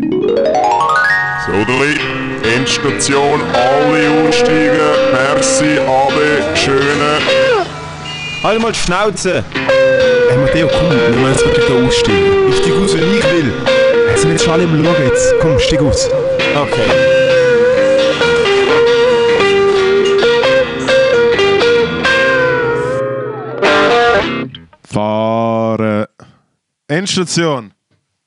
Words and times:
So, 0.00 1.64
drei. 1.66 2.18
Endstation, 2.54 3.40
alle 3.52 4.28
aussteigen. 4.28 4.78
Merci, 5.12 5.78
Ade, 5.80 6.56
schöne. 6.56 7.18
Halt 8.42 8.62
mal 8.62 8.72
die 8.72 8.78
Schnauze! 8.78 9.44
Hey 10.28 10.38
Matteo, 10.38 10.68
komm, 10.68 10.90
wir 10.90 11.08
müssen 11.08 11.28
jetzt 11.30 11.44
wirklich 11.44 11.66
da 11.66 11.86
aussteigen. 11.86 12.48
Ich 12.48 12.56
steig 12.56 12.72
aus, 12.72 12.94
wenn 12.94 13.18
ich 13.18 13.24
will. 13.24 13.52
Hey, 14.06 14.16
sind 14.16 14.28
wir 14.28 14.32
jetzt 14.32 14.44
schon 14.44 14.52
alle 14.52 14.62
im 14.62 14.84
Schauen 14.84 15.04
jetzt? 15.04 15.34
Komm, 15.40 15.58
steig 15.58 15.82
aus. 15.82 16.08
Okay. 16.54 16.82
Fahren. 24.84 26.06
Endstation. 26.86 27.72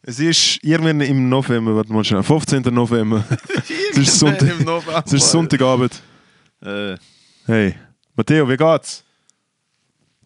Es 0.04 0.20
ist 0.20 0.64
irgendwann 0.64 1.02
im 1.02 1.30
November, 1.30 1.76
warte 1.76 1.94
mal 1.94 2.04
schnell, 2.04 2.24
15. 2.24 2.64
November. 2.74 3.24
es 3.92 3.98
ist 3.98 4.20
Sonntag. 4.20 4.50
Im 4.50 4.66
November. 4.66 5.04
Es 5.06 5.14
ist 5.14 5.30
Sonntagabend. 5.30 6.02
Äh, 6.62 6.96
Hey, 7.46 7.76
Matteo, 8.16 8.48
wie 8.48 8.56
geht's? 8.56 9.04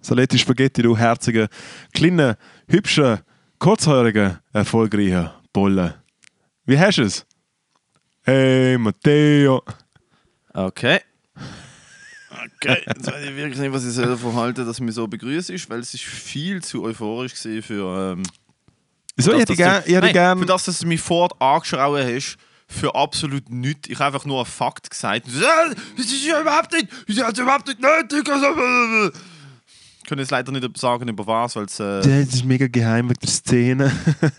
Saletti 0.01 0.37
Spaghetti, 0.37 0.81
du 0.81 0.97
herziger, 0.97 1.47
kleiner, 1.93 2.37
hübscher, 2.67 3.23
kurzhaariger, 3.57 4.41
erfolgreicher 4.53 5.41
Bolle. 5.53 5.95
Wie 6.65 6.77
hast 6.77 6.97
du 6.97 7.03
es? 7.03 7.25
Hey, 8.23 8.77
Matteo. 8.77 9.63
okay. 10.53 10.99
Okay, 12.57 12.81
jetzt 12.85 13.07
weiß 13.07 13.23
ich 13.23 13.35
wirklich 13.35 13.59
nicht, 13.59 13.73
was 13.73 13.85
ich 13.85 13.95
davon 13.95 14.35
halte, 14.35 14.65
dass 14.65 14.79
mich 14.79 14.93
so 14.93 15.07
begrüßt 15.07 15.49
ist, 15.49 15.69
weil 15.69 15.79
es 15.79 15.93
ist 15.93 16.03
viel 16.03 16.61
zu 16.61 16.83
euphorisch 16.83 17.33
für. 17.33 18.13
Ähm, 18.13 18.23
Wieso? 19.15 19.31
Ich 19.33 19.39
hätte 19.39 19.55
das 19.55 20.13
gern, 20.13 20.39
Für 20.39 20.45
das, 20.45 20.65
dass 20.65 20.79
du 20.79 20.87
mich 20.87 21.01
fort 21.01 21.33
angeschrauen 21.41 22.05
hast, 22.15 22.37
für 22.67 22.93
absolut 22.95 23.49
nichts. 23.49 23.87
Ich 23.89 23.99
habe 23.99 24.13
einfach 24.15 24.25
nur 24.25 24.37
einen 24.39 24.45
Fakt 24.45 24.89
gesagt. 24.89 25.27
So, 25.29 25.43
«Äh, 25.43 25.75
Das 25.97 26.05
ist 26.07 26.25
ja 26.25 26.41
überhaupt 26.41 26.71
nicht, 26.73 26.87
das 27.07 27.15
ist 27.17 27.37
überhaupt 27.39 27.67
nicht 27.67 27.79
nötig. 27.79 28.29
Also, 28.29 29.11
ich 30.03 30.09
kann 30.09 30.19
jetzt 30.19 30.31
leider 30.31 30.51
nicht 30.51 30.77
sagen, 30.77 31.07
über 31.07 31.25
was, 31.25 31.55
weil 31.55 31.65
es. 31.65 31.79
Äh, 31.79 32.01
das 32.25 32.33
ist 32.35 32.45
mega 32.45 32.67
geheim 32.67 33.09
wegen 33.09 33.19
der 33.21 33.29
Szene. 33.29 33.91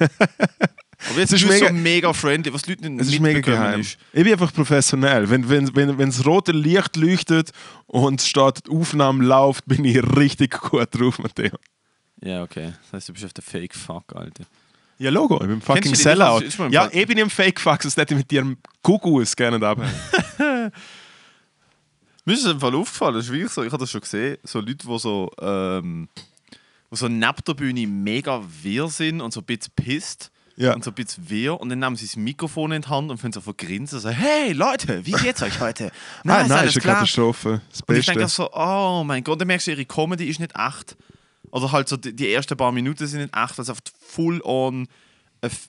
aber 1.10 1.18
jetzt 1.20 1.32
es 1.32 1.42
ist 1.42 1.48
mega- 1.48 1.68
so 1.68 1.72
mega 1.74 2.12
friendly, 2.12 2.52
was 2.52 2.62
die 2.62 2.70
Leute 2.72 2.90
nicht 2.90 3.00
Es 3.02 3.08
ist 3.12 3.20
mega 3.20 3.40
geheim. 3.40 3.80
ist. 3.80 3.98
Ich 4.12 4.22
bin 4.24 4.32
einfach 4.32 4.52
professionell. 4.52 5.28
Wenn, 5.28 5.48
wenn, 5.48 5.74
wenn, 5.74 5.98
wenn 5.98 6.08
das 6.10 6.24
rote 6.26 6.52
Licht 6.52 6.96
leuchtet 6.96 7.50
und 7.86 8.24
die 8.36 8.70
Aufnahme 8.70 9.24
läuft, 9.24 9.66
bin 9.66 9.84
ich 9.84 10.02
richtig 10.16 10.60
gut 10.60 10.88
drauf, 10.92 11.18
Matteo. 11.18 11.56
Ja, 12.22 12.42
okay. 12.42 12.72
Das 12.84 12.92
heißt, 12.94 13.08
du 13.08 13.12
bist 13.12 13.24
auf 13.26 13.32
der 13.34 13.44
Fake-Fuck, 13.44 14.14
Alter. 14.14 14.44
Ja, 14.98 15.10
Logo, 15.10 15.38
ich 15.42 15.46
bin 15.48 15.60
fucking 15.60 15.90
nicht? 15.90 16.02
Sellout. 16.02 16.40
Ist 16.40 16.58
im 16.58 16.72
Ja, 16.72 16.82
Fall- 16.82 16.90
ich 16.96 17.06
bin 17.06 17.18
im 17.18 17.28
Fake-Fax, 17.30 17.84
das 17.84 17.96
hätte 17.96 18.14
ich 18.14 18.18
mit 18.18 18.30
dir 18.30 18.40
im 18.40 18.56
Kuckuck 18.82 19.24
gerne 19.36 19.64
abhängen. 19.66 19.92
Mir 22.24 22.32
ist 22.34 22.44
es 22.44 22.50
im 22.50 22.58
Fall 22.60 22.74
aufgefallen, 22.74 23.14
das 23.14 23.26
ist 23.26 23.32
wirklich 23.32 23.52
so, 23.52 23.62
ich 23.62 23.70
habe 23.72 23.80
das 23.82 23.90
schon 23.90 24.00
gesehen, 24.00 24.36
so 24.42 24.58
Leute, 24.58 24.74
die 24.86 24.98
so, 24.98 25.30
ähm, 25.40 26.08
die 26.90 26.96
so 26.96 27.06
neben 27.08 27.36
der 27.46 27.54
Bühne 27.54 27.86
mega 27.86 28.42
wirr 28.62 28.88
sind 28.88 29.20
und 29.20 29.32
so 29.32 29.40
ein 29.40 29.44
bisschen 29.44 29.72
pisst 29.76 30.32
Ja. 30.56 30.74
und 30.74 30.82
so 30.82 30.90
ein 30.90 30.94
bisschen 30.94 31.28
wirr 31.30 31.60
und 31.60 31.68
dann 31.68 31.78
nehmen 31.78 31.94
sie 31.94 32.06
das 32.06 32.16
Mikrofon 32.16 32.72
in 32.72 32.82
die 32.82 32.88
Hand 32.88 33.10
und 33.12 33.18
fangen 33.18 33.32
so 33.32 33.40
von 33.40 33.56
grinsen 33.56 33.96
und 33.98 34.02
sagen, 34.02 34.16
hey 34.16 34.52
Leute, 34.52 35.06
wie 35.06 35.12
geht's 35.12 35.40
euch 35.42 35.60
heute? 35.60 35.92
Nein, 36.24 36.42
ist 36.46 36.48
nein, 36.48 36.58
alles 36.58 36.70
ist 36.70 36.76
eine 36.78 36.82
klar?» 36.82 36.94
Katastrophe. 36.96 37.60
Das 37.70 37.80
Und 37.82 37.94
ich 37.94 38.06
Beste. 38.06 38.12
denke 38.12 38.28
so, 38.28 38.50
oh 38.52 39.04
mein 39.06 39.22
Gott, 39.22 39.40
dann 39.40 39.46
merkst 39.46 39.68
du, 39.68 39.70
ihre 39.72 39.84
Comedy 39.84 40.26
ist 40.28 40.40
nicht 40.40 40.52
echt. 40.56 40.96
Oder 41.50 41.72
halt 41.72 41.88
so, 41.88 41.96
die, 41.96 42.14
die 42.14 42.32
ersten 42.32 42.56
paar 42.56 42.72
Minuten 42.72 43.06
sind 43.06 43.20
nicht 43.20 43.36
echt, 43.36 43.58
weil 43.58 43.62
es 43.62 43.70
einfach 43.70 43.82
full 44.00 44.40
on 44.44 44.86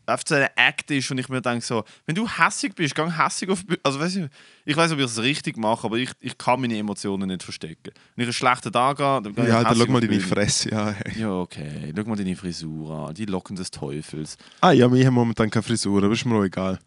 auf 0.05 0.21
so 0.25 0.35
eine 0.35 0.55
Act 0.55 0.91
ist 0.91 1.11
und 1.11 1.17
ich 1.17 1.29
mir 1.29 1.41
denke 1.41 1.63
so, 1.63 1.83
wenn 2.05 2.15
du 2.15 2.27
hässig 2.27 2.73
bist, 2.75 2.95
gang 2.95 3.15
hässig 3.15 3.49
auf. 3.49 3.63
Also 3.83 3.99
weiß 3.99 4.15
ich, 4.15 4.25
ich 4.65 4.77
weiß, 4.77 4.91
ob 4.91 4.99
ich 4.99 5.05
es 5.05 5.21
richtig 5.21 5.57
mache, 5.57 5.85
aber 5.85 5.97
ich, 5.97 6.11
ich 6.19 6.37
kann 6.37 6.61
meine 6.61 6.77
Emotionen 6.77 7.27
nicht 7.27 7.43
verstecken. 7.43 7.91
Wenn 8.15 8.23
ich 8.23 8.27
einen 8.27 8.33
schlechten 8.33 8.71
Tag 8.71 8.99
habe, 8.99 9.25
dann 9.25 9.35
gehe 9.35 9.43
ich 9.43 9.49
ja, 9.49 9.63
dann 9.63 9.75
schau 9.75 9.91
mal 9.91 10.01
deine. 10.01 10.19
Fresse 10.19 10.75
an. 10.77 10.95
Hey. 10.95 11.21
Ja, 11.21 11.31
okay. 11.31 11.93
Schau 11.95 12.03
mal 12.03 12.15
deine 12.15 12.35
Frisur 12.35 13.07
an, 13.09 13.13
die 13.13 13.25
Locken 13.25 13.55
des 13.55 13.71
Teufels. 13.71 14.37
Ah 14.61 14.71
ja, 14.71 14.91
wir 14.91 15.05
haben 15.05 15.13
momentan 15.13 15.49
keine 15.49 15.63
Frisur, 15.63 16.03
aber 16.03 16.13
ist 16.13 16.25
mir 16.25 16.35
auch 16.35 16.43
egal. 16.43 16.79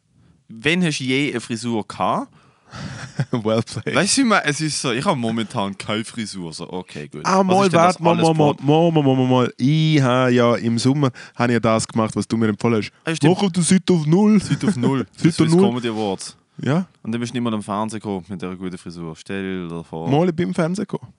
Wenn 0.49 0.85
hast 0.85 0.99
du 0.99 1.05
je 1.05 1.31
eine 1.31 1.41
Frisur 1.41 1.87
gehabt? 1.87 2.33
well 3.31 3.63
played. 3.63 3.95
Weißt 3.95 4.19
du, 4.19 4.33
es 4.45 4.61
ist 4.61 4.81
so, 4.81 4.93
ich 4.93 5.05
habe 5.05 5.17
momentan 5.19 5.77
keine 5.77 6.05
Frisur. 6.05 6.53
So, 6.53 6.71
okay, 6.73 7.09
gut. 7.09 7.23
Ah, 7.25 7.43
mal, 7.43 7.67
ist 7.67 7.73
warte, 7.73 8.03
mal, 8.03 8.15
mal, 8.17 8.35
mal, 8.35 8.55
mal, 8.63 8.91
mal, 8.91 9.03
mal, 9.03 9.27
mal. 9.27 9.55
Ich 9.57 10.01
habe 10.01 10.33
ja 10.33 10.55
im 10.57 10.79
Sommer 10.79 11.11
habe 11.35 11.55
ich 11.55 11.61
das 11.61 11.87
gemacht, 11.87 12.15
was 12.17 12.27
du 12.27 12.37
mir 12.37 12.49
empfohlen 12.49 12.83
hast. 13.05 13.23
Ah. 13.23 13.29
Mach 13.29 13.51
du 13.51 13.63
Seite 13.63 13.93
auf 13.93 14.07
Null. 14.07 14.41
Seite 14.41 14.67
auf 14.69 14.77
Null. 14.77 15.07
Seite 15.17 15.45
auf 15.45 15.51
Null. 15.51 15.69
Comedy 15.69 15.89
Awards. 15.89 16.37
Ja, 16.63 16.87
Und 17.03 17.13
dann 17.13 17.21
bist 17.21 17.33
du 17.33 17.37
nicht 17.39 17.45
mal 17.45 17.55
am 17.55 17.63
Fernsehen 17.63 18.01
gekommen 18.01 18.25
mit 18.29 18.41
dieser 18.41 18.55
guten 18.55 18.77
Frisur. 18.77 19.17
Stell 19.17 19.69
dir 19.69 19.85
vor. 19.85 20.11
mal 20.11 20.29
ich 20.29 20.35
bin 20.35 20.49
im 20.49 20.55
Fernsehen 20.55 20.87
gekommen. 20.87 21.13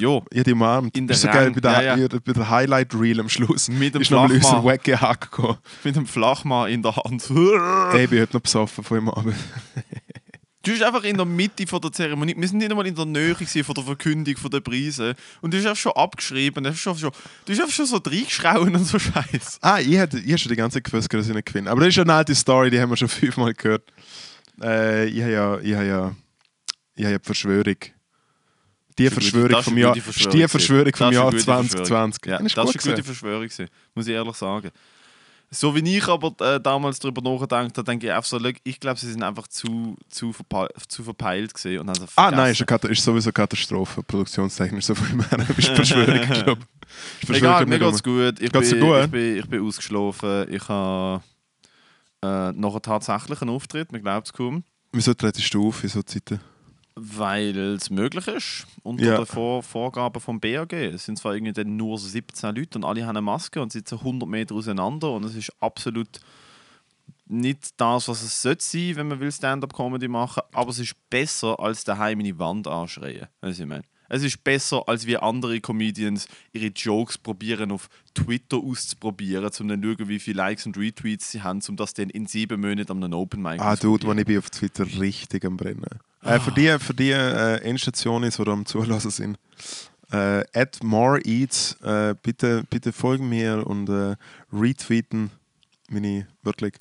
Jo, 0.00 0.24
Ich 0.30 0.42
die 0.44 0.52
umarmt. 0.52 0.96
In 0.96 1.06
der 1.06 1.14
ist 1.14 1.22
so 1.22 1.28
geil 1.28 1.50
bei 1.50 1.60
der, 1.60 1.82
ja, 1.82 1.96
ja. 1.96 2.08
bei 2.08 2.32
der 2.32 2.48
Highlight 2.48 2.94
Reel 2.94 3.20
am 3.20 3.28
Schluss. 3.28 3.68
Mit 3.70 3.94
dem 3.94 4.00
ist 4.00 4.10
nochmal 4.10 4.30
unser 4.30 4.40
Flachmann. 4.40 4.64
wacke 4.64 5.00
Hack 5.00 5.30
gekommen. 5.30 5.58
mit 5.84 5.96
dem 5.96 6.06
Flachmann 6.06 6.70
in 6.70 6.82
der 6.82 6.96
Hand. 6.96 7.28
Ey, 7.30 8.04
ich 8.04 8.10
bin 8.10 8.20
heute 8.22 8.36
noch 8.36 8.40
besoffen 8.40 8.82
von 8.82 8.98
ihm 8.98 9.08
Abend. 9.10 9.34
Du 10.62 10.72
bist 10.72 10.82
einfach 10.82 11.04
in 11.04 11.16
der 11.16 11.24
Mitte 11.24 11.66
von 11.66 11.80
der 11.80 11.90
Zeremonie. 11.90 12.34
Wir 12.36 12.46
sind 12.46 12.58
nicht 12.58 12.70
einmal 12.70 12.86
in 12.86 12.94
der 12.94 13.06
Nähe 13.06 13.34
von 13.34 13.74
der 13.74 13.84
Verkündung 13.84 14.36
von 14.36 14.50
der 14.50 14.60
Preise. 14.60 15.14
Und 15.40 15.54
du 15.54 15.58
hast 15.58 15.64
einfach 15.64 15.80
schon 15.80 15.92
abgeschrieben. 15.92 16.62
Du 16.62 16.68
hast, 16.70 16.78
schon, 16.78 16.98
schon, 16.98 17.10
du 17.46 17.52
hast 17.52 17.60
einfach 17.60 17.74
schon 17.74 17.86
so 17.86 17.96
reingeschrauen 17.96 18.76
und 18.76 18.84
so 18.84 18.98
Scheiß. 18.98 19.58
Ah, 19.62 19.80
ich 19.80 19.96
hätte 19.96 20.18
ich 20.18 20.32
hab 20.32 20.38
schon 20.38 20.50
die 20.50 20.56
ganze 20.56 20.76
Zeit 20.76 20.84
gewusst, 20.84 21.12
dass 21.12 21.28
ich 21.28 21.34
nicht 21.34 21.46
gewinne. 21.46 21.70
Aber 21.70 21.80
das 21.80 21.88
ist 21.88 21.98
eine 21.98 22.12
alte 22.12 22.34
Story, 22.34 22.70
die 22.70 22.78
haben 22.78 22.90
wir 22.90 22.96
schon 22.98 23.08
fünfmal 23.08 23.54
gehört. 23.54 23.90
Äh, 24.62 25.06
ich 25.06 25.22
habe 25.22 25.32
ja, 25.32 25.58
ich 25.60 25.74
habe 25.74 25.86
ja, 25.86 26.16
ich 26.94 27.04
habe 27.04 27.12
ja 27.12 27.18
die 27.18 27.24
Verschwörung. 27.24 27.76
Die 28.98 29.04
Das 29.04 29.12
eine 29.12 29.20
Verschwörung 29.22 29.48
das 29.52 29.64
vom 29.64 29.72
eine 29.72 29.80
Jahr, 29.80 29.94
die 29.94 30.00
Verschwörung 30.02 30.94
vom 30.94 31.06
Das 31.06 31.10
ist 31.10 31.14
Jahr 31.14 31.28
eine 31.28 31.30
gute 31.30 31.44
2020. 31.44 32.26
Ja, 32.26 32.32
Ja, 32.32 32.38
das 32.42 32.54
gut 32.54 32.84
eine 32.84 32.94
gute. 32.96 33.04
Verschwörung, 33.04 33.48
muss 33.94 34.06
ich 34.06 34.12
ehrlich 34.12 34.36
sagen. 34.36 34.70
So 35.52 35.74
wie 35.74 35.96
ich 35.96 36.06
aber 36.06 36.32
äh, 36.40 36.60
damals 36.60 37.00
darüber 37.00 37.20
nachgedacht 37.22 37.76
habe, 37.76 37.84
denke 37.84 38.06
ich 38.06 38.12
einfach 38.12 38.28
so, 38.28 38.38
ich 38.62 38.78
glaube, 38.78 39.00
sie 39.00 39.10
sind 39.10 39.24
einfach 39.24 39.48
zu, 39.48 39.96
zu, 40.08 40.32
verpe 40.32 40.68
zu 40.86 41.02
verpeilt 41.02 41.52
gesehen 41.52 41.80
und 41.80 41.88
haben 41.88 42.06
Ah 42.14 42.30
nein, 42.30 42.52
ist, 42.52 42.70
eine 42.70 42.92
ist 42.92 43.02
sowieso 43.02 43.32
Katastrophe, 43.32 44.00
produktionstechnisch 44.04 44.84
so 44.86 44.94
viel 44.94 45.16
mehr. 45.16 45.48
ist 45.56 45.68
Verschwörung, 45.70 46.22
ich 46.22 46.42
glaube. 46.44 46.62
Egal, 47.28 47.66
mir 47.66 47.80
geht's 47.80 48.02
gut. 48.02 48.40
Ich, 48.40 48.52
Geht's 48.52 48.70
bin, 48.70 48.80
gut? 48.80 49.04
ich, 49.04 49.10
bin, 49.10 49.36
ich 49.38 49.48
bin 49.48 49.66
ausgeschlafen. 49.66 50.52
Ich 50.52 50.68
habe 50.68 51.22
äh, 52.22 52.52
nachher 52.52 52.82
tatsächlich 52.82 53.40
einen 53.42 53.50
Auftritt, 53.50 53.90
man 53.90 54.02
glaubt 54.02 54.28
es 54.28 54.32
kaum. 54.32 54.62
Wieso 54.92 55.14
trittst 55.14 55.52
du 55.52 55.68
auf 55.68 55.82
in 55.82 55.90
so 55.90 56.02
Zeiten? 56.02 56.40
Weil 56.96 57.56
es 57.56 57.88
möglich 57.90 58.26
ist, 58.26 58.66
unter 58.82 59.04
Ja. 59.04 59.16
den 59.18 59.26
Vor 59.26 59.62
Vorgaben 59.62 60.20
vom 60.20 60.40
BAG. 60.40 60.72
Es 60.72 61.04
sind 61.06 61.16
zwar 61.18 61.34
irgendwie 61.34 61.64
nur 61.64 61.98
17 61.98 62.54
Leute 62.54 62.78
und 62.78 62.84
alle 62.84 63.02
haben 63.02 63.10
eine 63.10 63.22
Maske 63.22 63.62
und 63.62 63.72
sitzen 63.72 63.98
100 63.98 64.28
Meter 64.28 64.54
auseinander 64.54 65.10
und 65.12 65.24
es 65.24 65.34
ist 65.34 65.52
absolut 65.60 66.20
nicht 67.26 67.80
das, 67.80 68.08
was 68.08 68.22
es 68.22 68.42
sollte 68.42 68.64
sein, 68.64 68.96
wenn 68.96 69.08
man 69.08 69.20
will 69.20 69.30
Stand-up-Comedy 69.30 70.08
machen, 70.08 70.42
aber 70.52 70.70
es 70.70 70.80
ist 70.80 70.94
besser, 71.10 71.58
als 71.60 71.84
daheim 71.84 72.18
in 72.20 72.26
die 72.26 72.38
Wand 72.38 72.66
anschreien. 72.66 73.28
Was 73.40 73.58
ich 73.58 73.66
meine? 73.66 73.84
Es 74.12 74.24
ist 74.24 74.42
besser, 74.42 74.82
als 74.88 75.06
wie 75.06 75.16
andere 75.16 75.60
Comedians 75.60 76.26
ihre 76.52 76.66
Jokes 76.66 77.16
probieren 77.16 77.70
auf 77.70 77.88
Twitter 78.12 78.56
auszuprobieren, 78.56 79.48
um 79.60 79.68
dann 79.68 79.80
zu 79.80 79.88
schauen, 79.96 80.08
wie 80.08 80.18
viele 80.18 80.38
Likes 80.38 80.66
und 80.66 80.76
Retweets 80.76 81.30
sie 81.30 81.42
haben, 81.42 81.60
um 81.68 81.76
das 81.76 81.94
dann 81.94 82.10
in 82.10 82.26
sieben 82.26 82.60
Monaten 82.60 82.90
an 82.90 83.04
einem 83.04 83.12
Open 83.14 83.40
Mic 83.40 83.60
Ah, 83.60 83.76
Dude, 83.76 84.04
wo 84.08 84.12
ich 84.12 84.24
bin 84.24 84.38
auf 84.38 84.50
Twitter 84.50 84.84
richtig 84.84 85.44
am 85.44 85.56
Brennen. 85.56 86.00
Äh, 86.22 86.38
für 86.38 86.52
die, 86.52 86.78
für 86.78 86.94
die 86.94 87.10
äh, 87.10 87.56
Endstationen, 87.62 88.30
die 88.30 88.46
am 88.50 88.66
Zulassen 88.66 89.10
sind, 89.10 89.38
äh, 90.12 90.44
at 90.52 90.82
moreeats, 90.82 91.76
äh, 91.82 92.14
bitte, 92.22 92.64
bitte 92.68 92.92
folgen 92.92 93.28
mir 93.28 93.66
und 93.66 93.88
äh, 93.88 94.16
retweeten 94.52 95.30
meine 95.88 96.26
wirklich 96.42 96.74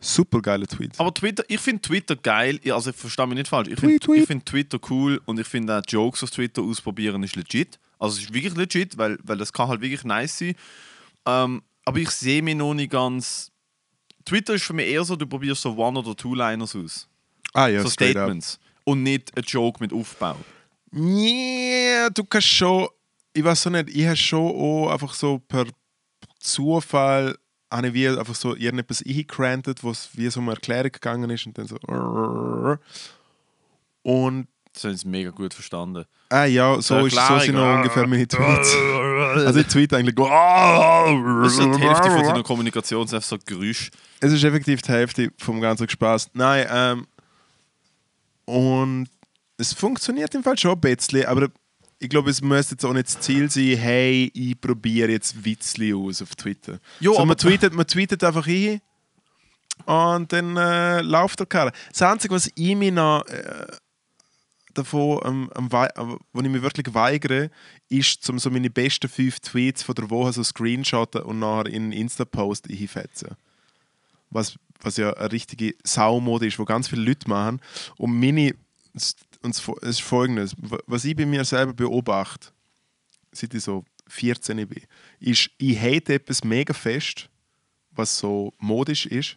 super 0.00 0.40
geile 0.40 0.66
Tweets. 0.66 0.98
Aber 0.98 1.14
Twitter, 1.14 1.44
ich 1.48 1.60
finde 1.60 1.82
Twitter 1.82 2.16
geil, 2.16 2.60
also 2.70 2.90
ich 2.90 2.96
verstehe 2.96 3.26
mich 3.26 3.38
nicht 3.38 3.48
falsch. 3.48 3.68
Ich 3.68 3.78
finde 3.78 4.26
find 4.26 4.46
Twitter 4.46 4.78
cool 4.90 5.20
und 5.26 5.38
ich 5.38 5.46
finde 5.46 5.78
auch 5.78 5.82
Jokes 5.86 6.22
auf 6.22 6.30
Twitter 6.30 6.62
ausprobieren 6.62 7.22
ist 7.22 7.36
legit. 7.36 7.78
Also 7.98 8.16
es 8.16 8.24
ist 8.24 8.34
wirklich 8.34 8.56
legit, 8.56 8.98
weil, 8.98 9.18
weil 9.22 9.38
das 9.38 9.52
kann 9.52 9.68
halt 9.68 9.80
wirklich 9.80 10.04
nice 10.04 10.38
sein. 10.38 10.54
Ähm, 11.24 11.62
aber 11.84 11.98
ich 11.98 12.10
sehe 12.10 12.42
mich 12.42 12.56
noch 12.56 12.74
nicht 12.74 12.90
ganz. 12.90 13.50
Twitter 14.24 14.54
ist 14.54 14.64
für 14.64 14.72
mich 14.72 14.88
eher 14.88 15.04
so, 15.04 15.16
du 15.16 15.26
probierst 15.26 15.62
so 15.62 15.76
One- 15.76 15.98
oder 15.98 16.16
Two-Liners 16.16 16.76
aus. 16.76 17.08
ah 17.54 17.68
ja, 17.68 17.82
so 17.82 17.90
straight 17.90 18.16
up. 18.16 18.32
Und 18.84 19.02
nicht 19.02 19.36
ein 19.36 19.44
Joke 19.44 19.82
mit 19.82 19.92
Aufbau. 19.92 20.36
Yeah, 20.94 22.10
du 22.10 22.24
kannst 22.24 22.48
schon, 22.48 22.88
ich 23.32 23.42
weiß 23.42 23.62
so 23.62 23.70
nicht, 23.70 23.90
ich 23.90 24.06
habe 24.06 24.16
schon 24.16 24.50
auch 24.50 24.90
einfach 24.90 25.14
so 25.14 25.38
per 25.38 25.66
Zufall 26.38 27.36
habe 27.72 27.88
ich 27.88 27.94
wie 27.94 28.08
einfach 28.08 28.34
so 28.34 28.54
irgendetwas 28.54 29.02
eingegrantet, 29.06 29.82
was 29.82 30.10
wie 30.12 30.28
so 30.28 30.40
eine 30.40 30.50
Erklärung 30.50 30.92
gegangen 30.92 31.30
ist 31.30 31.46
und 31.46 31.56
dann 31.56 31.66
so 31.66 31.76
und 34.02 34.48
Das 34.72 34.84
haben 34.84 34.96
sie 34.96 35.08
mega 35.08 35.30
gut 35.30 35.54
verstanden. 35.54 36.04
Ah 36.28 36.44
ja, 36.44 36.80
so, 36.80 37.06
ist, 37.06 37.14
so 37.14 37.38
sind 37.38 37.54
noch 37.54 37.76
ungefähr 37.76 38.06
meine 38.06 38.26
Tweets. 38.26 38.74
Also 39.46 39.60
ich 39.60 39.66
tweet 39.66 39.92
eigentlich 39.94 40.14
Das 40.16 41.52
ist 41.52 41.58
die 41.58 41.80
Hälfte 41.80 42.10
von 42.10 42.22
deiner 42.22 42.42
Kommunikation, 42.42 43.04
ist 43.04 43.14
einfach 43.14 43.28
so 43.28 43.36
Geräusch. 43.44 43.90
Es 44.20 44.32
ist 44.32 44.42
effektiv 44.44 44.82
die 44.82 44.92
Hälfte 44.92 45.32
vom 45.38 45.60
ganzen 45.60 45.88
Spaß. 45.88 46.30
Nein, 46.34 46.66
ähm, 46.70 47.06
und 48.44 49.08
es 49.56 49.72
funktioniert 49.72 50.34
im 50.34 50.42
Fall 50.42 50.58
schon 50.58 50.72
ein 50.72 50.80
bisschen, 50.80 51.26
aber 51.26 51.48
ich 51.98 52.08
glaube, 52.08 52.30
es 52.30 52.42
müsste 52.42 52.74
jetzt 52.74 52.84
auch 52.84 52.92
nicht 52.92 53.06
das 53.06 53.20
Ziel 53.20 53.48
sein, 53.50 53.76
hey, 53.78 54.30
ich 54.34 54.60
probiere 54.60 55.10
jetzt 55.12 55.44
Witzli 55.44 55.94
aus 55.94 56.20
auf 56.20 56.34
Twitter. 56.34 56.80
Jo, 57.00 57.12
so, 57.12 57.18
aber- 57.18 57.26
man, 57.26 57.36
tweetet, 57.36 57.72
man 57.72 57.86
tweetet 57.86 58.24
einfach 58.24 58.46
ein 58.46 58.80
und 59.86 60.32
dann 60.32 60.56
äh, 60.56 61.00
läuft 61.02 61.38
der 61.40 61.46
Karre. 61.46 61.72
Das 61.90 62.02
Einzige, 62.02 62.34
was 62.34 62.50
ich 62.54 62.74
mir 62.76 62.90
noch 62.92 63.24
äh, 63.26 63.66
davon, 64.74 65.20
ähm, 65.24 65.50
am 65.54 65.68
am- 65.72 66.18
wo 66.32 66.40
ich 66.40 66.48
mich 66.48 66.62
wirklich 66.62 66.92
weigere, 66.92 67.50
ist, 67.88 68.28
um 68.30 68.38
so 68.38 68.50
meine 68.50 68.70
besten 68.70 69.08
fünf 69.08 69.38
Tweets 69.40 69.82
von 69.84 69.94
der 69.94 70.10
Woche 70.10 70.32
so 70.32 70.42
screenshotten 70.42 71.22
und 71.22 71.38
nachher 71.38 71.66
in 71.66 71.84
einen 71.84 71.92
Insta-Post 71.92 72.68
einfetzen 72.70 73.36
was, 74.32 74.58
was 74.80 74.96
ja 74.96 75.12
eine 75.12 75.32
richtige 75.32 75.74
Saumode 75.84 76.46
ist, 76.46 76.58
wo 76.58 76.64
ganz 76.64 76.88
viele 76.88 77.02
Leute 77.02 77.28
machen. 77.28 77.60
Und 77.96 78.18
meine, 78.18 78.54
und 79.42 79.54
es 79.54 79.68
ist 79.82 80.02
folgendes, 80.02 80.54
was 80.86 81.04
ich 81.04 81.16
bei 81.16 81.26
mir 81.26 81.44
selber 81.44 81.72
beobachte, 81.72 82.48
seit 83.32 83.54
ich 83.54 83.62
so 83.62 83.84
14 84.08 84.56
bin, 84.68 84.82
ist, 85.20 85.50
ich 85.58 85.80
hate 85.80 86.14
etwas 86.14 86.44
mega 86.44 86.74
fest, 86.74 87.28
was 87.90 88.18
so 88.18 88.52
modisch 88.58 89.06
ist. 89.06 89.36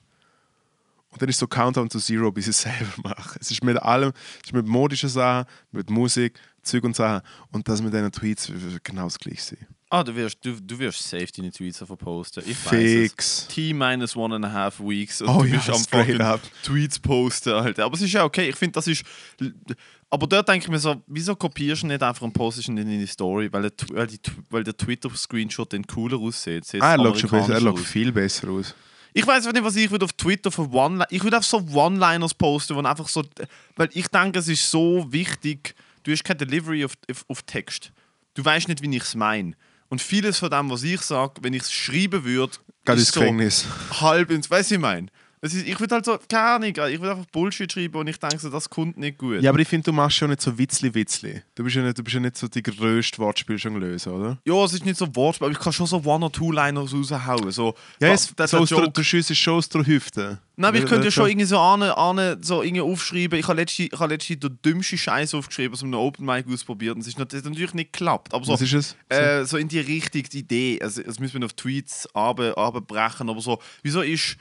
Und 1.10 1.22
dann 1.22 1.30
ist 1.30 1.40
so 1.40 1.48
Countdown 1.48 1.88
to 1.88 2.00
Zero, 2.00 2.32
bis 2.32 2.46
ich 2.46 2.50
es 2.50 2.62
selber 2.62 2.94
mache. 3.04 3.40
Es 3.40 3.50
ist 3.52 3.64
mit 3.64 3.78
allem, 3.78 4.12
es 4.42 4.48
ist 4.48 4.54
mit 4.54 4.68
modischen 4.68 5.10
Sachen, 5.10 5.50
mit 5.72 5.90
Musik, 5.90 6.40
Zeug 6.66 6.84
und 6.84 6.96
Sachen. 6.96 7.26
Und 7.52 7.68
das 7.68 7.82
mit 7.82 7.94
diesen 7.94 8.12
Tweets 8.12 8.52
genau 8.84 9.06
das 9.06 9.18
gleiche 9.20 9.42
sein. 9.42 9.68
Ah, 9.90 10.04
du 10.04 10.16
wirst, 10.16 10.44
du, 10.44 10.60
du 10.60 10.80
wirst 10.80 11.08
safe 11.08 11.28
deine 11.38 11.52
Tweets 11.52 11.80
davon 11.80 11.98
posten. 11.98 12.44
Ich 12.46 12.58
Fix. 12.58 13.48
es. 13.48 13.48
T 13.48 13.72
minus 13.72 14.16
one 14.16 14.36
and 14.36 14.44
a 14.44 14.52
half 14.52 14.80
weeks 14.80 15.22
und 15.22 15.30
Oh 15.30 15.44
du 15.44 15.48
ja, 15.48 15.56
bist 15.58 15.70
am 15.70 15.84
fucking 15.84 16.22
up. 16.22 16.42
Tweets 16.64 17.00
posten, 17.00 17.54
Alter. 17.54 17.86
Aber 17.86 17.96
es 17.96 18.02
ist 18.02 18.12
ja 18.12 18.24
okay. 18.24 18.50
Ich 18.50 18.56
finde, 18.56 18.74
das 18.74 18.88
ist. 18.88 19.06
Aber 20.10 20.28
dort 20.28 20.50
denke 20.50 20.66
ich 20.66 20.72
mir 20.72 20.80
so, 20.80 21.02
wieso 21.08 21.36
kopierst 21.36 21.84
du 21.84 21.88
nicht 21.88 22.02
einfach 22.02 22.24
und 22.24 22.34
postest 22.34 22.68
ihn 22.68 22.78
in 22.78 22.90
deine 22.90 23.08
Story, 23.08 23.52
weil 23.54 23.72
weil 23.92 24.08
die, 24.08 24.20
weil 24.50 24.64
der 24.64 24.76
Twitter-Screenshot 24.76 25.72
dann 25.72 25.86
cooler 25.86 26.18
aussieht. 26.18 26.66
Sieht 26.66 26.82
Ah, 26.82 26.96
er 26.96 26.98
schaut 26.98 27.20
schon 27.20 27.30
besser, 27.30 27.54
er 27.54 27.62
schaut 27.62 27.80
viel 27.80 28.12
besser 28.12 28.50
aus. 28.50 28.74
Ich 29.14 29.26
weiß 29.26 29.46
nicht, 29.46 29.64
was 29.64 29.76
ich 29.78 29.90
würde 29.92 30.04
auf 30.04 30.14
Twitter 30.14 30.52
für 30.52 30.70
One 30.72 31.06
Ich 31.10 31.24
würde 31.24 31.38
einfach 31.38 31.48
so 31.48 31.66
One-Liners 31.74 32.34
posten, 32.34 32.76
wo 32.76 32.82
einfach 32.82 33.08
so. 33.08 33.24
Weil 33.78 33.90
ich 33.94 34.08
denke, 34.10 34.40
es 34.40 34.50
ist 34.50 34.70
so 34.70 35.06
wichtig, 35.10 35.74
du 36.06 36.12
hast 36.12 36.24
keine 36.24 36.38
Delivery 36.38 36.86
auf, 36.86 36.94
auf, 37.12 37.26
auf 37.28 37.44
Text. 37.44 37.92
Du 38.34 38.44
weißt 38.46 38.68
nicht, 38.70 38.82
wie 38.82 38.96
ich 38.96 39.04
es 39.04 39.16
meine. 39.16 39.54
Und 39.90 40.02
vieles 40.02 40.40
von 40.40 40.50
dem, 40.50 40.70
was 40.70 40.84
ich 40.84 41.02
sage, 41.02 41.34
wenn 41.42 41.54
ich 41.54 41.64
es 41.64 41.72
schreiben 41.72 42.24
würde, 42.24 42.54
Geht 42.86 42.96
ist 42.96 43.02
ins 43.02 43.12
so 43.12 43.20
Gefängnis. 43.20 43.66
halb 44.00 44.32
ins. 44.32 44.50
Weißt 44.50 44.72
du, 44.72 44.76
ich 44.76 44.82
meine? 44.82 45.08
Ist, 45.54 45.68
ich 45.68 45.80
würde 45.80 45.96
halt 45.96 46.06
so, 46.06 46.18
keine 46.30 46.44
Ahnung, 46.44 46.70
ich 46.70 46.78
würde 46.78 47.12
einfach 47.12 47.26
Bullshit 47.32 47.72
schreiben 47.72 47.96
und 47.98 48.08
ich 48.08 48.18
denke 48.18 48.40
so, 48.40 48.50
das 48.50 48.70
kommt 48.70 48.98
nicht 48.98 49.18
gut. 49.18 49.42
Ja, 49.42 49.52
aber 49.52 49.60
ich 49.60 49.68
finde, 49.68 49.86
du 49.86 49.94
machst 49.94 50.18
schon 50.18 50.30
nicht 50.30 50.42
so 50.42 50.58
Witzli-Witzli. 50.58 51.42
Du 51.56 51.64
bist 51.64 51.76
ja 51.76 51.82
nicht, 51.84 51.98
du 51.98 52.04
bist 52.04 52.14
ja 52.14 52.20
nicht 52.20 52.38
so 52.38 52.48
die 52.48 52.64
grösste 52.64 53.18
Wortspieljonglöse, 53.20 54.12
oder? 54.12 54.38
Ja, 54.46 54.64
es 54.64 54.74
ist 54.74 54.86
nicht 54.86 54.98
so 54.98 55.14
Wortspiel, 55.16 55.46
aber 55.48 55.54
ich 55.58 55.60
kann 55.62 55.74
schon 55.74 55.88
so 55.88 55.98
One- 56.04 56.26
or 56.26 56.32
Two-Liners 56.32 56.94
raushauen. 56.94 57.52
So, 57.52 57.76
Ja, 58.00 58.10
es, 58.10 58.34
das 58.36 58.52
so 58.52 58.64
ist 58.64 58.72
der 58.72 58.82
der, 58.82 58.88
du 58.90 59.04
schiessest 59.04 59.40
schon 59.40 59.56
aus 59.56 59.70
der 59.70 59.86
Hüfte. 59.86 60.40
Nein, 60.58 60.70
aber 60.70 60.78
ich 60.78 60.86
könnte 60.86 61.00
ja 61.02 61.06
Weißt 61.08 61.16
schon 61.16 61.28
irgendwie 61.30 61.46
so 61.46 61.60
ane, 61.60 61.98
ane, 61.98 62.38
so 62.42 62.64
irgendwie 62.64 62.82
aufschreiben. 62.82 63.38
Ich 63.38 63.48
habe 63.48 63.60
letztens, 63.60 63.90
ich 63.92 64.00
habe 64.00 64.14
letztens 64.14 64.40
den 64.40 64.58
dümmsten 64.64 64.98
Scheiß 64.98 65.34
aufgeschrieben, 65.34 65.74
aus 65.74 65.84
einem 65.84 65.96
Open 65.96 66.26
Mic 66.26 66.46
ausprobiert 66.50 66.96
und 66.96 67.02
es 67.02 67.08
ist 67.08 67.20
das 67.20 67.28
hat 67.40 67.46
natürlich 67.46 67.74
nicht 67.74 67.92
geklappt. 67.92 68.34
Aber 68.34 68.46
so, 68.46 68.54
Was 68.54 68.62
ist 68.62 68.74
es? 68.74 68.96
Äh, 69.10 69.44
so 69.44 69.58
in 69.58 69.68
die 69.68 69.80
Richtung, 69.80 70.24
die 70.24 70.40
Idee. 70.40 70.80
Also, 70.82 71.04
das 71.04 71.20
müssen 71.20 71.40
wir 71.42 71.46
auf 71.46 71.54
Tweets 71.54 72.08
runterbrechen, 72.16 73.30
aber 73.30 73.42
so, 73.42 73.60
wieso 73.84 74.02
ist. 74.02 74.38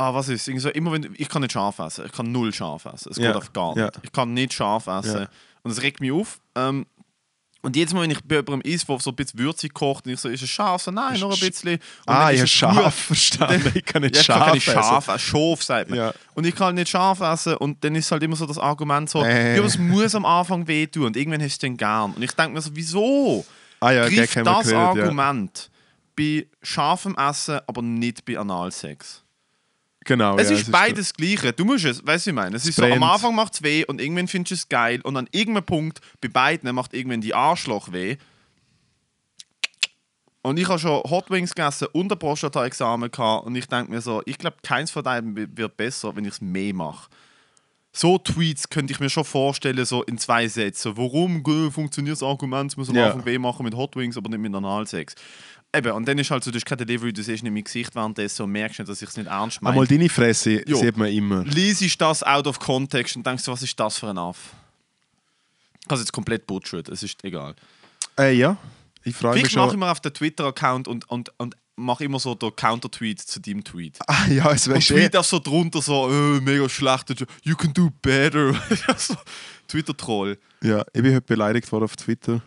Ah, 0.00 0.14
was 0.14 0.28
ist? 0.28 0.48
Irgendwie 0.48 0.62
so, 0.62 0.68
immer 0.70 0.92
wenn, 0.92 1.14
ich 1.18 1.28
kann 1.28 1.42
nicht 1.42 1.52
scharf 1.52 1.78
essen. 1.78 2.06
Ich 2.06 2.12
kann 2.12 2.32
null 2.32 2.52
scharf 2.54 2.84
essen. 2.86 3.10
Es 3.10 3.16
Ja, 3.18 3.26
geht 3.28 3.36
einfach 3.36 3.52
gar 3.52 3.68
nicht. 3.74 3.78
ja. 3.78 3.90
Ich 4.02 4.12
kann 4.12 4.32
nicht 4.32 4.52
scharf 4.54 4.86
essen. 4.86 5.20
Ja. 5.22 5.28
Und 5.62 5.70
es 5.72 5.82
regt 5.82 6.00
mich 6.00 6.12
auf. 6.12 6.40
Ähm, 6.54 6.86
und 7.62 7.76
jedes 7.76 7.92
Mal, 7.92 8.00
wenn 8.04 8.10
ich 8.10 8.24
bei 8.24 8.36
jemandem 8.36 8.62
esse, 8.72 8.86
der 8.86 8.98
so 9.00 9.10
ein 9.10 9.16
bisschen 9.16 9.38
würzig 9.38 9.74
kocht, 9.74 10.06
und 10.06 10.12
ich 10.12 10.18
so, 10.20 10.30
ist 10.30 10.42
es 10.42 10.48
scharf? 10.48 10.80
So, 10.80 10.90
nein, 10.90 11.20
noch 11.20 11.30
ein 11.34 11.38
bisschen. 11.38 11.74
Und 11.74 11.80
ah, 12.06 12.30
ich 12.32 12.40
ist 12.40 12.62
habe 12.62 12.74
scharf 12.74 12.94
verstanden. 13.06 13.72
Ich 13.74 13.84
kann 13.84 14.00
nicht 14.00 14.14
Ja, 14.16 14.20
ich 14.22 14.26
kann 14.26 14.36
scharf 14.38 14.46
keine 14.48 14.60
scharf 14.60 15.08
essen. 15.08 15.14
essen. 15.16 15.18
Scharf 15.28 15.62
sagt 15.62 15.90
man. 15.90 15.98
Ja. 15.98 16.14
Und 16.34 16.46
ich 16.46 16.54
kann 16.54 16.74
nicht 16.74 16.88
scharf 16.88 17.20
essen. 17.20 17.56
Und 17.58 17.84
dann 17.84 17.94
ist 17.94 18.10
halt 18.10 18.22
immer 18.22 18.36
so 18.36 18.46
das 18.46 18.56
Argument 18.56 19.10
so, 19.10 19.22
Äh. 19.22 19.58
ja, 19.58 19.62
es 19.62 19.76
muss 19.76 20.14
am 20.14 20.24
Anfang 20.24 20.66
wehtun. 20.66 21.04
Und 21.04 21.16
irgendwann 21.18 21.42
hast 21.42 21.62
du 21.62 21.66
dann 21.66 21.76
gern. 21.76 22.12
Und 22.14 22.22
ich 22.22 22.32
denke 22.32 22.52
mir 22.52 22.62
so, 22.62 22.70
wieso 22.72 23.44
Ah 23.80 23.90
ja, 23.90 24.08
greift 24.08 24.36
das 24.36 24.64
geredet, 24.64 24.72
ja. 24.72 24.88
Argument 24.88 25.70
bei 26.16 26.46
scharfem 26.62 27.14
Essen, 27.16 27.60
aber 27.66 27.82
nicht 27.82 28.24
bei 28.24 28.38
Analsex? 28.38 29.22
Genau, 30.06 30.36
es 30.38 30.48
ja, 30.48 30.56
ist 30.56 30.72
beides 30.72 31.08
das 31.08 31.14
Gleiche. 31.14 31.52
Du 31.52 31.64
musst 31.64 31.84
es, 31.84 32.04
weißt 32.04 32.26
du, 32.26 32.30
ich 32.30 32.34
meine, 32.34 32.56
es 32.56 32.66
ist 32.66 32.76
so, 32.76 32.84
am. 32.84 33.02
Anfang 33.02 33.34
macht 33.34 33.54
es 33.54 33.62
weh 33.62 33.84
und 33.84 34.00
irgendwann 34.00 34.28
findest 34.28 34.50
du 34.50 34.54
es 34.54 34.68
geil 34.68 35.00
und 35.02 35.16
an 35.16 35.28
irgendeinem 35.30 35.66
Punkt 35.66 36.00
bei 36.20 36.28
beiden 36.28 36.74
macht 36.74 36.94
irgendwann 36.94 37.20
die 37.20 37.34
Arschloch 37.34 37.92
weh. 37.92 38.16
Und 40.42 40.58
ich 40.58 40.66
habe 40.68 40.78
schon 40.78 41.02
Hot 41.02 41.30
Wings 41.30 41.54
gegessen 41.54 41.88
und 41.92 42.10
ein 42.10 42.18
Prostata-Examen 42.18 43.10
gehabt 43.10 43.46
und 43.46 43.54
ich 43.56 43.66
denke 43.66 43.90
mir 43.90 44.00
so, 44.00 44.22
ich 44.24 44.38
glaube, 44.38 44.56
keins 44.62 44.90
von 44.90 45.04
wi- 45.04 45.48
wird 45.54 45.76
besser, 45.76 46.16
wenn 46.16 46.24
ich 46.24 46.32
es 46.32 46.40
mehr 46.40 46.72
mache. 46.72 47.10
So 47.92 48.16
Tweets 48.16 48.70
könnte 48.70 48.92
ich 48.94 49.00
mir 49.00 49.10
schon 49.10 49.24
vorstellen, 49.24 49.84
so 49.84 50.02
in 50.04 50.16
zwei 50.16 50.48
Sätzen. 50.48 50.96
Warum 50.96 51.42
äh, 51.44 51.70
funktioniert 51.70 52.16
das 52.16 52.22
Argument, 52.22 52.70
es 52.70 52.76
muss 52.78 52.88
am 52.88 52.96
Ja. 52.96 53.08
Anfang 53.08 53.26
weh 53.26 53.36
machen 53.36 53.64
mit 53.64 53.74
Hot 53.74 53.96
Wings, 53.96 54.16
aber 54.16 54.30
nicht 54.30 54.38
mit 54.38 54.54
Analsex? 54.54 55.14
Eben, 55.72 55.92
und 55.92 56.08
dann 56.08 56.18
ist 56.18 56.30
halt 56.30 56.42
so, 56.42 56.50
du 56.50 56.56
hast 56.56 56.66
keine 56.66 56.84
Delivery, 56.84 57.12
du 57.12 57.22
siehst 57.22 57.44
nicht 57.44 57.52
mein 57.52 57.62
Gesicht 57.62 57.94
währenddessen 57.94 58.42
und 58.42 58.50
merkst 58.50 58.80
nicht, 58.80 58.88
dass 58.88 59.00
ich 59.02 59.08
es 59.08 59.16
nicht 59.16 59.28
ernst 59.28 59.62
meine. 59.62 59.74
Einmal 59.74 59.86
deine 59.86 60.08
Fresse 60.08 60.68
Jo. 60.68 60.76
sieht 60.78 60.96
man 60.96 61.08
immer. 61.08 61.44
liest 61.44 62.00
das 62.00 62.22
out 62.24 62.46
of 62.48 62.58
context 62.58 63.14
und 63.16 63.24
denkst, 63.24 63.44
du, 63.44 63.52
was 63.52 63.62
ist 63.62 63.78
das 63.78 63.98
für 63.98 64.08
ein 64.08 64.18
Aff? 64.18 64.52
Ich 65.80 65.86
habe 65.86 65.94
es 65.94 66.00
jetzt 66.00 66.12
komplett 66.12 66.46
butchert, 66.46 66.88
es 66.88 67.02
ist 67.04 67.22
egal. 67.24 67.54
Äh, 68.18 68.32
ja, 68.34 68.56
ich 69.04 69.14
freue 69.14 69.32
mich 69.34 69.42
Vielleicht 69.42 69.56
mache 69.56 69.66
ich 69.66 69.70
schon. 69.72 69.80
mir 69.80 69.90
auf 69.90 70.00
den 70.00 70.12
Twitter-Account 70.12 70.88
und, 70.88 71.08
und, 71.08 71.32
und 71.38 71.56
mache 71.76 72.04
immer 72.04 72.18
so 72.18 72.34
den 72.34 72.54
Counter-Tweet 72.54 73.20
zu 73.20 73.40
deinem 73.40 73.62
Tweet. 73.64 73.98
Ah 74.06 74.26
ja, 74.28 74.50
es 74.52 74.66
Und 74.66 74.74
wäre 74.74 74.80
tweet 74.80 75.16
auch 75.16 75.24
so 75.24 75.38
drunter 75.38 75.80
so, 75.80 76.10
äh, 76.10 76.40
mega 76.40 76.68
schlecht, 76.68 77.14
you 77.44 77.54
can 77.54 77.72
do 77.72 77.90
better. 78.02 78.52
Twitter-Troll. 79.68 80.36
Ja, 80.62 80.84
ich 80.92 81.02
bin 81.02 81.12
heute 81.14 81.22
beleidigt 81.22 81.70
worden 81.70 81.84
auf 81.84 81.96
Twitter. 81.96 82.42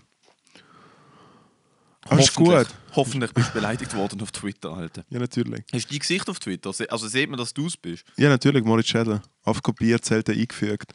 Aber 2.05 2.19
ist 2.19 2.33
gut. 2.35 2.47
Hoffentlich- 2.49 2.75
Hoffentlich 2.95 3.33
bist 3.33 3.49
du 3.49 3.53
beleidigt 3.53 3.93
worden 3.95 4.21
auf 4.21 4.31
Twitter, 4.31 4.71
Alter. 4.71 5.03
Ja, 5.09 5.17
natürlich. 5.19 5.63
Hast 5.73 5.85
du 5.85 5.89
dein 5.89 5.99
Gesicht 5.99 6.29
auf 6.29 6.39
Twitter? 6.39 6.69
Also 6.89 7.07
sieht 7.07 7.27
man, 7.29 7.39
dass 7.39 7.53
du 7.53 7.65
es 7.65 7.75
bist? 7.77 8.03
Ja, 8.17 8.29
natürlich, 8.29 8.63
Moritz 8.63 8.87
Schädler. 8.87 9.23
Aufkopiert, 9.43 10.05
selten 10.05 10.31
eingefügt. 10.39 10.93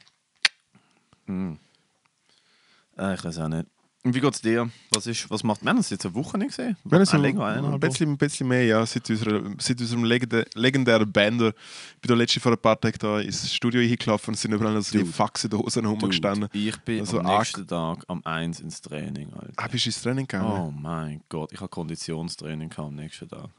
Äh, 1.29 3.15
ich 3.15 3.25
weiß 3.25 3.38
auch 3.38 3.49
nicht. 3.49 3.67
Und 4.09 4.15
wie 4.15 4.21
geht's 4.21 4.41
dir? 4.41 4.71
Was, 4.91 5.07
ist, 5.07 5.29
was 5.31 5.45
macht... 5.45 5.61
Haben 5.67 5.77
uns 5.77 5.91
jetzt 5.91 6.07
eine 6.07 6.15
Woche 6.15 6.38
nicht 6.38 6.57
gesehen. 6.57 6.79
Wir 6.83 6.99
haben 6.99 7.07
ein, 7.07 7.21
länger, 7.21 7.45
ein, 7.45 7.79
bisschen, 7.79 8.12
ein 8.12 8.17
bisschen 8.17 8.49
mehr, 8.49 8.65
ja, 8.65 8.87
seit, 8.87 9.11
unserer, 9.11 9.43
seit 9.59 9.79
unserem 9.79 10.03
legendären 10.05 11.12
Bander. 11.12 11.49
Ich 11.49 12.00
bin 12.00 12.09
da 12.09 12.15
letzte 12.15 12.41
vor 12.41 12.53
ein 12.53 12.59
paar 12.59 12.81
Tagen 12.81 12.97
da 13.00 13.21
ins 13.21 13.53
Studio 13.53 13.83
hingelaufen 13.83 14.31
und 14.31 14.38
sind 14.38 14.55
überall 14.55 14.73
noch 14.73 14.81
so 14.81 14.97
die. 14.97 15.05
Faxendosen 15.05 15.83
Dude, 15.83 16.00
rumgestanden. 16.00 16.49
Ich 16.55 16.79
bin 16.79 17.00
Also 17.00 17.21
am 17.21 17.27
nächsten 17.27 17.67
Tag 17.67 18.03
am 18.09 18.23
1 18.25 18.61
ins 18.61 18.81
Training, 18.81 19.31
Alter. 19.35 19.53
Ah, 19.57 19.69
bist 19.69 19.85
du 19.85 19.91
ins 19.91 20.00
Training 20.00 20.27
gegangen? 20.27 20.50
Oh 20.50 20.71
mein 20.71 21.21
Gott, 21.29 21.53
ich 21.53 21.61
habe 21.61 21.69
Konditionstraining 21.69 22.71
gehabt 22.71 22.88
am 22.88 22.95
nächsten 22.95 23.29
Tag. 23.29 23.50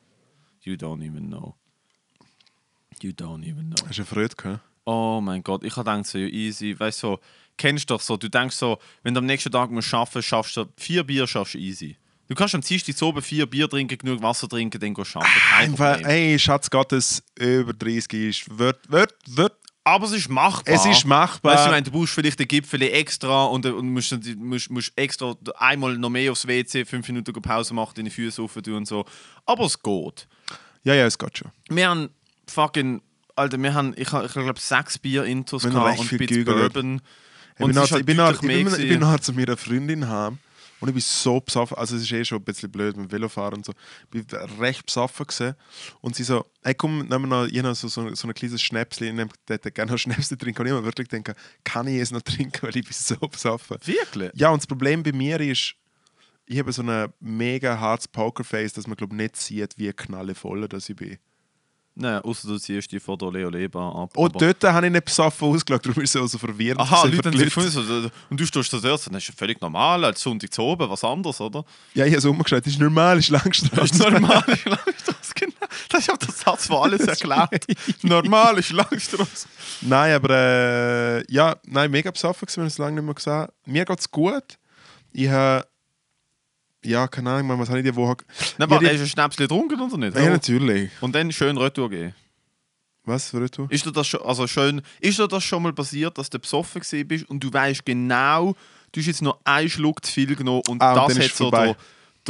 You 0.62 0.74
don't 0.74 1.06
even 1.06 1.27
know. 1.27 1.53
You 3.03 3.12
don't 3.12 3.44
even 3.44 3.70
know. 3.70 3.86
Hast 3.88 4.00
du 4.00 4.01
eine 4.01 4.06
Freude 4.08 4.36
gehabt? 4.36 4.69
Oh 4.86 5.19
mein 5.21 5.43
Gott, 5.43 5.63
ich 5.63 5.75
habe 5.75 5.89
gedacht, 5.89 6.07
so 6.07 6.17
easy. 6.17 6.75
Weißt 6.79 7.03
du, 7.03 7.07
so, 7.07 7.19
kennst 7.57 7.89
du 7.89 7.93
doch 7.95 8.01
so, 8.01 8.17
du 8.17 8.29
denkst 8.29 8.55
so, 8.55 8.79
wenn 9.03 9.13
du 9.13 9.19
am 9.19 9.25
nächsten 9.25 9.51
Tag 9.51 9.69
musst 9.71 9.93
arbeiten 9.93 10.21
schaffst 10.24 10.57
du 10.57 10.65
vier 10.77 11.03
Bier, 11.03 11.27
schaffst 11.27 11.53
du 11.53 11.57
easy. 11.59 11.98
Du 12.27 12.36
kannst 12.36 12.53
am 12.53 12.62
Dienstag 12.62 12.95
zu 12.95 13.07
oben 13.07 13.21
vier 13.24 13.48
Bier 13.48 13.67
trinken, 13.67 13.98
genug 13.98 14.21
Wasser 14.21 14.48
trinken, 14.48 14.79
dann 14.79 14.93
gehst 14.93 15.15
du 15.15 15.19
arbeiten. 15.19 15.33
Kein 15.50 15.69
Einfach, 15.71 16.00
ey, 16.01 16.38
Schatz 16.38 16.69
Gottes, 16.69 17.24
über 17.39 17.74
30 17.74 18.13
ist. 18.13 18.57
Wird, 18.59 18.89
wird, 18.91 19.13
wird. 19.25 19.53
Aber 19.83 20.05
es 20.05 20.12
ist 20.12 20.29
machbar. 20.29 20.71
Es 20.75 20.86
ist 20.86 21.05
machbar. 21.05 21.53
Weißt 21.53 21.63
du, 21.63 21.69
ich 21.69 21.71
meine, 21.71 21.83
du 21.83 21.91
brauchst 21.91 22.13
vielleicht 22.13 22.39
den 22.39 22.48
Gipfel 22.48 22.83
extra 22.83 23.45
und, 23.45 23.65
und 23.65 23.89
musst, 23.91 24.12
dann- 24.12 24.21
musst, 24.38 24.69
musst 24.69 24.91
extra 24.95 25.36
einmal 25.57 25.98
noch 25.98 26.12
mehr 26.12 26.31
aufs 26.31 26.45
WC, 26.45 26.86
fünf 26.86 27.07
Minuten 27.07 27.33
Pause 27.41 27.74
machen, 27.74 27.93
deine 27.95 28.12
Füße 28.12 28.41
auf 28.43 28.55
und 28.55 28.88
so. 28.88 29.05
Aber 29.48 29.65
es 29.65 29.81
geht. 29.81 30.27
Ja, 30.83 30.93
ja, 30.93 31.05
es 31.07 31.17
geht 31.17 31.39
schon. 31.39 31.51
Wir 31.69 31.89
haben 31.89 32.09
fucking, 32.48 33.01
Alter, 33.39 33.62
wir 33.62 33.74
haben, 33.74 33.93
ich 33.96 34.12
habe, 34.12 34.25
ich 34.25 34.34
glaube, 34.34 34.60
sechs 34.60 34.98
Bier-Intos 34.98 35.65
und 35.65 35.75
ein 35.75 35.98
bisschen. 35.98 36.46
Bourbon. 36.46 37.01
Ich 37.58 37.65
bin, 37.65 37.77
halt 37.77 37.91
ich, 37.91 38.05
bin 38.05 38.17
noch, 38.17 38.31
ich, 38.31 38.39
bin, 38.39 38.67
ich 38.67 39.00
bin 39.00 39.22
zu 39.22 39.34
meiner 39.34 39.58
Freundin 39.58 40.08
heim 40.08 40.38
Und 40.79 40.88
ich 40.88 40.93
bin 40.93 41.01
so 41.01 41.41
besoffen, 41.41 41.77
also 41.77 41.98
es 41.98 42.03
ist 42.03 42.12
eh 42.12 42.24
schon 42.24 42.38
ein 42.38 42.43
bisschen 42.43 42.72
blöd 42.72 42.96
mit 42.96 43.10
dem 43.10 43.12
Velofahren 43.12 43.55
und 43.55 43.65
so. 43.65 43.74
Ich 44.13 44.25
bin 44.25 44.39
recht 44.60 44.86
besoffen 44.86 45.25
gewesen. 45.25 45.55
Und 46.00 46.15
sie 46.15 46.24
so, 46.24 46.46
hey 46.63 46.74
komm, 46.74 47.00
nehmen 47.08 47.29
wir 47.29 47.46
noch, 47.46 47.48
ich 47.48 47.62
so, 47.77 47.89
so, 47.89 48.13
so 48.15 48.27
ein 48.27 48.34
kleines 48.34 48.62
Schnäpschen, 48.62 49.19
ich 49.19 49.29
der 49.48 49.55
hätte 49.55 49.72
gerne 49.72 49.91
noch 49.91 49.98
Schnäpschen 49.98 50.38
trinken. 50.38 50.62
Und 50.62 50.67
ich 50.67 50.74
habe 50.74 50.86
wirklich 50.86 51.10
gedacht, 51.10 51.38
kann 51.63 51.88
ich 51.88 52.00
es 52.00 52.12
noch 52.12 52.22
trinken, 52.22 52.62
weil 52.62 52.77
ich 52.77 52.86
bin 52.86 52.93
so 52.93 53.15
besoffen. 53.15 53.77
Wirklich? 53.84 54.31
Ja, 54.36 54.51
und 54.51 54.62
das 54.62 54.67
Problem 54.67 55.03
bei 55.03 55.12
mir 55.12 55.39
ist, 55.41 55.75
ich 56.46 56.60
habe 56.60 56.72
so 56.72 56.81
ein 56.81 57.13
mega 57.19 57.79
hartes 57.79 58.08
Pokerface, 58.08 58.74
dass 58.74 58.88
man 58.88 58.96
glaube 58.96 59.15
nicht 59.15 59.36
sieht, 59.36 59.77
wie 59.77 59.91
knallevoll 59.91 60.67
das 60.67 60.89
ich 60.89 60.96
bin. 60.96 61.17
Nein, 62.01 62.22
außer 62.22 62.48
du 62.48 62.58
ziehst 62.58 62.89
die 62.91 63.00
von 63.00 63.18
der 63.18 63.29
Leo 63.32 63.50
Leber 63.50 63.94
ab. 63.94 64.15
Und 64.18 64.36
aber- 64.36 64.53
dort 64.53 64.63
habe 64.74 64.86
ich 64.88 64.91
nicht 64.94 65.03
besoffen 65.06 65.50
ausgeschaut, 65.50 65.86
darum 65.86 66.01
ist 66.01 66.15
es 66.15 66.22
auch 66.22 66.27
so 66.27 66.38
verwirrend. 66.38 66.79
Aha, 66.79 67.03
Leute 67.06 67.32
sich 67.38 67.53
gefunden, 67.53 67.72
so, 67.72 68.10
und 68.29 68.39
du 68.39 68.46
stehst 68.46 68.72
da 68.72 68.77
dort, 68.77 69.06
das 69.06 69.08
ist 69.08 69.27
ja 69.27 69.34
völlig 69.36 69.60
normal, 69.60 70.06
als 70.06 70.22
Sonntag 70.22 70.53
zu 70.53 70.62
oben, 70.62 70.89
was 70.89 71.03
anderes, 71.03 71.41
oder? 71.41 71.65
Ja, 71.94 72.06
ich 72.06 72.12
habe 72.12 72.20
es 72.20 72.25
umgeschaut, 72.25 72.65
das 72.65 72.72
ist 72.74 72.79
normal, 72.79 73.18
das 73.18 73.25
ist 73.25 73.34
Das 73.34 73.44
Langstrasse. 73.44 73.94
ist 73.94 74.00
normal, 74.12 74.44
ist 74.48 74.65
Langstrasse, 74.65 75.34
genau. 75.36 75.53
Das 75.89 76.00
ist 76.01 76.12
auch 76.12 76.18
der 76.18 76.32
Satz, 76.32 76.68
der 76.70 76.77
alles 76.77 77.01
erklärt. 77.01 77.65
normal 78.03 78.58
ist 78.60 78.72
Langstrasse. 78.72 79.48
Nein, 79.82 80.13
aber 80.13 80.29
äh, 80.29 81.24
ja, 81.34 81.58
nein, 81.65 81.91
mega 81.91 82.12
besoffen 82.12 82.48
wir 82.50 82.62
haben 82.62 82.68
es 82.68 82.77
lange 82.77 82.96
nicht 82.96 83.06
mehr 83.06 83.13
gesehen. 83.13 83.48
Mir 83.65 83.84
geht 83.86 84.00
es 84.00 84.10
gut. 84.10 84.58
Ich 85.12 85.27
habe, 85.27 85.65
ja, 86.83 87.07
keine 87.07 87.31
Ahnung, 87.31 87.59
was 87.59 87.69
habe 87.69 87.79
ich 87.79 87.86
die 87.86 87.95
Woche... 87.95 88.17
Nein, 88.57 88.69
Ja, 88.69 88.75
aber 88.77 88.86
hast 88.88 88.95
du 88.95 89.01
ein 89.01 89.07
Schnäpschen 89.07 89.43
getrunken 89.48 89.79
oder 89.81 89.98
nicht? 89.98 90.15
Ja, 90.15 90.29
natürlich. 90.29 90.91
Und 91.01 91.13
dann 91.13 91.31
schön 91.31 91.57
Retour 91.57 91.89
gehen. 91.89 92.13
Was, 93.05 93.29
für 93.31 93.48
du? 93.50 93.65
Ist 93.69 93.86
dir 93.86 93.91
das 93.91 94.07
schon, 94.07 94.21
also 94.21 94.45
schön, 94.45 94.81
ist 95.00 95.17
dir 95.17 95.27
das 95.27 95.43
schon 95.43 95.63
mal 95.63 95.74
passiert, 95.74 96.17
dass 96.17 96.29
du 96.29 96.38
besoffen 96.39 96.81
bist 97.07 97.29
und 97.29 97.43
du 97.43 97.51
weißt 97.51 97.86
genau, 97.86 98.55
du 98.91 99.00
hast 99.00 99.07
jetzt 99.07 99.21
noch 99.21 99.39
einen 99.43 99.69
Schluck 99.69 100.05
zu 100.05 100.12
viel 100.12 100.36
genommen 100.36 100.62
und 100.69 100.81
Ah, 100.81 101.07
das 101.07 101.17
hat 101.17 101.31
so 101.31 101.50
der, 101.50 101.75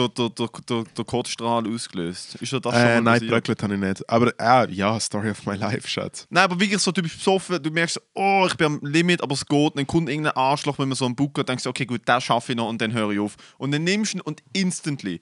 der, 0.08 0.30
der, 0.30 0.30
der, 0.30 0.50
der, 0.68 0.84
der 0.98 1.74
ausgelöst. 1.74 2.36
Ist 2.36 2.52
dir 2.52 2.62
das 2.62 2.74
schon 2.74 2.82
Äh, 2.84 3.02
mal 3.02 3.20
nein, 3.20 3.28
bröckelt 3.28 3.62
habe 3.62 3.74
ich 3.74 3.80
nicht. 3.80 4.10
Aber 4.10 4.34
äh, 4.40 4.72
ja, 4.72 5.00
Story 5.00 5.32
of 5.32 5.46
my 5.46 5.56
life, 5.56 5.88
Schatz. 5.88 6.26
Nein, 6.30 6.44
aber 6.46 6.60
wirklich 6.60 6.80
so, 6.80 6.92
du 6.92 7.02
bist 7.02 7.18
besoffen, 7.18 7.62
du 7.62 7.70
merkst, 7.70 8.00
oh, 8.14 8.46
ich 8.48 8.56
bin 8.56 8.68
am 8.68 8.80
Limit, 8.82 9.22
aber 9.22 9.34
es 9.34 9.46
geht. 9.46 9.78
Dann 9.78 9.86
kommt 9.88 10.10
irgendein 10.10 10.34
Arschloch, 10.36 10.80
wenn 10.80 10.88
man 10.90 10.96
so 10.96 11.06
einen 11.06 11.16
Book 11.16 11.38
hat, 11.38 11.50
denkst 11.50 11.64
du, 11.64 11.70
okay, 11.70 11.86
gut, 11.86 12.02
das 12.06 12.24
schaffe 12.24 12.54
ich 12.54 12.58
noch 12.58 12.70
und 12.70 12.82
dann 12.82 12.94
höre 12.94 13.12
ich 13.12 13.20
auf. 13.20 13.36
Und 13.58 13.72
dann 13.72 13.84
nimmst 13.84 14.14
du 14.14 14.18
ihn 14.18 14.22
und 14.22 14.42
instantly. 14.54 15.20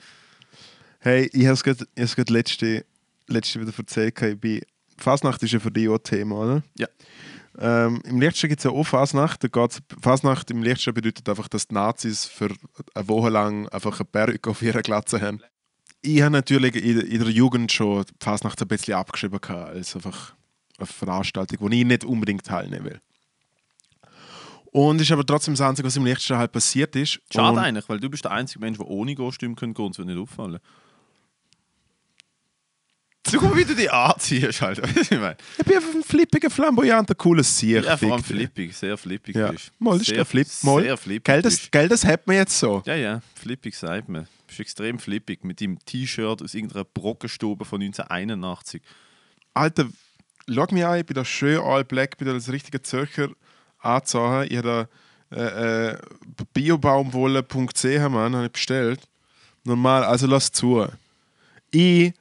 Hey, 1.00 1.30
ich 1.34 1.46
habe 1.46 1.54
es 1.96 2.16
gerade 2.16 2.34
letzte, 2.34 2.86
letzte 3.28 3.62
wieder 3.62 3.74
erzählt. 3.78 4.22
Ich 4.22 4.40
bin, 4.40 4.62
Fasnacht 4.98 5.42
ist 5.44 5.54
ja 5.54 5.60
für 5.60 5.72
dich 5.72 5.88
auch 5.90 5.96
ein 5.96 6.04
Thema, 6.04 6.36
oder? 6.36 6.64
Ja. 6.78 6.88
Ähm, 7.60 8.02
Im 8.06 8.20
Lichtstein 8.22 8.50
gibt 8.50 8.60
es 8.60 8.66
ja 8.66 8.72
auch 8.72 8.84
Fasnacht. 8.84 9.44
Da 9.44 9.48
geht's, 9.48 9.80
Fasnacht 10.02 10.52
im 10.52 10.62
Lichtstein 10.62 10.94
bedeutet 10.94 11.28
einfach, 11.28 11.48
dass 11.48 11.68
die 11.68 11.74
Nazis 11.74 12.26
für 12.26 12.50
eine 12.94 13.08
Woche 13.08 13.30
lang 13.30 13.68
einfach 13.70 14.00
eine 14.00 14.06
Perücke 14.06 14.50
auf 14.52 14.62
ihrer 14.62 14.82
Glatze 14.82 15.20
haben. 15.22 15.42
Ich 16.02 16.22
habe 16.22 16.32
natürlich 16.32 16.76
in, 16.76 17.20
der 17.20 17.30
Jugend 17.30 17.72
schon 17.72 18.04
die 18.06 18.14
Fasnacht 18.24 18.62
ein 18.62 18.68
bisschen 18.68 18.94
abgeschrieben 18.94 19.40
als 19.44 19.96
einfach 19.96 20.36
eine 20.78 20.86
Veranstaltung, 20.86 21.58
wo 21.60 21.70
ich 21.70 21.84
nicht 21.84 22.06
unbedingt 22.06 22.46
teilnehmen 22.46 22.86
will. 22.86 23.02
Und 24.72 25.02
ist 25.02 25.12
aber 25.12 25.26
trotzdem 25.26 25.56
das 25.56 25.62
Einzige, 25.62 25.88
was 25.88 25.96
im 25.96 26.06
Lichtstein 26.06 26.38
halt 26.38 26.52
passiert 26.52 26.96
ist. 26.96 27.20
Schade 27.34 27.54
Und- 27.58 27.58
eigentlich, 27.58 27.90
weil 27.90 28.00
du 28.00 28.10
bist 28.10 28.26
der 28.26 28.32
einzige 28.32 28.60
Mensch, 28.60 28.78
der 28.78 28.88
ohne 28.88 29.16
Kostüm 29.16 29.56
kann, 29.56 29.74
uns 29.74 29.98
nicht 29.98 30.18
auffallen. 30.18 30.60
Schau 33.32 33.42
mal, 33.42 33.56
wie 33.58 33.66
du 33.66 33.76
die 33.76 33.90
anziehst, 33.90 34.62
halt. 34.62 34.82
Ich 35.02 35.12
meine? 35.12 35.36
Ich 35.58 35.66
bin 35.66 35.76
einfach 35.78 35.94
ein 35.94 36.04
flippiger, 36.04 36.50
flamboyanter, 36.50 37.16
cooles 37.16 37.58
Sieg. 37.58 37.84
Ja, 37.84 37.98
vor 37.98 38.14
allem 38.14 38.24
flippig, 38.24 38.76
sehr 38.76 38.98
flippig 38.98 39.36
Ja. 39.36 39.52
bist. 39.52 39.72
Mal, 39.80 39.92
das 39.94 40.02
ist 40.02 40.08
sehr, 40.08 40.16
der 40.18 40.26
Flip. 40.26 40.48
Mal. 40.64 40.84
Sehr 40.84 40.98
flippig 40.98 41.24
Gell, 41.26 41.42
das, 41.42 41.72
gell, 41.72 41.88
das 41.90 42.06
hat 42.06 42.26
man 42.28 42.36
jetzt 42.38 42.58
so. 42.58 42.82
Ja, 42.86 42.96
ja, 42.96 43.22
flippig 43.36 43.76
sagt 43.76 44.08
man. 44.10 44.24
Du 44.24 44.30
bist 44.48 44.60
extrem 44.60 44.98
flippig 45.00 45.44
mit 45.44 45.60
deinem 45.62 45.78
T-Shirt 45.86 46.42
aus 46.42 46.54
irgendeiner 46.54 46.86
Brockenstube 46.86 47.66
von 47.66 47.82
1981. 47.82 48.82
Alter, 49.54 49.88
schau 50.50 50.66
mich 50.72 50.86
an, 50.86 51.00
ich 51.00 51.06
bin 51.06 51.16
da 51.16 51.26
schön 51.26 51.60
all 51.60 51.84
black, 51.84 52.18
bin 52.18 52.28
da 52.28 52.34
als 52.34 52.50
richtiger 52.52 52.82
Zürcher 52.82 53.30
angezogen. 53.80 54.48
Ich 54.50 54.58
habe 54.58 54.88
da 55.32 55.36
äh, 55.36 55.90
äh, 55.92 55.98
biobaumwolle.ch, 56.54 58.10
Mann, 58.10 58.36
habe 58.36 58.46
ich 58.46 58.52
bestellt. 58.52 59.02
Normal, 59.64 60.04
also 60.04 60.28
lass 60.28 60.52
zu. 60.52 60.88
Ich, 61.72 62.14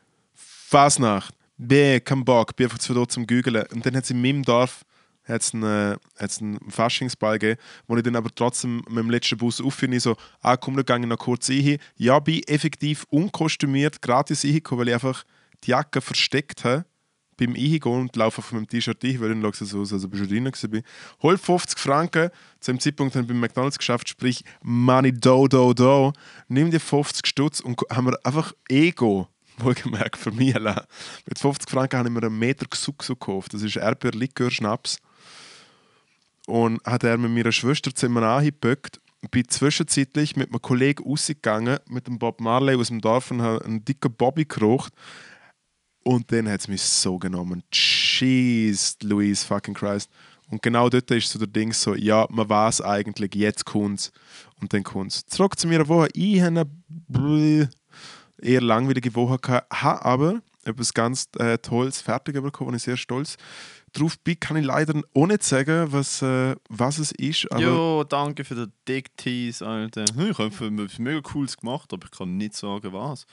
Fasnacht, 0.69 1.33
B, 1.57 2.01
kein 2.01 2.25
Bock, 2.25 2.57
bin 2.57 2.67
einfach 2.67 2.79
zu 2.79 2.93
dort 2.93 3.13
zum 3.13 3.25
Gügeln. 3.25 3.65
Und 3.73 3.87
dann 3.87 3.95
hat 3.95 4.03
es 4.03 4.11
in 4.11 4.21
meinem 4.21 4.43
Dorf 4.43 4.85
hat's 5.23 5.55
einen, 5.55 5.63
äh, 5.63 5.97
hat's 6.19 6.43
einen 6.43 6.59
Faschingsball 6.69 7.39
gegeben, 7.39 7.61
wo 7.87 7.97
ich 7.97 8.03
dann 8.03 8.17
aber 8.17 8.31
trotzdem 8.35 8.79
mit 8.89 8.99
dem 8.99 9.11
letzten 9.11 9.39
Bus 9.39 9.61
aufhöre, 9.61 10.01
so, 10.01 10.17
ah 10.41 10.57
komm, 10.57 10.75
da 10.77 10.83
gehe 10.83 10.99
ich 10.99 11.07
noch 11.07 11.19
kurz 11.19 11.49
rein. 11.51 11.79
Ja, 11.97 12.19
bin 12.19 12.43
effektiv 12.49 13.07
unkostümiert 13.11 14.03
gratis 14.03 14.45
reingekommen, 14.45 14.81
weil 14.81 14.89
ich 14.89 14.95
einfach 14.95 15.23
die 15.63 15.71
Jacke 15.71 16.01
versteckt 16.01 16.65
habe 16.65 16.85
beim 17.37 17.51
Eingehen 17.51 17.81
und 17.83 18.17
laufe 18.17 18.39
auf 18.39 18.51
meinem 18.51 18.67
T-Shirt 18.67 19.05
ein, 19.05 19.21
weil 19.21 19.29
dann 19.29 19.43
schaut 19.43 19.61
es 19.61 19.69
so 19.69 19.83
aus, 19.83 19.93
als 19.93 20.05
ob 20.05 20.15
ich 20.15 20.19
schon 20.19 20.29
drin 20.29 20.47
war. 20.47 20.81
Hol 21.23 21.39
50 21.39 21.79
Franken, 21.79 22.31
zu 22.59 22.73
dem 22.73 22.81
Zeitpunkt 22.81 23.15
habe 23.15 23.23
ich 23.23 23.29
beim 23.29 23.39
McDonalds 23.39 23.79
geschafft, 23.79 24.09
sprich 24.09 24.43
Money 24.63 25.13
do 25.13 25.47
do 25.47 25.73
do. 25.75 26.13
Nimm 26.49 26.73
dir 26.73 26.81
50 26.81 27.25
Stutz 27.25 27.61
und 27.61 27.81
haben 27.91 28.07
wir 28.07 28.19
einfach 28.25 28.53
Ego, 28.69 29.29
wohlgemerkt, 29.65 30.17
für 30.17 30.31
mich 30.31 30.55
allein. 30.55 30.83
Mit 31.27 31.39
50 31.39 31.71
Franken 31.71 31.99
habe 31.99 32.09
ich 32.09 32.15
mir 32.15 32.23
einen 32.23 32.39
Meter 32.39 32.67
Gesuchsu 32.69 33.15
gekauft. 33.15 33.55
Das 33.55 33.63
ist 33.63 33.77
Erdbeer 33.77 34.13
Likör 34.13 34.51
Schnaps. 34.51 34.99
Und 36.47 36.83
hat 36.85 37.05
er 37.05 37.19
mit 37.19 37.33
meiner 37.33 37.53
Schwester 37.53 37.95
zusammen 37.95 38.23
angepackt. 38.23 39.01
Bin 39.31 39.49
zwischenzeitlich 39.49 40.37
mit 40.37 40.51
einem 40.51 40.63
Kollegen 40.63 41.03
rausgegangen, 41.03 41.79
mit 41.89 42.07
dem 42.07 42.19
Bob 42.19 42.41
Marley 42.41 42.77
aus 42.77 42.89
dem 42.89 43.01
Dorf 43.01 43.31
und 43.33 43.43
habe 43.43 43.65
einen 43.65 43.85
dicken 43.85 44.15
Bobby 44.15 44.45
gekocht. 44.45 44.93
Und 46.05 46.31
dann 46.31 46.49
hat 46.49 46.61
es 46.61 46.69
mich 46.69 46.83
so 46.83 47.19
genommen. 47.19 47.65
Jeez, 47.73 48.97
Louise 49.03 49.45
fucking 49.45 49.75
Christ. 49.75 50.09
Und 50.49 50.63
genau 50.63 50.89
dort 50.89 51.11
ist 51.11 51.31
so 51.31 51.39
der 51.39 51.49
Ding 51.49 51.73
so, 51.73 51.95
ja, 51.97 52.27
man 52.31 52.49
weiß 52.49 52.81
eigentlich, 52.83 53.35
jetzt 53.35 53.65
kommt's. 53.65 54.13
Und 54.61 54.73
dann 54.73 54.85
kommt's. 54.85 55.27
Zurück 55.27 55.59
zu 55.59 55.67
meiner 55.67 55.89
Woche. 55.89 56.09
Ich 56.13 56.41
habe 56.41 56.71
eher 58.41 58.61
langweilige 58.61 59.15
Woche 59.15 59.39
gehabt, 59.39 59.83
habe 59.83 60.05
aber 60.05 60.43
etwas 60.65 60.93
ganz 60.95 61.29
äh, 61.39 61.59
Tolles 61.59 62.01
fertig 62.01 62.35
bekommen, 62.43 62.75
ich 62.75 62.83
sehr 62.83 62.97
stolz 62.97 63.37
drauf 63.93 64.19
bin. 64.19 64.39
Kann 64.39 64.57
ich 64.57 64.65
leider 64.67 65.01
auch 65.15 65.27
nicht 65.27 65.43
sagen, 65.43 65.93
was, 65.93 66.23
äh, 66.23 66.57
was 66.69 66.99
es 66.99 67.13
ist. 67.13 67.51
Aber 67.53 67.63
Jo, 67.63 68.05
danke 68.05 68.45
für 68.45 68.55
den 68.57 68.73
Dick 68.89 69.17
Tease, 69.17 69.67
Alter. 69.67 70.05
Hm, 70.15 70.31
Ich 70.31 70.39
habe 70.39 70.47
etwas 70.83 70.99
mega 70.99 71.21
Cooles 71.21 71.57
gemacht, 71.57 71.93
aber 71.93 72.05
ich 72.05 72.11
kann 72.19 72.37
nicht 72.37 72.55
sagen, 72.55 72.93
was. 72.93 73.27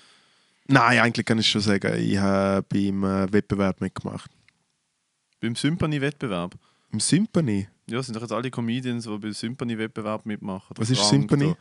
Nein, 0.68 1.00
eigentlich 1.00 1.26
kann 1.26 1.40
ich 1.40 1.50
schon 1.50 1.62
sagen, 1.62 1.94
ich 2.00 2.18
habe 2.18 2.64
beim 2.70 3.04
äh, 3.04 3.32
Wettbewerb 3.34 3.82
mitgemacht. 3.82 4.30
Beim 5.42 5.56
Symphony-Wettbewerb. 5.56 6.56
Im 6.92 7.00
Symphony. 7.00 7.68
Ja, 7.90 8.02
sind 8.02 8.16
doch 8.16 8.22
jetzt 8.22 8.32
alle 8.32 8.50
Comedians, 8.50 9.04
die 9.06 9.18
beim 9.18 9.34
Symphony-Wettbewerb 9.34 10.26
mitmachen. 10.26 10.74
Was 10.78 10.90
ist 10.90 11.00
Frank, 11.00 11.10
Symphony? 11.10 11.46
Der, 11.48 11.58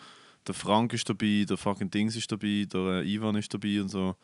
der 0.47 0.55
Frank 0.55 0.93
ist 0.93 1.09
dabei, 1.09 1.45
der 1.49 1.57
fucking 1.57 1.91
Dings 1.91 2.17
ist 2.17 2.31
dabei, 2.31 2.67
der 2.73 3.03
äh, 3.03 3.15
Ivan 3.15 3.37
ist 3.37 3.53
dabei 3.53 3.81
und 3.81 3.89
so. 3.89 4.17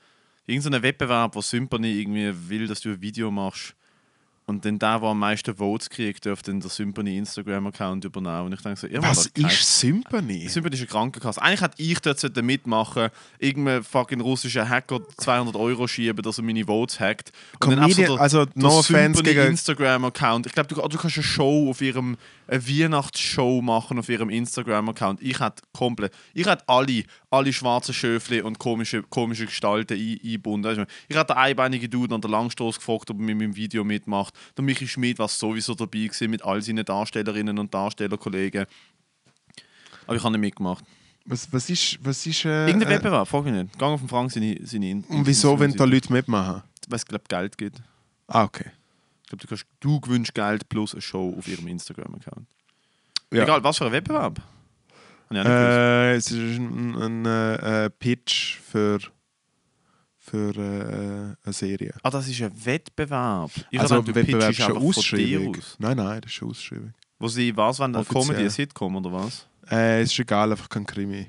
Irgend 0.46 0.64
so 0.64 0.70
ein 0.70 0.82
Wettbewerb, 0.82 1.34
wo 1.34 1.42
Symphony 1.42 2.00
irgendwie 2.00 2.32
will, 2.48 2.66
dass 2.66 2.80
du 2.80 2.90
ein 2.90 3.02
Video 3.02 3.30
machst. 3.30 3.74
Und 4.48 4.64
dann 4.64 4.78
der, 4.78 4.98
der 4.98 5.08
am 5.10 5.18
meisten 5.18 5.54
Votes 5.54 5.90
kriegt, 5.90 6.24
dürfte 6.24 6.50
dann 6.50 6.60
der 6.60 6.70
Symphony 6.70 7.18
Instagram-Account 7.18 8.02
übernehmen. 8.06 8.46
Und 8.46 8.54
ich 8.54 8.62
denke 8.62 8.80
so, 8.80 8.88
Was 9.02 9.30
kein- 9.34 9.44
ist 9.44 9.78
Symphony? 9.80 10.48
Symphony 10.48 10.74
ist 10.74 10.80
eine 10.80 10.86
Krankenkasse. 10.88 11.42
Eigentlich 11.42 11.60
hätte 11.60 11.82
ich 11.82 11.98
dort 12.00 12.42
mitmachen 12.42 13.10
irgendein 13.38 13.84
fucking 13.84 14.22
russischer 14.22 14.66
Hacker 14.66 15.00
200 15.18 15.54
Euro 15.54 15.86
schieben, 15.86 16.22
dass 16.22 16.38
er 16.38 16.44
meine 16.44 16.64
Votes 16.64 16.98
hackt. 16.98 17.30
Und 17.60 17.60
Comedian, 17.76 18.12
der- 18.12 18.20
also 18.20 18.46
der 18.46 18.52
no 18.62 18.80
Symphony 18.80 19.22
gegen 19.22 19.46
Instagram-Account. 19.48 20.46
Ich 20.46 20.52
glaube, 20.52 20.74
du, 20.74 20.76
du 20.76 20.96
kannst 20.96 21.16
eine 21.18 21.24
Show 21.24 21.68
auf 21.68 21.82
ihrem 21.82 22.16
eine 22.50 22.66
Weihnachtsshow 22.66 23.60
machen 23.60 23.98
auf 23.98 24.08
ihrem 24.08 24.30
Instagram-Account. 24.30 25.20
Ich 25.22 25.38
hätte 25.38 25.62
komplett, 25.74 26.14
ich 26.32 26.46
hätte 26.46 26.64
alle, 26.66 27.04
alle 27.30 27.52
schwarzen 27.52 27.92
Schöfli 27.94 28.40
und 28.40 28.58
komische, 28.58 29.02
komische 29.02 29.46
Gestalten 29.46 29.94
ein, 29.98 30.18
eingebunden. 30.24 30.86
Ich 31.08 31.16
hätte 31.16 31.34
den 31.34 31.36
einbeinigen 31.36 31.90
Dude 31.90 32.14
an 32.14 32.20
der 32.20 32.30
Langstoß 32.30 32.76
gefragt, 32.78 33.10
ob 33.10 33.18
er 33.18 33.22
mit 33.24 33.36
meinem 33.36 33.54
Video 33.54 33.84
mitmacht. 33.84 34.32
Der 34.56 34.64
Michi 34.64 34.88
Schmidt 34.88 35.18
war 35.18 35.28
sowieso 35.28 35.74
dabei 35.74 35.98
gewesen, 36.06 36.30
mit 36.30 36.42
all 36.42 36.62
seinen 36.62 36.84
Darstellerinnen 36.84 37.58
und 37.58 37.72
Darstellerkollegen. 37.74 38.66
Aber 40.06 40.16
ich 40.16 40.22
habe 40.22 40.32
nicht 40.32 40.40
mitgemacht. 40.40 40.84
Was, 41.26 41.52
was 41.52 41.68
ist, 41.68 41.98
was 42.02 42.24
ist 42.24 42.46
äh, 42.46 42.66
Irgendein 42.68 42.90
äh, 42.90 42.94
Wettbewerb, 42.94 43.28
frag 43.28 43.44
ich 43.44 43.52
nicht. 43.52 43.78
Gang 43.78 43.92
auf 43.92 44.00
den 44.00 44.08
Frank 44.08 44.32
seine, 44.32 44.58
seine 44.64 44.88
In- 44.90 45.04
Und 45.04 45.26
wieso, 45.26 45.60
wenn 45.60 45.74
da. 45.74 45.84
Leute 45.84 46.10
mitmachen? 46.10 46.62
Weil 46.88 46.96
es, 46.96 47.04
glaube 47.04 47.24
Geld 47.28 47.58
gibt. 47.58 47.82
Ah, 48.28 48.44
okay. 48.44 48.70
Ich 49.24 49.28
glaube, 49.28 49.42
du, 49.42 49.48
kannst- 49.48 49.66
du 49.80 50.00
gewünscht 50.00 50.32
Geld 50.32 50.66
plus 50.70 50.94
eine 50.94 51.02
Show 51.02 51.34
auf 51.36 51.46
ihrem 51.46 51.68
Instagram-Account. 51.68 52.46
Ja. 53.30 53.42
Egal, 53.42 53.62
was 53.62 53.76
für 53.76 53.84
ein 53.84 53.92
Wettbewerb. 53.92 54.40
Äh, 55.30 56.14
es 56.14 56.30
ist 56.30 56.58
ein, 56.58 56.94
ein 56.96 57.26
äh, 57.26 57.86
äh, 57.86 57.90
Pitch 57.90 58.56
für, 58.56 58.98
für 60.16 60.56
äh, 60.56 61.36
eine 61.44 61.52
Serie. 61.52 61.94
Ah, 62.02 62.10
das 62.10 62.28
ist 62.28 62.40
ein 62.40 62.52
Wettbewerb. 62.64 63.50
Ich 63.70 63.80
also 63.80 64.00
du 64.00 64.14
Wettbewerb 64.14 64.50
ist 64.50 64.60
eine 64.60 64.74
Ausschreibung. 64.74 65.56
aus. 65.56 65.76
Nein, 65.78 65.96
nein, 65.96 66.20
das 66.22 66.32
ist 66.32 66.42
eine 66.42 66.50
Ausschreibung. 66.50 66.94
Wo 67.18 67.28
sie, 67.28 67.56
was, 67.56 67.78
wenn 67.80 67.94
eine. 67.94 68.04
Comedy, 68.04 68.42
ein 68.42 68.50
Sitcom 68.50 68.96
oder 68.96 69.12
was? 69.12 69.46
Äh, 69.70 70.02
es 70.02 70.12
ist 70.12 70.18
egal, 70.18 70.50
einfach 70.50 70.68
kein 70.68 70.86
Krimi. 70.86 71.26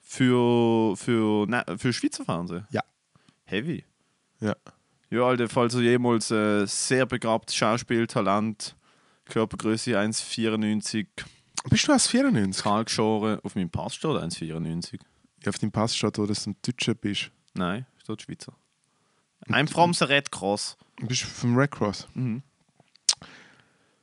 Für, 0.00 0.96
für, 0.96 1.46
ne, 1.46 1.64
für 1.76 1.92
Schweizer 1.92 2.24
Fernsehen? 2.24 2.66
Ja. 2.70 2.82
Heavy. 3.44 3.84
Ja. 4.40 4.54
Ja, 5.10 5.22
Alter, 5.22 5.48
falls 5.48 5.74
du 5.74 5.80
jemals 5.80 6.30
äh, 6.30 6.66
sehr 6.66 7.06
begabtes 7.06 7.54
Schauspieltalent, 7.54 8.76
Körpergröße 9.26 9.98
1,94, 9.98 11.06
Bist 11.70 11.88
du 11.88 11.92
aus 11.92 12.06
94? 12.06 12.62
kahl 12.62 12.84
geschoren, 12.84 13.40
auf 13.42 13.54
meinem 13.54 13.70
Pass 13.70 13.94
steht 13.94 14.10
1,94. 14.10 15.00
Ja, 15.42 15.48
auf 15.50 15.58
deinem 15.58 15.72
Pass 15.72 15.96
steht, 15.96 16.18
wo 16.18 16.26
du 16.26 16.32
ein 16.32 16.56
Deutscher 16.62 16.94
bist. 16.94 17.30
Nein, 17.54 17.86
steht 18.02 18.22
Schweizer. 18.22 18.52
I'm 19.48 19.68
from 19.68 19.92
the 19.92 20.04
Red 20.04 20.30
Cross. 20.30 20.76
Du 20.96 21.06
bist 21.06 21.22
vom 21.22 21.56
Red 21.56 21.70
Cross. 21.70 22.06
Mhm. 22.14 22.42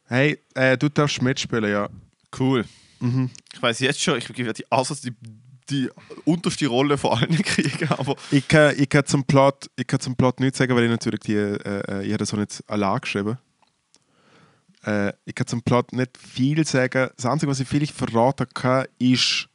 Hey, 0.06 0.40
äh, 0.56 0.78
du 0.78 0.90
darfst 0.90 1.22
mitspielen, 1.22 1.72
ja. 1.72 1.90
Cool. 2.38 2.66
Mhm. 3.00 3.30
Ich 3.54 3.62
weiß 3.62 3.80
jetzt 3.80 4.02
schon, 4.02 4.18
ich 4.18 4.30
werde 4.30 4.54
die, 4.54 4.72
also 4.72 4.94
die, 4.96 5.14
die 5.70 5.90
unterste 6.26 6.68
Rolle 6.68 6.98
von 6.98 7.18
allen 7.18 7.38
kriegen, 7.44 7.90
aber 7.90 8.16
Ich 8.30 8.48
kann, 8.48 8.76
ich 8.78 8.90
kann 8.90 9.06
zum 9.06 9.24
Plot, 9.24 9.70
ich 9.76 9.88
kann 9.88 10.00
zum 10.00 10.16
Plot 10.16 10.40
nichts 10.40 10.58
sagen, 10.58 10.76
weil 10.76 10.84
ich 10.84 10.90
natürlich 10.90 11.22
die, 11.22 11.36
äh, 11.36 11.56
äh, 11.64 12.04
ich 12.04 12.10
habe 12.10 12.18
das 12.18 12.30
so 12.30 12.38
nicht 12.38 12.64
allein 12.68 13.00
geschrieben. 13.00 13.38
Äh, 14.86 15.14
ich 15.26 15.36
kann 15.36 15.48
zum 15.48 15.62
Plot 15.62 15.94
nicht 15.94 16.18
viel 16.18 16.66
sagen. 16.66 17.10
Das 17.16 17.26
Einzige, 17.26 17.52
was 17.52 17.60
ich 17.60 17.68
vielleicht 17.68 17.96
verraten 17.96 18.48
kann, 18.54 18.86
ist, 19.00 19.48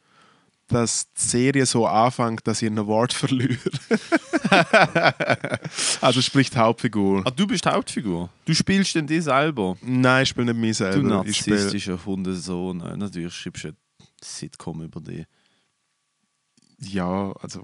dass 0.69 1.13
die 1.13 1.21
Serie 1.23 1.67
so 1.67 1.87
anfängt, 1.87 2.47
dass 2.47 2.61
ich 2.63 2.67
einen 2.67 2.79
Award 2.81 3.13
verliere. 3.13 3.57
also 6.01 6.21
sprich 6.23 6.51
die 6.51 6.59
Hauptfigur. 6.59 7.23
ah, 7.25 7.31
du 7.31 7.47
bist 7.47 7.65
die 7.65 7.69
Hauptfigur. 7.69 8.31
Du 8.45 8.55
spielst 8.55 8.95
denn 8.95 9.07
die 9.07 9.21
selber. 9.21 9.77
Nein, 9.83 10.23
ich 10.25 10.29
spiele 10.31 10.47
nicht 10.53 10.61
mich 10.61 10.71
Du 10.79 10.85
selber. 10.85 11.33
Spiele, 11.33 11.57
narzisstischer 11.57 12.05
Hundesohn. 12.05 12.79
Natürlich 12.79 13.35
schreibst 13.35 13.65
du 13.65 13.69
ein 13.69 13.77
Sitcom 14.23 14.83
über 14.83 15.01
dich. 15.01 15.25
ja, 16.79 17.33
also 17.41 17.63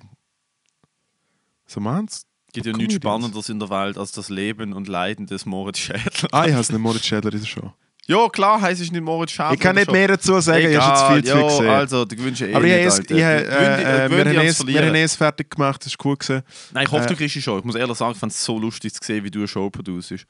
so 1.67 1.81
meins. 1.81 2.27
Gibt 2.53 2.67
ja 2.67 2.73
nichts 2.73 2.95
Spannenderes 2.95 3.49
in 3.49 3.59
der 3.59 3.71
Welt 3.71 3.97
als 3.97 4.13
das 4.13 4.29
Leben 4.29 4.73
und 4.75 4.89
Leiden 4.89 5.27
des 5.27 5.47
Moritz 5.47 5.79
Schädler. 5.79 6.29
Ah, 6.33 6.47
ich 6.47 6.55
es 6.55 6.71
nicht 6.71 6.81
Moritz 6.81 7.05
Schädler 7.07 7.33
ist 7.33 7.49
schon. 7.49 7.73
Ja, 8.07 8.29
klar, 8.29 8.61
heißt 8.61 8.81
es 8.83 8.91
nicht 8.91 9.01
Moritz 9.03 9.31
Schädler. 9.31 9.53
Ich 9.55 9.61
kann 9.61 9.77
nicht 9.77 9.91
mehr 9.91 10.09
dazu 10.09 10.39
sagen, 10.41 10.69
ich 10.71 10.77
habe 10.77 10.99
zu 10.99 11.07
viel 11.15 11.25
zu 11.25 11.37
viel 11.39 11.47
gesehen. 11.49 11.69
also, 11.69 12.05
du 12.05 12.17
gewünscht 12.17 12.43
eh 12.43 12.53
Aber 12.55 12.65
ich 12.65 12.85
nicht, 12.85 12.99
ich 12.99 13.07
dich- 13.07 13.17
äh, 13.19 14.07
äh, 14.07 14.11
wir 14.11 14.19
haben 14.25 14.47
es- 14.47 14.67
wir 14.67 14.83
haben 14.87 14.95
es 14.97 15.15
fertig 15.17 15.51
gemacht, 15.51 15.87
das 15.87 15.93
war 15.99 16.07
cool. 16.07 16.17
Gewesen. 16.17 16.43
Nein, 16.75 16.85
ich 16.85 16.91
hoffe, 16.93 17.05
Äh, 17.05 17.09
du 17.09 17.17
kriegst 17.17 17.37
es 17.37 17.45
schon. 17.45 17.59
Ich 17.61 17.65
muss 17.65 17.75
ehrlich 17.77 17.97
sagen, 17.97 18.13
ich 18.13 18.19
fand 18.19 18.33
es 18.33 18.45
so 18.45 18.59
lustig 18.59 18.93
zu 18.93 19.01
sehen, 19.03 19.25
wie 19.25 19.31
du 19.31 19.39
eine 19.39 19.49
Show 19.49 19.71
produzierst. 19.71 20.27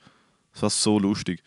Das 0.53 0.63
war 0.63 0.71
so 0.71 0.99
lustig. 0.99 1.43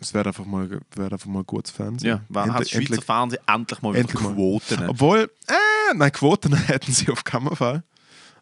Es 0.00 0.12
wäre 0.12 0.28
einfach 0.28 0.44
mal, 0.44 0.68
wäre 0.96 1.12
einfach 1.12 1.26
mal 1.26 1.44
gutes 1.44 1.70
Fernsehen. 1.70 2.08
Ja, 2.08 2.42
Endlich- 2.42 2.58
das 2.58 2.70
Schweizer 2.70 2.78
endlich- 2.80 3.04
Fernsehen 3.04 3.40
endlich 3.46 3.82
mal 3.82 3.90
wieder 3.92 4.00
endlich 4.00 4.20
mal. 4.20 4.34
Quoten. 4.34 4.88
Obwohl, 4.88 5.30
äh, 5.46 5.94
nein, 5.94 6.10
Quoten 6.12 6.52
hätten 6.66 6.92
sie 6.92 7.10
auf 7.10 7.22
keinen 7.22 7.54
Fall. 7.54 7.84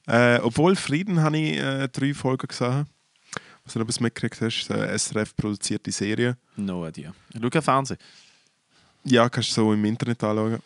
Äh, 0.09 0.41
obwohl 0.43 0.75
Frieden 0.75 1.21
habe 1.21 1.37
ich 1.37 1.59
äh, 1.59 1.87
drei 1.88 2.15
Folgen 2.15 2.49
gesehen. 2.49 2.87
Was 3.65 3.75
du 3.75 3.79
noch 3.79 3.85
etwas 3.85 4.00
mitgekriegt 4.00 4.41
hast, 4.41 4.71
eine 4.71 4.99
SRF-produzierte 4.99 5.93
Serie. 5.93 6.38
No 6.57 6.87
idea. 6.87 7.12
Ich 7.35 7.41
schaue 7.41 7.62
Fernsehen. 7.62 7.99
Ja, 9.05 9.29
kannst 9.29 9.50
du 9.50 9.55
so 9.55 9.73
im 9.75 9.85
Internet 9.85 10.25
anschauen. 10.25 10.61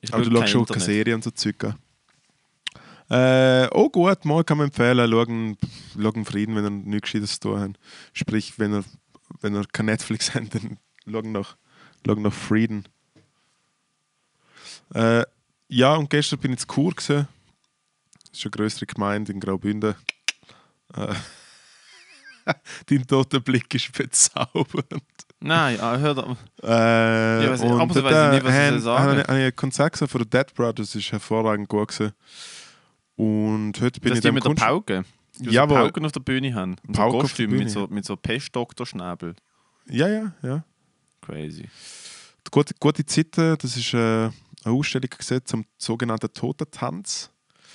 Ich 0.00 0.14
Aber 0.14 0.22
du 0.22 0.30
schaust 0.46 0.70
auch 0.70 0.74
keine. 0.74 0.84
Serie 0.84 1.14
und 1.16 1.24
so 1.24 1.32
Zeug. 1.32 1.64
an. 1.64 1.74
Äh, 3.08 3.68
oh 3.72 3.88
gut, 3.88 4.24
mal 4.24 4.44
kann 4.44 4.58
man 4.58 4.68
empfehlen, 4.68 5.10
schauen, 5.10 5.56
schauen 6.00 6.24
Frieden, 6.24 6.54
wenn 6.54 6.64
ihr 6.64 6.70
nichts 6.70 7.02
Gescheites 7.10 7.40
zu 7.40 7.48
tun 7.48 7.60
habt. 7.60 7.78
Sprich, 8.12 8.56
wenn 8.58 8.74
ihr, 8.74 8.84
wenn 9.40 9.54
ihr 9.54 9.64
kein 9.72 9.86
Netflix 9.86 10.32
habt, 10.34 10.54
dann 10.54 10.78
schauen 11.10 11.32
nach, 11.32 11.56
schauen 12.04 12.22
nach 12.22 12.32
Frieden. 12.32 12.84
Äh, 14.94 15.24
ja, 15.68 15.94
und 15.96 16.08
gestern 16.10 16.38
bin 16.38 16.52
ich 16.52 16.60
zu 16.60 16.66
Chur. 16.68 16.92
Gewesen. 16.92 17.26
Das 18.36 18.40
ist 18.40 18.46
eine 18.48 18.50
größere 18.50 18.84
Gemeinde 18.84 19.32
in 19.32 19.40
Graubünden. 19.40 19.94
Äh, 20.94 21.14
Dein 22.86 23.06
toter 23.06 23.40
Blick 23.40 23.74
ist 23.74 23.90
bezaubernd. 23.92 25.02
Nein, 25.40 25.80
ah, 25.80 25.96
hör 25.96 26.14
da. 26.14 26.36
Äh, 26.62 27.54
ich- 27.54 27.60
und 27.62 27.80
aber 27.80 27.94
so 27.94 28.04
weiss 28.04 28.12
ich 28.12 28.18
dort, 28.18 28.32
nicht, 28.34 28.44
was 28.44 28.52
ich 28.52 28.60
äh, 28.60 28.70
soll 28.72 28.80
sagen. 28.80 29.20
Ich 29.20 29.28
ein 29.30 29.56
Konzert 29.56 29.96
von 29.96 30.20
den 30.20 30.28
Dead 30.28 30.54
Brothers, 30.54 30.88
das 30.92 30.96
ist 30.96 31.12
hervorragend 31.12 31.66
gut 31.70 31.88
gewesen. 31.88 32.12
Und 33.16 33.80
heute 33.80 34.00
bin 34.00 34.10
Dass 34.10 34.18
ich 34.18 34.22
die 34.22 34.28
dem 34.28 34.34
mit 34.34 34.44
der 34.44 34.50
Kunst... 34.50 34.62
Pauke. 34.62 35.04
Die 35.38 35.46
Ja, 35.46 35.52
so 35.52 35.60
aber- 35.74 35.84
Pauken 35.84 36.04
auf 36.04 36.12
der 36.12 36.20
Bühne 36.20 36.54
haben. 36.54 36.76
Und 36.86 36.94
so 36.94 37.02
Pauke 37.02 37.16
auf 37.16 37.32
der 37.32 37.46
Kostüm 37.46 37.50
mit 37.58 37.70
so, 37.70 37.86
mit 37.86 38.04
so 38.04 38.16
Pestdoktorschnäbel. 38.16 39.34
Ja, 39.88 40.08
ja, 40.08 40.34
ja. 40.42 40.62
Crazy. 41.22 41.70
Die 42.46 42.50
Gute, 42.50 42.74
gute 42.78 43.06
Zeiten, 43.06 43.56
das 43.58 43.78
ist 43.78 43.94
äh, 43.94 43.96
eine 43.96 44.32
Ausstellung 44.64 45.08
gesehen 45.16 45.40
zum 45.46 45.64
sogenannten 45.78 46.30
Totentanz. 46.30 47.30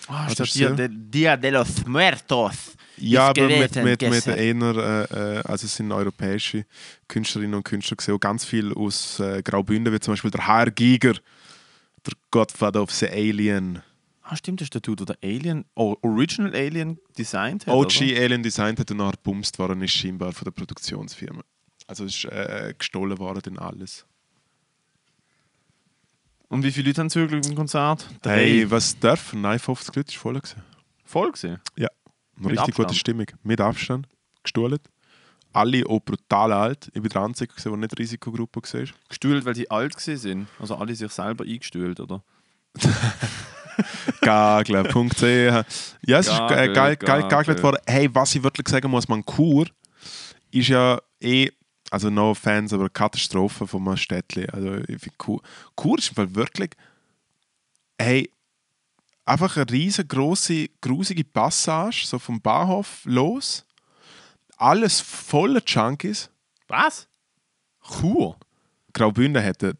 Ah, 0.07 0.27
das 0.35 0.51
Dia, 0.53 0.69
de, 0.71 0.89
Dia 0.89 1.37
de 1.37 1.51
los 1.51 1.85
Muertos. 1.85 2.75
Ja, 2.97 3.29
aber 3.29 3.47
mit, 3.47 3.75
mit, 3.75 4.01
mit 4.01 4.27
einer, 4.27 4.77
äh, 4.77 5.37
äh, 5.37 5.41
also 5.43 5.65
es 5.65 5.75
sind 5.75 5.91
europäische 5.91 6.65
Künstlerinnen 7.07 7.55
und 7.55 7.63
Künstler 7.63 7.97
gesehen, 7.97 8.19
ganz 8.19 8.45
viel 8.45 8.73
aus 8.73 9.19
äh, 9.19 9.41
Graubünden, 9.41 9.91
wie 9.91 9.99
zum 9.99 10.13
Beispiel 10.13 10.31
der 10.31 10.45
HR 10.45 10.71
Giger, 10.71 11.13
der 11.13 12.13
Godfather 12.29 12.81
of 12.81 12.91
the 12.91 13.07
Alien. 13.07 13.81
Ah, 14.21 14.35
stimmt, 14.35 14.61
das 14.61 14.67
ist 14.67 14.73
der 14.75 14.81
Dude, 14.81 15.05
der 15.05 15.17
Alien, 15.23 15.65
oh, 15.75 15.95
Original 16.03 16.53
Alien 16.55 16.99
designt 17.17 17.65
hat. 17.65 17.73
OG 17.73 18.01
oder? 18.01 18.21
Alien 18.21 18.43
Design 18.43 18.77
hat 18.77 18.91
und 18.91 18.97
nachher 18.97 19.13
gebumst 19.13 19.57
worden 19.57 19.81
ist 19.81 19.93
scheinbar 19.93 20.31
von 20.31 20.45
der 20.45 20.51
Produktionsfirma. 20.51 21.41
Also 21.87 22.05
es 22.05 22.17
ist 22.17 22.25
äh, 22.25 22.73
gestohlen 22.77 23.17
worden 23.17 23.57
und 23.57 23.59
alles. 23.59 24.05
Und 26.51 26.63
wie 26.63 26.71
viele 26.73 26.89
Leute 26.89 26.99
haben 26.99 27.09
zugelassen 27.09 27.51
im 27.51 27.55
Konzert? 27.55 28.05
Hey, 28.23 28.69
was 28.69 28.99
dürfen? 28.99 29.39
Nein, 29.39 29.57
50 29.57 29.95
Leute 29.95 30.09
ist 30.11 30.17
voll 30.17 30.33
gewesen. 30.33 30.61
Voll 31.05 31.31
gesehen. 31.31 31.61
Ja. 31.77 31.87
Eine 32.37 32.49
richtig 32.49 32.75
gute 32.75 32.87
Abstand? 32.89 32.97
Stimmung. 32.97 33.25
Mit 33.41 33.61
Abstand. 33.61 34.07
Gestohlen. 34.43 34.79
Alle 35.53 35.85
auch 35.87 36.01
brutal 36.01 36.51
alt. 36.51 36.87
Ich 36.93 37.01
bin 37.01 37.07
der 37.07 37.21
Einzige, 37.21 37.53
gewesen, 37.53 37.69
der 37.69 37.77
nicht 37.77 37.97
Risikogruppe 37.97 38.61
war. 38.61 38.85
Gestühlt, 39.07 39.45
weil 39.45 39.55
sie 39.55 39.71
alt 39.71 39.95
gewesen 39.95 40.17
sind. 40.17 40.47
Also 40.59 40.75
alle 40.75 40.93
sich 40.93 41.09
selber 41.09 41.45
eingestühlt, 41.45 42.01
oder? 42.01 42.21
Gagler.ch 44.19 45.21
Ja, 45.21 46.19
es 46.19 46.27
ist 46.27 46.37
Gagel, 46.37 46.69
äh, 46.69 46.73
geil, 46.97 47.27
geil 47.29 47.63
worden. 47.63 47.81
Hey, 47.87 48.09
was 48.13 48.35
ich 48.35 48.43
wirklich 48.43 48.67
sagen 48.67 48.91
muss, 48.91 49.07
man 49.07 49.23
Kur 49.23 49.67
ist 50.51 50.67
ja 50.67 50.99
eh, 51.21 51.49
also 51.91 52.09
no 52.09 52.33
Fans, 52.33 52.73
aber 52.73 52.89
Katastrophe 52.89 53.67
von 53.67 53.85
einem 53.87 53.97
Städtchen. 53.97 54.49
Also 54.49 54.75
ich 54.87 54.99
finde 54.99 55.15
Kur, 55.17 55.41
Kur 55.75 55.99
ist 55.99 56.09
im 56.09 56.15
Fall 56.15 56.33
wirklich, 56.33 56.71
hey, 57.99 58.31
einfach 59.25 59.55
eine 59.57 59.69
riesengroße, 59.69 60.69
grusige 60.81 61.23
Passage, 61.23 62.03
so 62.07 62.17
vom 62.17 62.41
Bahnhof 62.41 63.01
los. 63.05 63.65
Alles 64.57 64.99
voller 65.01 65.61
Junkies. 65.65 66.29
Was? 66.67 67.07
Chur? 67.99 68.37
Graubünden 68.93 69.43
hat 69.43 69.63
ein, 69.63 69.73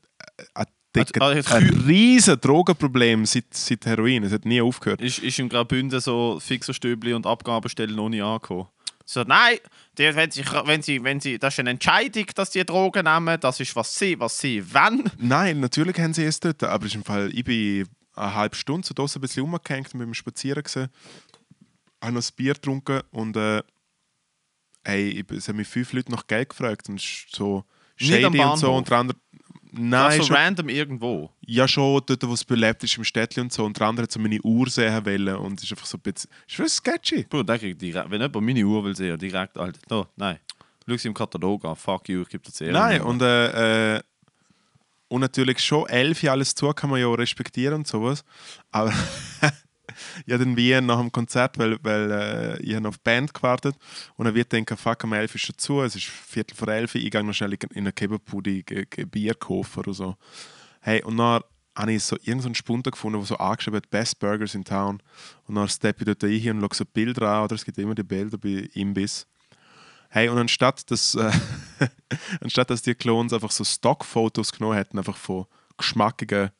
ein, 0.54 0.66
dicker- 0.96 1.22
Also, 1.22 1.54
also, 1.54 1.56
ein 1.56 1.82
riesen 1.86 2.40
Drogenproblem 2.42 3.26
seit, 3.26 3.54
seit 3.54 3.86
Heroin. 3.86 4.24
Es 4.24 4.34
hat 4.34 4.46
nie 4.46 4.62
aufgehört. 4.62 5.02
Ist, 5.02 5.20
ist 5.20 5.40
im 5.40 5.48
Graubünden 5.50 6.00
so 6.02 6.40
Fixerstöbli 6.42 7.14
und 7.14 7.26
Abgabestellen 7.28 7.96
noch 7.96 8.10
nie 8.10 8.22
angekommen? 8.22 8.68
So, 9.12 9.24
nein, 9.24 9.58
die, 9.98 10.16
wenn, 10.16 10.32
sie, 10.32 10.46
wenn, 10.46 10.82
sie, 10.82 11.04
wenn 11.04 11.20
sie, 11.20 11.38
das 11.38 11.56
ist 11.56 11.60
eine 11.60 11.72
Entscheidung, 11.72 12.28
dass 12.34 12.52
die 12.52 12.66
Drogen 12.66 13.04
nehmen, 13.04 13.38
das 13.42 13.60
ist, 13.60 13.76
was 13.76 13.94
sie, 13.94 14.18
was 14.18 14.40
sie 14.40 14.64
wollen. 14.74 15.12
Nein, 15.18 15.60
natürlich 15.60 16.00
haben 16.00 16.14
sie 16.14 16.24
es 16.24 16.40
dort, 16.40 16.64
aber 16.64 16.86
ist 16.86 16.96
im 16.96 17.04
Fall, 17.04 17.30
ich 17.34 17.44
bin 17.44 17.86
eine 18.16 18.34
halbe 18.34 18.56
Stunde 18.56 18.88
so 18.88 18.94
draussen 18.94 19.20
ein 19.20 19.22
bisschen 19.24 19.44
rumgehängt 19.44 19.94
und 19.94 20.00
beim 20.00 20.14
Spazieren 20.14 20.64
gesehen, 20.64 20.88
habe 22.02 22.14
noch 22.14 22.22
ein 22.22 22.36
Bier 22.38 22.54
getrunken 22.54 23.02
und 23.12 23.36
äh, 23.36 23.64
ich, 24.88 25.30
es 25.30 25.50
haben 25.50 25.58
mich 25.58 25.68
fünf 25.68 25.92
Leute 25.92 26.10
nach 26.10 26.26
Geld 26.26 26.48
gefragt 26.48 26.88
und 26.88 26.98
es 26.98 27.04
ist 27.04 27.36
so 27.36 27.66
shady 27.98 28.40
und 28.40 28.58
so 28.58 28.74
und 28.74 28.90
der 28.90 28.98
andere, 28.98 29.18
nein, 29.72 30.12
Also 30.12 30.24
schon, 30.24 30.36
random 30.36 30.70
irgendwo. 30.70 31.30
ja 31.46 31.68
schon 31.68 32.02
dort, 32.06 32.28
wo 32.28 32.34
es 32.34 32.44
belebt 32.46 32.84
ist 32.84 32.98
im 32.98 33.04
Städtchen 33.04 33.44
und 33.44 33.54
so 33.54 33.66
und 33.66 33.78
der 33.80 33.88
andere 33.88 34.04
hat 34.04 34.12
so 34.12 34.20
meine 34.20 34.42
Uhr 34.42 34.70
sehen 34.70 35.06
wollen 35.06 35.36
und 35.36 35.60
es 35.60 35.66
ist 35.66 35.72
einfach 35.72 35.86
so 35.86 35.98
ein 35.98 36.02
bisschen, 36.02 36.30
ist 36.48 36.76
sketchy. 36.76 37.24
Bro, 37.24 37.44
der 37.44 37.60
kriegt 37.60 37.82
direkt, 37.82 38.10
wenn 38.10 38.22
jemand 38.22 38.46
meine 38.46 38.64
Uhr 38.66 38.84
will 38.84 38.96
sehen, 38.96 39.18
direkt, 39.18 39.58
Alter, 39.58 39.80
da, 39.88 40.08
nein. 40.16 40.40
Schau 40.88 40.98
sie 40.98 41.08
im 41.08 41.14
Katalog 41.14 41.64
an, 41.66 41.76
fuck 41.76 42.10
you, 42.10 42.24
ich 42.24 42.30
gebe 42.30 42.44
dir 42.44 42.52
10. 42.52 42.72
Nein, 42.74 43.02
und, 43.02 43.22
äh, 43.22 43.96
äh, 43.96 44.02
und 45.08 45.22
natürlich 45.22 45.60
schon 45.60 45.88
elf 45.88 46.22
Jahre 46.24 46.38
alles 46.38 46.56
zu, 46.56 46.70
kann 46.74 46.90
man 46.90 47.00
ja 47.00 47.08
auch 47.08 47.16
respektieren 47.16 47.76
und 47.76 47.88
sowas. 47.88 48.24
Aber 48.72 48.92
ja, 50.26 50.38
dann 50.38 50.58
wie 50.58 50.80
nach 50.82 51.00
dem 51.00 51.12
Konzert, 51.12 51.58
weil, 51.58 51.78
weil 51.84 52.12
äh, 52.12 52.62
ich 52.62 52.76
habe 52.76 52.88
auf 52.88 52.98
die 52.98 53.04
Band 53.04 53.34
gewartet 53.34 53.76
und 54.16 54.26
dann 54.26 54.36
wird 54.36 54.52
denken, 54.52 54.78
fuck, 54.78 55.04
um 55.04 55.14
elf 55.14 55.36
ist 55.36 55.42
schon 55.42 55.58
zu, 55.58 55.82
es 55.82 55.96
ist 55.96 56.06
Viertel 56.06 56.56
vor 56.56 56.68
elf, 56.68 56.96
ich 56.96 57.10
gehe 57.10 57.24
noch 57.24 57.34
schnell 57.34 57.54
in 57.54 57.68
eine 57.76 57.92
Kebabbude 57.92 58.64
Bier 58.64 59.34
kaufen 59.36 59.80
oder 59.80 59.94
so. 59.94 60.16
Hey, 60.82 61.04
und 61.04 61.18
dann 61.18 61.42
habe 61.76 61.94
ich 61.94 62.04
so 62.04 62.18
irgendeinen 62.18 62.56
Spunter 62.56 62.92
gefunden, 62.92 63.20
der 63.20 63.26
so 63.26 63.38
angeschrieben 63.38 63.78
hat, 63.78 63.90
Best 63.90 64.20
Burgers 64.20 64.56
in 64.56 64.64
Town. 64.64 65.02
Und 65.48 65.56
dann 65.56 65.70
steppe 65.70 66.02
ich 66.02 66.06
dort 66.06 66.24
rein 66.24 66.56
und 66.56 66.62
schaue 66.62 66.76
so 66.76 66.86
Bilder 66.86 67.30
an, 67.30 67.44
oder 67.46 67.56
es 67.56 67.66
gibt 67.66 67.78
immer 67.78 67.96
die 67.96 68.04
Bilder 68.04 68.38
bei 68.38 68.70
Imbiss. 68.74 69.28
Hey, 70.10 70.28
und 70.28 70.38
anstatt 70.38 70.90
dass, 70.92 71.16
äh, 71.16 71.32
anstatt 72.42 72.70
dass 72.70 72.82
die 72.82 72.96
Clones 72.96 73.32
einfach 73.32 73.52
so 73.52 73.64
Stockfotos 73.64 74.52
genommen 74.52 74.76
hätten, 74.76 74.98
einfach 74.98 75.16
von 75.16 75.46
geschmackigen, 75.78 76.52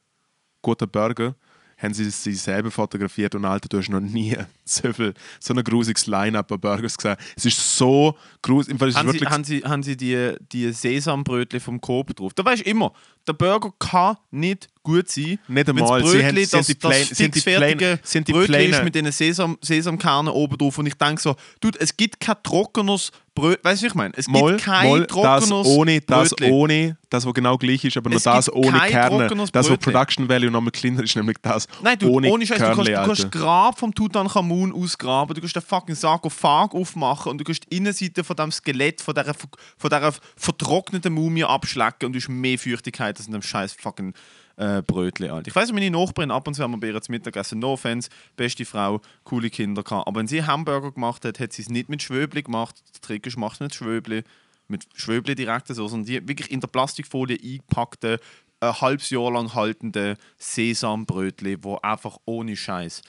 guten 0.62 0.90
Burger, 0.90 1.36
haben 1.82 1.94
sie 1.94 2.10
sich 2.10 2.42
selber 2.42 2.70
fotografiert 2.70 3.34
und 3.36 3.46
Alter, 3.46 3.68
du 3.70 3.78
hast 3.80 3.90
noch 3.90 4.00
nie 4.00 4.38
so, 4.76 4.94
viel, 4.94 5.14
so 5.40 5.54
ein 5.54 5.64
grusiges 5.64 6.08
Line-Up 6.08 6.52
an 6.52 6.60
Burgers 6.60 6.98
gesehen. 6.98 7.16
Es 7.36 7.46
ist 7.46 7.78
so 7.78 8.16
grusig. 8.42 8.76
Es 8.82 8.96
Haben 8.96 9.12
sie, 9.12 9.20
haben, 9.26 9.44
sie, 9.44 9.60
haben 9.64 9.84
sie 9.84 9.98
die, 9.98 10.34
die 10.52 10.72
Sesambrötchen 10.72 11.60
vom 11.60 11.82
Coop 11.82 12.16
drauf? 12.16 12.34
Da 12.34 12.44
weißt 12.46 12.66
du 12.66 12.70
immer, 12.70 12.94
der 13.28 13.34
Burger 13.34 13.72
kann 13.78 14.18
nicht 14.32 14.68
gut 14.84 15.10
sein. 15.10 15.38
Nicht 15.48 15.68
wenn 15.68 15.76
das 15.76 15.92
einmal. 15.92 16.02
Brötchen, 16.02 16.20
sie 16.20 16.26
haben 16.26 16.36
das, 16.36 16.68
die 16.68 16.80
das 16.80 16.90
Plain- 16.90 17.08
sie 17.12 17.24
haben 17.24 17.32
die 17.32 17.42
Plain- 17.42 18.26
die 18.26 18.32
Brötchen 18.34 18.70
ist 18.72 18.84
mit 18.84 18.96
diesen 18.96 19.12
Sesam, 19.12 19.58
Sesamkernen 19.62 20.34
oben 20.34 20.58
drauf. 20.58 20.78
Und 20.78 20.88
ich 20.88 20.96
denke 20.96 21.22
so, 21.22 21.36
dude, 21.60 21.80
es 21.80 21.96
gibt 21.96 22.20
kein 22.20 22.36
trockenes 22.42 23.12
Brötchen. 23.36 23.64
Weißt 23.64 23.82
du, 23.82 23.86
was 23.86 23.92
ich 23.92 23.96
meine? 23.96 24.14
Es 24.18 24.26
gibt 24.26 24.38
Moll, 24.38 24.58
kein 24.58 25.00
das 25.02 25.08
trockenes 25.08 25.68
ohne, 25.68 26.02
das 26.02 26.30
Brötchen. 26.32 26.52
ohne, 26.52 26.98
das, 27.10 27.26
was 27.26 27.34
genau 27.34 27.58
gleich 27.58 27.86
ist, 27.86 27.96
aber 27.98 28.10
nur 28.10 28.18
Es 28.18 28.24
das 28.24 28.52
ohne 28.52 28.80
Kerne. 28.80 29.28
Das, 29.52 29.70
was. 29.70 29.78
Production 29.78 30.28
Value 30.28 30.50
nochmal 30.50 30.72
kleiner 30.72 31.04
ist, 31.04 31.16
nämlich 31.16 31.38
das 31.42 31.68
Nein, 31.84 32.00
du, 32.00 32.10
ohne, 32.10 32.30
ohne, 32.32 32.46
Scheiß, 32.46 32.58
du 32.58 32.66
kannst, 32.66 32.88
du 32.90 32.94
kannst. 32.94 33.32
Grab 33.32 33.78
vom 33.78 33.94
Tutanchamun 33.94 34.61
ausgraben, 34.70 35.34
du 35.34 35.42
kannst 35.42 35.56
den 35.56 35.62
fucking 35.62 35.96
Sarkophag 35.96 36.74
aufmachen 36.74 37.32
und 37.32 37.38
du 37.38 37.44
kannst 37.44 37.66
die 37.66 37.78
Innenseite 37.78 38.24
von 38.24 38.36
dem 38.36 38.52
Skelett, 38.52 39.02
von 39.02 39.16
dieser, 39.16 39.34
von 39.34 39.90
dieser 39.90 40.14
vertrockneten 40.36 41.14
Mumie 41.14 41.44
abschlecken 41.44 42.08
und 42.08 42.14
du 42.14 42.20
hast 42.20 42.30
mehr 42.30 42.60
Feuchtigkeit 42.60 43.18
als 43.18 43.28
in 43.28 43.34
dem 43.34 43.42
scheiß 43.42 43.74
fucking 43.74 44.14
äh, 44.58 44.82
Brötchen. 44.82 45.32
Alter. 45.32 45.48
Ich 45.48 45.56
weiß, 45.56 45.72
meine 45.72 45.90
Nachbarin 45.90 46.32
ab 46.32 46.48
und 46.48 46.54
zu 46.54 46.64
haben 46.64 46.72
wir 46.72 46.80
bei 46.80 46.88
ihr 46.88 47.02
zum 47.02 47.14
Mittagessen, 47.14 47.60
no 47.60 47.74
offense, 47.74 48.10
beste 48.36 48.66
Frau, 48.66 49.02
coole 49.24 49.50
Kinder 49.50 49.84
gehabt. 49.84 50.08
Aber 50.08 50.20
wenn 50.20 50.28
sie 50.28 50.44
Hamburger 50.44 50.92
gemacht 50.92 51.26
hat, 51.26 51.40
hat 51.40 51.54
sie 51.54 51.64
es 51.64 51.70
nicht 51.70 51.90
mit 51.90 52.04
Schwöbli 52.04 52.44
gemacht. 52.44 52.76
Der 52.94 53.02
Trick 53.02 53.26
ist, 53.26 53.38
macht 53.38 53.62
nicht 53.62 53.76
Schwöbli, 53.76 54.24
mit 54.68 54.88
Schwöbli 54.94 55.36
direkt 55.36 55.68
so, 55.68 55.88
sondern 55.88 56.06
die 56.06 56.28
wirklich 56.28 56.52
in 56.52 56.60
der 56.60 56.68
Plastikfolie 56.68 57.38
eingepackte, 57.42 58.20
ein 58.62 58.80
halbes 58.80 59.10
Jahr 59.10 59.32
lang 59.32 59.54
haltende 59.54 60.18
Sesambrötchen, 60.38 61.58
wo 61.64 61.78
einfach 61.78 62.18
ohne 62.26 62.56
Scheiß. 62.56 63.02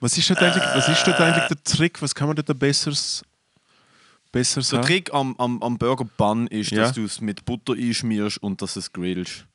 Was 0.00 0.16
ist, 0.18 0.28
dort 0.30 0.42
eigentlich, 0.42 0.62
was 0.62 0.88
ist 0.88 1.06
dort 1.06 1.20
eigentlich 1.20 1.48
der 1.48 1.64
Trick? 1.64 2.00
Was 2.02 2.14
kann 2.14 2.28
man 2.28 2.36
dort 2.36 2.58
besseres, 2.58 3.22
besseres 4.30 4.68
Der 4.68 4.80
haben? 4.80 4.86
Trick 4.86 5.12
am, 5.12 5.34
am, 5.38 5.62
am 5.62 5.78
Burger 5.78 6.04
Bun 6.04 6.46
ist, 6.48 6.70
Ja. 6.70 6.82
dass 6.82 6.92
du 6.92 7.04
es 7.04 7.20
mit 7.20 7.44
Butter 7.44 7.72
einschmierst 7.72 8.38
und 8.42 8.60
dass 8.60 8.76
es 8.76 8.92
grillst. 8.92 9.46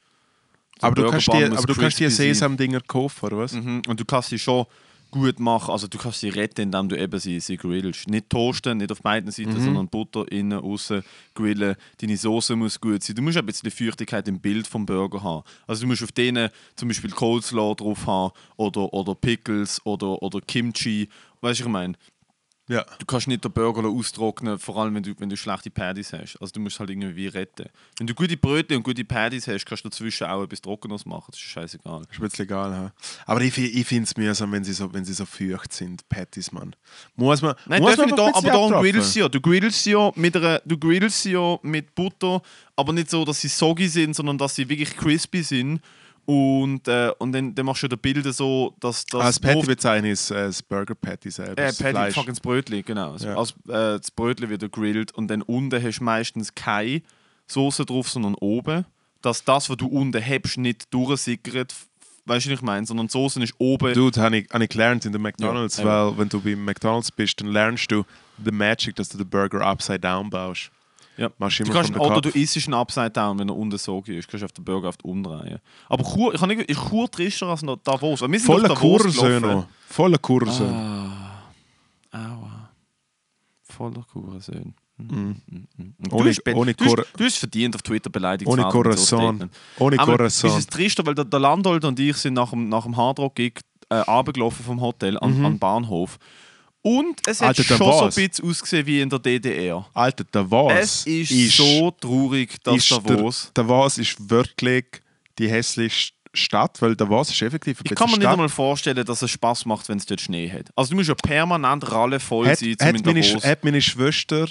Der 0.82 0.86
Aber 0.90 0.96
du 0.96 1.10
kannst 1.10 1.28
die, 1.28 1.50
muss 1.50 1.58
aber 1.60 1.68
du 1.74 1.80
kannst 1.80 2.00
die. 2.00 2.10
Sesam-Dinger 2.10 2.82
kaufen, 2.82 3.26
oder 3.28 3.38
was? 3.38 3.54
Mhm. 3.54 3.84
Und 3.88 4.00
du 4.00 4.06
kannst 4.06 4.30
sie 4.30 4.40
schon 4.40 4.66
gut 5.14 5.40
machen. 5.40 5.72
Also 5.72 5.88
du 5.88 5.98
kannst 5.98 6.20
sie 6.20 6.30
retten, 6.30 6.62
indem 6.62 6.90
du 6.90 6.98
eben 7.00 7.20
sie, 7.20 7.40
sie 7.40 7.58
grillst. 7.58 8.08
Nicht 8.10 8.30
toasten, 8.30 8.78
nicht 8.78 8.92
auf 8.92 9.02
beiden 9.02 9.32
Seiten, 9.32 9.54
Mhm. 9.54 9.64
sondern 9.64 9.88
Butter 9.88 10.30
innen, 10.32 10.60
außen 10.60 11.04
grillen. 11.34 11.76
Deine 12.02 12.18
Soße 12.18 12.56
muss 12.56 12.80
gut 12.82 13.02
sein. 13.04 13.16
Du 13.16 13.22
musst 13.22 13.38
ein 13.38 13.46
bisschen 13.46 13.72
Feuchtigkeit 13.72 14.28
im 14.28 14.40
Bild 14.40 14.68
vom 14.68 14.86
Burger 14.86 15.24
haben. 15.24 15.44
Also 15.68 15.82
du 15.84 15.88
musst 15.88 16.04
auf 16.04 16.12
denen 16.12 16.50
zum 16.76 16.88
Beispiel 16.90 17.12
Coleslaw 17.12 17.76
drauf 17.76 18.06
haben 18.06 18.34
oder, 18.58 18.94
oder 18.94 19.16
Pickles 19.16 19.80
oder, 19.86 20.22
oder 20.22 20.42
Kimchi. 20.42 21.08
Weißt 21.42 21.60
du, 21.60 21.64
was 21.64 21.68
ich 21.68 21.72
meine? 21.72 21.94
Ja. 22.70 22.86
Du 22.98 23.06
kannst 23.06 23.28
nicht 23.28 23.44
den 23.44 23.52
Burger 23.52 23.88
austrocknen, 23.88 24.58
vor 24.58 24.78
allem 24.78 24.96
wenn 24.96 25.04
du, 25.04 25.14
wenn 25.20 25.30
du 25.30 25.36
schlechte 25.36 25.70
Patties 25.70 26.14
hast. 26.14 26.38
Also 26.38 26.54
du 26.54 26.62
musst 26.62 26.80
halt 26.80 26.90
irgendwie 26.90 27.28
retten. 27.28 27.68
Wenn 27.98 28.08
du 28.08 28.14
gute 28.14 28.38
Brötchen 28.38 28.78
und 28.78 28.84
gute 28.84 29.04
Patties 29.04 29.48
hast, 29.48 29.66
kannst 29.66 29.84
du 29.84 29.90
dazwischen 29.90 30.28
auch 30.28 30.44
etwas 30.44 30.62
Trockenes 30.62 31.06
machen. 31.06 31.28
Das 31.32 31.40
ist 31.40 31.46
scheißegal. 31.46 32.04
Ist 32.10 32.20
mir 32.20 32.26
jetzt 32.26 32.40
egal. 32.40 32.74
Ha? 32.74 32.94
Aber 33.26 33.42
ich, 33.42 33.58
ich 33.58 33.86
finde 33.86 34.04
es 34.04 34.16
mühsam, 34.16 34.52
wenn 34.54 34.64
sie, 34.64 34.72
so, 34.72 34.94
wenn 34.94 35.04
sie 35.04 35.14
so 35.14 35.26
feucht 35.26 35.74
sind. 35.74 36.08
Patties, 36.08 36.54
Mann. 36.54 36.74
Muss 37.16 37.42
man. 37.42 37.56
Nein, 37.66 37.82
muss 37.82 37.98
man 37.98 38.10
da, 38.10 38.28
aber 38.34 38.48
darum 38.48 38.72
grillst 38.72 39.16
du 39.16 39.20
ja. 39.20 39.30
Du 39.30 39.42
grillst 39.42 39.84
sie 39.84 39.92
ja 39.92 40.12
mit 40.16 40.36
einer, 40.38 40.62
du 40.66 40.78
grillst 40.78 41.24
sie 41.24 41.32
ja 41.32 41.60
mit 41.64 41.94
Butter, 41.96 42.42
aber 42.78 42.94
nicht 42.94 43.10
so, 43.10 43.26
dass 43.26 43.42
sie 43.42 43.50
soggy 43.50 43.90
sind, 43.90 44.16
sondern 44.16 44.38
dass 44.38 44.56
sie 44.56 44.70
wirklich 44.70 44.96
crispy 44.96 45.44
sind. 45.44 45.82
Und, 46.26 46.88
äh, 46.88 47.12
und 47.18 47.34
dann, 47.34 47.54
dann 47.54 47.66
machst 47.66 47.84
du 47.84 47.88
ja 47.88 47.90
die 47.90 47.98
Bilder 47.98 48.32
so, 48.32 48.74
dass 48.80 49.06
das. 49.06 49.22
Ah, 49.22 49.26
das 49.26 49.40
Patty 49.40 49.68
bezeichnen 49.68 50.12
ist 50.12 50.32
äh, 50.32 50.46
das 50.46 50.64
Burger 50.64 50.96
Patty 50.96 51.30
selber. 51.30 51.62
Äh, 51.62 51.66
Patty, 51.74 51.90
Fleisch. 51.90 52.14
fucking 52.14 52.30
das 52.34 52.40
Brötchen, 52.40 52.84
genau. 52.86 53.16
Ja. 53.18 53.36
Also, 53.36 53.56
äh, 53.68 54.00
das 54.00 54.10
Brötchen 54.12 54.50
wird 54.50 54.62
gegrillt 54.62 55.14
und 55.14 55.28
dann 55.28 55.42
unten 55.42 55.84
hast 55.84 56.00
du 56.00 56.04
meistens 56.04 56.56
keine 56.56 57.02
Soße 57.48 57.86
drauf, 57.86 58.10
sondern 58.10 58.36
oben. 58.36 58.86
Dass 59.22 59.44
das, 59.44 59.70
was 59.70 59.78
du 59.78 59.88
unten 59.88 60.26
hast, 60.26 60.58
nicht 60.58 60.94
durchsickert. 60.94 61.74
Weißt 62.26 62.46
du, 62.46 62.52
was 62.52 62.60
ich 62.60 62.62
meine? 62.62 62.86
Sondern 62.86 63.08
die 63.08 63.12
Soße 63.12 63.44
ist 63.44 63.54
oben. 63.58 63.94
Dude, 63.94 64.22
habe 64.22 64.38
ich, 64.38 64.50
hab 64.50 64.62
ich 64.62 64.70
gelernt 64.70 65.06
in 65.06 65.12
der 65.12 65.20
McDonalds, 65.20 65.78
Ja, 65.78 66.08
weil 66.08 66.18
wenn 66.20 66.30
du 66.30 66.40
bei 66.40 66.56
McDonalds 66.56 67.12
bist, 67.12 67.40
dann 67.42 67.48
lernst 67.48 67.92
du 67.92 68.06
the 68.44 68.52
Magic, 68.52 68.96
dass 68.96 69.10
du 69.10 69.18
den 69.18 69.30
Burger 69.30 69.62
upside 69.62 70.00
down 70.00 70.30
baust. 70.30 70.72
Ja. 71.18 71.30
Machst 71.38 71.60
Du 71.60 71.66
kannst, 71.66 71.92
einen 72.68 72.74
Upside 72.74 73.12
Down, 73.12 73.38
wenn 73.40 73.50
er 73.50 73.56
unten 73.56 73.78
so 73.78 74.00
ist. 74.06 74.28
Du 74.28 74.32
kannst 74.32 74.44
auf 74.44 74.52
den 74.52 74.66
Burger 74.66 74.90
auf 74.90 74.98
die 74.98 75.06
umdrehen. 75.06 75.60
Aber 75.88 76.04
Chur, 76.04 76.34
ich 76.34 76.42
habe 76.42 76.56
nicht, 76.56 76.70
ist 76.70 76.90
Chur 76.90 77.10
trischer 77.10 77.48
als 77.48 77.62
noch 77.62 77.78
Davos. 77.78 78.22
Wir 78.22 78.28
sind 78.28 78.42
Voller 78.46 78.74
Kurse 78.74 79.40
noch. 79.40 79.68
Voller 79.88 80.18
Kurse. 80.18 80.66
Ah, 80.66 81.44
aua. 82.12 82.70
Voller. 83.64 84.06
Mhm. 84.98 85.42
Mhm. 85.48 85.68
Und 85.98 86.14
Ohne- 86.14 86.24
du, 86.24 86.30
hast, 86.30 86.44
be- 86.44 86.56
ohne 86.56 86.74
du, 86.74 86.86
hast, 86.86 86.96
du 87.18 87.24
hast 87.24 87.38
verdient, 87.38 87.76
auf 87.76 87.82
Twitter 87.82 88.10
beleidigt 88.10 88.50
Ohne 88.50 88.64
Corazon. 88.64 89.50
Ohne 89.80 89.98
Corazon. 89.98 90.50
Ist 90.52 90.58
es 90.58 90.68
trister, 90.68 91.06
weil 91.06 91.16
der, 91.16 91.26
der 91.26 91.40
Landolt 91.40 91.84
und 91.84 92.00
ich 92.00 92.16
sind 92.18 92.36
nach 92.36 92.52
dem, 92.52 92.70
nach 92.70 92.84
dem 92.84 92.96
Hardrock-Gig 92.96 93.60
äh, 93.90 93.96
runtergelaufen 93.96 94.64
vom 94.64 94.82
Hotel 94.82 95.18
an, 95.18 95.34
an 95.46 95.54
den 95.54 95.60
Bahnhof. 95.60 96.18
Und 96.84 97.22
es 97.26 97.40
hat 97.40 97.48
Alter, 97.48 97.64
schon 97.64 97.78
so 97.78 98.02
ein 98.02 98.08
bisschen 98.08 98.50
ausgesehen 98.50 98.86
wie 98.86 99.00
in 99.00 99.10
der 99.10 99.18
DDR. 99.18 99.90
Alter, 99.94 100.26
der 100.26 100.52
was 100.52 101.06
Es 101.06 101.08
ist, 101.08 101.56
so 101.58 101.92
traurig, 101.92 102.62
dass 102.62 102.76
ist 102.76 102.92
Davos... 102.92 103.52
Der, 103.56 103.68
was 103.70 103.98
ist 103.98 104.30
wirklich 104.30 104.86
die 105.40 105.50
hässlichste 105.50 106.14
Stadt, 106.34 106.82
weil 106.82 106.96
der 106.96 107.10
was 107.10 107.30
ist 107.30 107.42
effektiv 107.42 107.80
ein 107.80 107.84
Ich 107.86 107.96
kann 107.96 108.12
mir 108.12 108.18
nicht 108.18 108.28
einmal 108.28 108.50
vorstellen, 108.50 109.06
dass 109.06 109.22
es 109.22 109.32
Spaß 109.32 109.66
macht, 109.66 109.88
wenn 109.88 109.98
es 109.98 110.06
dort 110.06 110.20
Schnee 110.20 110.52
hat. 110.52 110.70
Also 110.76 110.92
du 110.92 110.98
musst 110.98 111.08
ja 111.08 111.16
permanent 111.16 111.90
rallevoll 111.90 112.48
hat, 112.48 112.60
sein, 112.60 112.76
hat, 112.82 112.96
in 112.96 113.06
meine, 113.06 113.22
Davos. 113.22 113.46
Hat 113.46 113.64
meine 113.64 113.82
Schwester 113.82 114.48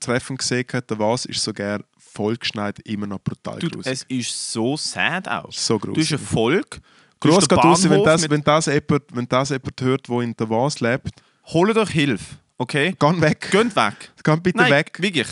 Treffen 0.00 0.36
gesehen, 0.36 0.66
der 0.70 0.98
was 0.98 1.24
ist 1.24 1.42
sogar 1.42 1.80
vollgeschneit 1.96 2.78
immer 2.80 3.06
noch 3.06 3.20
brutal 3.20 3.58
Dude, 3.58 3.76
grusig. 3.76 3.92
es 3.92 4.02
ist 4.02 4.52
so 4.52 4.76
sad 4.76 5.28
auch. 5.28 5.50
So 5.50 5.78
Du 5.78 5.88
hast 5.88 5.94
grusig. 5.94 6.12
ein 6.12 6.18
Volk. 6.18 6.80
Den 7.22 7.38
geht 7.38 7.52
raus, 7.52 7.88
wenn 7.88 8.04
das, 8.04 8.28
wenn, 8.30 8.42
das 8.42 8.66
jemand, 8.66 9.02
wenn 9.12 9.28
das 9.28 9.48
jemand 9.50 9.80
hört, 9.80 10.08
wo 10.08 10.20
in 10.20 10.34
der 10.36 10.50
was 10.50 10.80
lebt. 10.80 11.22
Holt 11.46 11.76
euch 11.76 11.90
Hilfe, 11.90 12.36
okay? 12.58 12.94
Geh 12.98 13.20
weg. 13.20 13.50
Geht 13.50 13.76
weg. 13.76 14.12
Geh 14.22 14.36
bitte 14.36 14.58
Nein, 14.58 14.72
weg. 14.72 14.98
wirklich. 15.00 15.28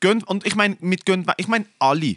Geht, 0.00 0.24
und 0.28 0.46
ich 0.46 0.54
meine, 0.54 0.76
mit 0.80 1.04
geht 1.04 1.26
weg, 1.26 1.34
ich 1.36 1.48
meine 1.48 1.66
alle. 1.78 2.16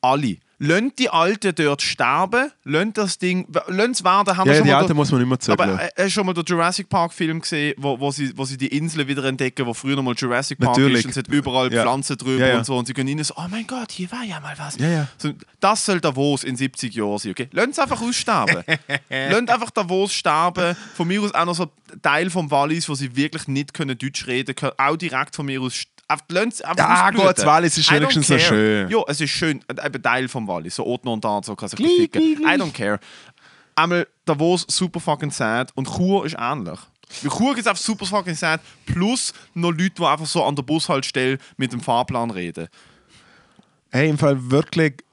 Alle. 0.00 0.36
Lönnt 0.58 0.98
die 0.98 1.10
Alten 1.10 1.54
dort 1.54 1.82
sterben, 1.82 2.50
lönnt 2.64 2.96
das 2.96 3.18
Ding, 3.18 3.46
lönnt 3.68 3.96
es 3.96 4.04
werden, 4.04 4.36
haben 4.38 4.46
Ja, 4.48 4.52
wir 4.52 4.52
ja, 4.52 4.58
schon 4.58 4.66
die 4.66 4.72
Alten 4.72 4.96
muss 4.96 5.10
man 5.10 5.20
nicht 5.20 5.28
mehr 5.28 5.38
zögeln. 5.38 5.70
Aber 5.70 5.82
äh, 5.82 5.88
hast 5.98 6.06
du 6.06 6.10
schon 6.10 6.24
mal 6.26 6.32
den 6.32 6.44
Jurassic 6.46 6.88
Park 6.88 7.12
Film 7.12 7.42
gesehen, 7.42 7.74
wo, 7.76 8.00
wo, 8.00 8.10
sie, 8.10 8.32
wo 8.38 8.46
sie 8.46 8.56
die 8.56 8.68
Insel 8.68 9.06
wieder 9.06 9.24
entdecken, 9.24 9.66
wo 9.66 9.74
früher 9.74 9.96
noch 9.96 10.02
mal 10.02 10.14
Jurassic 10.16 10.58
Park 10.58 10.78
Natürlich. 10.78 11.00
ist 11.00 11.04
und 11.04 11.10
es 11.10 11.16
hat 11.18 11.28
überall 11.28 11.70
Ja. 11.70 11.82
Pflanzen 11.82 12.16
drüber 12.16 12.46
Ja, 12.46 12.56
und 12.56 12.64
so 12.64 12.76
und 12.78 12.86
sie 12.86 12.94
gehen 12.94 13.06
rein 13.06 13.22
so, 13.22 13.34
oh 13.36 13.44
mein 13.50 13.66
Gott, 13.66 13.92
hier 13.92 14.10
war 14.10 14.24
ja 14.24 14.40
mal 14.40 14.54
was. 14.56 14.78
So, 15.18 15.32
das 15.60 15.84
soll 15.84 16.00
Davos 16.00 16.42
in 16.42 16.56
70 16.56 16.94
Jahren 16.94 17.18
sein, 17.18 17.32
okay? 17.32 17.48
Lasst 17.52 17.72
es 17.72 17.78
einfach 17.78 18.00
aussterben. 18.00 18.64
Lasst 19.10 19.50
einfach 19.50 19.70
Davos 19.70 20.14
sterben. 20.14 20.74
Von 20.94 21.06
mir 21.06 21.20
aus 21.20 21.34
auch 21.34 21.44
noch 21.44 21.54
so 21.54 21.64
ein 21.64 22.00
Teil 22.00 22.30
vom 22.30 22.50
Wallis, 22.50 22.88
wo 22.88 22.94
sie 22.94 23.14
wirklich 23.14 23.46
nicht 23.46 23.74
können 23.74 23.98
Deutsch 23.98 24.26
reden 24.26 24.54
können, 24.54 24.72
auch 24.78 24.96
direkt 24.96 25.36
von 25.36 25.44
mir 25.44 25.60
aus 25.60 25.84
Einfach, 26.08 26.26
lasst 26.28 26.52
es 26.52 26.62
einfach 26.62 26.88
Ja, 26.88 27.10
gut, 27.10 27.36
das 27.36 27.44
Wallis 27.44 27.78
ist 27.78 27.90
wenigstens 27.90 28.28
so 28.28 28.38
schön. 28.38 28.88
Ja, 28.88 29.02
es 29.08 29.20
ist 29.20 29.30
schön. 29.30 29.60
Eben 29.84 30.02
Teil 30.02 30.28
vom 30.28 30.46
Wallis. 30.46 30.76
So 30.76 30.86
Otno 30.86 31.12
und 31.12 31.24
da 31.24 31.40
so 31.42 31.56
kann 31.56 31.68
sich. 31.68 31.80
I 31.80 32.08
don't 32.08 32.72
care. 32.72 33.00
Einmal 33.74 34.06
Davos 34.24 34.64
super 34.68 35.00
fucking 35.00 35.30
sad 35.30 35.70
und 35.74 35.88
Chur 35.88 36.24
ist 36.24 36.36
ähnlich. 36.38 36.78
Bei 37.22 37.28
Chur 37.28 37.56
ist 37.56 37.68
einfach 37.68 37.82
super 37.82 38.06
fucking 38.06 38.34
sad. 38.34 38.60
Plus 38.86 39.32
noch 39.54 39.70
Leute, 39.70 39.90
die 39.90 40.04
einfach 40.04 40.26
so 40.26 40.44
an 40.44 40.56
der 40.56 40.62
Bushaltestelle 40.62 41.38
mit 41.56 41.72
dem 41.72 41.80
Fahrplan 41.80 42.30
reden. 42.30 42.68
Hey, 43.90 44.08
im 44.08 44.18
Fall 44.18 44.50
wirklich, 44.50 45.04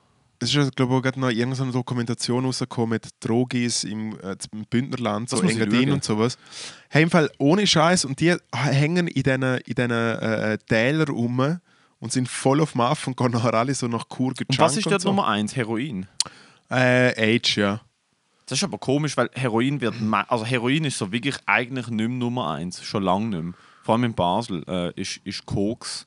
es 0.44 0.56
ist 0.56 0.76
glaube 0.76 0.96
ich, 0.98 1.02
gerade 1.04 1.20
noch 1.20 1.30
irgendeine 1.30 1.72
Dokumentation 1.72 2.46
rausgekommen 2.46 2.92
mit 2.92 3.10
Drogis 3.20 3.84
im, 3.84 4.20
äh, 4.20 4.36
im 4.52 4.66
Bündnerland, 4.70 5.30
so 5.30 5.42
Engadin 5.42 5.92
und 5.92 6.04
sowas. 6.04 6.38
Hey, 6.90 7.04
im 7.04 7.10
Fall 7.10 7.32
ohne 7.38 7.66
Scheiß 7.66 8.06
und 8.06 8.20
die 8.20 8.36
hängen 8.54 9.08
in 9.08 9.24
diesen 9.24 9.44
in 9.44 9.76
diesen, 9.76 9.92
äh, 9.92 10.58
Tälern 10.68 11.08
rum 11.08 11.60
und 12.00 12.12
sind 12.12 12.28
voll 12.28 12.62
auf 12.62 12.76
Muff 12.76 13.08
und 13.08 13.18
gehen 13.18 13.32
nachher 13.32 13.54
alle 13.54 13.74
so 13.74 13.88
nach 13.88 14.08
Kur 14.10 14.34
Und 14.48 14.60
was 14.60 14.78
ist 14.78 14.90
dort 14.90 15.02
so. 15.02 15.10
Nummer 15.10 15.28
eins? 15.28 15.56
Heroin. 15.56 16.06
Äh, 16.70 17.36
Age, 17.36 17.58
ja. 17.58 17.82
Das 18.46 18.58
ist 18.60 18.64
aber 18.64 18.78
komisch, 18.78 19.16
weil 19.16 19.30
Heroin 19.34 19.80
wird. 19.80 19.96
Also 20.28 20.46
Heroin 20.46 20.84
ist 20.86 20.98
so 20.98 21.12
wirklich 21.12 21.38
eigentlich 21.46 21.88
nicht 21.88 22.10
mehr 22.10 22.18
Nummer 22.18 22.52
eins. 22.52 22.84
Schon 22.84 23.04
lange 23.04 23.28
nicht 23.28 23.44
mehr. 23.44 23.54
Vor 23.84 23.96
allem 23.96 24.04
in 24.04 24.14
Basel 24.14 24.64
äh, 24.68 24.92
ist, 25.00 25.18
ist 25.24 25.46
Koks 25.46 26.06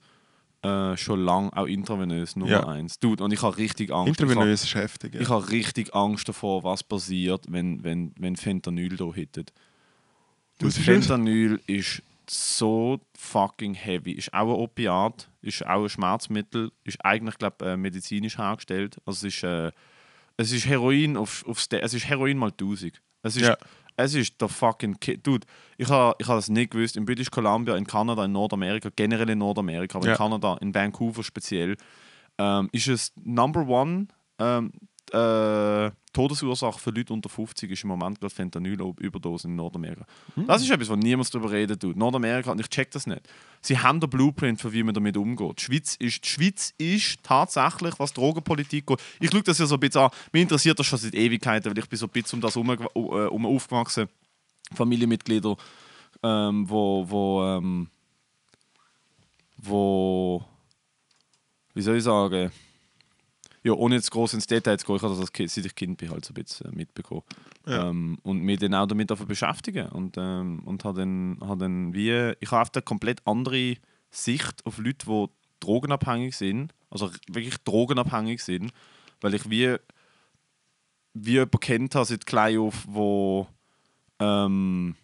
äh, 0.63 0.97
schon 0.97 1.21
lange 1.25 1.55
auch 1.57 1.67
intravenös 1.67 2.37
Nummer 2.37 2.51
Ja. 2.53 2.67
eins. 2.67 2.99
Dude, 2.99 3.23
und 3.23 3.33
ich 3.33 3.43
habe 3.43 3.57
richtig 3.57 3.93
Angst. 3.93 4.21
Intravenös 4.21 4.65
ist 4.65 4.75
heftig. 4.75 5.15
Ich 5.15 5.23
Ja. 5.29 5.29
habe 5.31 5.51
richtig 5.51 5.95
Angst 5.95 6.29
davor, 6.29 6.65
was 6.65 6.83
passiert, 6.83 7.45
wenn, 7.49 7.83
wenn, 7.85 8.13
wenn 8.19 8.37
Fentanyl 8.37 8.97
da 8.97 9.13
hittet. 9.13 9.53
Das? 10.59 10.79
Fentanyl 10.79 11.61
ist 11.67 12.03
so 12.29 13.01
fucking 13.17 13.75
heavy. 13.75 14.13
Ist 14.13 14.33
auch 14.35 14.49
ein 14.49 14.61
Opiat, 14.61 15.29
ist 15.43 15.65
auch 15.67 15.83
ein 15.85 15.89
Schmerzmittel, 15.89 16.73
ist 16.85 17.05
eigentlich, 17.05 17.39
glaube 17.39 17.65
äh, 17.65 17.77
medizinisch 17.77 18.39
hergestellt. 18.39 18.97
Also 19.05 19.27
es 19.27 19.35
ist, 19.35 19.43
äh, 19.45 19.71
es 20.37 20.53
ist 20.53 20.67
Heroin 20.67 21.17
auf, 21.17 21.45
auf 21.47 21.65
es 21.71 21.95
ist 21.95 22.09
Heroin 22.09 22.39
mal 22.39 22.51
1000. 22.51 23.01
Es 23.27 23.37
ist, 23.37 23.43
Ja. 23.47 23.57
es 23.97 24.15
ist 24.15 24.41
der 24.41 24.49
fucking 24.49 24.99
Kid. 25.01 25.27
Dude, 25.27 25.47
ich 25.77 25.89
habe 25.89 26.15
ich 26.19 26.27
ha 26.29 26.35
das 26.37 26.49
nicht 26.49 26.71
gewusst. 26.71 26.97
In 26.97 27.05
British 27.05 27.31
Columbia, 27.31 27.77
in 27.77 27.87
Kanada, 27.87 28.25
in 28.25 28.33
Nordamerika, 28.33 28.91
generell 28.95 29.29
in 29.31 29.39
Nordamerika, 29.39 29.99
aber 29.99 30.07
Ja. 30.07 30.13
in 30.13 30.19
Kanada, 30.19 30.57
in 30.61 30.75
Vancouver 30.75 31.23
speziell, 31.23 31.77
ähm, 32.39 32.69
ist 32.73 32.89
es 32.89 33.13
Number 33.23 33.67
One 33.67 34.09
ähm, 34.39 34.73
äh, 35.13 35.91
Todesursache 36.13 36.79
für 36.79 36.91
Leute 36.91 37.13
unter 37.13 37.29
50 37.29 37.71
ist 37.71 37.83
im 37.85 37.89
Moment 37.89 38.19
gerade 38.19 38.35
Fentanyl-Überdosen 38.35 39.51
in 39.51 39.57
Nordamerika. 39.57 40.07
Das 40.47 40.63
ist 40.63 40.71
etwas, 40.71 40.89
wo 40.89 40.97
niemand 40.97 41.33
darüber 41.33 41.51
reden 41.51 41.79
tut. 41.79 41.97
Nordamerika, 41.97 42.53
und 42.53 42.61
ich 42.61 42.69
check 42.69 42.91
das 42.91 43.07
nicht. 43.07 43.21
Sie 43.61 43.79
haben 43.79 44.01
den 44.01 44.09
Blueprint, 44.09 44.61
für 44.61 44.73
wie 44.73 44.83
man 44.83 44.95
damit 44.95 45.17
umgeht. 45.17 45.59
Die 45.59 45.65
Schweiz 45.65 45.95
ist, 45.97 46.25
die 46.25 46.29
Schweiz 46.29 46.75
ist 46.79 47.23
tatsächlich, 47.23 47.99
was 47.99 48.13
Drogenpolitik 48.15 48.87
geht. 48.87 49.01
Ich 49.21 49.31
schaue 49.31 49.43
das 49.43 49.59
ja 49.59 49.67
so 49.67 49.75
ein 49.75 49.81
bisschen 49.81 50.03
an. 50.03 50.11
Mich 50.33 50.43
interessiert 50.43 50.79
das 50.79 50.87
schon 50.87 50.99
seit 50.99 51.15
Ewigkeiten, 51.15 51.71
weil 51.71 51.79
ich 51.79 51.89
bin 51.89 51.99
so 51.99 52.07
ein 52.07 52.11
bisschen 52.11 52.39
um 52.39 52.41
das 52.41 52.55
herum 52.55 52.71
äh, 52.71 52.99
um 53.27 53.45
aufgewachsen. 53.45 54.09
Familienmitglieder, 54.75 55.57
ähm, 56.23 56.69
wo, 56.69 57.09
wo, 57.09 57.45
ähm, 57.45 57.89
wo, 59.59 60.45
wie 61.75 61.83
soll 61.83 61.99
ich 61.99 62.05
sagen, 62.05 62.51
ja, 63.67 63.73
ohne 63.73 63.97
jetzt 63.97 64.13
groß 64.13 64.35
ins 64.35 64.47
Detail 64.47 64.79
zu 64.79 64.87
gehen, 64.87 64.97
ich 64.97 65.03
habe 65.03 65.17
das 65.17 65.33
seit 65.33 65.65
ich 65.65 65.75
Kind 65.75 65.99
bin 65.99 66.11
halt 66.11 66.25
so 66.25 66.31
ein 66.31 66.35
bisschen 66.35 66.73
mitbekommen. 66.73 67.25
Ja. 67.67 67.89
Ähm, 67.89 68.17
und 68.23 68.39
mich 68.39 68.61
dann 68.61 68.75
auch 68.75 68.87
damit 68.87 69.11
beschäftigen. 69.27 69.89
Und, 69.89 70.17
ähm, 70.19 70.61
und 70.65 70.85
habe 70.85 71.01
dann, 71.01 71.39
hab 71.41 71.59
dann 71.59 71.93
wie, 71.93 72.35
ich 72.39 72.53
habe 72.53 72.71
eine 72.73 72.83
komplett 72.83 73.27
andere 73.27 73.75
Sicht 74.09 74.65
auf 74.65 74.79
Leute, 74.79 75.07
die 75.07 75.27
drogenabhängig 75.59 76.37
sind, 76.37 76.75
also 76.91 77.11
wirklich 77.27 77.57
drogenabhängig 77.65 78.41
sind, 78.41 78.71
weil 79.21 79.35
ich 79.35 79.51
wie, 79.51 79.75
wie 81.15 81.33
jemanden 81.33 81.59
kennt 81.59 81.97
habe 81.97 82.05
seit 82.05 82.25
klein 82.25 82.59
auf, 82.59 82.85
wo, 82.87 83.49
ähm, 84.21 84.95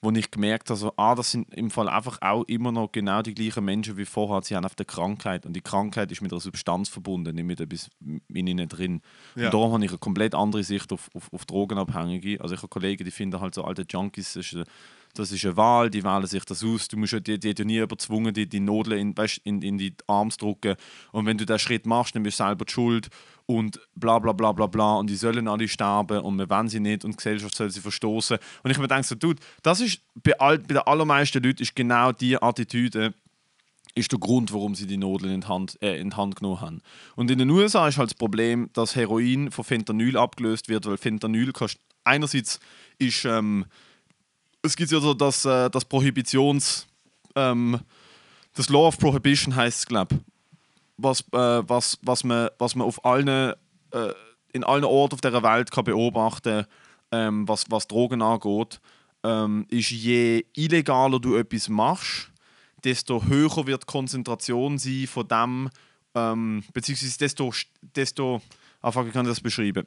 wo 0.00 0.10
ich 0.12 0.30
gemerkt 0.30 0.70
habe, 0.70 0.78
so, 0.78 0.92
ah, 0.96 1.14
das 1.16 1.32
sind 1.32 1.52
im 1.54 1.70
Fall 1.70 1.88
einfach 1.88 2.22
auch 2.22 2.44
immer 2.44 2.70
noch 2.70 2.92
genau 2.92 3.20
die 3.22 3.34
gleichen 3.34 3.64
Menschen 3.64 3.96
wie 3.96 4.04
vorher. 4.04 4.42
Sie 4.42 4.54
haben 4.54 4.62
einfach 4.64 4.76
eine 4.78 4.84
Krankheit 4.86 5.44
und 5.44 5.54
die 5.54 5.60
Krankheit 5.60 6.12
ist 6.12 6.20
mit 6.22 6.32
einer 6.32 6.40
Substanz 6.40 6.88
verbunden, 6.88 7.34
nicht 7.34 7.44
mit 7.44 7.60
etwas 7.60 7.90
in 8.28 8.46
ihnen 8.46 8.68
drin. 8.68 9.02
Ja. 9.34 9.46
Und 9.46 9.54
darum 9.54 9.72
habe 9.72 9.84
ich 9.84 9.90
eine 9.90 9.98
komplett 9.98 10.34
andere 10.36 10.62
Sicht 10.62 10.92
auf, 10.92 11.10
auf, 11.14 11.32
auf 11.32 11.44
Drogenabhängige. 11.46 12.40
Also 12.40 12.54
ich 12.54 12.60
habe 12.60 12.68
Kollegen, 12.68 13.04
die 13.04 13.10
finden 13.10 13.40
halt 13.40 13.54
so 13.54 13.64
alte 13.64 13.84
Junkies, 13.88 14.34
das 14.34 14.46
ist, 14.46 14.54
eine- 14.54 14.64
das 15.18 15.32
ist 15.32 15.44
eine 15.44 15.56
Wahl, 15.56 15.90
die 15.90 16.04
wählen 16.04 16.26
sich 16.26 16.44
das 16.44 16.62
aus. 16.64 16.88
Du 16.88 16.96
musst 16.96 17.12
ja, 17.12 17.20
die, 17.20 17.38
die 17.38 17.64
nie 17.64 17.78
überzwungen, 17.78 18.32
die, 18.32 18.48
die 18.48 18.60
Nadeln 18.60 18.98
in, 18.98 19.16
weißt, 19.16 19.40
in, 19.44 19.60
in 19.62 19.78
die 19.78 19.94
Arme 20.06 20.30
drücken. 20.38 20.76
Und 21.12 21.26
wenn 21.26 21.36
du 21.36 21.44
diesen 21.44 21.58
Schritt 21.58 21.86
machst, 21.86 22.14
dann 22.14 22.22
bist 22.22 22.38
du 22.38 22.44
selber 22.44 22.64
die 22.64 22.72
schuld 22.72 23.08
und 23.46 23.80
bla 23.94 24.18
bla 24.18 24.32
bla 24.32 24.52
bla 24.52 24.66
bla 24.66 24.96
und 24.96 25.08
die 25.08 25.16
sollen 25.16 25.48
alle 25.48 25.66
sterben 25.66 26.20
und 26.20 26.38
wir 26.38 26.48
wollen 26.50 26.68
sie 26.68 26.80
nicht 26.80 27.04
und 27.04 27.12
die 27.12 27.16
Gesellschaft 27.16 27.54
soll 27.54 27.70
sie 27.70 27.80
verstoßen. 27.80 28.38
Und 28.62 28.70
ich 28.70 28.78
mir 28.78 28.88
denke 28.88 29.06
so, 29.06 29.14
dude, 29.14 29.40
das 29.62 29.80
ist 29.80 30.00
bei, 30.14 30.38
all, 30.38 30.58
bei 30.58 30.74
den 30.74 30.78
allermeisten 30.78 31.42
Leuten 31.42 31.62
ist 31.62 31.74
genau 31.74 32.12
die 32.12 32.40
Attitüde, 32.40 33.14
ist 33.94 34.12
der 34.12 34.18
Grund, 34.18 34.52
warum 34.52 34.74
sie 34.74 34.86
die 34.86 34.98
Nadeln 34.98 35.32
in 35.32 35.40
die 35.40 35.48
Hand, 35.48 35.78
äh, 35.82 35.98
in 35.98 36.10
die 36.10 36.16
Hand 36.16 36.36
genommen 36.36 36.60
haben. 36.60 36.82
Und 37.16 37.30
in 37.30 37.38
den 37.38 37.50
USA 37.50 37.88
ist 37.88 37.98
halt 37.98 38.10
das 38.10 38.18
Problem, 38.18 38.68
dass 38.74 38.94
Heroin 38.94 39.50
von 39.50 39.64
Fentanyl 39.64 40.16
abgelöst 40.16 40.68
wird, 40.68 40.86
weil 40.86 40.98
Fentanyl 40.98 41.52
kannst, 41.52 41.78
einerseits 42.04 42.60
ist, 42.98 43.24
ähm, 43.24 43.64
es 44.62 44.76
gibt 44.76 44.90
ja 44.90 45.00
so 45.00 45.14
das, 45.14 45.44
äh, 45.44 45.70
das 45.70 45.84
Prohibitions, 45.84 46.86
ähm, 47.34 47.80
das 48.54 48.68
Law 48.68 48.88
of 48.88 48.98
Prohibition 48.98 49.54
heißt 49.54 49.78
es, 49.78 49.86
glaube 49.86 50.16
ich, 50.16 50.20
was, 50.96 51.20
äh, 51.32 51.62
was, 51.68 51.98
was, 52.02 52.24
man, 52.24 52.48
was 52.58 52.74
man 52.74 52.86
auf 52.86 53.04
allen, 53.04 53.54
äh, 53.92 54.12
in 54.52 54.64
allen 54.64 54.84
Orten 54.84 55.14
auf 55.14 55.20
dieser 55.20 55.42
Welt 55.42 55.70
kann 55.70 55.84
beobachten 55.84 56.66
ähm, 57.12 57.48
was, 57.48 57.70
was 57.70 57.86
Drogen 57.86 58.22
angeht, 58.22 58.80
ähm, 59.22 59.66
ist, 59.68 59.90
je 59.90 60.44
illegaler 60.54 61.18
du 61.18 61.36
etwas 61.36 61.68
machst, 61.68 62.30
desto 62.84 63.24
höher 63.24 63.66
wird 63.66 63.82
die 63.82 63.86
Konzentration 63.86 64.78
sein 64.78 65.06
von 65.06 65.28
dem, 65.28 65.70
ähm, 66.14 66.64
beziehungsweise 66.72 67.18
desto, 67.18 67.52
desto 67.80 68.40
ah, 68.82 68.92
kann 68.92 69.06
ich 69.08 69.12
das 69.12 69.40
beschreiben? 69.40 69.86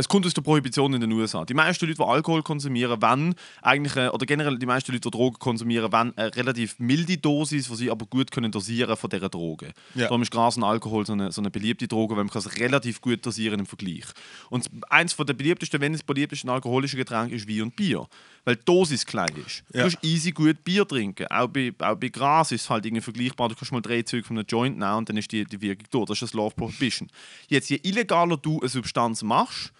Es 0.00 0.08
kommt 0.08 0.24
aus 0.24 0.32
der 0.32 0.40
Prohibition 0.40 0.94
in 0.94 1.02
den 1.02 1.12
USA. 1.12 1.44
Die 1.44 1.52
meisten 1.52 1.84
Leute, 1.84 1.98
die 1.98 2.02
Alkohol 2.02 2.42
konsumieren, 2.42 3.02
wenn 3.02 3.34
eigentlich, 3.60 3.96
äh, 3.96 4.08
oder 4.08 4.24
generell 4.24 4.58
die 4.58 4.64
meisten 4.64 4.92
Leute, 4.92 5.10
die 5.10 5.10
Drogen 5.10 5.38
konsumieren, 5.38 5.92
wenn 5.92 6.16
eine 6.16 6.34
relativ 6.34 6.78
milde 6.78 7.18
Dosis, 7.18 7.68
die 7.68 7.76
sie 7.76 7.90
aber 7.90 8.06
gut 8.06 8.30
können 8.30 8.50
dosieren 8.50 8.96
von 8.96 9.10
dieser 9.10 9.28
Droge. 9.28 9.74
Ja. 9.94 10.04
Darum 10.04 10.22
ist 10.22 10.30
Gras 10.30 10.56
und 10.56 10.64
Alkohol 10.64 11.04
so 11.04 11.12
eine, 11.12 11.30
so 11.32 11.42
eine 11.42 11.50
beliebte 11.50 11.86
Droge, 11.86 12.16
weil 12.16 12.24
man 12.24 12.32
kann 12.32 12.40
es 12.40 12.58
relativ 12.58 13.02
gut 13.02 13.26
dosieren 13.26 13.60
im 13.60 13.66
Vergleich. 13.66 14.06
Und 14.48 14.70
eins 14.88 15.12
von 15.12 15.26
der 15.26 15.34
beliebtesten, 15.34 15.82
wenn 15.82 15.92
es 15.92 16.02
beliebtesten 16.02 16.48
alkoholischen 16.48 16.96
Getränke 16.96 17.34
ist 17.34 17.46
Wein 17.46 17.60
und 17.60 17.76
Bier. 17.76 18.06
Weil 18.46 18.56
die 18.56 18.64
Dosis 18.64 19.04
klein 19.04 19.28
ist. 19.46 19.64
Ja. 19.74 19.82
Du 19.84 19.90
kannst 19.90 19.98
easy 20.02 20.32
gut 20.32 20.64
Bier 20.64 20.88
trinken. 20.88 21.26
Auch 21.26 21.48
bei, 21.48 21.74
auch 21.78 21.96
bei 21.96 22.08
Gras 22.08 22.52
ist 22.52 22.62
es 22.62 22.70
halt 22.70 22.86
irgendwie 22.86 23.02
vergleichbar. 23.02 23.50
Du 23.50 23.54
kannst 23.54 23.70
mal 23.70 23.82
drei 23.82 24.00
Züge 24.00 24.26
von 24.26 24.38
einem 24.38 24.46
Joint 24.48 24.78
nehmen 24.78 24.94
und 24.94 25.10
dann 25.10 25.18
ist 25.18 25.30
die, 25.30 25.44
die 25.44 25.60
Wirkung 25.60 25.88
da. 25.90 26.04
Das 26.06 26.22
ist 26.22 26.32
das 26.32 26.40
of 26.40 26.56
Prohibition. 26.56 27.10
Jetzt, 27.48 27.68
je 27.68 27.78
illegaler 27.82 28.38
du 28.38 28.60
eine 28.60 28.70
Substanz 28.70 29.22
machst, 29.22 29.74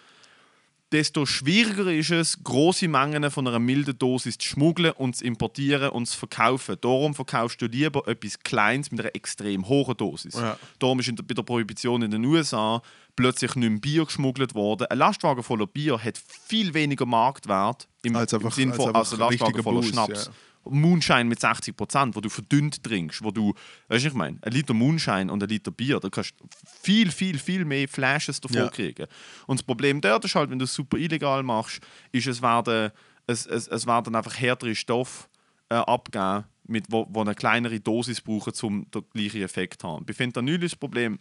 desto 0.92 1.24
schwieriger 1.26 1.92
ist 1.92 2.10
es, 2.10 2.42
große 2.42 2.88
Mengen 2.88 3.30
von 3.30 3.46
einer 3.46 3.58
milden 3.58 3.96
Dosis 3.98 4.38
zu 4.38 4.48
schmuggeln 4.48 4.92
und 4.92 5.16
zu 5.16 5.24
importieren 5.24 5.90
und 5.90 6.06
zu 6.06 6.18
verkaufen. 6.18 6.76
Darum 6.80 7.14
verkaufst 7.14 7.60
du 7.62 7.66
lieber 7.66 8.06
etwas 8.08 8.38
Kleines 8.40 8.90
mit 8.90 9.00
einer 9.00 9.14
extrem 9.14 9.68
hohen 9.68 9.96
Dosis. 9.96 10.34
Ja. 10.34 10.58
Darum 10.78 10.98
ist 11.00 11.08
in 11.08 11.16
der, 11.16 11.22
bei 11.22 11.34
der 11.34 11.42
Prohibition 11.42 12.02
in 12.02 12.10
den 12.10 12.24
USA 12.24 12.82
plötzlich 13.16 13.54
nicht 13.54 13.70
mehr 13.70 13.80
Bier 13.80 14.04
geschmuggelt 14.04 14.54
worden. 14.54 14.86
Ein 14.88 14.98
Lastwagen 14.98 15.42
voller 15.42 15.66
Bier 15.66 16.02
hat 16.02 16.18
viel 16.18 16.74
weniger 16.74 17.06
Marktwert 17.06 17.86
im, 18.02 18.16
Als 18.16 18.32
einfach- 18.34 18.48
im 18.48 18.52
Sinn 18.54 18.74
von 18.74 18.94
als 18.94 19.12
als 19.12 19.12
ein 19.14 19.18
Lastwagen 19.20 19.62
voller 19.62 19.80
Boost, 19.80 19.90
Schnaps. 19.92 20.26
ja. 20.26 20.32
Moonshine 20.64 21.24
mit 21.24 21.40
60 21.40 21.76
Prozent, 21.76 22.14
wo 22.16 22.20
du 22.20 22.28
verdünnt 22.28 22.82
trinkst, 22.82 23.22
wo 23.24 23.30
du, 23.30 23.54
weißt 23.88 24.04
du, 24.04 24.08
ich 24.08 24.14
meine, 24.14 24.38
ein 24.42 24.52
Liter 24.52 24.74
Moonshine 24.74 25.32
und 25.32 25.42
ein 25.42 25.48
Liter 25.48 25.70
Bier, 25.70 25.98
da 26.00 26.08
kannst 26.10 26.34
du 26.38 26.44
viel, 26.82 27.10
viel, 27.10 27.38
viel 27.38 27.64
mehr 27.64 27.88
Flashes 27.88 28.40
davon 28.40 28.56
Ja. 28.56 28.68
kriegen. 28.68 29.06
Und 29.46 29.58
das 29.58 29.64
Problem 29.64 30.00
dort 30.00 30.24
ist 30.24 30.34
halt, 30.34 30.50
wenn 30.50 30.58
du 30.58 30.64
es 30.64 30.74
super 30.74 30.98
illegal 30.98 31.42
machst, 31.42 31.80
ist 32.12 32.26
es 32.26 32.42
werden, 32.42 32.90
es, 33.26 33.46
es, 33.46 33.68
es 33.68 33.86
werden 33.86 34.14
einfach 34.14 34.38
härtere 34.38 34.74
Stoffe 34.74 35.28
äh, 35.70 35.76
abgeben, 35.76 36.44
mit, 36.66 36.84
wo, 36.90 37.06
wo 37.10 37.22
eine 37.22 37.34
kleinere 37.34 37.80
Dosis 37.80 38.20
brauchen, 38.20 38.52
um 38.62 38.90
den 38.90 39.04
gleichen 39.12 39.42
Effekt 39.42 39.80
zu 39.82 39.88
haben. 39.88 40.04
Bei 40.04 40.12
Fentanyl 40.12 40.62
ist 40.62 40.72
das 40.74 40.78
Problem 40.78 41.18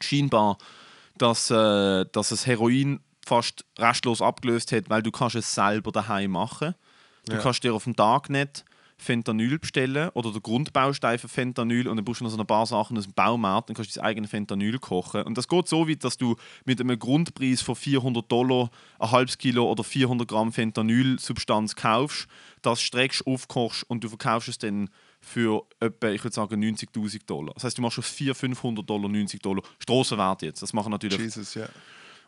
scheinbar, 0.00 0.58
dass, 1.18 1.50
äh, 1.50 2.04
dass 2.12 2.30
es 2.30 2.46
Heroin 2.46 3.00
fast 3.24 3.64
restlos 3.78 4.22
abgelöst 4.22 4.72
hat, 4.72 4.88
weil 4.88 5.02
du 5.02 5.10
kannst 5.10 5.36
es 5.36 5.54
selber 5.54 5.92
daheim 5.92 6.30
machen. 6.32 6.74
Du 7.26 7.36
Ja. 7.36 7.42
kannst 7.42 7.62
dir 7.62 7.74
auf 7.74 7.84
dem 7.84 7.94
Darknet 7.94 8.64
Fentanyl 9.00 9.58
bestellen 9.58 10.10
oder 10.10 10.30
der 10.32 10.40
Grundbaustein 10.40 11.18
für 11.18 11.28
Fentanyl 11.28 11.88
und 11.88 11.96
dann 11.96 12.04
brauchst 12.04 12.20
du 12.20 12.24
noch 12.24 12.30
so 12.30 12.38
ein 12.38 12.46
paar 12.46 12.66
Sachen 12.66 12.98
aus 12.98 13.04
dem 13.04 13.14
Baumarkt, 13.14 13.68
dann 13.68 13.76
kannst 13.76 13.96
dein 13.96 14.04
eigenes 14.04 14.30
Fentanyl 14.30 14.78
kochen. 14.78 15.22
Und 15.22 15.38
das 15.38 15.48
geht 15.48 15.68
so 15.68 15.88
weit, 15.88 16.04
dass 16.04 16.16
du 16.16 16.36
mit 16.64 16.80
einem 16.80 16.98
Grundpreis 16.98 17.62
von 17.62 17.74
400 17.74 18.30
Dollar 18.30 18.70
ein 18.98 19.10
halbes 19.10 19.38
Kilo 19.38 19.70
oder 19.70 19.82
400 19.82 20.28
Gramm 20.28 20.52
Fentanyl-Substanz 20.52 21.76
kaufst, 21.76 22.28
das 22.62 22.82
streckst, 22.82 23.26
aufkochst 23.26 23.84
und 23.88 24.04
du 24.04 24.08
verkaufst 24.08 24.48
es 24.48 24.58
dann 24.58 24.90
für 25.20 25.66
etwa, 25.80 26.08
ich 26.08 26.24
würde 26.24 26.34
sagen, 26.34 26.62
90.000 26.62 27.26
Dollar. 27.26 27.54
Das 27.54 27.64
heißt, 27.64 27.78
du 27.78 27.82
machst 27.82 27.98
aus 27.98 28.08
400, 28.08 28.36
500 28.36 28.88
Dollar 28.88 29.08
90 29.08 29.40
Dollar 29.40 29.62
Strassenwert 29.78 30.42
jetzt. 30.42 30.62
Das 30.62 30.72
machen 30.72 30.90
natürlich 30.90 31.18
Jesus, 31.18 31.54
ja. 31.54 31.68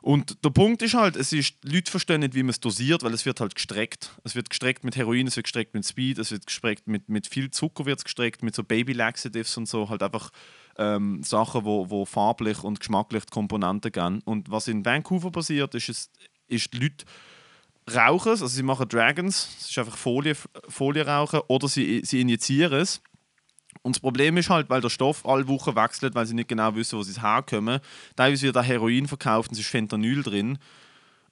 Und 0.02 0.44
der 0.44 0.50
Punkt 0.50 0.82
ist 0.82 0.94
halt, 0.94 1.14
es 1.14 1.32
ist, 1.32 1.54
Leute 1.64 1.90
verstehen 1.90 2.20
nicht, 2.20 2.34
wie 2.34 2.42
man 2.42 2.50
es 2.50 2.58
dosiert, 2.58 3.04
weil 3.04 3.14
es 3.14 3.24
wird 3.24 3.40
halt 3.40 3.54
gestreckt. 3.54 4.10
Es 4.24 4.34
wird 4.34 4.50
gestreckt 4.50 4.82
mit 4.82 4.96
Heroin, 4.96 5.28
es 5.28 5.36
wird 5.36 5.44
gestreckt 5.44 5.74
mit 5.74 5.86
Speed, 5.86 6.18
es 6.18 6.32
wird 6.32 6.46
gestreckt 6.46 6.88
mit, 6.88 7.08
mit 7.08 7.28
viel 7.28 7.52
Zucker 7.52 7.86
wird 7.86 8.02
gestreckt, 8.04 8.42
mit 8.42 8.54
so 8.54 8.64
Baby-Laxatives 8.64 9.56
und 9.56 9.68
so, 9.68 9.88
halt 9.88 10.02
einfach 10.02 10.30
ähm, 10.76 11.22
Sachen, 11.22 11.64
wo, 11.64 11.88
wo 11.88 12.04
farblich 12.04 12.64
und 12.64 12.80
geschmacklich 12.80 13.24
die 13.26 13.30
Komponenten 13.30 13.92
geben. 13.92 14.22
Und 14.24 14.50
was 14.50 14.66
in 14.66 14.84
Vancouver 14.84 15.30
passiert, 15.30 15.74
ist, 15.76 15.88
es, 15.88 16.10
ist 16.48 16.74
die 16.74 16.78
Leute 16.78 17.04
rauchen 17.92 18.32
es, 18.32 18.42
also 18.42 18.54
sie 18.54 18.62
machen 18.62 18.88
Dragons, 18.88 19.56
es 19.60 19.70
ist 19.70 19.78
einfach 19.78 19.96
Folie, 19.96 20.36
Folie 20.68 21.06
rauchen, 21.06 21.40
oder 21.48 21.68
sie, 21.68 22.02
sie 22.04 22.20
injizieren 22.20 22.80
es. 22.80 23.02
Und 23.82 23.96
das 23.96 24.00
Problem 24.00 24.36
ist 24.36 24.48
halt, 24.48 24.70
weil 24.70 24.80
der 24.80 24.90
Stoff 24.90 25.26
alle 25.26 25.46
Wochen 25.48 25.74
wechselt, 25.74 26.14
weil 26.14 26.24
sie 26.26 26.34
nicht 26.34 26.48
genau 26.48 26.74
wissen, 26.74 26.98
wo 26.98 27.02
sie 27.02 27.20
herkommen. 27.20 27.80
Teilweise 28.16 28.46
wird 28.46 28.56
da 28.56 28.62
Heroin 28.62 29.08
verkauft 29.08 29.48
und 29.50 29.54
es 29.54 29.60
ist 29.60 29.68
Fentanyl 29.70 30.22
drin. 30.22 30.58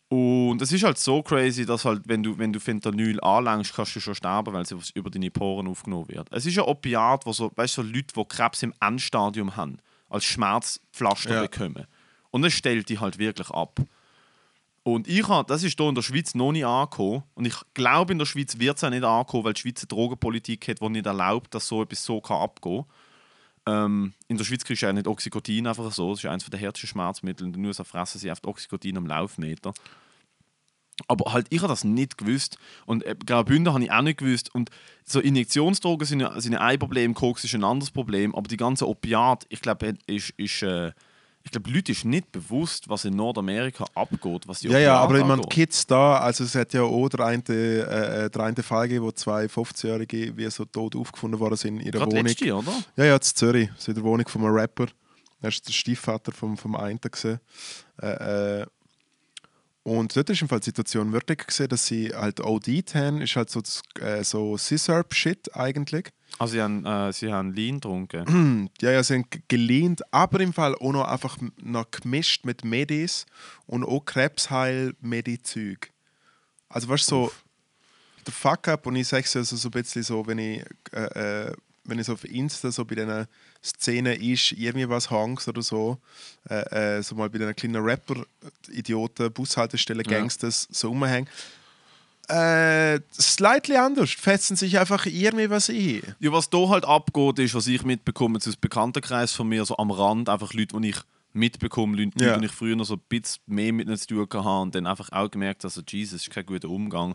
Und 0.09 0.61
es 0.61 0.73
ist 0.73 0.83
halt 0.83 0.99
so 0.99 1.23
crazy, 1.23 1.65
dass 1.65 1.85
halt, 1.85 2.03
wenn 2.07 2.25
du, 2.25 2.37
wenn 2.37 2.53
du 2.53 2.59
Fentanyl 2.59 3.21
anlangst, 3.21 3.73
kannst 3.73 3.95
du 3.95 4.01
schon 4.01 4.17
sterben, 4.17 4.53
weil 4.53 4.63
es 4.63 4.91
über 4.91 5.09
deine 5.09 5.31
Poren 5.31 5.69
aufgenommen 5.69 6.09
wird. 6.09 6.27
Es 6.33 6.45
ist 6.47 6.59
ein 6.59 6.65
Opiat, 6.65 7.25
wo 7.27 7.33
so, 7.33 7.53
weißt, 7.55 7.75
so 7.75 7.83
Leute, 7.83 8.13
die 8.17 8.25
Krebs 8.25 8.65
im 8.65 8.75
Endstadium 8.81 9.55
haben, 9.57 9.79
als 10.09 10.25
Schmerzpflaster 10.25 11.35
Ja. 11.35 11.43
bekommen. 11.43 11.87
Und 12.31 12.45
es 12.45 12.53
stellt 12.53 12.89
die 12.89 12.99
halt 12.99 13.19
wirklich 13.19 13.51
ab. 13.51 13.79
Und 14.83 15.09
ich 15.09 15.29
habe, 15.29 15.47
das 15.47 15.63
ist 15.63 15.79
hier 15.79 15.89
in 15.89 15.95
der 15.95 16.03
Schweiz 16.03 16.35
noch 16.35 16.53
nicht 16.53 16.65
angekommen. 16.65 17.23
Und 17.35 17.47
ich 17.47 17.55
glaube, 17.75 18.13
in 18.13 18.19
der 18.19 18.27
Schweiz 18.27 18.59
wird 18.59 18.79
es 18.79 18.85
auch 18.85 18.91
nicht 18.91 19.05
ankommen, 19.05 19.45
weil 19.45 19.53
die 19.53 19.61
Schweiz 19.61 19.83
eine 19.83 19.89
Drogenpolitik 19.89 20.69
hat, 20.69 20.81
die 20.81 20.89
nicht 20.89 21.07
erlaubt, 21.07 21.55
dass 21.55 21.69
so 21.69 21.83
etwas 21.83 22.05
so 22.05 22.21
kann 22.21 22.39
abgehen. 22.39 22.85
Ähm, 23.67 24.15
in 24.29 24.39
der 24.39 24.45
Schweiz 24.45 24.65
kriegst 24.65 24.83
du 24.83 24.87
ja 24.87 24.93
nicht 24.93 25.07
Oxycontin 25.07 25.67
einfach 25.67 25.93
so. 25.93 26.11
Das 26.11 26.21
ist 26.21 26.31
eines 26.31 26.45
der 26.45 26.59
härtesten 26.59 26.89
Schmerzmittel. 26.89 27.47
In 27.47 27.53
den 27.53 27.65
USA 27.65 27.85
fressen 27.85 28.19
sie 28.19 28.31
oft 28.31 28.47
Oxycontin 28.47 28.97
am 28.97 29.07
Laufmeter. 29.07 29.75
Aber 31.09 31.33
halt, 31.33 31.47
ich 31.51 31.59
habe 31.59 31.69
das 31.69 31.85
nicht 31.85 32.17
gewusst. 32.17 32.57
Und 32.87 33.05
äh, 33.05 33.15
Graubünden 33.27 33.73
habe 33.73 33.85
ich 33.85 33.93
auch 33.93 34.03
nicht 34.03 34.19
gewusst. 34.19 34.55
Und 34.55 34.71
so 35.05 35.21
Injektionsdrogen 35.21 36.07
sind, 36.07 36.27
sind 36.37 36.55
ein 36.55 36.79
Problem, 36.79 37.13
Koks 37.13 37.45
ist 37.45 37.55
ein 37.55 37.65
anderes 37.65 37.91
Problem. 37.91 38.35
Aber 38.35 38.49
die 38.49 38.57
ganze 38.57 38.89
Opiat, 38.89 39.45
ich 39.51 39.61
glaube, 39.61 39.95
ist, 40.07 40.31
ist, 40.39 40.63
äh, 40.63 40.93
ich 41.43 41.51
glaube, 41.51 41.71
Leute 41.71 41.93
ist 41.93 42.05
nicht 42.05 42.31
bewusst, 42.33 42.89
was 42.89 43.05
in 43.05 43.17
Nordamerika 43.17 43.85
abgeht, 43.95 44.47
was 44.47 44.61
die 44.61 44.69
Ja, 44.69 44.79
ja, 44.79 44.97
aber 44.97 45.19
ich 45.19 45.25
meine. 45.25 45.43
Kids 45.43 45.87
da, 45.87 46.19
also 46.19 46.45
es 46.45 46.55
hat 46.55 46.73
ja 46.75 46.83
auch 46.83 47.09
der 47.09 47.27
eine, 47.27 47.43
äh, 47.49 48.25
äh, 48.27 48.31
der 48.31 48.43
eine 48.43 48.63
Fall 48.63 48.89
gegeben, 48.89 49.07
wo 49.07 49.13
zwei 49.13 49.47
15-Jährige 49.47 50.37
wie 50.37 50.51
so 50.51 50.65
tot 50.67 50.95
aufgefunden 50.95 51.57
sind 51.57 51.81
in 51.81 51.87
ihrer 51.87 51.99
Gerade 51.99 52.13
Wohnung. 52.13 52.27
letztes 52.27 52.47
Jahr, 52.47 52.59
oder? 52.59 52.73
Ja, 52.97 53.05
ja, 53.05 53.15
in 53.15 53.23
Zürich, 53.23 53.71
so 53.79 53.91
in 53.91 53.95
der 53.95 54.05
Wohnung 54.05 54.29
von 54.29 54.45
einem 54.45 54.55
Rapper. 54.55 54.87
Er 55.41 55.49
ist 55.49 55.67
der 55.67 55.73
Stiefvater 55.73 56.33
vom, 56.33 56.59
vom 56.59 56.77
einen. 56.77 57.01
Äh, 58.03 58.61
äh, 58.61 58.67
und 59.83 60.15
dort 60.15 60.29
ist 60.29 60.43
im 60.43 60.49
Fall 60.49 60.61
die 60.61 60.67
Situation 60.67 61.13
wirklich 61.13 61.47
gesehen, 61.47 61.69
dass 61.69 61.87
sie 61.87 62.11
halt 62.15 62.41
OD 62.41 62.69
haben, 62.95 63.23
ist 63.23 63.37
halt 63.37 63.49
so, 63.49 63.63
das, 63.63 63.81
äh, 63.99 64.23
so 64.23 64.59
Scissor-Shit 64.59 65.57
eigentlich. 65.57 66.11
Also 66.39 66.53
sie 66.53 66.63
haben, 66.63 66.87
äh, 66.87 67.13
sie 67.13 67.33
haben 67.33 67.53
Lean 67.53 67.77
getrunken. 67.81 68.71
Ja, 68.81 68.91
ja, 68.93 69.03
sie 69.03 69.15
haben 69.15 69.27
gelehnt, 69.49 70.03
aber 70.13 70.41
im 70.41 70.53
Fall 70.53 70.75
auch 70.75 70.93
noch 70.93 71.07
einfach 71.07 71.37
noch 71.63 71.91
gemischt 71.91 72.45
mit 72.45 72.65
Medis 72.65 73.27
und 73.67 73.85
auch 73.85 74.05
Krebsheil-Medi-Zeug. 74.05 75.91
Also 76.69 76.89
weißt 76.89 77.11
du, 77.11 77.27
so 77.27 77.33
der 78.27 78.33
Fuck-up 78.33 78.87
und 78.87 78.97
ich 78.97 79.09
sage 79.09 79.25
es 79.25 79.37
also 79.37 79.57
so 79.57 79.69
ein 79.69 79.73
bisschen 79.73 80.03
so, 80.03 80.27
wenn 80.27 80.39
ich, 80.39 80.63
äh, 80.93 81.49
äh, 81.49 81.53
wenn 81.85 81.99
ich 81.99 82.07
so 82.07 82.13
auf 82.13 82.25
Insta 82.25 82.71
so 82.71 82.85
bei 82.85 82.95
diesen 82.95 83.27
Szenen 83.65 84.21
ist, 84.21 84.53
irgendwie 84.53 84.89
was 84.89 85.11
hangs 85.11 85.49
oder 85.49 85.63
so, 85.63 85.99
äh, 86.49 86.99
äh, 86.99 87.03
so 87.03 87.15
mal 87.15 87.29
bei 87.29 87.39
diesen 87.39 87.57
kleinen 87.57 87.83
Rapper, 87.83 88.25
Idioten, 88.71 89.33
Bushaltestellen, 89.33 90.05
Ja. 90.09 90.19
Gangsters 90.19 90.69
so 90.71 90.89
rumhängen. 90.89 91.29
Äh, 92.31 93.01
slightly 93.13 93.77
anders, 93.77 94.11
fetzen 94.13 94.57
sich 94.57 94.79
einfach 94.79 95.07
irgendwie 95.07 95.51
was 95.51 95.69
ein. 95.69 96.03
Ja, 96.21 96.33
was 96.33 96.49
da 96.51 96.69
halt 96.69 96.85
abgeht, 96.85 97.39
ist, 97.41 97.55
was 97.55 97.67
ich 97.67 97.83
mitbekomme 97.83 98.39
aus 98.39 98.57
Bekanntenkreis 98.57 99.33
von 99.33 99.49
mir, 99.49 99.65
so 99.65 99.77
am 99.77 99.91
Rand, 99.91 100.29
einfach 100.29 100.53
Leute, 100.55 100.81
die 100.81 100.91
ich 100.91 100.99
mitbekomme, 101.33 101.97
Leute, 101.97 102.25
Ja. 102.25 102.39
die 102.39 102.47
ich 102.47 102.53
früher 102.53 102.77
noch 102.77 102.85
so 102.85 102.95
ein 102.95 103.01
bisschen 103.09 103.43
mehr 103.47 103.73
mit 103.73 103.89
ihnen 103.89 103.97
zu 103.97 104.07
tun 104.07 104.21
hatte 104.31 104.49
und 104.63 104.75
dann 104.75 104.87
einfach 104.87 105.11
auch 105.13 105.31
gemerkt, 105.31 105.65
also 105.65 105.83
Jesus, 105.87 106.23
ist 106.23 106.31
kein 106.31 106.47
guter 106.47 106.69
Umgang. 106.69 107.15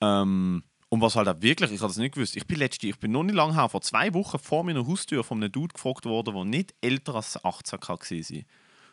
Ähm, 0.00 0.62
und 0.88 1.00
was 1.00 1.16
halt 1.16 1.28
auch 1.28 1.40
wirklich, 1.40 1.72
ich 1.72 1.80
habe 1.80 1.88
das 1.88 1.96
nicht 1.96 2.14
gewusst, 2.14 2.36
ich 2.36 2.46
bin 2.46 2.58
letzte, 2.58 2.86
ich 2.86 2.98
bin 2.98 3.12
noch 3.12 3.22
nicht 3.24 3.34
lange 3.34 3.54
her, 3.54 3.68
vor 3.68 3.80
zwei 3.82 4.12
Wochen 4.14 4.38
vor 4.38 4.62
meiner 4.64 4.86
Haustür 4.86 5.24
von 5.24 5.42
einem 5.42 5.52
Dude 5.52 5.74
gefragt 5.74 6.04
worden, 6.04 6.34
der 6.34 6.44
nicht 6.44 6.74
älter 6.80 7.14
als 7.16 7.42
18 7.44 7.78
war, 7.82 7.98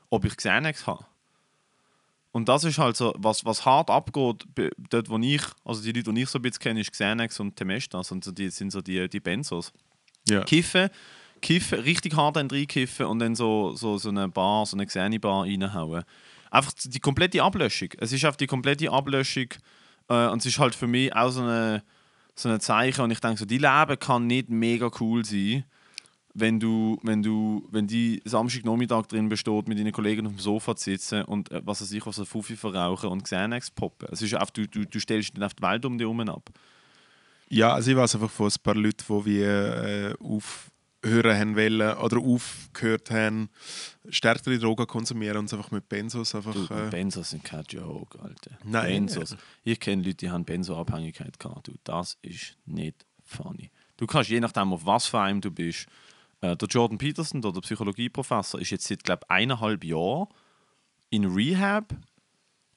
ob 0.09 0.25
ich 0.25 0.35
Xanax 0.35 0.87
habe. 0.87 1.05
Und 2.33 2.49
das 2.49 2.63
ist 2.63 2.79
halt 2.79 2.97
so, 2.97 3.13
was, 3.15 3.45
was 3.45 3.63
hart 3.63 3.91
abgeht, 3.91 4.45
dort 4.89 5.07
wo 5.07 5.19
ich, 5.19 5.43
also 5.63 5.83
die 5.83 5.91
Leute, 5.91 6.11
die 6.11 6.23
ich 6.23 6.29
so 6.29 6.39
ein 6.39 6.41
bisschen 6.41 6.59
kenne, 6.59 6.81
ist 6.81 6.91
Xanax 6.91 7.39
und 7.39 7.55
Temestas 7.55 8.11
und 8.11 8.23
so 8.23 8.31
die 8.31 8.49
sind 8.49 8.71
so 8.71 8.81
die, 8.81 9.07
die 9.07 9.19
Benzos. 9.19 9.71
Ja. 10.27 10.43
Kiffen, 10.43 10.89
kiffen, 11.41 11.79
richtig 11.81 12.15
hart 12.15 12.37
einen 12.37 12.49
reinkiffen 12.49 13.05
und 13.05 13.19
dann 13.19 13.35
so, 13.35 13.75
so, 13.75 13.99
so 13.99 14.09
eine 14.09 14.29
Bar, 14.29 14.65
so 14.65 14.75
eine 14.75 14.87
Xeni-Bar 14.87 15.43
reinhauen. 15.43 16.03
Einfach 16.49 16.73
die 16.83 16.99
komplette 16.99 17.43
Ablöschung. 17.43 17.89
Es 17.99 18.11
ist 18.11 18.25
einfach 18.25 18.37
die 18.37 18.47
komplette 18.47 18.91
Ablöschung 18.91 19.49
äh, 20.09 20.27
und 20.27 20.39
es 20.39 20.47
ist 20.47 20.57
halt 20.57 20.73
für 20.73 20.87
mich 20.87 21.15
auch 21.15 21.29
so 21.29 21.41
eine, 21.41 21.83
so 22.33 22.49
ein 22.49 22.59
Zeichen 22.59 23.01
und 23.01 23.11
ich 23.11 23.19
denke 23.19 23.37
so, 23.37 23.45
die 23.45 23.59
Leben 23.59 23.99
kann 23.99 24.25
nicht 24.25 24.49
mega 24.49 24.89
cool 24.99 25.23
sein, 25.23 25.65
wenn 26.33 26.59
du, 26.59 26.99
wenn 27.03 27.21
du, 27.21 27.67
wenn 27.71 27.85
die 27.85 28.21
Samstagnachmittag 28.25 29.05
drin 29.07 29.29
besteht, 29.29 29.67
mit 29.67 29.77
deinen 29.77 29.91
Kollegen 29.91 30.25
auf 30.25 30.33
dem 30.33 30.39
Sofa 30.39 30.75
zu 30.75 30.85
sitzen 30.85 31.23
und 31.23 31.51
äh, 31.51 31.61
was 31.63 31.81
weiß 31.81 31.91
ich, 31.91 32.05
was 32.05 32.19
ein 32.19 32.25
Fuffi 32.25 32.55
verrauchen 32.55 33.09
und 33.09 33.23
Xanax 33.23 33.69
poppen. 33.69 34.09
Es 34.11 34.21
ist 34.21 34.33
einfach, 34.33 34.49
du, 34.49 34.67
du, 34.67 34.85
du 34.85 34.99
stellst 34.99 35.35
dann 35.35 35.43
auf 35.43 35.53
die 35.53 35.63
Welt 35.63 35.85
um 35.85 35.97
dich 35.97 36.05
herum 36.05 36.19
ab. 36.21 36.49
Ja, 37.49 37.73
also 37.73 37.91
ich 37.91 37.97
weiß 37.97 38.15
einfach 38.15 38.31
von 38.31 38.47
ein 38.47 38.63
paar 38.63 38.75
Leuten, 38.75 39.03
die 39.07 39.25
wir 39.25 39.47
äh, 39.47 40.13
aufhören 40.23 41.37
haben 41.37 41.55
wollen 41.55 41.97
oder 41.97 42.17
aufgehört 42.17 43.11
haben, 43.11 43.49
stärkere 44.09 44.57
Drogen 44.57 44.87
konsumieren 44.87 45.37
und 45.37 45.45
es 45.45 45.53
einfach 45.53 45.69
mit 45.69 45.87
Benzos 45.87 46.33
einfach. 46.33 46.53
Du, 46.53 46.73
Äh, 46.73 46.89
Benzos 46.89 47.29
sind 47.29 47.43
kein 47.43 47.63
Joke, 47.69 48.19
Alter. 48.19 48.57
Nein. 48.63 49.05
Benzos. 49.05 49.37
Ich 49.63 49.79
kenne 49.79 50.01
Leute, 50.01 50.15
die 50.15 50.31
haben 50.31 50.45
Benzoabhängigkeit 50.45 51.39
gehabt. 51.39 51.67
Du, 51.67 51.73
das 51.83 52.17
ist 52.23 52.57
nicht 52.65 53.05
funny. 53.23 53.69
Du 53.97 54.07
kannst 54.07 54.31
je 54.31 54.39
nachdem, 54.39 54.73
auf 54.73 54.83
was 54.87 55.05
für 55.05 55.19
einem 55.19 55.39
du 55.39 55.51
bist. 55.51 55.85
Äh, 56.43 56.57
der 56.57 56.67
Jordan 56.67 56.97
Peterson, 56.97 57.41
der, 57.41 57.53
der 57.53 57.61
Psychologieprofessor, 57.61 58.59
ist 58.59 58.69
jetzt 58.69 58.87
seit, 58.87 59.03
glaube 59.03 59.29
eineinhalb 59.29 59.83
Jahren 59.85 60.27
in 61.09 61.23
Rehab 61.25 61.95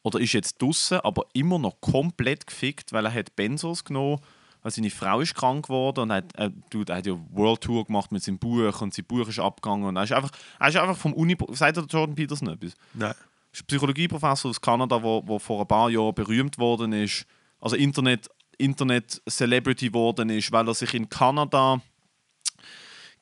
oder 0.02 0.20
ist 0.20 0.34
jetzt 0.34 0.62
draußen, 0.62 1.00
aber 1.00 1.26
immer 1.32 1.58
noch 1.58 1.80
komplett 1.80 2.46
gefickt, 2.46 2.92
weil 2.92 3.06
er 3.06 3.12
hat 3.12 3.34
Benzos 3.34 3.84
genommen 3.84 4.20
weil 4.62 4.72
seine 4.72 4.90
Frau 4.90 5.20
ist 5.20 5.36
krank 5.36 5.66
geworden 5.66 6.00
und 6.00 6.12
hat, 6.12 6.34
äh, 6.36 6.50
du, 6.70 6.82
er 6.88 6.96
hat 6.96 7.06
ja 7.06 7.16
World 7.30 7.60
Tour 7.60 7.84
gemacht 7.84 8.10
mit 8.10 8.24
seinem 8.24 8.38
Buch 8.38 8.80
und 8.80 8.92
sein 8.92 9.04
Buch 9.04 9.28
ist 9.28 9.38
abgegangen 9.38 9.84
und 9.84 9.96
er 9.96 10.02
ist 10.02 10.12
einfach, 10.12 10.32
er 10.58 10.68
ist 10.68 10.76
einfach 10.76 10.96
vom 10.96 11.12
Uni... 11.12 11.36
Sagt 11.52 11.76
der 11.76 11.84
Jordan 11.84 12.16
Peterson 12.16 12.48
etwas? 12.48 12.74
nein. 12.92 13.14
ist 13.52 13.62
ein 13.62 13.66
Psychologieprofessor 13.66 14.50
aus 14.50 14.60
Kanada, 14.60 15.00
wo, 15.00 15.22
wo 15.24 15.38
vor 15.38 15.60
ein 15.60 15.68
paar 15.68 15.88
Jahren 15.88 16.14
berühmt 16.14 16.58
worden 16.58 16.92
ist, 16.92 17.26
also 17.60 17.76
Internet, 17.76 18.28
Internet 18.58 19.22
Celebrity 19.28 19.92
worden 19.94 20.30
ist, 20.30 20.50
weil 20.50 20.66
er 20.66 20.74
sich 20.74 20.94
in 20.94 21.08
Kanada 21.08 21.80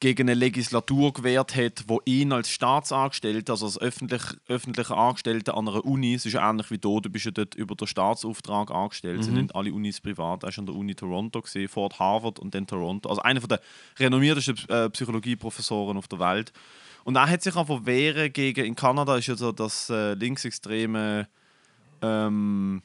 gegen 0.05 0.29
eine 0.29 0.35
Legislatur 0.35 1.15
gewehrt 1.15 1.57
hat, 1.57 1.85
wo 1.87 1.99
ihn 2.05 2.31
als 2.35 2.51
Staatsangestellter, 2.51 3.55
also 3.55 3.65
als 3.65 3.81
öffentlich, 3.81 4.21
öffentlicher 4.49 4.99
Angestellter 4.99 5.57
an 5.57 5.67
einer 5.67 5.83
Uni, 5.83 6.13
es 6.13 6.27
ist 6.27 6.35
ähnlich 6.35 6.71
wie 6.71 6.77
du, 6.77 7.01
du 7.01 7.09
bist 7.09 7.25
ja 7.25 7.31
dort 7.31 7.55
über 7.55 7.75
den 7.75 7.87
Staatsauftrag 7.87 8.71
angestellt, 8.71 9.25
sind 9.25 9.37
nicht 9.37 9.55
alle 9.55 9.73
Unis 9.73 10.03
privat, 10.03 10.43
er 10.43 10.51
war 10.51 10.59
an 10.59 10.67
der 10.67 10.75
Uni 10.75 10.95
Toronto, 10.95 11.41
gewesen, 11.41 11.69
vor 11.69 11.89
Harvard 11.99 12.39
und 12.39 12.55
dann 12.55 12.67
Toronto, 12.67 13.09
also 13.09 13.23
einer 13.23 13.41
der 13.41 13.63
renommiertesten 13.99 14.69
äh, 14.69 14.91
Psychologieprofessoren 14.91 15.97
auf 15.97 16.07
der 16.07 16.19
Welt. 16.19 16.53
Und 17.05 17.17
er 17.17 17.31
hat 17.31 17.41
sich 17.41 17.57
einfach 17.57 17.87
wehren 17.87 18.31
gegen, 18.31 18.67
in 18.67 18.77
Kanada 18.77 19.17
ist 19.17 19.29
ja 19.29 19.37
so 19.37 19.53
das 19.53 19.89
äh, 19.89 20.13
linksextreme 20.13 21.29
ähm, 22.03 22.83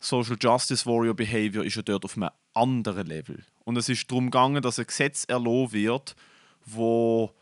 Social 0.00 0.38
Justice 0.40 0.86
Warrior 0.86 1.12
Behavior 1.12 1.66
ist 1.66 1.76
ja 1.76 1.82
dort 1.82 2.06
auf 2.06 2.16
einem 2.16 2.30
anderen 2.54 3.08
Level. 3.08 3.44
Und 3.64 3.76
es 3.76 3.90
ist 3.90 4.10
darum 4.10 4.30
gegangen, 4.30 4.62
dass 4.62 4.78
ein 4.78 4.86
Gesetz 4.86 5.26
erlassen 5.26 5.72
wird, 5.72 6.16
wo, 6.64 7.32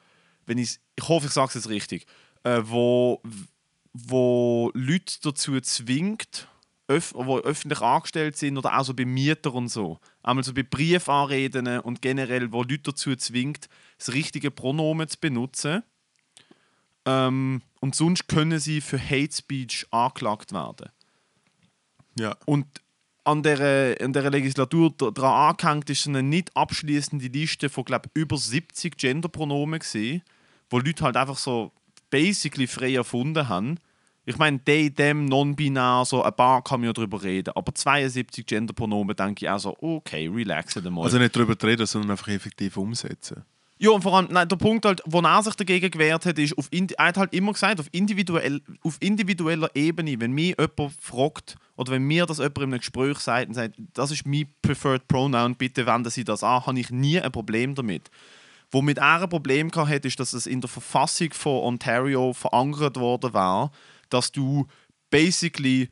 wenn 0.47 0.59
ich, 0.59 0.79
ich 0.97 1.09
hoffe, 1.09 1.27
ich 1.27 1.33
sage 1.33 1.49
es 1.49 1.55
jetzt 1.55 1.69
richtig, 1.69 2.07
äh, 2.45 2.63
wo, 2.65 3.23
wo 3.93 4.71
Leute 4.75 5.15
dazu 5.23 5.61
zwingt, 5.61 6.49
öff, 6.89 7.13
wo 7.15 7.39
öffentlich 7.39 7.81
angestellt 7.81 8.37
sind 8.37 8.59
oder 8.59 8.79
auch 8.79 8.85
so 8.85 8.95
bei 8.95 9.05
Mietern 9.05 9.53
und 9.53 9.69
so, 9.69 9.99
einmal 10.23 10.45
so 10.45 10.53
bei 10.53 10.63
Briefanreden 10.63 11.81
und 11.81 12.03
generell, 12.03 12.53
wo 12.53 12.63
Leute 12.63 12.79
dazu 12.79 13.15
zwingt, 13.17 13.69
das 13.99 14.13
richtige 14.13 14.51
Pronomen 14.51 15.09
zu 15.09 15.19
benutzen. 15.19 15.83
Ähm, 17.07 17.63
und 17.81 17.95
sonst 17.95 18.29
können 18.29 18.59
sie 18.59 18.81
für 18.81 19.01
Hate 19.01 19.33
Speech 19.33 19.87
angeklagt 19.91 20.53
werden. 20.53 20.91
Ja. 22.19 22.37
Und 22.45 22.67
an 23.25 23.43
der, 23.43 24.01
an 24.01 24.13
der 24.13 24.31
Legislatur 24.31 24.93
daran 24.97 25.51
angehängt 25.51 25.91
ist 25.91 26.07
eine 26.07 26.23
nicht 26.23 26.57
abschließende 26.57 27.27
Liste 27.27 27.69
von 27.69 27.85
glaub, 27.85 28.09
über 28.15 28.37
70 28.37 28.97
Genderpronomen 28.97 29.81
gesehen, 29.81 30.23
wo 30.69 30.79
Leute 30.79 31.05
halt 31.05 31.17
einfach 31.17 31.39
so 31.39 31.73
basically 32.11 32.67
frei 32.67 32.95
erfunden 32.95 33.49
haben. 33.49 33.79
Ich 34.27 34.37
meine, 34.37 34.63
they, 34.63 34.91
them, 34.91 35.25
non-binär, 35.25 36.05
so 36.07 36.23
ein 36.23 36.35
paar 36.35 36.63
kann 36.63 36.81
man 36.81 36.89
ja 36.89 36.93
drüber 36.93 37.23
reden, 37.23 37.53
aber 37.57 37.75
72 37.75 38.47
Genderpronomen 38.47 39.17
denke 39.17 39.45
ich 39.45 39.51
auch 39.51 39.59
so, 39.59 39.77
okay, 39.81 40.29
relaxen 40.29 40.93
mal. 40.93 41.05
Also 41.05 41.19
nicht 41.19 41.35
darüber 41.35 41.57
reden, 41.63 41.87
sondern 41.87 42.13
einfach 42.13 42.29
effektiv 42.29 42.77
umsetzen. 42.77 43.45
Ja, 43.83 43.93
und 43.93 44.03
vor 44.03 44.15
allem, 44.15 44.29
nein, 44.31 44.47
der 44.47 44.57
Punkt, 44.57 44.85
halt, 44.85 45.01
wo 45.07 45.21
er 45.21 45.43
sich 45.43 45.55
dagegen 45.55 45.91
gewehrt 45.91 46.27
hat, 46.27 46.39
ist, 46.39 46.57
auf, 46.59 46.69
er 46.71 46.87
hat 46.99 47.17
halt 47.17 47.33
immer 47.33 47.55
gesagt, 47.55 47.81
auf, 47.81 47.87
individuell, 47.93 48.61
auf 48.83 48.99
individueller 49.01 49.71
Ebene, 49.75 50.21
wenn 50.21 50.33
mich 50.33 50.55
jemand 50.59 50.93
fragt 51.01 51.57
oder 51.77 51.93
wenn 51.93 52.03
mir 52.03 52.27
das 52.27 52.39
jemand 52.39 52.59
in 52.59 52.65
einem 52.65 52.79
Gespräch 52.81 53.19
sagt 53.21 53.49
und 53.49 53.55
sagt, 53.55 53.77
das 53.95 54.11
ist 54.11 54.27
mein 54.27 54.53
preferred 54.61 55.09
pronoun, 55.09 55.57
bitte 55.57 55.87
wenden 55.87 56.11
Sie 56.11 56.25
das 56.25 56.45
an, 56.45 56.67
habe 56.67 56.79
ich 56.79 56.91
nie 56.91 57.19
ein 57.19 57.33
Problem 57.33 57.75
damit. 57.75 58.11
Womit 58.71 58.99
er 58.99 59.23
ein 59.23 59.29
Problem 59.31 59.71
gehabt 59.71 59.91
hat, 59.91 60.05
ist, 60.05 60.21
dass 60.21 60.35
es 60.35 60.47
in 60.47 60.61
der 60.61 60.69
Verfassung 60.69 61.33
von 61.33 61.63
Ontario 61.63 62.35
verankert 62.35 62.99
worden 62.99 63.33
war, 63.33 63.73
dass 64.11 64.31
du 64.31 64.67
basically 65.09 65.89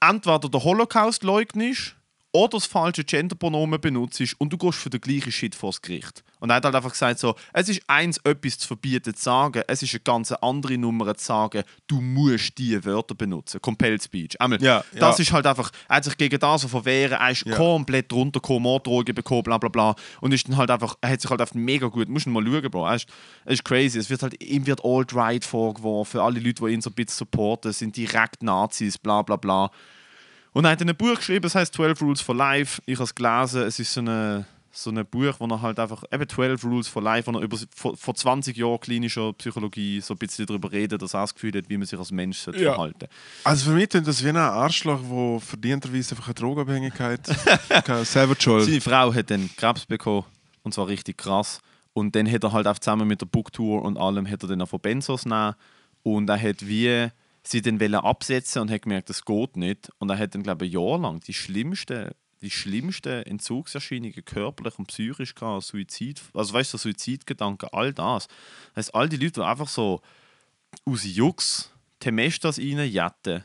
entweder 0.00 0.48
den 0.48 0.64
Holocaust 0.64 1.22
leugnest 1.22 1.96
oder 2.32 2.48
das 2.50 2.66
falsche 2.66 3.04
Genderpronomen 3.04 3.80
benutzt 3.80 4.20
und 4.38 4.52
du 4.52 4.56
gehst 4.58 4.78
für 4.78 4.90
den 4.90 5.00
gleichen 5.00 5.32
Shit 5.32 5.54
vors 5.54 5.82
Gericht. 5.82 6.22
Und 6.38 6.50
er 6.50 6.56
hat 6.56 6.64
halt 6.64 6.74
einfach 6.74 6.92
gesagt 6.92 7.18
so, 7.18 7.34
es 7.52 7.68
ist 7.68 7.82
eins, 7.86 8.18
etwas 8.24 8.58
zu 8.58 8.66
verbieten 8.68 9.14
zu 9.14 9.22
sagen, 9.22 9.62
es 9.66 9.82
ist 9.82 9.92
eine 9.92 10.00
ganz 10.00 10.32
andere 10.32 10.78
Nummer 10.78 11.14
zu 11.14 11.24
sagen, 11.24 11.64
du 11.86 12.00
musst 12.00 12.56
diese 12.56 12.84
Wörter 12.84 13.14
benutzen. 13.14 13.60
Compelled 13.60 14.02
Speech. 14.02 14.40
Einmal, 14.40 14.62
Ja, 14.62 14.82
das 14.92 15.18
ja. 15.18 15.22
ist 15.22 15.32
halt 15.32 15.46
einfach, 15.46 15.70
er 15.88 15.96
hat 15.96 16.04
sich 16.04 16.16
gegen 16.16 16.38
das 16.38 16.62
so 16.62 16.68
verwehren, 16.68 17.18
er 17.20 17.30
ist 17.30 17.44
Ja. 17.44 17.56
komplett 17.56 18.12
runtergekommen, 18.12 18.62
Morddrogen 18.62 19.14
bekommen, 19.14 19.42
bla 19.42 19.58
bla 19.58 19.68
bla. 19.68 19.94
Und 20.20 20.32
ist 20.32 20.48
dann 20.48 20.56
halt 20.56 20.70
einfach, 20.70 20.96
er 21.00 21.10
hat 21.10 21.20
sich 21.20 21.30
halt 21.30 21.40
einfach 21.40 21.54
mega 21.54 21.88
gut, 21.88 22.08
musst 22.08 22.26
du 22.26 22.30
mal 22.30 22.44
schauen, 22.44 22.70
Bro. 22.70 22.86
Er 22.86 22.94
ist, 22.94 23.06
er 23.44 23.52
ist 23.52 23.64
crazy. 23.64 23.98
Es 23.98 24.08
wird 24.08 24.22
halt, 24.22 24.42
ihm 24.42 24.66
wird 24.66 24.84
alt-right 24.84 25.44
vorgeworfen, 25.44 26.20
alle 26.20 26.40
Leute, 26.40 26.64
die 26.64 26.72
ihn 26.72 26.80
so 26.80 26.90
ein 26.90 26.94
bisschen 26.94 27.18
supporten, 27.18 27.72
sind 27.72 27.96
direkt 27.96 28.42
Nazis, 28.42 28.96
bla 28.98 29.22
bla 29.22 29.36
bla. 29.36 29.70
Und 30.52 30.64
er 30.64 30.72
hat 30.72 30.82
ein 30.82 30.96
Buch 30.96 31.14
geschrieben, 31.16 31.42
das 31.42 31.54
heißt 31.54 31.74
12 31.74 32.00
Rules 32.02 32.20
for 32.20 32.34
Life. 32.34 32.82
Ich 32.86 32.96
habe 32.96 33.04
es 33.04 33.14
gelesen, 33.14 33.62
es 33.62 33.78
ist 33.78 33.92
so 33.92 34.00
ein 34.00 34.44
so 34.72 34.90
ein 34.90 35.04
Buch, 35.04 35.34
wo 35.40 35.46
er 35.46 35.60
halt 35.62 35.80
einfach, 35.80 36.04
eben 36.12 36.28
12 36.28 36.62
Rules 36.64 36.86
for 36.86 37.02
Life, 37.02 37.30
wo 37.30 37.36
er 37.36 37.42
über, 37.42 37.58
vor, 37.74 37.96
vor 37.96 38.14
20 38.14 38.56
Jahren 38.56 38.78
klinischer 38.78 39.32
Psychologie 39.32 40.00
so 40.00 40.14
ein 40.14 40.18
bisschen 40.18 40.46
darüber 40.46 40.70
redet, 40.70 41.02
dass 41.02 41.12
er 41.12 41.22
das 41.22 41.34
Gefühl 41.34 41.52
hat, 41.58 41.68
wie 41.68 41.76
man 41.76 41.86
sich 41.88 41.98
als 41.98 42.12
Mensch 42.12 42.38
sollte 42.38 42.62
Ja. 42.62 42.74
verhalten 42.74 43.08
Also 43.42 43.70
für 43.70 43.76
mich 43.76 43.88
klingt 43.88 44.06
das 44.06 44.24
wie 44.24 44.28
ein 44.28 44.36
Arschloch, 44.36 45.00
der 45.02 45.40
verdienterweise 45.40 46.14
einfach 46.14 46.28
eine 46.28 46.34
Drogenabhängigkeit 46.34 47.20
hat. 47.70 48.06
selber 48.06 48.36
die 48.36 48.42
schuld. 48.42 48.64
Seine 48.64 48.80
Frau 48.80 49.12
hat 49.12 49.30
dann 49.30 49.50
Krebs 49.56 49.86
bekommen 49.86 50.24
und 50.62 50.72
zwar 50.72 50.86
richtig 50.86 51.18
krass. 51.18 51.60
Und 51.92 52.14
dann 52.14 52.30
hat 52.30 52.44
er 52.44 52.52
halt 52.52 52.68
auch 52.68 52.78
zusammen 52.78 53.08
mit 53.08 53.20
der 53.20 53.26
Booktour 53.26 53.82
und 53.82 53.98
allem 53.98 54.28
hat 54.30 54.44
er 54.44 54.50
dann 54.50 54.62
auch 54.62 54.68
von 54.68 54.78
Benzos 54.80 55.24
genommen 55.24 55.56
und 56.04 56.30
er 56.30 56.40
hat 56.40 56.64
wie 56.66 57.08
sie 57.42 57.62
dann 57.62 57.80
absetzen 57.94 58.62
und 58.62 58.70
hat 58.70 58.82
gemerkt, 58.82 59.08
das 59.08 59.24
geht 59.24 59.56
nicht. 59.56 59.90
Und 59.98 60.10
er 60.10 60.18
hat 60.18 60.34
dann, 60.34 60.42
glaube 60.42 60.66
ich, 60.66 60.72
ein 60.76 60.80
Jahr 60.80 60.98
lang 60.98 61.20
die 61.20 61.32
schlimmsten, 61.32 62.10
die 62.42 62.50
schlimmsten 62.50 63.22
Entzugserscheinungen 63.22 64.24
körperlich 64.24 64.78
und 64.78 64.86
psychisch 64.86 65.34
gehabt, 65.34 65.64
Suizid, 65.64 66.20
also 66.34 66.54
weißt 66.54 66.74
du, 66.74 66.78
Suizidgedanken, 66.78 67.68
all 67.72 67.92
das. 67.92 68.28
Das 68.74 68.86
heißt, 68.86 68.94
all 68.94 69.08
die 69.08 69.16
Leute, 69.16 69.40
die 69.40 69.46
einfach 69.46 69.68
so 69.68 70.00
aus 70.84 71.04
Jux 71.04 71.70
Temestas 72.00 72.58
reinjetten. 72.58 73.44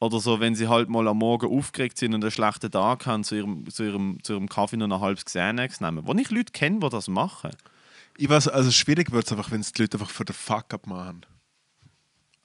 Oder 0.00 0.18
so, 0.18 0.40
wenn 0.40 0.54
sie 0.54 0.66
halt 0.66 0.88
mal 0.88 1.06
am 1.08 1.18
Morgen 1.18 1.54
aufgeregt 1.54 1.98
sind 1.98 2.14
und 2.14 2.24
einen 2.24 2.30
schlechten 2.30 2.70
Tag 2.70 3.04
haben, 3.04 3.22
zu 3.22 3.34
ihrem, 3.36 3.68
zu 3.68 3.84
ihrem, 3.84 4.18
zu 4.22 4.32
ihrem 4.32 4.48
Kaffee 4.48 4.78
noch 4.78 4.86
ein 4.86 5.00
halbes 5.00 5.26
Xanax 5.26 5.82
nehmen. 5.82 6.06
Wo 6.06 6.14
ich 6.14 6.30
Leute 6.30 6.52
kenne, 6.52 6.80
die 6.80 6.88
das 6.88 7.08
machen. 7.08 7.50
Ich 8.16 8.28
weiß, 8.28 8.48
also 8.48 8.70
schwierig 8.70 9.12
wird 9.12 9.26
es 9.26 9.32
einfach, 9.32 9.50
wenn 9.50 9.60
es 9.60 9.72
die 9.72 9.82
Leute 9.82 9.98
einfach 9.98 10.10
für 10.10 10.24
den 10.24 10.34
Fuck-up 10.34 10.86
machen. 10.86 11.26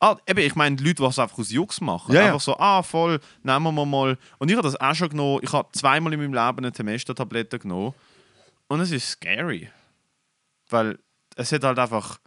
Ah, 0.05 0.17
eben, 0.27 0.41
ich 0.41 0.53
meine, 0.53 0.75
die 0.75 0.83
Leute, 0.83 1.01
die 1.01 1.09
es 1.09 1.17
einfach 1.17 1.39
aus 1.39 1.49
Jux 1.49 1.81
machen. 1.81 2.13
Ja, 2.13 2.21
ja. 2.21 2.27
einfach 2.27 2.41
so, 2.41 2.55
ah, 2.59 2.83
voll, 2.83 3.19
nehmen 3.41 3.73
wir 3.73 3.85
mal. 3.87 4.19
Und 4.37 4.51
ich 4.51 4.55
habe 4.55 4.67
das 4.67 4.79
auch 4.79 4.93
schon 4.93 5.09
genommen. 5.09 5.39
Ich 5.41 5.51
habe 5.51 5.67
zweimal 5.71 6.13
in 6.13 6.19
meinem 6.19 6.33
Leben 6.33 6.59
eine 6.59 6.71
Temesta-Tablette 6.71 7.57
genommen. 7.57 7.95
Und 8.67 8.81
es 8.81 8.91
ist 8.91 9.09
scary. 9.09 9.67
Weil 10.69 10.99
es 11.35 11.51
hat 11.51 11.63
halt 11.63 11.79
einfach. 11.79 12.19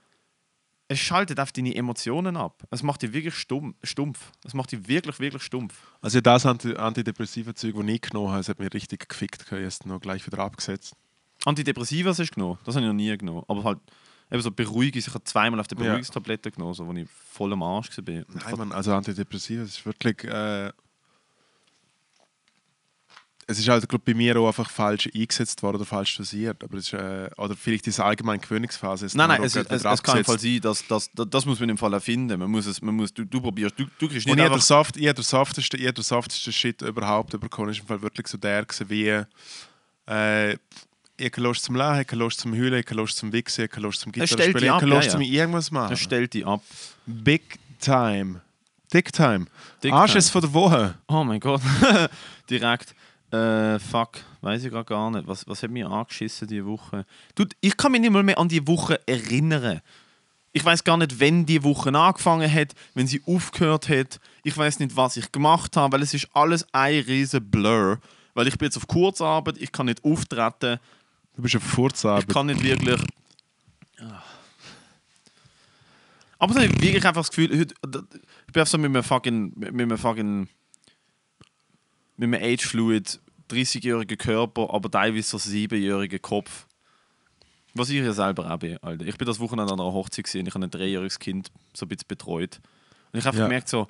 Es 0.89 0.99
schaltet 0.99 1.39
auf 1.39 1.53
deine 1.53 1.73
Emotionen 1.73 2.37
ab. 2.37 2.65
Es 2.71 2.83
macht 2.83 3.03
dich 3.03 3.13
wirklich 3.13 3.35
stumm, 3.35 3.77
stumpf. 3.85 4.33
Es 4.45 4.55
macht 4.55 4.73
dich 4.73 4.89
wirklich, 4.89 5.21
wirklich 5.21 5.43
stumpf. 5.45 5.75
Also 6.01 6.21
das 6.21 6.47
Anti 6.47 6.75
antidepressive 6.75 7.55
Zeug, 7.55 7.75
das 7.77 7.87
ich 7.87 8.01
genommen 8.01 8.31
habe, 8.31 8.39
das 8.39 8.49
hat 8.49 8.59
mich 8.59 8.73
richtig 8.73 9.09
gefickt. 9.09 9.43
Ich 9.45 9.51
habe 9.53 9.61
jetzt 9.61 9.87
noch 9.87 10.01
gleich 10.01 10.27
wieder 10.27 10.41
abgesetzt. 10.41 10.97
Antidepressiva 11.45 12.11
hast 12.11 12.19
du 12.19 12.27
genommen? 12.27 12.59
Das 12.65 12.75
habe 12.75 12.87
ich 12.87 12.89
noch 12.89 12.97
nie 12.97 13.17
genommen. 13.17 13.45
Aber 13.47 13.63
halt 13.63 13.79
eben 14.31 14.43
so 14.43 14.51
Beruhigungs. 14.51 15.07
Ich 15.07 15.15
habe 15.15 15.25
zweimal 15.25 15.61
auf 15.61 15.69
der 15.69 15.79
Ja. 15.79 15.85
Beruhigungstablette 15.85 16.51
genommen, 16.51 16.75
so, 16.75 16.87
wo 16.87 16.93
ich 16.93 17.09
voll 17.09 17.53
am 17.53 17.63
Arsch 17.63 17.97
war. 17.99 18.05
Nein, 18.07 18.25
Mann, 18.57 18.73
also 18.73 18.93
Antidepressiva, 18.95 19.63
das 19.63 19.71
ist 19.71 19.87
wirklich. 19.87 20.25
Äh, 20.25 20.73
es 23.51 23.59
ist 23.59 23.67
halt 23.67 23.89
glaub, 23.89 24.05
bei 24.05 24.13
mir 24.13 24.39
auch 24.39 24.47
einfach 24.47 24.69
falsch 24.69 25.09
eingesetzt 25.15 25.63
worden 25.63 25.77
oder 25.77 25.87
falsch 25.87 26.15
dosiert. 26.19 26.63
Aber 26.63 26.77
es 26.77 26.93
ist, 26.93 26.93
äh, 26.93 27.31
oder 27.39 27.57
vielleicht 27.57 27.87
diese 27.87 28.05
allgemeine 28.05 28.41
Gewöhnungsphase. 28.41 29.07
ist 29.07 29.15
Nein, 29.15 29.29
nein, 29.29 29.43
es, 29.43 29.55
gerade 29.55 29.75
es, 29.75 29.85
es 29.87 30.03
kann 30.03 30.19
im 30.19 30.25
Fall 30.25 30.39
sein, 30.39 30.61
dass, 30.61 30.87
dass, 30.87 31.11
dass, 31.13 31.31
das 31.31 31.47
muss 31.47 31.59
man 31.59 31.71
im 31.71 31.79
Fall 31.79 31.95
erfinden. 31.95 32.39
Man 32.39 32.51
muss 32.51 32.67
es, 32.67 32.83
man 32.83 32.95
muss, 32.95 33.15
du, 33.15 33.25
du 33.25 33.41
probierst, 33.41 33.79
du, 33.79 33.87
du 33.99 34.07
kriegst 34.07 34.27
nicht 34.27 34.33
Und 34.33 34.39
jeder. 34.39 34.61
Saft, 34.61 34.99
jeder 34.99 35.23
safteste 35.23 36.53
Shit 36.53 36.83
überhaupt 36.83 37.41
bekommen, 37.41 37.71
ist 37.71 37.81
im 37.81 37.87
Fall 37.87 38.03
wirklich 38.03 38.27
so 38.27 38.37
der 38.37 38.67
gewesen, 38.67 38.91
wie 38.91 39.25
äh, 40.13 40.57
ich 41.19 41.33
keine 41.33 41.49
Lust 41.49 41.65
zum 41.65 41.75
Lachen, 41.75 42.01
ich 42.01 42.07
keine 42.07 42.23
Lust 42.23 42.41
zum 42.41 42.53
Heulen, 42.53 42.81
ich 42.81 42.87
keine 42.87 43.01
Lust 43.01 43.17
zum 43.19 43.33
Wichsen, 43.33 43.65
ich 43.65 43.71
keine 43.71 43.87
Lust 43.87 44.01
zum 44.01 44.13
Gitarre 44.13 44.29
spielen, 44.29 44.65
ich 44.65 44.71
ab, 44.71 44.81
keine 44.81 44.95
ja, 44.95 45.01
zum 45.03 45.21
irgendwas 45.21 45.71
machen. 45.71 45.91
Das 45.91 46.01
stellt 46.01 46.35
dich 46.35 46.47
ab. 46.47 46.63
Big 47.07 47.59
time. 47.81 48.41
Dick 48.93 49.13
time. 49.13 49.47
Dick 49.83 49.93
Arsches 49.93 50.31
time. 50.31 50.33
von 50.33 50.41
der 50.41 50.55
Woche. 50.55 50.95
Oh 51.09 51.25
mein 51.25 51.41
Gott. 51.41 51.61
Direkt. 52.51 52.95
Äh, 53.31 53.79
fuck, 53.79 54.13
weiß 54.41 54.65
ich 54.65 54.71
grad 54.71 54.87
gar 54.87 55.11
nicht. 55.11 55.27
Was, 55.27 55.47
was 55.47 55.63
hat 55.63 55.71
mich 55.71 55.85
angeschissen 55.85 56.49
diese 56.49 56.65
Woche? 56.65 57.05
Du, 57.35 57.45
ich 57.61 57.77
kann 57.77 57.93
mich 57.93 58.01
nicht 58.01 58.11
mal 58.11 58.23
mehr 58.23 58.39
an 58.39 58.49
die 58.49 58.67
Woche 58.67 59.01
erinnern. 59.07 59.83
Ich 60.53 60.65
weiß 60.65 60.83
gar 60.83 60.97
nicht, 60.97 61.21
wenn 61.21 61.45
die 61.45 61.63
Woche 61.63 61.95
angefangen 61.95 62.51
hat, 62.51 62.75
wenn 62.95 63.07
sie 63.07 63.21
aufgehört 63.27 63.91
hat. 63.91 64.19
Ich 64.45 64.57
weiß 64.57 64.79
nicht, 64.79 64.97
was 64.97 65.19
ich 65.19 65.31
gemacht 65.31 65.77
habe, 65.77 65.93
weil 65.93 66.03
es 66.03 66.15
ist 66.15 66.29
alles 66.33 66.67
ein 66.73 67.01
riesen 67.01 67.51
Blur. 67.51 68.01
Weil 68.33 68.49
ich 68.49 68.57
bin 68.57 68.67
jetzt 68.67 68.79
auf 68.79 68.87
Kurzarbeit, 68.87 69.59
ich 69.59 69.73
kann 69.73 69.87
nicht 69.87 70.03
auftreten, 70.05 70.79
Du 71.39 71.43
bist 71.43 71.55
auf 71.55 71.63
ich 71.63 71.69
Furzarbeit. 71.71 72.29
kann 72.29 72.47
nicht 72.47 72.61
wirklich. 72.65 73.01
Ah. 74.01 74.25
Aber 76.41 76.53
dann 76.53 76.65
habe 76.65 76.75
ich 76.75 76.83
wirklich 76.83 77.07
einfach 77.07 77.21
das 77.21 77.31
Gefühl, 77.31 77.57
heute, 77.61 77.75
ich 78.49 78.53
bin 78.53 78.65
so 78.65 78.77
mit 78.77 78.87
einem 78.87 79.05
fucking, 79.05 79.53
mit 79.55 79.69
einem 79.73 79.97
fucking, 79.97 80.49
mit 82.17 82.35
einem 82.35 82.43
Age-Fluid, 82.43 83.21
30-jährigen 83.51 84.19
Körper, 84.19 84.75
aber 84.75 84.91
teilweise 84.91 85.29
so 85.29 85.37
7-jährigen 85.37 86.21
Kopf. 86.21 86.67
Was 87.73 87.89
ich 87.91 87.99
ja 87.99 88.13
selber 88.13 88.53
auch 88.53 88.59
bin, 88.59 88.77
Alter. 88.79 89.07
Ich 89.07 89.17
bin 89.17 89.27
das 89.27 89.39
Wochenende 89.39 89.73
an 89.73 89.79
einer 89.79 89.93
Hochzeit 89.93 90.25
gesehen, 90.25 90.45
ich 90.45 90.55
habe 90.57 90.65
ein 90.65 90.71
dreijähriges 90.73 91.21
Kind 91.21 91.53
so 91.73 91.87
ein 91.87 91.89
bisschen 91.89 92.09
betreut. 92.09 92.61
Und 93.13 93.21
ich 93.21 93.27
habe 93.27 93.39
Ja. 93.39 93.45
gemerkt 93.45 93.69
so, 93.69 93.87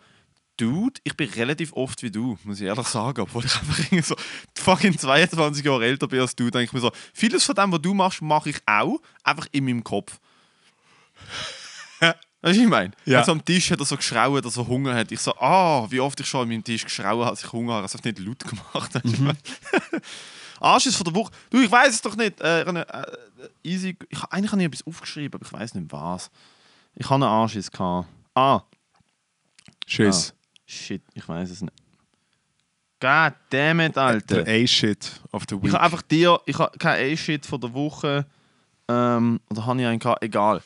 Dude, 0.58 1.00
ich 1.04 1.16
bin 1.16 1.30
relativ 1.30 1.72
oft 1.72 2.02
wie 2.02 2.10
du, 2.10 2.36
muss 2.44 2.60
ich 2.60 2.66
ehrlich 2.66 2.86
sagen, 2.88 3.20
obwohl 3.22 3.44
ich 3.44 3.54
einfach 3.54 3.78
irgendwie 3.78 4.02
so 4.02 4.16
fucking 4.54 4.98
22 4.98 5.64
Jahre 5.64 5.86
älter 5.86 6.08
bin 6.08 6.20
als 6.20 6.34
du, 6.34 6.50
denke 6.50 6.64
ich 6.64 6.72
mir 6.72 6.80
so, 6.80 6.90
vieles 7.14 7.44
von 7.44 7.54
dem, 7.54 7.72
was 7.72 7.80
du 7.80 7.94
machst, 7.94 8.20
mache 8.20 8.50
ich 8.50 8.58
auch, 8.66 8.98
einfach 9.22 9.46
in 9.52 9.64
meinem 9.64 9.84
Kopf. 9.84 10.18
Weißt 12.40 12.56
du, 12.56 12.60
was 12.60 12.64
ich 12.64 12.68
meine? 12.68 12.92
Ja. 13.04 13.18
Also 13.18 13.32
am 13.32 13.44
Tisch 13.44 13.70
hat 13.70 13.80
er 13.80 13.84
so 13.84 13.96
geschrauen, 13.96 14.40
dass 14.42 14.56
er 14.56 14.66
Hunger 14.68 14.94
hat. 14.94 15.10
Ich 15.10 15.20
so, 15.20 15.34
ah, 15.38 15.90
wie 15.90 15.98
oft 15.98 16.20
ich 16.20 16.26
schon 16.26 16.42
an 16.42 16.48
meinem 16.48 16.62
Tisch 16.62 16.84
geschrauen 16.84 17.20
habe, 17.20 17.30
als 17.30 17.42
ich 17.42 17.52
Hunger 17.52 17.74
habe. 17.74 17.82
Also 17.82 17.98
nicht 18.04 18.18
laut 18.20 18.38
gemacht. 18.38 18.92
Meine? 19.18 19.36
Arsch 20.60 20.86
ist 20.86 20.96
von 20.96 21.04
der 21.04 21.14
Woche. 21.14 21.32
Du, 21.50 21.60
ich 21.60 21.70
weiß 21.70 21.94
es 21.94 22.02
doch 22.02 22.14
nicht. 22.14 22.40
Äh, 22.40 22.62
äh, 22.62 22.84
easy. 23.64 23.96
Ich, 24.08 24.22
eigentlich 24.24 24.52
habe 24.52 24.62
ich 24.62 24.68
etwas 24.68 24.86
aufgeschrieben, 24.86 25.34
aber 25.34 25.46
ich 25.46 25.52
weiß 25.52 25.74
nicht 25.74 25.90
was. 25.90 26.30
Ich 26.94 27.06
habe 27.06 27.16
einen 27.16 27.24
Arschis 27.24 27.72
gehabt. 27.72 28.08
Ah, 28.34 28.62
Tschüss. 29.84 30.32
Shit, 30.68 31.02
ich 31.14 31.26
weiß 31.28 31.50
es 31.50 31.62
nicht. 31.62 31.74
God 33.00 33.32
damn 33.50 33.80
it, 33.80 33.96
Alter. 33.96 34.42
Der 34.42 34.62
A-Shit 34.64 35.20
of 35.32 35.44
the 35.48 35.54
Ich 35.56 35.62
Week. 35.62 35.72
habe 35.72 35.84
einfach 35.84 36.02
dir, 36.02 36.40
ich 36.46 36.58
habe 36.58 36.76
kein 36.78 37.12
A-Shit 37.12 37.46
von 37.46 37.60
der 37.60 37.72
Woche. 37.72 38.26
Ähm, 38.88 39.40
oder 39.50 39.66
habe 39.66 39.80
ich 39.80 39.86
einen 39.86 39.98
gehabt? 40.00 40.22
Egal. 40.22 40.62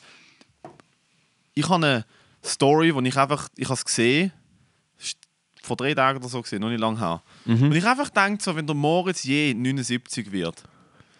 Ich 1.53 1.69
habe 1.69 1.85
eine 1.85 2.05
Story, 2.43 2.93
wo 2.95 3.01
ich 3.01 3.15
einfach, 3.17 3.49
ich 3.55 3.65
habe 3.65 3.75
es 3.75 3.85
gesehen, 3.85 4.31
vor 5.61 5.77
drei 5.77 5.93
Tagen 5.93 6.17
oder 6.19 6.27
so 6.27 6.41
gesehen, 6.41 6.59
noch 6.61 6.69
nicht 6.69 6.79
lange 6.79 6.99
her. 6.99 7.21
Mhm. 7.45 7.63
Und 7.65 7.75
ich 7.75 7.85
einfach 7.85 8.09
denke, 8.09 8.43
so, 8.43 8.55
wenn 8.55 8.65
der 8.67 8.75
Moritz 8.75 9.23
je 9.23 9.53
79 9.53 10.31
wird, 10.31 10.63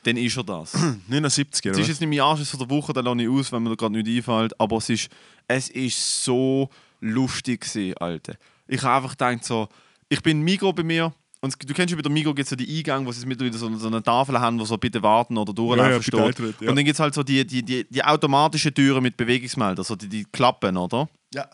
dann 0.03 0.17
ist 0.17 0.35
er 0.35 0.43
das. 0.43 0.73
79, 1.07 1.65
Es 1.65 1.71
oder? 1.71 1.79
ist 1.81 1.87
jetzt 1.87 2.01
nicht 2.01 2.09
mein 2.09 2.19
Arsch 2.21 2.43
von 2.49 2.59
der 2.59 2.69
Woche, 2.69 2.91
den 2.91 3.05
lasse 3.05 3.21
ich 3.21 3.29
aus, 3.29 3.51
wenn 3.51 3.63
mir 3.63 3.69
da 3.69 3.75
gerade 3.75 3.93
nicht 4.01 4.07
einfällt. 4.17 4.59
Aber 4.59 4.77
es 4.77 4.89
ist, 4.89 5.09
es 5.47 5.69
ist 5.69 6.23
so 6.25 6.69
lustig 6.99 7.61
gewesen, 7.61 7.95
Alter. 7.99 8.35
Ich 8.67 8.81
habe 8.81 8.95
einfach 9.03 9.17
gedacht 9.17 9.43
so, 9.45 9.67
ich 10.09 10.21
bin 10.21 10.41
Migro 10.41 10.73
bei 10.73 10.83
mir 10.83 11.13
und 11.41 11.55
du 11.69 11.73
kennst 11.73 11.91
ja 11.91 11.95
bei 11.97 12.01
der 12.01 12.11
Migro 12.11 12.33
gibt 12.33 12.45
es 12.45 12.51
ja 12.51 12.57
die 12.57 12.77
Eingänge, 12.77 13.05
wo 13.05 13.11
sie 13.11 13.25
mittlerweile 13.25 13.57
so, 13.57 13.73
so 13.77 13.87
eine 13.87 14.01
Tafel 14.01 14.39
haben, 14.39 14.59
wo 14.59 14.65
so 14.65 14.77
bitte 14.77 15.01
warten 15.03 15.37
oder 15.37 15.53
durchlaufen 15.53 15.91
Ja, 15.91 15.97
ja, 15.97 16.01
steht. 16.01 16.19
eintreten, 16.19 16.63
ja. 16.63 16.69
Und 16.69 16.75
dann 16.75 16.85
gibt 16.85 16.93
es 16.95 16.99
halt 16.99 17.13
so 17.13 17.23
die, 17.23 17.45
die, 17.45 17.63
die, 17.63 17.85
die 17.89 18.03
automatischen 18.03 18.73
Türen 18.73 19.03
mit 19.03 19.17
Bewegungsmelder, 19.17 19.83
so 19.83 19.95
die, 19.95 20.07
die 20.07 20.23
Klappen, 20.25 20.77
oder? 20.77 21.09
Ja. 21.33 21.47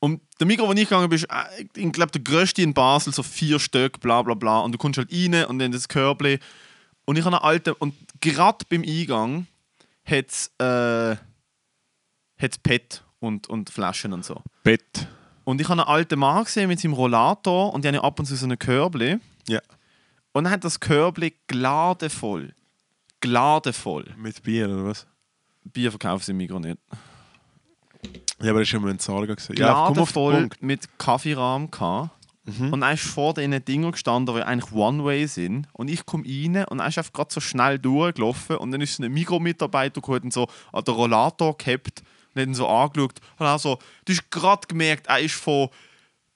Und 0.00 0.20
der 0.38 0.46
Mikro, 0.46 0.68
wo 0.68 0.72
ich 0.72 0.78
gegangen 0.88 1.08
bin, 1.08 1.16
ist, 1.16 1.24
äh, 1.24 1.64
ich 1.74 1.92
glaube, 1.92 2.12
der 2.12 2.20
größte 2.22 2.62
in 2.62 2.72
Basel, 2.72 3.12
so 3.12 3.24
vier 3.24 3.58
Stück, 3.58 3.98
bla 3.98 4.22
bla 4.22 4.34
bla. 4.34 4.60
Und 4.60 4.70
du 4.70 4.78
kommst 4.78 4.96
halt 4.98 5.12
rein 5.12 5.44
und 5.46 5.58
dann 5.58 5.72
das 5.72 5.88
Körbli. 5.88 6.38
Und 7.04 7.18
ich 7.18 7.24
habe 7.24 7.36
einen 7.36 7.44
alten, 7.44 7.72
und 7.72 7.94
gerade 8.20 8.64
beim 8.68 8.82
Eingang 8.82 9.48
hat 10.04 10.26
es 10.28 10.52
äh, 10.58 11.16
hat's 12.40 12.58
Pet 12.58 13.02
und, 13.18 13.48
und 13.48 13.70
Flaschen 13.70 14.12
und 14.12 14.24
so. 14.24 14.40
Bett. 14.62 15.08
Und 15.48 15.62
ich 15.62 15.68
habe 15.70 15.80
einen 15.80 15.88
alten 15.88 16.18
Mann 16.18 16.44
gesehen 16.44 16.68
mit 16.68 16.78
seinem 16.78 16.92
Rollator 16.92 17.72
und 17.72 17.82
die 17.82 17.88
haben 17.88 17.94
ja 17.94 18.02
ab 18.02 18.18
und 18.18 18.26
zu 18.26 18.36
so 18.36 18.46
ein 18.46 18.58
Körbli. 18.58 19.16
Ja. 19.48 19.60
Und 20.32 20.44
dann 20.44 20.52
hat 20.52 20.62
das 20.62 20.78
Körbli 20.78 21.36
gladevoll. 21.46 22.52
Gladevoll. 23.20 24.14
Mit 24.18 24.42
Bier, 24.42 24.68
oder 24.68 24.84
was? 24.84 25.06
Bier 25.64 25.90
verkaufen 25.90 26.22
sie 26.22 26.32
im 26.32 26.36
Mikro 26.36 26.58
nicht. 26.58 26.76
Ja, 28.42 28.50
aber 28.50 28.60
das 28.60 28.70
ja 28.70 28.78
mal 28.78 28.90
ein 28.90 28.98
Zahl 28.98 29.26
gesehen. 29.26 29.56
Ja, 29.56 29.86
komm 29.86 29.98
auf 30.00 30.12
den 30.12 30.20
Gladevoll 30.20 30.34
Punkt. 30.34 30.62
mit 30.62 30.98
Kaffeerahm 30.98 31.70
gehabt. 31.70 32.10
Mhm. 32.44 32.74
Und 32.74 32.82
er 32.82 32.92
ist 32.92 33.04
vor 33.04 33.32
diesen 33.32 33.64
Dingen 33.64 33.90
gestanden, 33.90 34.34
die 34.36 34.42
eigentlich 34.42 34.70
One-Way 34.70 35.28
sind. 35.28 35.66
Und 35.72 35.88
ich 35.88 36.04
komme 36.04 36.24
rein 36.26 36.66
und 36.66 36.80
er 36.80 36.88
ist 36.88 36.98
einfach 36.98 37.14
gerade 37.14 37.32
so 37.32 37.40
schnell 37.40 37.78
durchgelaufen. 37.78 38.58
Und 38.58 38.70
dann 38.72 38.82
ist 38.82 38.96
so 38.96 39.02
ein 39.02 39.10
Mikromitarbeiter 39.10 40.02
gekommen 40.02 40.24
und 40.24 40.32
so 40.34 40.46
an 40.74 40.84
den 40.84 40.92
Rollator 40.92 41.56
gehabt 41.56 42.02
und 42.38 42.42
hat 42.42 42.48
ihn 42.48 42.54
so 42.54 42.68
angeschaut. 42.68 43.14
Und 43.38 43.46
er 43.46 43.58
so, 43.58 43.78
du 44.04 44.12
hast 44.12 44.30
gerade 44.30 44.66
gemerkt, 44.66 45.06
er 45.08 45.20
ist 45.20 45.34
von 45.34 45.68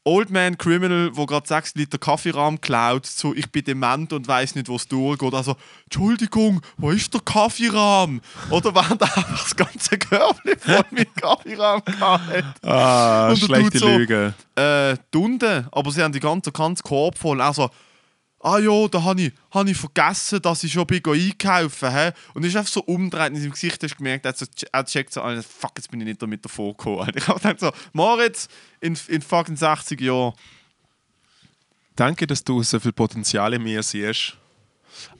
Old 0.05 0.31
Man 0.31 0.59
Criminal, 0.59 1.11
wo 1.13 1.27
gerade 1.27 1.47
6 1.47 1.77
Liter 1.77 1.97
Kaffeerahm 1.97 2.61
klaut, 2.61 3.07
so 3.07 3.33
ich 3.35 3.49
bin 3.53 3.63
dement 3.63 4.13
und 4.13 4.27
weiß 4.27 4.57
nicht, 4.57 4.69
wo 4.69 4.75
es 4.75 4.89
durchgeht. 4.89 5.33
Also, 5.33 5.55
Entschuldigung, 5.85 6.61
wo 6.77 6.91
ist 6.91 7.15
der 7.15 7.21
Kaffeerahm? 7.21 8.21
Oder 8.51 8.75
wenn 8.75 8.99
der 8.99 9.17
einfach 9.17 9.43
das 9.45 9.55
ganze 9.55 9.99
Körbchen 9.99 10.59
voll 10.59 10.85
mit 10.91 11.15
Kaffeerahm 11.15 11.85
gehabt 11.85 12.65
Ah, 12.65 13.29
Und 13.31 13.39
schlechte 13.39 13.79
so- 13.79 13.87
Lüge. 13.97 14.35
äh, 14.57 14.97
Dunde, 15.13 15.69
aber 15.71 15.93
sie 15.93 16.03
haben 16.03 16.13
die 16.13 16.19
ganze, 16.19 16.51
ganze 16.51 16.83
Korb 16.83 17.17
voll. 17.17 17.41
Also, 17.41 17.71
ah 18.43 18.59
ja, 18.59 18.89
da 18.89 19.03
habe 19.03 19.23
ich, 19.23 19.33
hab 19.51 19.67
ich 19.67 19.77
vergessen, 19.77 20.43
dass 20.43 20.65
ich 20.65 20.73
schon 20.73 20.87
bin 20.87 21.01
einkaufen 21.05 21.91
he? 21.91 22.11
Und 22.35 22.45
ist 22.45 22.57
einfach 22.57 22.73
so 22.73 22.83
umdreht 22.83 23.33
in 23.33 23.41
seinem 23.41 23.53
Gesicht, 23.53 23.83
hast 23.83 23.97
gemerkt, 23.97 24.27
er, 24.27 24.35
so, 24.35 24.47
checkt 24.85 25.13
so, 25.13 25.23
Alter, 25.23 25.43
fuck, 25.43 25.73
jetzt 25.77 25.91
bin 25.91 26.01
ich 26.01 26.07
nicht 26.07 26.23
damit 26.23 26.45
davor 26.45 26.77
gekommen. 26.77 27.11
Ich 27.15 27.29
habe 27.29 27.39
gedacht 27.39 27.61
so, 27.61 27.73
Moritz, 27.93 28.49
in, 28.81 28.99
in 29.09 29.23
fucking 29.23 29.57
60 29.57 30.01
Jahren. 30.01 30.35
Danke, 31.95 32.27
dass 32.27 32.43
du 32.43 32.63
so 32.63 32.81
viel 32.81 32.93
Potenzial 32.93 33.53
in 33.55 33.63
mir 33.63 33.83
siehst. 33.83 34.37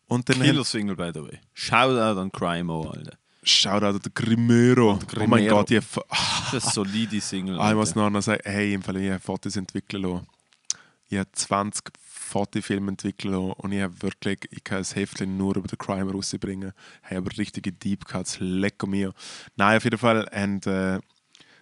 und 0.07 0.29
dann 0.29 0.41
Killer 0.41 0.63
Single, 0.63 0.95
by 0.95 1.11
the 1.13 1.21
way. 1.21 1.39
Shoutout 1.53 2.19
an 2.19 2.31
Crimo, 2.31 2.89
Alter. 2.89 3.17
Shoutout 3.43 3.85
an 3.85 3.99
den 3.99 4.13
Grimero. 4.13 4.91
Oh 4.91 4.95
mein 4.95 5.07
Grimero. 5.07 5.57
Gott, 5.57 5.71
ich 5.71 5.77
habe 5.77 6.05
Das 6.51 6.53
ist 6.53 6.63
eine 6.63 6.71
solide 6.73 7.21
Single. 7.21 7.59
Ah, 7.59 7.69
ich 7.69 7.75
muss 7.75 7.95
noch 7.95 8.21
sagen, 8.21 8.41
hey, 8.43 8.73
im 8.73 8.81
Fall, 8.81 8.97
ich 8.97 9.09
habe 9.11 9.19
Fotos 9.19 9.55
entwickeln 9.55 10.03
lassen. 10.03 10.27
Ich 11.09 11.17
habe 11.17 11.29
20 11.31 11.91
Fotofilme 12.29 12.91
entwickeln 12.91 13.33
lassen 13.33 13.53
und 13.53 13.71
ich 13.71 13.81
habe 13.81 14.01
wirklich, 14.01 14.39
ich 14.51 14.63
kann 14.63 14.79
das 14.79 14.95
Heftchen 14.95 15.37
nur 15.37 15.55
über 15.55 15.67
den 15.67 15.77
Crime 15.77 16.11
rausbringen. 16.11 16.73
Ich 17.03 17.05
habe 17.05 17.17
aber 17.17 17.37
richtige 17.37 17.71
Deep 17.71 18.05
Cuts, 18.05 18.37
lecker 18.39 18.87
mir. 18.87 19.13
Nein, 19.55 19.77
auf 19.77 19.83
jeden 19.83 19.97
Fall 19.97 20.29
und, 20.31 20.67
äh, 20.67 20.99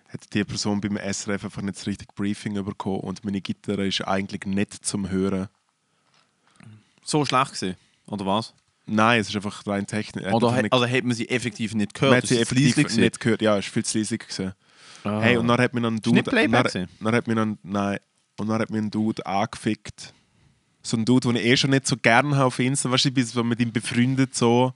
hat 0.09 0.33
die 0.33 0.43
Person 0.43 0.81
beim 0.81 0.97
SRF 0.97 1.45
einfach 1.45 1.61
nicht 1.61 1.77
das 1.77 1.85
richtige 1.87 2.13
Briefing 2.13 2.53
bekommen 2.63 3.01
und 3.01 3.23
meine 3.25 3.41
Gitarre 3.41 3.87
ist 3.87 4.01
eigentlich 4.01 4.45
nicht 4.45 4.85
zum 4.85 5.09
Hören. 5.09 5.49
So 7.03 7.23
schlecht 7.25 7.53
gewesen, 7.53 7.77
oder 8.05 8.25
was? 8.25 8.53
Nein, 8.87 9.19
es 9.19 9.29
ist 9.29 9.35
einfach 9.35 9.65
rein 9.67 9.85
technisch. 9.85 10.23
Er 10.23 10.29
hat 10.31 10.35
Oder 10.35 10.61
nicht- 10.61 10.73
also 10.73 10.87
hat 10.87 11.03
man 11.03 11.13
sie 11.15 11.29
effektiv 11.29 11.73
nicht 11.75 11.93
man 11.93 11.99
gehört? 12.09 12.23
hat 12.23 12.27
sie 12.27 12.35
Ist 12.35 12.41
effektiv 12.51 12.97
nicht 12.97 13.19
gehört. 13.19 13.41
Ja, 13.41 13.57
es 13.57 13.65
war 13.65 13.71
viel 13.73 13.85
zu 13.85 13.97
leise. 13.97 14.17
Gewesen. 14.17 14.53
Ah. 15.03 15.21
Hey, 15.21 15.37
und 15.37 15.47
dann 15.47 15.59
hat 15.59 15.73
mir 15.73 15.85
ein 15.85 15.97
Dude. 16.01 16.15
nicht 16.15 16.27
Playback 16.29 16.71
dann, 16.71 16.87
dann 17.01 17.15
hat 17.15 17.27
mir 17.27 17.37
ein, 17.41 17.57
nein, 17.63 17.99
und 18.39 18.47
dann 18.47 18.59
hat 18.61 18.69
mir 18.69 18.77
ein 18.79 18.89
Dude 18.89 19.25
angefickt. 19.25 20.13
So 20.81 20.95
ein 20.97 21.05
Dude, 21.05 21.27
den 21.27 21.35
ich 21.37 21.45
eh 21.45 21.57
schon 21.57 21.69
nicht 21.71 21.85
so 21.85 21.97
gerne 21.97 22.35
habe 22.35 22.45
auf 22.45 22.59
Insta. 22.59 22.89
Weißt 22.89 23.05
du, 23.05 23.09
ich 23.09 23.13
bin 23.15 23.25
so 23.25 23.43
mit 23.43 23.59
ihm 23.59 23.71
befreundet 23.71 24.35
so. 24.35 24.73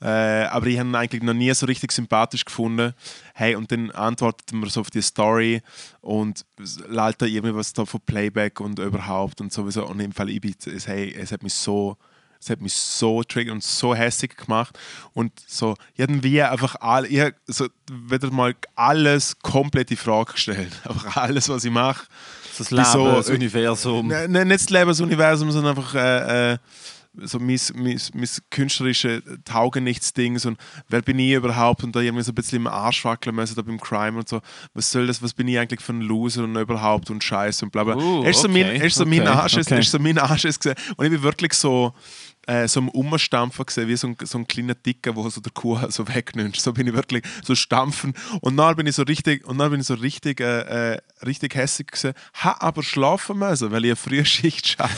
Äh, 0.00 0.08
aber 0.44 0.66
ich 0.66 0.78
habe 0.78 0.88
ihn 0.90 0.94
eigentlich 0.94 1.22
noch 1.22 1.32
nie 1.32 1.52
so 1.54 1.64
richtig 1.66 1.90
sympathisch 1.92 2.44
gefunden. 2.44 2.92
Hey, 3.34 3.54
und 3.54 3.70
dann 3.72 3.90
antwortet 3.92 4.52
mir 4.52 4.68
so 4.68 4.80
auf 4.80 4.90
die 4.90 5.00
Story 5.00 5.62
und 6.02 6.44
da 6.58 7.26
irgendwie 7.26 7.54
was 7.54 7.72
da 7.72 7.86
von 7.86 8.00
Playback 8.00 8.60
und 8.60 8.78
überhaupt 8.78 9.40
und 9.40 9.52
sowieso. 9.52 9.86
Und 9.86 10.00
im 10.00 10.12
Fall, 10.12 10.28
ich 10.28 10.40
bin, 10.40 10.54
es, 10.66 10.86
hey, 10.86 11.14
es 11.14 11.32
hat 11.32 11.42
mich 11.42 11.54
so. 11.54 11.96
Es 12.46 12.50
hat 12.50 12.60
mich 12.60 12.74
so 12.74 13.24
triggert 13.24 13.54
und 13.54 13.64
so 13.64 13.92
hässlich 13.92 14.36
gemacht. 14.36 14.78
Und 15.14 15.32
so, 15.48 15.74
irgendwie 15.96 16.40
einfach 16.40 16.76
all, 16.76 17.04
ich 17.06 17.20
so 17.48 17.66
wieder 17.90 18.30
mal 18.30 18.54
alles 18.76 19.36
komplett 19.40 19.90
in 19.90 19.96
Frage 19.96 20.34
gestellt. 20.34 20.72
Einfach 20.84 21.16
alles, 21.16 21.48
was 21.48 21.64
ich 21.64 21.72
mache. 21.72 22.06
Das? 22.56 22.70
Leben, 22.70 22.84
das 22.84 23.30
Universum. 23.30 24.06
Nein, 24.06 24.30
nein, 24.30 24.46
nicht 24.46 24.60
das 24.60 24.70
Lebensuniversum, 24.70 25.50
sondern 25.50 25.76
einfach 25.76 25.94
äh, 25.94 26.52
äh, 26.52 26.58
so 27.22 27.38
mein, 27.38 27.58
mein, 27.74 28.00
mein 28.14 28.28
künstlerische 28.50 29.22
Taugenichtsding 29.44 30.38
und 30.44 30.58
wer 30.88 31.02
bin 31.02 31.18
ich 31.18 31.32
überhaupt 31.32 31.82
und 31.84 31.94
da 31.96 32.00
irgendwie 32.00 32.24
so 32.24 32.32
ein 32.32 32.34
bisschen 32.34 32.58
im 32.58 32.66
Arsch 32.66 33.04
wackeln 33.04 33.34
müssen 33.34 33.54
da 33.54 33.62
beim 33.62 33.80
Crime 33.80 34.18
und 34.18 34.28
so, 34.28 34.40
was 34.74 34.90
soll 34.90 35.06
das, 35.06 35.22
was 35.22 35.32
bin 35.32 35.48
ich 35.48 35.58
eigentlich 35.58 35.80
für 35.80 35.92
ein 35.92 36.02
Loser 36.02 36.44
und 36.44 36.56
überhaupt 36.56 37.10
und 37.10 37.24
Scheiße 37.24 37.64
und 37.64 37.70
bla 37.70 37.84
bla. 37.84 37.96
Uh, 37.96 38.22
er 38.22 38.30
ist 38.30 38.42
so 38.42 38.48
mein, 38.48 38.66
okay, 38.66 38.86
ist 38.86 38.96
so 38.96 39.06
mein 39.06 39.22
okay, 39.22 39.30
Arsch, 39.30 39.56
okay. 39.56 39.74
er 39.74 39.78
ist 39.80 39.90
so 39.90 39.98
mein 39.98 40.18
Arsch 40.18 40.42
gesehen 40.42 40.74
und 40.96 41.06
ich 41.06 41.12
bin 41.12 41.22
wirklich 41.22 41.54
so 41.54 41.94
äh, 42.46 42.68
so 42.68 42.80
am 42.80 42.88
Umstampfen 42.88 43.66
gesehen, 43.66 43.88
wie 43.88 43.96
so 43.96 44.08
ein, 44.08 44.16
so 44.22 44.38
ein 44.38 44.46
kleiner 44.46 44.74
Dicker, 44.74 45.14
wo 45.16 45.28
so 45.28 45.40
der 45.40 45.52
Kuh 45.52 45.78
so 45.88 46.06
wegnimmt. 46.08 46.56
So 46.56 46.72
bin 46.72 46.86
ich 46.86 46.94
wirklich 46.94 47.24
so 47.42 47.54
stampfen. 47.54 48.14
Und 48.40 48.56
dann 48.56 48.76
bin 48.76 48.86
ich 48.86 48.94
so 48.94 49.02
richtig, 49.02 49.44
und 49.46 49.58
dann 49.58 49.70
bin 49.70 49.80
ich 49.80 49.86
so 49.86 49.94
richtig, 49.94 50.40
äh, 50.40 50.94
äh, 50.94 51.00
richtig 51.24 51.54
hässlich 51.54 51.88
gesehen. 51.88 52.14
Ha 52.42 52.56
aber 52.60 52.82
schlafen 52.82 53.38
müssen, 53.38 53.70
weil 53.72 53.84
ich 53.84 53.90
eine 53.90 53.96
frühe 53.96 54.24
Schicht 54.24 54.68
schaffe. 54.68 54.96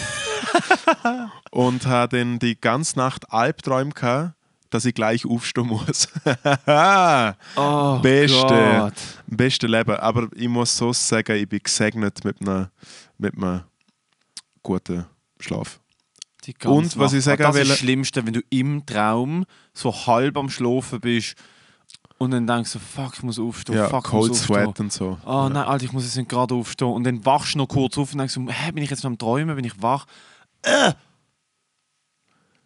und 1.51 1.87
habe 1.87 2.19
dann 2.19 2.39
die 2.39 2.61
ganze 2.61 2.99
Nacht 2.99 3.33
Albträume 3.33 3.93
gehabt, 3.93 4.35
dass 4.71 4.85
ich 4.85 4.95
gleich 4.95 5.25
aufstehen 5.25 5.67
muss. 5.67 6.09
Oh 7.57 7.99
Beste, 8.01 8.37
Gott. 8.47 8.93
beste 9.27 9.67
Leben. 9.67 9.97
Aber 9.97 10.29
ich 10.35 10.49
muss 10.49 10.77
so 10.77 10.93
sagen, 10.93 11.37
ich 11.37 11.49
bin 11.49 11.61
gesegnet 11.63 12.25
mit 12.25 12.41
einem, 12.41 12.69
mit 13.17 13.35
einem 13.35 13.63
guten 14.63 15.07
Schlaf. 15.41 15.81
Die 16.49 16.55
ganze 16.55 16.77
Und, 16.77 16.99
was 16.99 17.13
ich 17.13 17.23
sagen 17.23 17.43
das 17.43 17.55
ist 17.55 17.61
will- 17.63 17.69
das 17.69 17.79
Schlimmste, 17.79 18.27
wenn 18.27 18.33
du 18.33 18.41
im 18.49 18.85
Traum 18.87 19.45
so 19.75 19.95
halb 20.07 20.37
am 20.39 20.49
Schlafen 20.49 20.99
bist 21.01 21.37
und 22.17 22.31
dann 22.31 22.47
denkst 22.47 22.73
du, 22.73 22.79
fuck, 22.79 23.13
ich 23.17 23.23
muss 23.23 23.39
aufstehen, 23.39 23.77
Ja, 23.77 23.89
fuck, 23.89 24.05
ich 24.07 24.11
Cold 24.11 24.29
muss 24.31 24.41
aufstehen. 24.41 24.65
Sweat 24.65 24.81
und 24.81 24.93
so. 24.93 25.19
Oh 25.25 25.31
ja. 25.31 25.49
nein, 25.51 25.65
Alter, 25.65 25.85
ich 25.85 25.93
muss 25.93 26.05
jetzt 26.05 26.17
nicht 26.17 26.31
gerade 26.31 26.55
aufstehen. 26.55 26.89
Und 26.89 27.05
dann 27.05 27.25
wachst 27.27 27.55
du 27.55 27.59
noch 27.59 27.69
kurz 27.69 27.97
auf 27.99 28.13
und 28.13 28.19
denkst 28.19 28.37
hä, 28.49 28.73
bin 28.73 28.83
ich 28.83 28.91
jetzt 28.91 29.05
noch 29.05 29.11
am 29.11 29.19
Träumen, 29.19 29.55
bin 29.55 29.65
ich 29.65 29.81
wach? 29.83 30.07
Äh. 30.63 30.95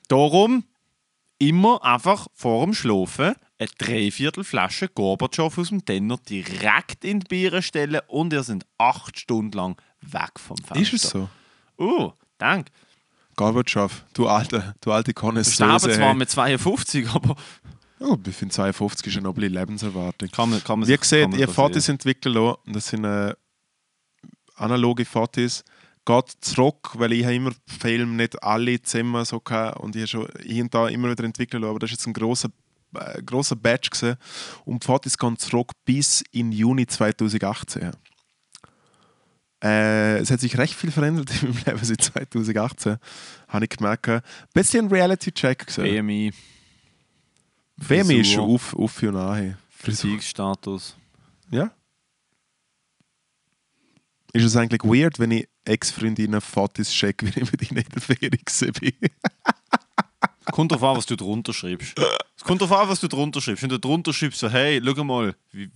Darum 0.09 0.65
immer 1.39 1.83
einfach 1.85 2.29
vor 2.35 2.65
dem 2.65 2.75
Schlafen 2.75 3.35
eine 3.59 3.69
Dreiviertel 3.79 4.45
Flasche 4.45 4.89
Gorbatschow 4.89 5.59
aus 5.59 5.69
dem 5.69 5.85
Denner 5.85 6.19
direkt 6.19 7.05
in 7.05 7.21
die 7.21 7.27
Biere 7.29 7.63
stellen 7.63 8.01
und 8.07 8.33
ihr 8.33 8.43
sind 8.45 8.65
acht 8.79 9.19
Stunden 9.19 9.57
lang 9.57 9.81
weg 10.01 10.39
vom 10.39 10.57
Fenster. 10.57 10.81
Ist 10.81 10.93
es 11.05 11.11
so? 11.11 11.29
Uh, 11.79 12.13
danke. 12.39 12.71
Gorbatschow, 13.37 14.05
du 14.15 14.29
alte, 14.29 14.75
du 14.81 14.93
alte 14.93 15.11
Ich 15.13 15.15
Konnoisseuse. 15.15 15.55
sterbe 15.55 15.95
zwar 15.95 16.09
hey. 16.11 16.15
mit 16.17 16.31
52, 16.31 17.09
aber 17.11 17.37
Oh, 18.05 18.17
ich 18.27 18.35
finde 18.35 18.53
52 18.53 19.07
ist 19.07 19.15
eine 19.17 19.23
noble 19.25 19.47
Lebenserwartung. 19.47 20.29
kann 20.31 20.51
man, 20.51 20.63
kann 20.65 20.81
man 20.81 20.89
Wie 20.89 20.97
gesagt, 20.97 21.35
ihr 21.37 21.49
Fotos 21.49 21.85
sehen. 21.87 21.95
entwickeln 21.95 22.35
lassen. 22.35 22.57
und 22.67 22.75
Das 22.75 22.89
sind 22.89 23.05
äh, 23.05 23.33
analoge 24.57 25.05
Fotos. 25.05 25.63
Geht 26.05 26.31
zurück, 26.41 26.91
weil 26.95 27.13
ich 27.13 27.23
habe 27.25 27.35
immer 27.37 27.53
Film 27.67 28.17
nicht 28.17 28.43
alle 28.43 28.83
Zimmer 28.83 29.25
so 29.25 29.39
gehabt 29.39 29.79
und 29.79 29.95
ich 29.95 30.03
habe 30.03 30.09
schon 30.09 30.29
hier 30.45 30.65
und 30.65 30.75
da 30.75 30.89
immer 30.89 31.11
wieder 31.11 31.23
entwickelt, 31.23 31.63
aber 31.63 31.79
das 31.79 31.91
ist 31.93 31.99
jetzt 31.99 32.07
ein 32.09 32.13
großer 32.13 32.49
äh, 32.97 33.23
großer 33.23 33.55
Batch 33.55 33.91
gewesen. 33.91 34.17
und 34.65 34.83
die 34.83 34.87
Fotos 34.87 35.17
gehen 35.17 35.39
zurück 35.39 35.71
bis 35.85 36.25
in 36.33 36.51
Juni 36.51 36.87
2018. 36.89 37.93
Äh, 39.63 40.19
es 40.19 40.31
hat 40.31 40.41
sich 40.41 40.59
recht 40.59 40.75
viel 40.75 40.91
verändert 40.91 41.31
in 41.43 41.51
meinem 41.51 41.65
Leben 41.65 41.85
seit 41.85 42.03
2018. 42.03 42.97
Habe 43.49 43.65
ich 43.65 43.71
gemerkt. 43.71 44.09
Ein 44.09 44.23
bisschen 44.53 44.89
Reality-Check 44.89 45.67
gesehen. 45.67 46.07
BMI, 46.07 46.33
BMI 47.77 48.21
ist 48.21 48.29
Frisur. 48.29 48.43
auf, 48.45 48.75
auf 48.75 49.03
und 49.03 49.17
an. 49.17 49.57
Beziehungsstatus. 49.85 50.97
Ja. 51.51 51.71
Ist 54.33 54.45
es 54.45 54.57
eigentlich 54.57 54.83
weird, 54.83 55.19
wenn 55.19 55.31
ich 55.31 55.49
Ex-Freundinnen 55.65 56.41
Fotos 56.41 56.89
check, 56.91 57.23
wie 57.23 57.41
ich 57.41 57.53
mit 57.53 57.71
ihnen 57.71 57.83
in 57.83 57.89
der 57.89 58.03
Ferien 58.03 58.33
war? 58.33 58.93
Kommt 60.53 60.73
drauf 60.73 60.83
an, 60.83 60.97
was 60.97 61.07
du 61.07 61.17
drunter 61.17 61.53
schreibst. 61.53 61.95
Es 62.37 62.43
kommt 62.43 62.61
drauf 62.61 62.73
an, 62.73 62.89
was 62.89 62.99
du 62.99 63.09
drunter 63.09 63.41
schreibst. 63.41 63.63
Wenn 63.63 63.71
du 63.71 63.79
drunter 63.79 64.13
schreibst, 64.13 64.41
so, 64.41 64.51
hey, 64.51 64.83
schau 64.85 65.05
mal, 65.05 65.37
wie, 65.53 65.71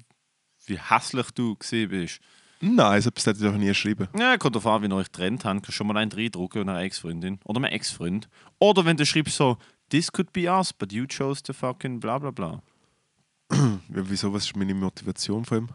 wie 0.66 0.78
hässlich 0.78 1.30
du 1.30 1.54
gesehen 1.54 1.88
bist. 1.90 2.20
Nein, 2.60 3.02
so 3.02 3.08
etwas 3.10 3.26
hätte 3.26 3.38
ich 3.44 3.50
doch 3.52 3.56
nie 3.58 3.66
geschrieben. 3.66 4.08
Ja, 4.18 4.36
kommt 4.38 4.54
drauf 4.56 4.66
an, 4.66 4.82
wie 4.82 4.86
ihr 4.86 4.94
euch 4.96 5.12
getrennt 5.12 5.44
habt. 5.44 5.62
Kannst 5.62 5.74
schon 5.76 5.86
mal 5.86 5.96
einen 5.98 6.10
reindrucken 6.10 6.62
und 6.62 6.68
eine 6.70 6.80
Ex-Freundin. 6.80 7.38
Oder 7.44 7.58
eine 7.58 7.70
Ex-Freund. 7.70 8.28
Oder 8.58 8.84
wenn 8.84 8.96
du 8.96 9.04
schreibst 9.04 9.36
so, 9.36 9.58
this 9.90 10.10
could 10.10 10.32
be 10.32 10.50
us, 10.50 10.72
but 10.72 10.92
you 10.92 11.06
chose 11.06 11.42
to 11.42 11.52
fucking 11.52 12.00
bla 12.00 12.18
bla 12.18 12.30
bla. 12.30 12.62
Ja, 13.52 14.02
wieso, 14.08 14.32
was 14.32 14.44
ist 14.46 14.56
meine 14.56 14.74
Motivation 14.74 15.44
von 15.44 15.58
ihm? 15.58 15.68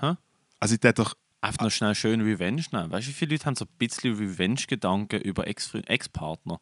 Hä? 0.00 0.14
Also 0.60 0.74
ich 0.74 0.82
hätte 0.82 1.02
doch... 1.02 1.14
Einfach 1.40 1.62
noch 1.64 1.70
schnell 1.70 1.94
schön 1.94 2.20
Revenge 2.20 2.64
nehmen. 2.72 2.90
Weißt 2.90 3.06
du, 3.06 3.10
wie 3.10 3.14
viele 3.14 3.34
Leute 3.34 3.44
haben 3.46 3.54
so 3.54 3.64
ein 3.64 3.70
bisschen 3.78 4.16
Revenge-Gedanken 4.16 5.20
über 5.20 5.46
Ex-Partner? 5.46 6.60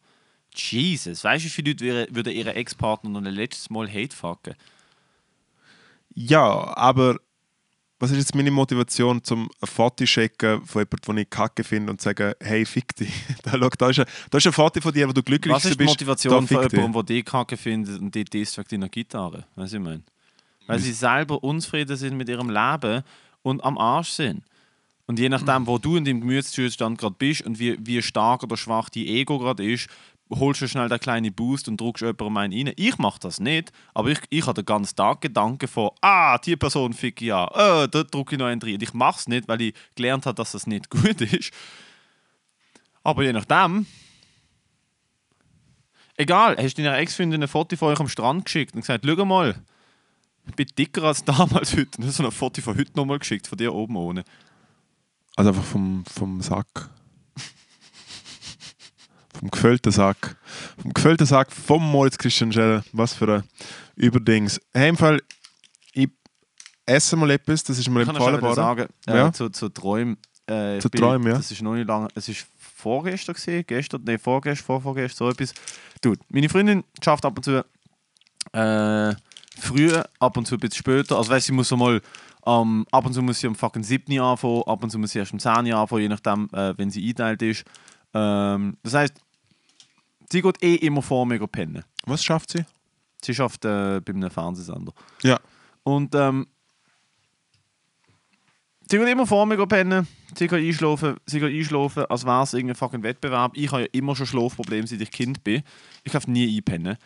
Jesus, 0.53 1.23
weißt 1.23 1.43
du, 1.43 1.47
wie 1.47 1.51
viele 1.51 1.71
Leute 1.71 1.85
würden- 1.85 2.15
würden 2.15 2.33
ihren 2.33 2.55
Ex-Partner 2.55 3.09
noch 3.09 3.19
ein 3.21 3.33
letztes 3.33 3.69
Mal 3.69 3.87
hate 3.91 4.15
fucken? 4.15 4.53
Ja, 6.13 6.75
aber 6.77 7.17
was 7.99 8.11
ist 8.11 8.17
jetzt 8.17 8.35
meine 8.35 8.51
Motivation, 8.51 9.23
zum 9.23 9.49
ein 9.59 9.67
Foto 9.67 9.97
zu 9.97 10.05
checken 10.05 10.63
von 10.65 10.81
jemandem, 10.81 11.15
den 11.15 11.17
ich 11.17 11.29
kacke 11.29 11.63
finde 11.63 11.91
und 11.91 11.99
zu 11.99 12.05
sagen, 12.05 12.33
hey, 12.39 12.65
fick 12.65 12.95
dich. 12.95 13.11
da, 13.43 13.51
schau, 13.51 13.69
da, 13.77 13.89
ist 13.89 13.99
ein, 13.99 14.05
da 14.29 14.37
ist 14.37 14.47
ein 14.47 14.53
Foto 14.53 14.81
von 14.81 14.93
dir, 14.93 15.07
wo 15.07 15.13
du 15.13 15.23
glücklich 15.23 15.53
Was 15.53 15.65
ist 15.65 15.73
die 15.73 15.77
bist. 15.77 15.89
Motivation 15.89 16.33
da 16.33 16.37
von 16.37 16.61
dich. 16.63 16.71
jemandem, 16.73 16.93
der 16.93 17.03
die 17.03 17.23
Kacke 17.23 17.57
findet 17.57 17.99
und 17.99 18.13
die 18.13 18.23
disst 18.23 18.61
deiner 18.71 18.89
Gitarre? 18.89 19.45
Weißt 19.55 19.73
du, 19.73 19.77
ich 19.77 19.83
meine? 19.83 20.03
Weil 20.67 20.79
sie 20.79 20.91
selber 20.91 21.43
unzufrieden 21.43 21.95
sind 21.95 22.17
mit 22.17 22.29
ihrem 22.29 22.49
Leben 22.49 23.01
und 23.41 23.63
am 23.63 23.77
Arsch 23.77 24.09
sind. 24.09 24.43
Und 25.07 25.17
je 25.17 25.29
nachdem, 25.29 25.65
wo 25.65 25.77
du 25.77 25.95
in 25.95 26.03
deinem 26.03 26.19
Gemütszustand 26.19 26.97
gerade 26.97 27.15
bist 27.17 27.41
und 27.43 27.57
wie, 27.57 27.77
wie 27.79 28.01
stark 28.01 28.43
oder 28.43 28.57
schwach 28.57 28.89
die 28.89 29.07
Ego 29.07 29.39
gerade 29.39 29.63
ist, 29.63 29.87
holst 30.29 30.61
du 30.61 30.67
schnell 30.67 30.89
den 30.89 30.99
kleinen 30.99 31.33
Boost 31.33 31.67
und 31.67 31.79
drückst 31.79 32.01
jemandem 32.01 32.37
einen 32.37 32.67
rein. 32.67 32.73
Ich 32.77 32.97
mache 32.97 33.19
das 33.19 33.39
nicht, 33.39 33.71
aber 33.93 34.09
ich, 34.09 34.19
ich 34.29 34.45
habe 34.45 34.61
den 34.61 34.65
ganzen 34.65 34.95
Tag 34.95 35.21
Gedanken 35.21 35.67
von, 35.67 35.91
ah, 36.01 36.37
die 36.37 36.55
Person 36.55 36.93
fick 36.93 37.21
ich 37.21 37.33
an, 37.33 37.47
oh, 37.51 37.87
da 37.87 38.03
drücke 38.03 38.35
ich 38.35 38.39
noch 38.39 38.47
einen 38.47 38.61
rein. 38.61 38.79
Ich 38.81 38.93
mache 38.93 39.19
es 39.19 39.27
nicht, 39.27 39.47
weil 39.47 39.61
ich 39.61 39.73
gelernt 39.95 40.25
habe, 40.25 40.35
dass 40.35 40.51
das 40.51 40.67
nicht 40.67 40.89
gut 40.89 41.21
ist. 41.21 41.51
Aber 43.03 43.23
je 43.23 43.33
nachdem, 43.33 43.85
Egal, 46.19 46.57
hast 46.57 46.75
du 46.75 46.81
deiner 46.81 46.97
Ex-Freundin 46.97 47.43
ein 47.43 47.47
Foto 47.47 47.77
von 47.77 47.89
euch 47.89 47.99
am 47.99 48.09
Strand 48.09 48.45
geschickt 48.45 48.73
und 48.73 48.81
gesagt, 48.81 49.05
schau 49.05 49.23
mal, 49.23 49.55
ich 50.47 50.55
bin 50.55 50.65
dicker 50.77 51.03
als 51.03 51.23
damals 51.25 51.77
heute. 51.77 51.97
Und 51.99 52.07
hast 52.07 52.17
so 52.17 52.25
ein 52.25 52.31
Foto 52.31 52.59
von 52.61 52.75
heute 52.75 52.91
nochmal 52.95 53.19
geschickt, 53.19 53.45
von 53.45 53.57
dir 53.57 53.73
oben 53.73 53.95
ohne. 53.95 54.23
Also 55.35 55.51
einfach 55.51 55.63
vom, 55.63 56.03
vom 56.05 56.41
Sack. 56.41 56.89
Vom 59.39 59.49
gefüllten 59.51 59.91
Sack. 59.91 60.37
Vom 60.81 60.93
gefüllten 60.93 61.25
Sack 61.25 61.51
vom 61.51 61.83
Moritz 61.89 62.17
Christian 62.17 62.51
Scheller. 62.51 62.83
Was 62.93 63.13
für 63.13 63.33
ein 63.37 63.43
Überdings. 63.95 64.59
Hey, 64.73 64.89
im 64.89 64.97
Fall, 64.97 65.21
ich 65.93 66.09
esse 66.85 67.15
mal 67.15 67.29
etwas, 67.31 67.63
das 67.63 67.77
ist 67.79 67.89
mir 67.89 68.01
Ich 68.03 68.07
empfohlen 68.09 68.41
worden. 68.41 68.55
sagen, 68.55 68.87
äh, 69.07 69.15
Ja. 69.15 69.33
zu, 69.33 69.49
zu 69.49 69.69
Träumen. 69.69 70.17
Äh, 70.47 70.79
Zu 70.79 70.89
bin- 70.89 71.01
Träumen, 71.01 71.27
ja. 71.27 71.33
Das 71.37 71.51
ist 71.51 71.61
noch 71.61 71.73
nicht 71.75 71.87
lange, 71.87 72.07
es 72.15 72.29
ist 72.29 72.47
vorgestern 72.57 73.35
gesehen, 73.35 73.65
gestern, 73.67 74.01
nee, 74.05 74.17
vorgestern, 74.17 74.65
vorvorgestern, 74.65 75.27
so 75.27 75.29
etwas. 75.31 75.53
Dude, 76.01 76.19
meine 76.29 76.47
Freundin 76.47 76.83
schafft 77.03 77.25
ab 77.25 77.35
und 77.35 77.43
zu 77.43 77.65
äh, 78.53 79.13
früh, 79.59 79.91
ab 80.19 80.37
und 80.37 80.45
zu 80.47 80.55
ein 80.55 80.59
bisschen 80.59 80.77
später. 80.77 81.17
Also 81.17 81.31
weißt, 81.31 81.47
sie 81.47 81.51
muss 81.51 81.67
so 81.67 81.75
mal 81.75 82.01
ähm, 82.45 82.85
ab 82.91 83.05
und 83.05 83.13
zu 83.13 83.21
muss 83.21 83.39
sie 83.39 83.47
am 83.47 83.55
fucking 83.55 83.83
7. 83.83 84.19
anfangen, 84.21 84.63
ab 84.65 84.81
und 84.83 84.89
zu 84.89 84.97
muss 84.99 85.11
sie 85.11 85.19
erst 85.19 85.33
am 85.33 85.39
10. 85.39 85.73
anfangen, 85.73 86.01
je 86.03 86.07
nachdem, 86.07 86.47
äh, 86.53 86.77
wenn 86.77 86.89
sie 86.89 87.01
eingeteilt 87.01 87.41
ist. 87.41 87.65
Ähm, 88.13 88.77
das 88.83 88.93
heißt, 88.93 89.15
sie 90.31 90.41
geht 90.41 90.63
eh 90.63 90.75
immer 90.75 91.01
vor 91.01 91.25
mir 91.25 91.45
pennen. 91.47 91.83
Was 92.05 92.23
schafft 92.23 92.51
sie? 92.51 92.65
Sie 93.23 93.33
schafft 93.33 93.65
äh, 93.65 93.99
bei 94.01 94.13
einem 94.13 94.29
Fernsehsender. 94.29 94.93
Ja. 95.23 95.39
Und 95.83 96.13
ähm, 96.15 96.47
sie 98.89 98.97
geht 98.97 99.07
immer 99.07 99.25
vor 99.25 99.45
mir 99.45 99.65
pennen, 99.65 100.07
sie 100.35 100.47
geht 100.47 100.65
einschlafen, 100.65 101.15
sie 101.25 101.39
geht 101.39 101.53
einschlafen, 101.53 102.05
als 102.05 102.25
wäre 102.25 102.43
es 102.43 102.53
irgendein 102.53 102.75
fucking 102.75 103.03
Wettbewerb. 103.03 103.53
Ich 103.55 103.71
habe 103.71 103.83
ja 103.83 103.87
immer 103.91 104.15
schon 104.15 104.27
Schlafprobleme, 104.27 104.87
seit 104.87 105.01
ich 105.01 105.11
Kind 105.11 105.43
bin. 105.43 105.63
Ich 106.03 106.11
darf 106.11 106.27
nie 106.27 106.57
einpennen. 106.57 106.97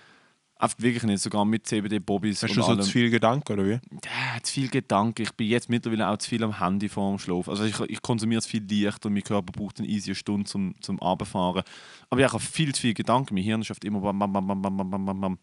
Einfach 0.61 0.77
wirklich 0.77 1.01
nicht, 1.03 1.23
sogar 1.23 1.43
mit 1.43 1.65
CBD-Bobbys. 1.65 2.43
Hast 2.43 2.55
du 2.55 2.61
so 2.61 2.67
allem. 2.67 2.81
zu 2.81 2.91
viel 2.91 3.09
Gedanken, 3.09 3.53
oder 3.53 3.65
wie? 3.65 3.79
Ja, 4.05 4.43
zu 4.43 4.53
viel 4.53 4.69
Gedanken. 4.69 5.23
Ich 5.23 5.31
bin 5.31 5.47
jetzt 5.47 5.69
mittlerweile 5.69 6.07
auch 6.07 6.17
zu 6.17 6.29
viel 6.29 6.43
am 6.43 6.59
Handy 6.59 6.87
vor 6.87 7.09
dem 7.09 7.17
Schlaf. 7.17 7.49
Also 7.49 7.63
ich, 7.63 7.79
ich 7.79 7.99
konsumiere 8.03 8.37
es 8.37 8.45
viel 8.45 8.63
leichter 8.69 9.07
und 9.07 9.13
mein 9.13 9.23
Körper 9.23 9.51
braucht 9.51 9.79
eine 9.79 9.87
easy 9.87 10.13
Stunde 10.13 10.45
zum, 10.45 10.75
zum 10.79 11.01
Abfahren. 11.01 11.63
Aber 12.11 12.21
ja, 12.21 12.27
ich 12.27 12.33
habe 12.33 12.43
viel 12.43 12.75
zu 12.75 12.81
viel 12.81 12.93
Gedanken. 12.93 13.33
Mein 13.33 13.43
Hirn 13.43 13.63
schafft 13.63 13.83
immer 13.85 14.01
bam, 14.01 14.19
bam, 14.19 14.31
bam, 14.31 14.47
bam, 14.47 14.77
bam, 14.77 15.05
bam, 15.05 15.21
bam. 15.21 15.39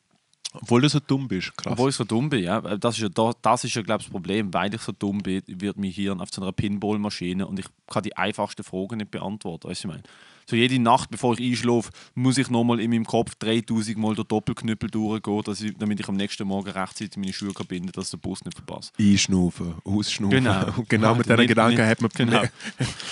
Obwohl 0.53 0.83
du 0.83 0.89
so 0.89 1.01
dumm 1.01 1.27
bist, 1.27 1.57
krass. 1.57 1.73
Obwohl 1.73 1.91
ich 1.91 1.97
so 1.97 2.05
dumm 2.05 2.31
bin, 2.31 2.45
ja. 2.45 2.61
Das 2.61 2.97
ist 2.97 3.03
ja, 3.03 3.33
das 3.43 3.65
ist 3.65 3.75
ja 3.75 3.83
glaube 3.83 4.03
ich, 4.03 4.07
das 4.07 4.13
Problem. 4.13 4.55
Weil 4.55 4.73
ich 4.73 4.81
so 4.81 4.93
dumm 4.93 5.19
bin, 5.19 5.43
wird 5.47 5.77
mein 5.77 5.91
Hirn 5.91 6.21
auf 6.21 6.29
so 6.33 6.41
einer 6.41 6.53
Pinball-Maschine 6.53 7.45
und 7.45 7.59
ich 7.59 7.67
kann 7.89 8.05
die 8.05 8.17
einfachsten 8.17 8.63
Fragen 8.63 8.99
nicht 8.99 9.11
beantworten. 9.11 9.69
Weißt 9.69 9.83
du, 9.83 9.89
ich 9.89 9.95
meine? 9.95 10.05
So 10.49 10.57
jede 10.57 10.79
Nacht, 10.79 11.11
bevor 11.11 11.39
ich 11.39 11.51
einschlafe, 11.51 11.91
muss 12.15 12.39
ich 12.39 12.49
nochmal 12.49 12.81
in 12.81 12.91
meinem 12.91 13.05
Kopf 13.05 13.35
3000 13.35 13.99
Mal 13.99 14.15
den 14.15 14.27
Doppelknüppel 14.27 14.89
durchgehen, 14.89 15.43
dass 15.45 15.61
ich, 15.61 15.77
damit 15.77 16.01
ich 16.01 16.09
am 16.09 16.17
nächsten 16.17 16.49
Morgen 16.49 16.71
rechtzeitig 16.71 17.19
meine 17.19 17.35
Schuhe 17.35 17.53
kann 17.53 17.67
binden 17.67 17.93
dass 17.93 18.11
der 18.11 18.17
Bus 18.17 18.43
nicht 18.47 18.57
verpasst. 18.57 18.95
Einschnaufen, 18.99 19.75
ausschnaufen. 19.85 20.31
Genau. 20.31 20.65
Und 20.77 20.89
genau 20.89 21.15
mit 21.15 21.29
diesen 21.29 21.47
Gedanken 21.47 21.87
hat 21.87 22.01
man 22.01 22.11
genau. 22.15 22.43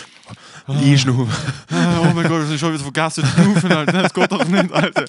Einschnaufen. 0.66 1.28
oh 1.70 2.12
mein 2.14 2.26
Gott, 2.26 2.42
das 2.42 2.50
ist 2.50 2.60
schon 2.60 2.72
wieder 2.72 2.82
vergessen 2.82 3.24
zu 3.24 3.42
rufen, 3.42 3.70
Alter. 3.70 3.92
Das 4.02 4.14
geht 4.14 4.32
doch 4.32 4.48
nicht, 4.48 4.72
Alter. 4.72 5.04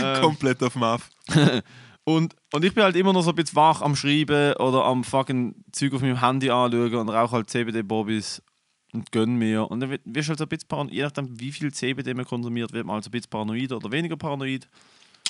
Ähm, 0.00 0.20
Komplett 0.20 0.62
auf 0.62 0.74
dem 0.74 0.82
Aff. 0.82 1.08
Und, 2.04 2.34
und 2.52 2.64
ich 2.64 2.74
bin 2.74 2.82
halt 2.82 2.96
immer 2.96 3.12
noch 3.12 3.22
so 3.22 3.30
ein 3.30 3.36
bisschen 3.36 3.54
wach 3.54 3.80
am 3.80 3.94
Schreiben 3.94 4.54
oder 4.54 4.84
am 4.84 5.04
fucking 5.04 5.54
Zeug 5.70 5.94
auf 5.94 6.00
meinem 6.02 6.20
Handy 6.20 6.50
anschauen 6.50 6.94
und 6.96 7.08
rauche 7.08 7.36
halt 7.36 7.48
CBD-Bobbys 7.48 8.42
und 8.92 9.10
gönn 9.12 9.34
mir. 9.36 9.70
Und 9.70 9.80
dann 9.80 9.90
wird- 9.90 10.02
wirst 10.04 10.28
du 10.28 10.30
halt 10.30 10.38
so 10.38 10.44
ein 10.44 10.48
bisschen 10.48 10.68
paranoid, 10.68 10.94
je 10.94 11.02
nachdem 11.02 11.40
wie 11.40 11.52
viel 11.52 11.72
CBD 11.72 12.14
man 12.14 12.24
konsumiert, 12.24 12.72
wird 12.72 12.86
man 12.86 12.94
halt 12.94 13.04
so 13.04 13.08
ein 13.08 13.12
bisschen 13.12 13.30
paranoid 13.30 13.72
oder 13.72 13.90
weniger 13.90 14.16
paranoid. 14.16 14.68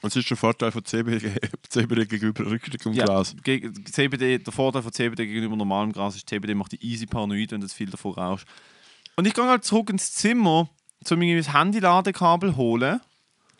Was 0.02 0.16
ist 0.16 0.28
der 0.28 0.36
Vorteil 0.36 0.72
von 0.72 0.84
CBD, 0.84 1.30
CBD 1.68 2.06
gegenüber 2.06 2.46
Rückstück 2.50 2.84
Ja, 2.94 3.04
Glas? 3.04 3.36
ge- 3.44 3.72
CBD, 3.84 4.38
der 4.38 4.52
Vorteil 4.52 4.82
von 4.82 4.92
CBD 4.92 5.26
gegenüber 5.26 5.54
normalem 5.56 5.92
Gras 5.92 6.16
ist, 6.16 6.28
CBD 6.28 6.54
macht 6.54 6.72
dich 6.72 6.82
easy 6.82 7.06
paranoid, 7.06 7.52
wenn 7.52 7.60
du 7.60 7.68
zu 7.68 7.76
viel 7.76 7.90
davon 7.90 8.14
rauchst. 8.14 8.46
Und 9.16 9.26
ich 9.26 9.34
gehe 9.34 9.44
halt 9.44 9.64
zurück 9.64 9.90
ins 9.90 10.12
Zimmer, 10.12 10.68
um 11.08 11.18
mir 11.18 11.36
das 11.36 11.52
Handy-Ladekabel 11.52 12.56
holen, 12.56 13.00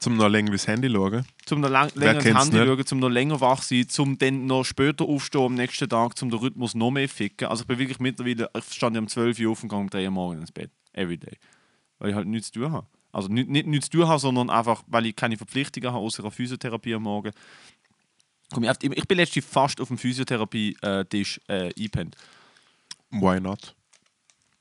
Zum 0.03 0.17
noch 0.17 0.29
länger 0.29 0.51
ins 0.51 0.67
Handy 0.67 0.91
schauen. 0.91 1.25
zum 1.47 1.61
noch 1.61 1.71
lang, 1.71 1.91
länger 1.95 2.19
kennt's 2.19 2.43
Handy 2.43 2.57
nicht? 2.59 2.67
schauen, 2.67 2.87
zum 2.87 2.99
noch 2.99 3.09
länger 3.09 3.41
wach 3.41 3.63
sein, 3.63 3.89
zum 3.89 4.19
dann 4.19 4.47
noch 4.47 4.65
später 4.65 5.05
aufstehen 5.05 5.43
am 5.43 5.55
nächsten 5.55 5.89
Tag, 5.89 6.19
zum 6.19 6.29
den 6.29 6.41
Rhythmus 6.41 6.75
noch 6.75 6.91
mehr 6.91 7.09
ficken. 7.09 7.47
Also 7.47 7.63
ich 7.63 7.69
bin 7.69 7.79
wirklich 7.79 8.01
mittlerweile, 8.01 8.51
ich 8.59 8.65
stand 8.65 8.97
ja 8.97 9.01
um 9.01 9.07
12 9.07 9.39
Uhr 9.39 9.53
auf 9.53 9.63
und 9.63 9.69
gehe 9.69 9.79
um 9.79 9.89
3 9.89 10.05
Uhr 10.05 10.11
morgens 10.11 10.41
ins 10.41 10.53
Bett. 10.53 10.73
Everyday. 10.93 11.39
Weil 12.01 12.11
ich 12.11 12.17
halt 12.17 12.27
nichts 12.27 12.51
zu 12.51 12.59
tun 12.59 12.73
habe. 12.73 12.87
Also 13.13 13.29
nicht, 13.29 13.49
nicht 13.49 13.69
nichts 13.69 13.91
zu 13.91 13.99
tun 13.99 14.09
habe, 14.09 14.19
sondern 14.19 14.51
einfach, 14.51 14.83
weil 14.89 15.07
ich 15.07 15.15
keine 15.15 15.37
Verpflichtungen 15.37 15.93
habe, 15.93 16.03
außer 16.03 16.29
Physiotherapie 16.33 16.95
am 16.95 17.05
Morgen. 17.05 17.31
Komm 18.53 18.65
ich, 18.65 19.09
bin 19.09 19.17
letztens 19.17 19.47
fast 19.47 19.81
auf 19.81 19.87
dem 19.87 19.99
Physiotherapie-Tisch 19.99 21.41
äh, 21.47 21.71
eingepennt. 21.79 22.17
Why 23.11 23.41
not? 23.41 23.77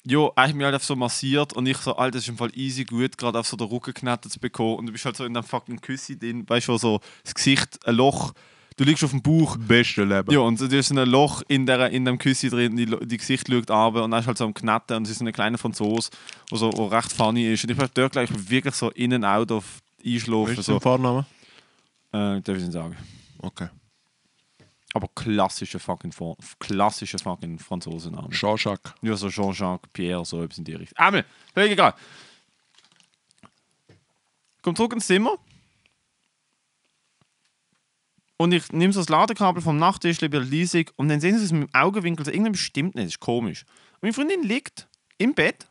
Jo, 0.03 0.33
ich 0.47 0.53
mich 0.55 0.65
halt 0.65 0.73
auf 0.75 0.83
so 0.83 0.95
massiert 0.95 1.53
und 1.53 1.67
ich 1.67 1.77
so, 1.77 1.95
Alter, 1.95 2.13
das 2.17 2.23
ist 2.23 2.29
im 2.29 2.37
Fall 2.37 2.49
easy 2.55 2.85
gut, 2.85 3.17
gerade 3.17 3.37
auf 3.37 3.47
so 3.47 3.55
den 3.55 3.67
Rücken 3.67 3.93
geknetet 3.93 4.31
zu 4.31 4.39
bekommen. 4.39 4.77
Und 4.77 4.85
du 4.87 4.91
bist 4.91 5.05
halt 5.05 5.15
so 5.15 5.25
in 5.25 5.33
dem 5.33 5.43
fucking 5.43 5.79
Küssi 5.79 6.17
drin, 6.17 6.43
weißt 6.49 6.69
du, 6.69 6.77
so 6.77 7.01
das 7.23 7.35
Gesicht, 7.35 7.79
ein 7.87 7.95
Loch, 7.95 8.33
du 8.77 8.83
liegst 8.83 9.03
auf 9.03 9.11
dem 9.11 9.21
Bauch. 9.21 9.57
Beste 9.57 10.03
Leben. 10.03 10.31
Ja, 10.33 10.39
und 10.39 10.59
du 10.59 10.75
hast 10.75 10.87
so 10.87 10.95
ein 10.99 11.07
Loch 11.07 11.43
in, 11.47 11.67
der, 11.67 11.91
in 11.91 12.05
dem 12.05 12.17
Küssi 12.17 12.49
drin, 12.49 12.75
die, 12.75 12.87
die 12.87 13.17
Gesicht 13.17 13.47
schaut 13.47 13.69
runter 13.69 14.03
und 14.03 14.09
dann 14.11 14.21
ist 14.21 14.25
halt 14.27 14.39
so 14.39 14.45
am 14.45 14.55
Knetten 14.55 14.97
und 14.97 15.03
es 15.03 15.11
ist 15.11 15.19
so 15.19 15.25
ein 15.25 15.31
kleiner 15.33 15.59
Franzose, 15.59 16.09
der 16.49 16.57
so 16.57 16.71
der 16.71 16.91
recht 16.91 17.11
funny 17.11 17.53
ist. 17.53 17.63
Und 17.63 17.69
ich 17.69 17.77
bin 17.77 17.83
halt 17.83 17.95
dort 17.95 18.13
gleich 18.13 18.29
wirklich 18.49 18.73
so 18.73 18.89
in 18.91 19.13
and 19.13 19.25
out 19.25 19.51
auf 19.51 19.81
Was 20.03 20.05
einschlafen. 20.13 20.57
ist 20.57 20.65
So. 20.65 20.71
dein 20.73 20.81
Vorname? 20.81 21.25
Äh, 22.11 22.41
darf 22.41 22.57
ich 22.57 22.63
nicht 22.63 22.73
sagen. 22.73 22.97
Okay. 23.37 23.67
Aber 24.93 25.07
klassischer 25.15 25.79
fucking, 25.79 26.11
Fran- 26.11 26.35
klassischer 26.59 27.17
fucking 27.19 27.59
Franzosenname. 27.59 28.29
Jean-Jacques. 28.31 28.93
Ja, 29.01 29.15
so 29.15 29.29
Jean-Jacques, 29.29 29.91
Pierre, 29.93 30.25
so 30.25 30.43
etwas 30.43 30.57
in 30.57 30.65
die 30.65 30.73
Richtung. 30.73 30.97
Einmal, 30.97 31.25
völlig 31.53 31.71
egal. 31.71 31.93
Komm 34.61 34.75
zurück 34.75 34.93
ins 34.93 35.07
Zimmer. 35.07 35.37
Und 38.37 38.53
ich 38.53 38.71
nehme 38.71 38.91
so 38.91 38.99
das 38.99 39.09
Ladekabel 39.09 39.61
vom 39.61 39.77
Nachttisch, 39.77 40.19
bei 40.19 40.27
der 40.27 40.41
Leasing, 40.41 40.89
und 40.95 41.09
dann 41.09 41.21
sehen 41.21 41.37
sie 41.37 41.45
es 41.45 41.51
mit 41.51 41.69
dem 41.69 41.75
Augenwinkel, 41.75 42.25
so 42.25 42.31
irgendwas 42.31 42.59
stimmt 42.59 42.95
nicht, 42.95 43.05
das 43.05 43.13
ist 43.13 43.19
komisch. 43.19 43.65
Und 43.93 44.01
meine 44.03 44.13
Freundin 44.13 44.43
liegt 44.43 44.87
im 45.19 45.33
Bett, 45.35 45.67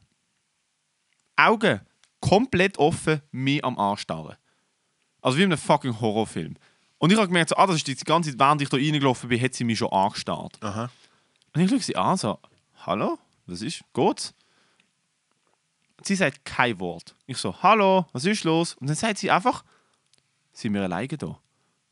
Augen 1.36 1.80
komplett 2.20 2.78
offen, 2.78 3.22
mich 3.32 3.64
am 3.64 3.76
Anstarren. 3.78 4.36
Also 5.20 5.36
wie 5.38 5.42
in 5.42 5.52
einem 5.52 5.58
fucking 5.58 6.00
Horrorfilm. 6.00 6.56
Und 7.00 7.10
ich 7.10 7.16
habe 7.16 7.28
gemerkt, 7.28 7.48
so, 7.48 7.56
ah, 7.56 7.66
das 7.66 7.76
ist 7.76 7.86
die 7.86 7.94
ganze 7.96 8.28
Zeit, 8.30 8.38
während 8.38 8.60
ich 8.60 8.68
da 8.68 8.76
reingelaufen 8.76 9.30
bin, 9.30 9.40
hat 9.40 9.54
sie 9.54 9.64
mich 9.64 9.78
schon 9.78 9.90
angestarrt. 9.90 10.62
Aha. 10.62 10.90
Und 11.54 11.62
ich 11.62 11.70
schaue 11.70 11.80
sie 11.80 11.96
an, 11.96 12.18
so, 12.18 12.38
hallo, 12.84 13.18
was 13.46 13.62
ist, 13.62 13.82
geht's? 13.94 14.34
Sie 16.02 16.14
sagt 16.14 16.44
kein 16.44 16.78
Wort. 16.78 17.14
Ich 17.26 17.38
so, 17.38 17.54
hallo, 17.62 18.04
was 18.12 18.26
ist 18.26 18.44
los? 18.44 18.74
Und 18.74 18.86
dann 18.86 18.96
sagt 18.96 19.16
sie 19.16 19.30
einfach, 19.30 19.64
sind 20.52 20.74
wir 20.74 20.82
alleine 20.82 21.08
da? 21.08 21.26
Und 21.26 21.38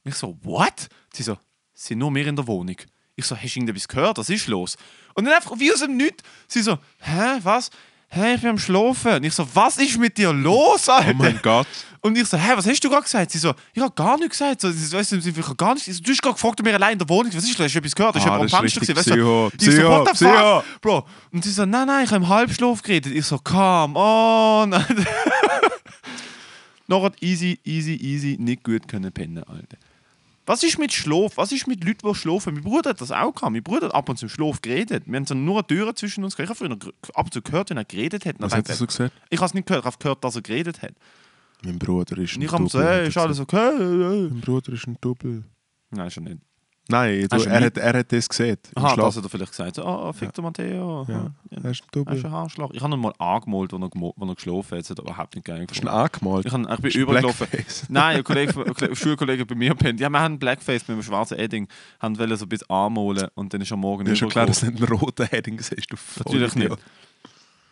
ich 0.04 0.14
so, 0.14 0.36
what? 0.42 0.88
Sie 1.14 1.22
so, 1.22 1.38
sind 1.72 2.00
nur 2.00 2.14
wir 2.14 2.26
in 2.26 2.36
der 2.36 2.46
Wohnung. 2.46 2.76
Ich 3.16 3.24
so, 3.24 3.34
hast 3.34 3.54
du 3.54 3.60
irgendetwas 3.60 3.88
gehört? 3.88 4.18
Was 4.18 4.28
ist 4.28 4.46
los? 4.46 4.76
Und 5.14 5.24
dann 5.24 5.32
einfach 5.32 5.58
wie 5.58 5.72
aus 5.72 5.80
dem 5.80 5.96
Nichts, 5.96 6.22
sie 6.48 6.60
so, 6.60 6.76
hä, 6.98 7.38
was? 7.42 7.70
Hä, 8.10 8.34
ich 8.34 8.40
bin 8.40 8.50
am 8.50 8.58
Schlafen. 8.58 9.14
Und 9.16 9.24
ich 9.24 9.34
so, 9.34 9.46
was 9.54 9.76
ist 9.76 9.98
mit 9.98 10.16
dir 10.16 10.32
los, 10.32 10.88
Alter? 10.88 11.10
Oh 11.10 11.14
mein 11.14 11.38
Gott. 11.42 11.66
Und 12.00 12.16
ich 12.16 12.26
so, 12.26 12.38
hä, 12.38 12.52
was 12.54 12.66
hast 12.66 12.80
du 12.82 12.88
gerade 12.88 13.02
gesagt? 13.02 13.30
Sie 13.30 13.38
so, 13.38 13.52
ich 13.74 13.82
habe 13.82 13.92
gar 13.94 14.16
nichts 14.16 14.38
gesagt. 14.38 14.60
So, 14.60 14.70
sie, 14.70 14.92
weißt 14.96 15.12
du, 15.12 15.16
ich 15.16 15.26
habe 15.36 15.56
gar 15.56 15.74
nichts. 15.74 15.88
Ich 15.88 15.96
so, 15.96 16.02
du 16.02 16.10
hast 16.12 16.22
gerade 16.22 16.34
gefragt, 16.34 16.60
ob 16.60 16.66
wir 16.66 16.74
allein 16.74 16.92
in 16.92 16.98
der 16.98 17.08
Wohnung. 17.08 17.32
Was 17.34 17.44
ist? 17.44 17.58
Hast 17.58 17.74
du 17.74 17.78
etwas 17.78 17.94
gehört? 17.94 18.14
Hast 18.14 18.24
du 18.24 18.30
Ah, 18.30 18.34
jemand 18.36 18.54
am 18.54 18.60
Fenster 18.60 18.80
gesehen? 18.80 18.96
Weißt 18.96 19.08
du? 19.08 19.50
Ich 19.60 19.74
so, 19.76 19.82
what 19.88 20.08
the 20.08 20.12
Psycho, 20.14 20.60
fuck? 20.62 20.80
Bro. 20.80 21.06
Und 21.32 21.44
sie 21.44 21.50
so, 21.50 21.66
nein, 21.66 21.86
nein, 21.86 22.04
ich 22.04 22.10
habe 22.10 22.22
im 22.24 22.28
Halbschlaf 22.28 22.82
geredet. 22.82 23.12
Ich 23.14 23.26
so, 23.26 23.38
come 23.38 23.98
on. 23.98 24.70
Noch 26.86 27.10
easy, 27.20 27.58
easy, 27.64 27.94
easy, 27.96 28.36
nicht 28.38 28.64
gut 28.64 28.88
können 28.88 29.12
pennen, 29.12 29.42
Alter. 29.44 29.76
Was 30.48 30.62
ist 30.62 30.78
mit 30.78 30.94
Schlaf? 30.94 31.36
Was 31.36 31.52
ist 31.52 31.66
mit 31.66 31.84
Leuten, 31.84 32.08
die 32.08 32.14
schlafen? 32.14 32.54
Mein 32.54 32.64
Bruder 32.64 32.90
hat 32.90 33.00
das 33.02 33.12
auch 33.12 33.34
gehabt. 33.34 33.52
Mein 33.52 33.62
Bruder 33.62 33.88
hat 33.88 33.94
ab 33.94 34.08
und 34.08 34.16
zu 34.16 34.24
im 34.24 34.30
Schlaf 34.30 34.62
geredet. 34.62 35.04
Wir 35.06 35.16
haben 35.16 35.26
so 35.26 35.34
nur 35.34 35.58
eine 35.58 35.66
Tür 35.66 35.94
zwischen 35.94 36.24
uns 36.24 36.36
gehabt. 36.36 36.50
Ich 36.50 36.58
habe 36.58 36.78
früher 36.78 36.92
ab 37.14 37.26
und 37.26 37.34
zu 37.34 37.42
gehört, 37.42 37.68
wenn 37.68 37.76
er 37.76 37.84
geredet 37.84 38.24
hat. 38.24 38.36
Was 38.38 38.54
hat 38.54 38.66
er 38.66 38.74
so 38.74 38.86
gesagt? 38.86 39.12
Ich 39.28 39.38
habe 39.38 39.46
es 39.46 39.52
nicht 39.52 39.66
gehört, 39.66 39.84
ich 39.84 39.86
habe 39.86 39.98
gehört, 39.98 40.24
dass 40.24 40.36
er 40.36 40.42
geredet 40.42 40.80
hat. 40.80 40.94
Mein 41.62 41.78
Bruder 41.78 42.16
ist 42.16 42.32
ein 42.32 42.38
Und 42.38 42.44
ich 42.46 42.52
habe 42.52 42.64
Double, 42.64 42.86
hey, 42.86 43.08
ist 43.08 43.16
alles 43.18 43.38
gesagt. 43.38 43.52
okay? 43.52 44.28
Mein 44.30 44.40
Bruder 44.40 44.72
ist 44.72 44.86
ein 44.86 44.96
Double. 45.00 45.44
Nein, 45.90 46.10
schon 46.10 46.24
nicht. 46.24 46.38
Nein, 46.90 47.26
du, 47.28 47.36
Hast 47.36 47.44
du 47.44 47.50
er, 47.50 47.60
hat, 47.66 47.76
er 47.76 47.98
hat 47.98 48.10
das 48.12 48.26
gesehen. 48.28 48.56
Aha, 48.74 48.96
das 48.96 49.16
hat 49.18 49.22
er 49.24 49.28
vielleicht 49.28 49.52
gesagt. 49.52 49.74
So, 49.76 49.84
oh, 49.84 50.10
fick 50.12 50.32
der 50.32 50.42
Matteo. 50.42 51.04
Ja, 51.06 51.14
Ja. 51.14 51.30
er 51.62 51.70
ist 51.70 51.82
ein 51.82 51.86
Er 51.86 51.90
Double. 51.92 52.16
ist 52.16 52.24
ein 52.24 52.32
Haarschlag. 52.32 52.70
Ich 52.72 52.80
habe 52.82 52.94
ihn 52.94 53.00
mal 53.00 53.12
angemalt, 53.18 53.74
als 53.74 53.82
er, 53.82 54.02
als 54.02 54.28
er 54.30 54.34
geschlafen 54.34 54.70
hat. 54.70 54.80
Das 54.80 54.90
hat 54.90 54.98
er 54.98 55.04
überhaupt 55.04 55.34
nicht 55.34 55.44
geil 55.44 55.66
Hast 55.68 55.78
du 55.80 55.84
ihn 55.84 55.88
angemalt? 55.88 56.46
Ich, 56.46 56.52
hab, 56.52 56.60
ich 56.60 56.66
bin 56.66 56.84
Hast 56.84 56.94
du 56.94 56.98
übergelaufen. 57.00 57.46
Nein, 57.90 58.16
ein, 58.16 58.24
Kollege, 58.24 58.50
ein 58.52 58.54
Kollege- 58.74 58.88
ein 58.92 58.96
Schulkollege 58.96 59.44
bei 59.44 59.54
mir 59.54 59.74
pennt. 59.74 60.00
Ja, 60.00 60.08
wir 60.08 60.18
haben 60.18 60.38
Blackface 60.38 60.88
mit 60.88 60.94
einem 60.94 61.02
schwarzen 61.02 61.38
Edding. 61.38 61.68
Haben 62.00 62.18
wollen 62.18 62.36
so 62.38 62.46
ein 62.46 62.48
bisschen 62.48 62.70
anmalen 62.70 63.28
und 63.34 63.52
dann 63.52 63.60
ist 63.60 63.70
am 63.70 63.80
Morgen 63.80 64.04
Mir 64.04 64.12
ist 64.12 64.18
schon 64.20 64.30
klar, 64.30 64.46
dass 64.46 64.60
du 64.60 64.66
einen 64.68 64.82
roten 64.84 65.26
Heading 65.26 65.60
siehst. 65.60 65.90
Du 65.92 65.96
Natürlich 66.24 66.54
nicht. 66.54 66.70
Dann 66.70 66.78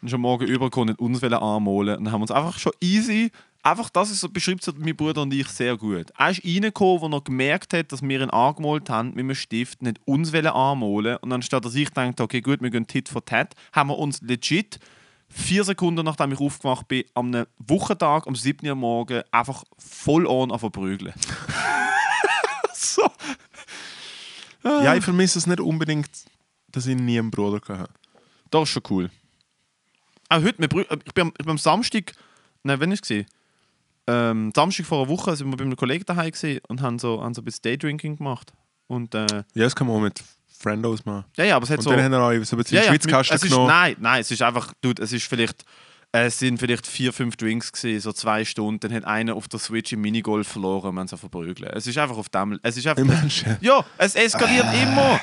ist 0.08 0.12
am 0.14 0.20
Morgen 0.20 0.44
übergekommen 0.46 0.94
und 0.94 1.22
uns 1.22 1.22
anmalen. 1.24 1.96
Und 1.96 2.04
dann 2.04 2.12
haben 2.12 2.20
wir 2.20 2.24
uns 2.24 2.30
einfach 2.30 2.58
schon 2.58 2.72
easy, 2.82 3.32
einfach 3.66 3.90
das 3.90 4.10
ist 4.10 4.20
so, 4.20 4.28
beschreibt 4.28 4.62
so 4.62 4.72
mein 4.76 4.96
Bruder 4.96 5.22
und 5.22 5.32
ich 5.34 5.48
sehr 5.48 5.76
gut. 5.76 6.10
Er 6.16 6.30
ist 6.30 6.44
reingekommen, 6.44 7.12
als 7.12 7.20
er 7.20 7.24
gemerkt 7.24 7.72
hat, 7.72 7.90
dass 7.92 8.02
wir 8.02 8.20
ihn 8.20 8.30
angemalt 8.30 8.88
haben 8.88 9.08
mit 9.08 9.18
einem 9.20 9.34
Stift, 9.34 9.82
nicht 9.82 10.00
uns 10.04 10.32
anmalen. 10.32 11.16
Und 11.18 11.32
anstatt 11.32 11.64
dass 11.64 11.74
ich 11.74 11.90
dachte, 11.90 12.22
okay, 12.22 12.40
gut, 12.40 12.60
wir 12.62 12.70
gehen 12.70 12.86
Tit 12.86 13.08
for 13.08 13.24
Tat, 13.24 13.54
haben 13.72 13.90
wir 13.90 13.98
uns 13.98 14.20
legit 14.22 14.78
vier 15.28 15.64
Sekunden 15.64 16.04
nachdem 16.04 16.30
ich 16.32 16.38
aufgewacht 16.40 16.86
bin, 16.86 17.04
am 17.14 17.26
einem 17.26 17.46
Wochentag, 17.58 18.26
am 18.28 18.36
7. 18.36 18.66
Uhr 18.68 18.76
morgen, 18.76 19.22
einfach 19.32 19.64
voll 19.78 20.24
on 20.26 20.52
auf 20.52 20.60
verprügeln. 20.60 21.12
so. 22.72 23.02
Ja, 24.62 24.94
ich 24.94 25.04
vermisse 25.04 25.38
es 25.38 25.46
nicht 25.46 25.60
unbedingt, 25.60 26.08
dass 26.70 26.86
ich 26.86 26.96
nie 26.96 27.18
einen 27.18 27.30
Bruder 27.30 27.60
hatte. 27.68 27.92
Das 28.50 28.62
ist 28.64 28.68
schon 28.70 28.82
cool. 28.90 29.10
Auch 30.28 30.42
heute, 30.42 30.62
brü- 30.68 30.86
ich, 31.04 31.12
bin, 31.14 31.22
am- 31.26 31.32
ich 31.36 31.44
bin 31.44 31.50
am 31.50 31.58
Samstag, 31.58 32.12
nein, 32.62 32.80
wann 32.80 32.90
war 32.90 32.98
es? 33.00 33.26
Ähm, 34.06 34.52
Samstag 34.54 34.86
vor 34.86 34.98
einer 35.00 35.08
Woche 35.08 35.34
sind 35.36 35.50
wir 35.50 35.56
bei 35.56 35.64
einem 35.64 35.76
Kollegen 35.76 36.04
daheim 36.04 36.32
und 36.68 36.80
haben 36.80 36.98
so, 36.98 37.22
haben 37.22 37.34
so 37.34 37.42
ein 37.42 37.44
bisschen 37.44 37.62
Daydrinking 37.62 38.16
gemacht. 38.16 38.52
Und, 38.86 39.14
äh, 39.14 39.26
Ja, 39.54 39.64
das 39.64 39.74
kann 39.74 39.86
man 39.88 39.96
auch 39.96 40.00
mit 40.00 40.22
Friendos 40.58 41.04
machen. 41.04 41.24
ja, 41.36 41.44
ja, 41.44 41.56
aber 41.56 41.64
es 41.64 41.70
hat 41.70 41.78
Und 41.78 41.84
so... 41.84 41.90
dann 41.90 42.02
haben 42.02 42.12
wir 42.12 42.20
auch 42.20 42.44
so 42.44 42.56
ein 42.56 42.62
bisschen 42.62 42.76
ja, 42.78 42.84
ja, 42.84 42.88
Schwitzkasten 42.90 43.36
es 43.36 43.42
ist, 43.42 43.50
genommen. 43.50 43.68
Nein, 43.68 43.96
nein, 43.98 44.20
es 44.20 44.30
ist 44.30 44.42
einfach, 44.42 44.72
dude, 44.80 45.02
es 45.02 45.12
ist 45.12 45.26
vielleicht... 45.26 45.64
Es 46.12 46.38
sind 46.38 46.58
vielleicht 46.58 46.86
vier, 46.86 47.12
fünf 47.12 47.36
Drinks 47.36 47.72
gewesen, 47.72 48.00
so 48.00 48.12
zwei 48.12 48.44
Stunden. 48.44 48.80
Dann 48.80 48.94
hat 48.94 49.04
einer 49.04 49.34
auf 49.34 49.48
der 49.48 49.58
Switch 49.58 49.92
im 49.92 50.00
Minigolf 50.00 50.48
verloren 50.48 50.90
und 50.90 50.98
haben 51.00 51.08
so 51.08 51.16
verprügeln. 51.18 51.70
Es 51.74 51.86
ist 51.86 51.98
einfach 51.98 52.16
auf 52.16 52.28
dem... 52.30 52.58
Es 52.62 52.76
ist 52.76 52.86
einfach... 52.86 53.04
Ja, 53.60 53.84
es 53.98 54.14
eskaliert 54.14 54.66
immer. 54.82 55.20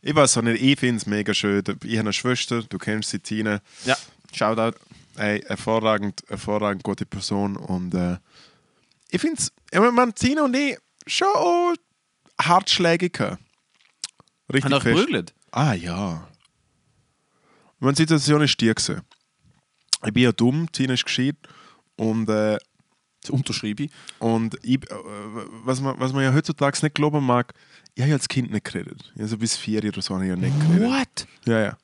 Ich 0.00 0.14
weiß 0.14 0.38
auch 0.38 0.42
nicht, 0.42 0.62
ich 0.62 0.78
finde 0.78 0.98
es 0.98 1.06
mega 1.06 1.34
schön. 1.34 1.64
Ich 1.82 1.96
habe 1.96 2.00
eine 2.00 2.12
Schwester, 2.12 2.62
du 2.62 2.78
kennst 2.78 3.10
sie, 3.10 3.18
Tine. 3.18 3.60
Ja, 3.84 3.96
Shoutout. 4.32 4.78
Ey, 5.18 5.40
hervorragend, 5.46 6.22
hervorragend 6.28 6.82
gute 6.84 7.04
Person. 7.06 7.56
Und 7.56 7.94
äh, 7.94 8.16
ich 9.10 9.20
finde 9.20 9.36
es, 9.38 9.52
ich 9.70 9.78
meine, 9.80 10.12
Tine 10.14 10.44
und 10.44 10.54
ich 10.56 10.76
schon 11.06 11.28
auch 11.28 11.74
Hartschläge 12.40 13.10
gehabt. 13.10 13.42
Richtig 14.52 14.72
Haben 14.72 14.80
fest. 14.80 14.96
geprügelt? 14.96 15.34
Ah 15.50 15.72
ja. 15.74 16.28
Meine 17.80 17.96
Situation 17.96 18.42
ist 18.42 18.60
die 18.60 18.66
gewesen. 18.66 19.02
Ich 20.06 20.12
bin 20.12 20.22
ja 20.22 20.32
dumm, 20.32 20.70
Tina 20.72 20.94
ist 20.94 21.04
gescheit. 21.04 21.36
Und, 21.96 22.28
äh, 22.28 22.58
Das 23.22 23.30
unterschreibe 23.30 23.84
ich. 23.84 23.90
und 24.20 24.56
ich, 24.62 24.76
äh, 24.90 24.94
was, 25.64 25.80
man, 25.80 25.98
was 25.98 26.12
man 26.12 26.22
ja 26.22 26.32
heutzutage 26.32 26.78
nicht 26.82 26.94
glauben 26.94 27.24
mag, 27.24 27.52
ich 27.94 28.02
habe 28.02 28.10
ja 28.10 28.16
als 28.16 28.28
Kind 28.28 28.50
nicht 28.52 28.64
geredet. 28.64 29.12
Also 29.18 29.36
bis 29.36 29.56
vier 29.56 29.82
oder 29.84 30.00
so 30.00 30.14
habe 30.14 30.24
ich 30.24 30.30
ja 30.30 30.36
nicht 30.36 30.58
geredet. 30.60 30.88
What? 30.88 31.26
Ja, 31.46 31.60
ja. 31.60 31.78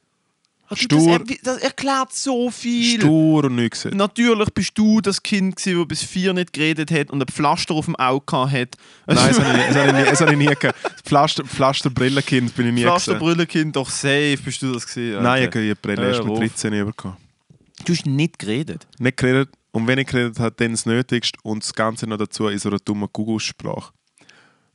Also 0.69 0.83
Stur. 0.83 1.19
Das, 1.19 1.29
er- 1.31 1.37
das 1.43 1.57
erklärt 1.59 2.12
so 2.12 2.51
viel. 2.51 3.01
Stur 3.01 3.45
und 3.45 3.57
nichts. 3.57 3.85
Natürlich 3.85 4.49
bist 4.55 4.77
du 4.79 5.01
das 5.01 5.23
Kind, 5.23 5.57
gewesen, 5.57 5.79
das 5.79 5.89
bis 5.89 6.03
vier 6.03 6.33
nicht 6.33 6.53
geredet 6.53 6.91
hat 6.91 7.11
und 7.11 7.21
ein 7.23 7.29
Pflaster 7.29 7.75
auf 7.75 7.85
dem 7.85 7.97
Auge 7.97 8.37
hat. 8.37 8.51
Nein, 8.51 8.75
das 9.07 9.39
habe 9.41 9.59
ich, 9.89 9.95
nie- 9.95 10.05
das 10.11 10.21
habe 10.21 10.33
ich 10.33 10.39
nie. 10.39 10.47
Das 10.47 10.75
Pflaster, 11.05 11.45
Pflasterbrillenkind 11.45 12.55
bin 12.55 12.67
ich 12.69 12.73
nie 12.75 12.81
gewesen. 12.81 12.91
Pflasterbrüllenkind, 12.93 13.77
doch 13.77 13.91
safe 13.91 14.39
bist 14.45 14.62
du 14.62 14.73
das 14.73 14.87
gewesen. 14.87 15.23
Nein, 15.23 15.43
ich 15.49 15.55
habe 15.55 15.77
Brille 15.77 16.09
erst 16.09 16.23
mit 16.25 16.33
auf. 16.33 16.39
13 16.39 16.85
bekommen. 16.87 17.17
Du 17.85 17.93
hast 17.93 18.07
nicht 18.07 18.39
geredet. 18.39 18.87
Nicht 18.99 19.17
geredet. 19.19 19.51
Und 19.73 19.87
wenn 19.87 19.99
ich 19.99 20.07
geredet 20.07 20.39
habe, 20.39 20.55
dann 20.57 20.71
das 20.71 20.87
Nötigste 20.87 21.39
und 21.43 21.62
das 21.65 21.75
Ganze 21.75 22.07
noch 22.07 22.17
dazu 22.17 22.47
in 22.49 22.59
so 22.59 22.69
einer 22.69 22.79
dummen 22.79 23.09
Google-Sprache. 23.12 23.93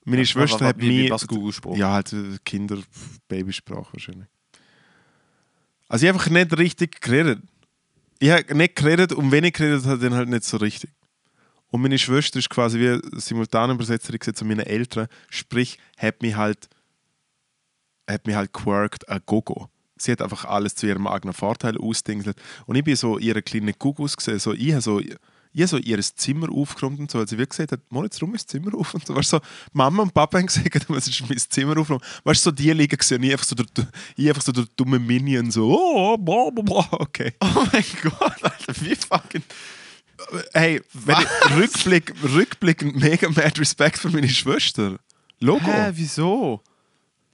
Meine 0.05 0.25
Schwester 0.25 0.65
hat 0.65 0.77
mich... 0.77 1.09
was 1.09 1.25
Google 1.27 1.53
Spruch. 1.53 1.77
Ja, 1.77 1.93
halt 1.93 2.11
äh, 2.13 2.37
Kinder, 2.43 2.77
Babysprache 3.27 3.87
wahrscheinlich. 3.93 4.27
Also 5.89 6.05
ich 6.05 6.09
habe 6.09 6.19
einfach 6.19 6.31
nicht 6.31 6.57
richtig 6.57 7.01
geredet. 7.01 7.41
Ich 8.19 8.29
habe 8.29 8.55
nicht 8.55 8.75
geredet 8.75 9.11
und 9.11 9.31
wenn 9.31 9.43
ich 9.43 9.53
geredet 9.53 9.85
habe, 9.85 9.97
dann 9.97 10.13
halt 10.13 10.29
nicht 10.29 10.43
so 10.43 10.57
richtig. 10.57 10.91
Und 11.71 11.81
meine 11.81 11.97
Schwester 11.97 12.39
ist 12.39 12.49
quasi 12.49 12.79
wie 12.79 13.19
Simultanübersetzerin 13.19 14.19
gewesen 14.19 14.35
zu 14.35 14.45
meinen 14.45 14.65
Eltern, 14.65 15.07
sprich, 15.29 15.79
hat 15.97 16.21
mich 16.21 16.35
halt, 16.35 16.69
hat 18.09 18.25
mich 18.25 18.35
halt 18.35 18.53
quirkt 18.53 19.09
a 19.09 19.19
Gogo. 19.19 19.69
Sie 19.97 20.11
hat 20.11 20.21
einfach 20.21 20.45
alles 20.45 20.75
zu 20.75 20.87
ihrem 20.87 21.07
eigenen 21.07 21.33
Vorteil 21.33 21.77
ausdingselt. 21.77 22.37
Und 22.65 22.75
ich 22.75 22.83
bin 22.83 22.95
so 22.95 23.17
ihre 23.17 23.41
kleine 23.41 23.73
Gugus 23.73 24.15
gesehen, 24.15 24.39
so 24.39 24.53
ich 24.53 24.71
habe 24.71 24.81
so, 24.81 25.01
habe 25.55 25.67
so 25.67 25.77
ihr 25.77 25.99
Zimmer 25.99 26.49
aufgeräumt 26.51 26.99
und 26.99 27.11
so, 27.11 27.19
als 27.19 27.31
sie 27.31 27.37
wirklich 27.37 27.57
gesagt 27.57 27.71
hat, 27.71 27.81
Moritz, 27.89 28.21
rum 28.21 28.35
ist 28.35 28.45
das 28.45 28.51
Zimmer 28.51 28.75
auf 28.77 28.93
und 28.93 29.05
so. 29.05 29.15
Weißt, 29.15 29.29
so, 29.29 29.39
Mama 29.73 30.03
und 30.03 30.13
Papa 30.13 30.37
haben 30.37 30.45
gesagt, 30.45 30.85
was 30.89 31.07
ist 31.07 31.27
mein 31.27 31.37
Zimmer 31.37 31.77
aufgeräumt. 31.77 32.03
Weißt 32.23 32.45
du, 32.45 32.49
so 32.49 32.51
die 32.51 32.71
liegen 32.71 32.97
gesehen, 32.97 33.23
ich 33.23 33.31
einfach 33.31 33.45
so 33.45 33.55
der, 33.55 33.65
ich 34.15 34.29
einfach 34.29 34.41
so 34.43 34.51
der 34.51 34.65
dumme 34.75 34.99
Minion, 34.99 35.49
so, 35.51 35.67
oh, 35.69 36.17
bla, 36.17 36.49
bla, 36.51 36.63
bla, 36.63 36.87
okay. 36.99 37.33
Oh 37.41 37.65
mein 37.71 37.83
Gott, 38.03 38.43
Alter, 38.43 38.73
wie 38.81 38.95
fucking. 38.95 39.43
Hey, 40.53 40.81
wenn 40.93 41.17
ich 41.19 41.55
Rückblick, 41.55 42.13
rückblickend 42.23 42.95
mega 42.97 43.29
mad 43.29 43.59
Respekt 43.59 43.97
für 43.97 44.09
meine 44.09 44.27
Schwester. 44.29 44.99
Logo. 45.39 45.65
Hä, 45.65 45.91
wieso? 45.93 46.61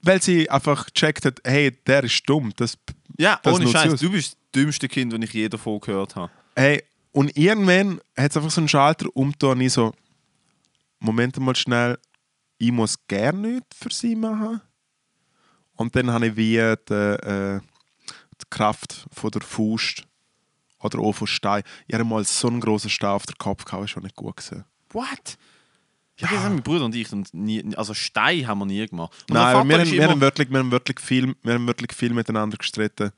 Weil 0.03 0.22
sie 0.22 0.49
einfach 0.49 0.86
gecheckt 0.86 1.26
hat, 1.26 1.39
hey, 1.43 1.72
der 1.88 2.03
ist 2.03 2.22
dumm. 2.30 2.53
Das, 2.55 2.78
Ja, 3.18 3.39
Das 3.41 3.55
ohne 3.55 3.68
Scheiß, 3.68 3.99
du 3.99 4.11
bist 4.11 4.34
das 4.34 4.38
dümmste 4.53 4.88
Kind, 4.88 5.11
das 5.11 5.20
ich 5.22 5.34
je 5.34 5.49
davon 5.49 5.80
gehört 5.80 6.16
habe. 6.16 6.32
hey, 6.55 6.84
und 7.16 7.38
irgendwann 7.38 8.01
hat 8.18 8.32
es 8.32 8.38
einfach 8.38 8.51
so 8.51 8.59
einen 8.59 8.68
Schalter 8.68 9.07
umgetan 9.13 9.61
ich 9.61 9.72
so, 9.72 9.93
Moment 10.99 11.39
mal 11.39 11.55
schnell, 11.55 11.97
ich 12.57 12.74
muss 12.74 12.97
gerne 13.07 13.53
nichts 13.53 13.78
für 13.78 13.89
sie 13.89 14.18
machen. 14.18 14.59
Und 15.78 15.95
dann 15.95 16.11
habe 16.11 16.28
ich 16.28 16.36
wie 16.36 16.57
die, 16.57 16.93
äh, 16.93 17.61
die 17.61 18.45
Kraft 18.49 19.07
von 19.13 19.32
der 19.32 19.41
Faust 19.41 20.03
oder 20.80 20.99
auch 20.99 21.13
von 21.13 21.28
Stein. 21.28 21.63
Ich 21.88 21.93
hatte 21.93 22.03
mal 22.03 22.26
so 22.26 22.49
einen 22.49 22.59
großen 22.59 22.89
Stein 22.89 23.11
auf 23.11 23.26
den 23.26 23.38
Kopf 23.38 23.63
gehabt, 23.63 23.72
das 23.72 23.80
war 23.80 23.88
schon 23.88 24.03
nicht 24.03 24.16
gut 24.18 24.36
gesehen. 24.36 24.66
What? 24.89 25.38
Ja. 26.18 26.28
Das 26.28 26.39
haben 26.39 26.55
mein 26.55 26.63
Bruder 26.63 26.84
und 26.84 26.95
ich 26.95 27.09
und 27.13 27.34
nie, 27.34 27.63
also 27.78 27.93
Stein 27.93 28.45
haben 28.45 28.59
wir 28.59 28.66
nie 28.66 28.86
gemacht. 28.86 29.13
Und 29.30 29.36
Nein, 29.36 29.53
wir, 29.70 29.80
haben, 29.80 29.91
wir, 29.91 30.09
haben 30.09 30.20
wirklich, 30.20 30.49
wir, 30.51 30.59
haben 30.59 30.72
wirklich 30.72 30.99
viel, 30.99 31.34
wir 31.43 31.53
haben 31.53 31.66
wirklich 31.66 31.93
viel 31.93 32.11
miteinander 32.11 32.57
gestritten. 32.57 33.11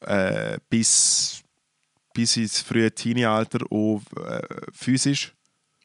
Äh, 0.00 0.58
bis, 0.70 1.43
bis 2.14 2.38
ins 2.38 2.60
frühe 2.62 2.90
Teenie-Alter 2.94 3.58
auch 3.70 4.00
äh, 4.26 4.40
physisch. 4.72 5.34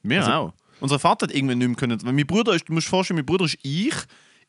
Wir 0.04 0.20
Also- 0.20 0.32
auch. 0.32 0.54
Unser 0.80 0.98
Vater 0.98 1.28
hat 1.28 1.36
irgendwann 1.36 1.58
nicht 1.58 1.68
mehr 1.68 1.76
können. 1.76 2.02
Weil 2.06 2.14
mein 2.14 2.26
Bruder 2.26 2.54
ist, 2.54 2.70
du 2.70 2.72
musst 2.72 2.88
dir 2.88 2.92
vorstellen, 2.92 3.18
mein 3.18 3.26
Bruder 3.26 3.44
ist 3.44 3.58
ich 3.64 3.94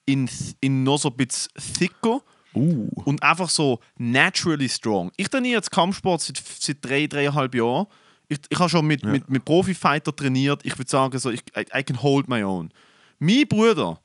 in, 0.07 0.31
in 0.61 0.85
noch 0.85 0.99
so 0.99 1.09
ein 1.09 1.17
bisschen 1.17 1.51
thicker. 1.77 2.21
Uh. 2.53 2.89
und 3.05 3.23
einfach 3.23 3.49
so 3.49 3.79
naturally 3.97 4.69
strong. 4.69 5.13
Ich 5.17 5.29
trainiere 5.29 5.55
jetzt 5.59 5.71
Kampfsport 5.71 6.21
seit, 6.21 6.37
seit 6.59 6.85
drei, 6.85 7.07
dreieinhalb 7.07 7.55
Jahren. 7.55 7.87
Ich, 8.27 8.39
ich 8.49 8.59
habe 8.59 8.69
schon 8.69 8.85
mit, 8.89 9.05
mit, 9.05 9.31
mit 9.31 9.45
Profifighter 9.45 10.15
trainiert. 10.15 10.65
Ich 10.65 10.77
würde 10.77 10.91
sagen, 10.91 11.17
so, 11.21 11.31
ich, 11.31 11.43
I, 11.57 11.65
I 11.79 11.85
can 11.85 12.03
hold 12.03 12.29
my 12.29 12.43
own. 12.43 12.73
Mein 13.21 13.47
Bruder 13.47 14.01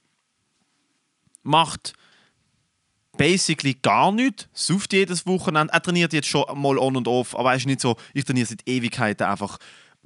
macht 1.41 1.93
basically 3.18 3.76
gar 3.82 4.11
nichts, 4.11 4.47
sucht 4.53 4.93
jedes 4.93 5.26
Wochenende. 5.26 5.74
Er 5.74 5.82
trainiert 5.82 6.13
jetzt 6.13 6.28
schon 6.28 6.43
mal 6.59 6.78
on 6.78 6.95
und 6.97 7.07
off, 7.07 7.36
aber 7.38 7.51
er 7.51 7.57
ist 7.57 7.66
nicht 7.66 7.82
so, 7.82 7.95
ich 8.13 8.24
trainiere 8.26 8.47
seit 8.47 8.68
Ewigkeiten 8.68 9.26
einfach. 9.28 9.57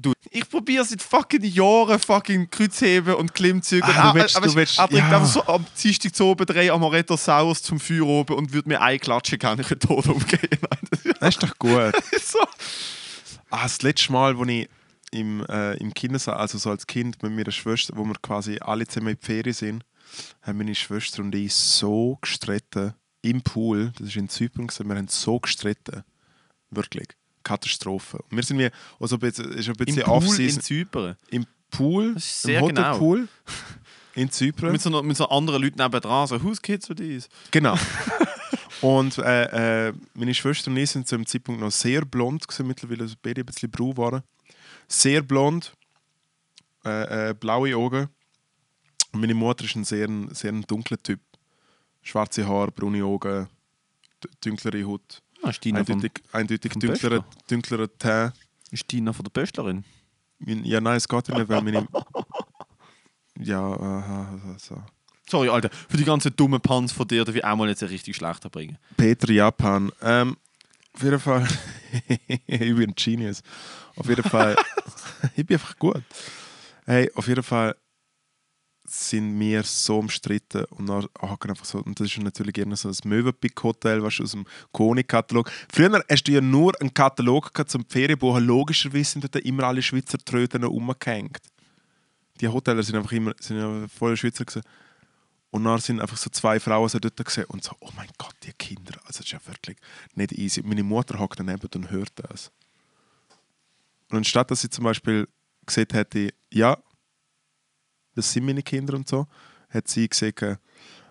Du, 0.01 0.13
ich 0.31 0.49
probiere 0.49 0.85
seit 0.85 1.01
fucking 1.01 1.43
Jahren 1.43 1.99
fucking 1.99 2.49
Kreuzheben 2.49 3.15
und 3.15 3.33
Klimmzüge. 3.33 3.85
Ah, 3.85 4.13
du 4.13 4.17
er- 4.19 4.23
willst- 4.23 4.35
er- 4.35 4.41
du 4.41 4.55
willst- 4.55 4.79
er 4.79 4.87
bringt 4.87 5.01
ja. 5.09 5.17
einfach 5.17 5.25
so 5.27 5.45
am 5.45 5.65
Dienstag 5.81 6.15
zu 6.15 6.23
oben 6.25 6.45
drei 6.45 6.71
Amaretto 6.71 7.17
Saus 7.17 7.61
zum 7.61 7.81
Feuer 7.81 8.05
oben 8.07 8.35
und 8.35 8.53
würde 8.53 8.69
mir 8.69 8.79
einklatschen, 8.79 9.37
kann 9.39 9.59
ich 9.59 9.67
den 9.67 9.79
Tod 9.79 10.07
umgehen. 10.07 10.39
Das 11.19 11.35
ist 11.35 11.43
doch 11.43 11.57
gut. 11.59 11.93
So. 12.23 12.39
Ah, 13.49 13.63
das 13.63 13.81
letzte 13.81 14.11
Mal, 14.13 14.37
als 14.37 14.47
ich 14.49 14.69
im, 15.11 15.43
äh, 15.49 15.73
im 15.77 15.93
Kindersaal, 15.93 16.35
also 16.37 16.57
so 16.57 16.69
als 16.69 16.87
Kind 16.87 17.21
mit 17.21 17.33
meiner 17.33 17.51
Schwester, 17.51 17.93
wo 17.97 18.05
wir 18.05 18.13
quasi 18.21 18.57
alle 18.61 18.87
zusammen 18.87 19.09
in 19.09 19.17
die 19.19 19.25
Ferien 19.25 19.53
sind, 19.53 19.83
haben 20.41 20.57
meine 20.57 20.75
Schwester 20.75 21.21
und 21.21 21.33
ich 21.35 21.53
so 21.53 22.17
gestritten 22.21 22.93
im 23.21 23.41
Pool. 23.41 23.91
Das 23.99 24.15
war 24.15 24.21
in 24.21 24.29
Zypern, 24.29 24.67
wir 24.67 24.95
haben 24.95 25.07
so 25.07 25.39
gestritten. 25.39 26.03
Wirklich. 26.71 27.07
Katastrophe. 27.43 28.17
Und 28.29 28.37
wir 28.37 28.43
sind 28.43 28.59
wie, 28.59 28.69
also 28.99 29.15
ein 29.15 29.19
bisschen, 29.19 29.51
ist 29.53 29.67
ein 29.67 29.75
Im 29.75 29.85
bisschen 29.85 30.03
Pool 30.03 30.39
in. 30.39 30.61
Zypern. 30.61 31.15
Im 31.29 31.45
Pool, 31.71 32.13
ist 32.15 32.45
im 32.45 32.67
genau. 32.67 32.93
Hotelpool 32.93 33.27
in 34.15 34.31
Zypern. 34.31 34.71
Mit 34.71 34.81
so, 34.81 35.03
mit 35.03 35.17
so 35.17 35.27
anderen 35.29 35.61
Leuten 35.61 35.81
nebendran. 35.81 36.27
So, 36.27 36.41
who's 36.41 36.61
kids 36.61 36.87
for 36.87 36.95
these? 36.95 37.27
Genau. 37.51 37.77
und 38.81 39.17
äh, 39.17 39.87
äh, 39.87 39.93
meine 40.13 40.33
Schwester 40.33 40.69
und 40.69 40.77
ich 40.77 40.89
sind 40.89 41.07
zu 41.07 41.15
dem 41.15 41.25
Zeitpunkt 41.25 41.61
noch 41.61 41.71
sehr 41.71 42.05
blond 42.05 42.47
gewesen, 42.47 42.67
mittlerweile 42.67 43.07
beide 43.21 43.41
ein 43.41 43.45
bisschen 43.45 43.71
braun 43.71 43.97
waren. 43.97 44.23
Sehr 44.87 45.21
blond, 45.21 45.73
äh, 46.85 47.29
äh, 47.29 47.33
blaue 47.33 47.75
Augen. 47.75 48.09
Und 49.11 49.21
meine 49.21 49.33
Mutter 49.33 49.65
ist 49.65 49.75
ein 49.75 49.83
sehr, 49.83 50.07
sehr 50.31 50.51
ein 50.51 50.61
dunkler 50.63 51.01
Typ. 51.01 51.19
Schwarze 52.01 52.47
Haare, 52.47 52.71
braune 52.71 53.03
Augen, 53.03 53.47
dunklere 54.41 54.85
Haut. 54.85 55.21
Ah, 55.41 55.49
ist 55.49 55.61
Tina 55.61 55.83
von, 55.83 55.95
Eindeutig, 55.95 56.23
eindeutig 56.31 56.71
vom 56.73 56.81
dunklerer, 56.81 57.25
dunklerer 57.47 57.97
Teint. 57.97 58.33
ist 58.71 58.87
Tina 58.87 59.13
von 59.13 59.23
der 59.23 59.31
Pöstlerin. 59.31 59.83
Ja, 60.39 60.79
nein, 60.79 60.97
es 60.97 61.07
geht 61.07 61.27
ja 61.27 61.37
nicht, 61.37 61.49
weil 61.49 61.61
meine. 61.61 61.87
Ja, 63.41 63.61
aha, 63.61 64.57
so. 64.57 64.83
Sorry, 65.29 65.47
Alter, 65.47 65.69
für 65.87 65.95
die 65.95 66.03
ganzen 66.03 66.35
dummen 66.35 66.59
Pans 66.59 66.91
von 66.91 67.07
dir 67.07 67.23
darf 67.23 67.35
ich 67.35 67.45
auch 67.45 67.55
mal 67.55 67.69
jetzt 67.69 67.83
richtig 67.83 68.17
schlechter 68.17 68.49
bringen. 68.49 68.77
Peter 68.97 69.31
Japan. 69.31 69.93
Ähm, 70.01 70.35
auf 70.93 71.03
jeden 71.03 71.19
Fall. 71.19 71.47
ich 72.27 72.75
bin 72.75 72.89
ein 72.89 72.95
Genius. 72.95 73.41
Auf 73.95 74.09
jeden 74.09 74.23
Fall. 74.23 74.57
ich 75.37 75.45
bin 75.45 75.55
einfach 75.55 75.77
gut. 75.79 76.03
Hey, 76.85 77.09
auf 77.15 77.27
jeden 77.29 77.43
Fall 77.43 77.77
sind 78.91 79.39
wir 79.39 79.63
so 79.63 79.99
umstritten 79.99 80.65
und 80.71 80.87
dann 80.87 81.07
haken 81.21 81.51
einfach 81.51 81.65
so. 81.65 81.79
Und 81.79 81.99
das 81.99 82.07
ist 82.07 82.21
natürlich 82.21 82.53
gerne 82.53 82.75
so 82.75 82.89
ein 82.89 82.95
Möwenpick-Hotel, 83.03 84.03
was 84.03 84.19
aus 84.19 84.31
dem 84.31 84.45
Koni-Katalog. 84.71 85.51
Früher 85.71 86.03
hast 86.09 86.23
du 86.23 86.31
ja 86.31 86.41
nur 86.41 86.79
einen 86.81 86.93
Katalog 86.93 87.53
gehabt 87.53 87.71
zum 87.71 87.85
Ferienbuchen. 87.85 88.45
Logischerweise 88.45 89.11
sind 89.11 89.23
dort 89.23 89.43
immer 89.45 89.63
alle 89.63 89.81
Schweizer 89.81 90.17
Tröten 90.17 90.63
umgehängt. 90.63 91.39
Die 92.41 92.47
Hotels 92.47 92.87
sind 92.87 92.95
einfach 92.95 93.11
immer 93.11 93.33
sind 93.39 93.89
voll 93.91 94.17
Schweizer 94.17 94.45
gewesen. 94.45 94.63
Und 95.51 95.63
dann 95.63 95.79
sind 95.79 95.99
einfach 95.99 96.17
so 96.17 96.29
zwei 96.29 96.59
Frauen 96.59 96.89
so 96.89 96.99
dort 96.99 97.23
gesehen 97.23 97.45
und 97.45 97.63
so, 97.63 97.75
oh 97.79 97.89
mein 97.95 98.09
Gott, 98.17 98.35
die 98.43 98.53
Kinder. 98.53 98.93
Also 99.05 99.19
das 99.19 99.21
ist 99.21 99.31
ja 99.31 99.39
wirklich 99.45 99.77
nicht 100.15 100.31
easy. 100.33 100.61
Meine 100.63 100.83
Mutter 100.83 101.17
hockt 101.19 101.39
daneben 101.39 101.67
und 101.73 101.89
hört 101.89 102.11
das. 102.15 102.51
Und 104.09 104.17
anstatt 104.17 104.51
dass 104.51 104.61
sie 104.61 104.69
zum 104.69 104.83
Beispiel 104.83 105.27
gesagt 105.65 105.93
hätte, 105.93 106.33
ja, 106.51 106.77
das 108.19 108.31
sind 108.31 108.45
meine 108.45 108.61
Kinder 108.61 108.95
und 108.95 109.07
so, 109.07 109.27
hat 109.69 109.87
sie 109.87 110.07
gesagt, 110.07 110.43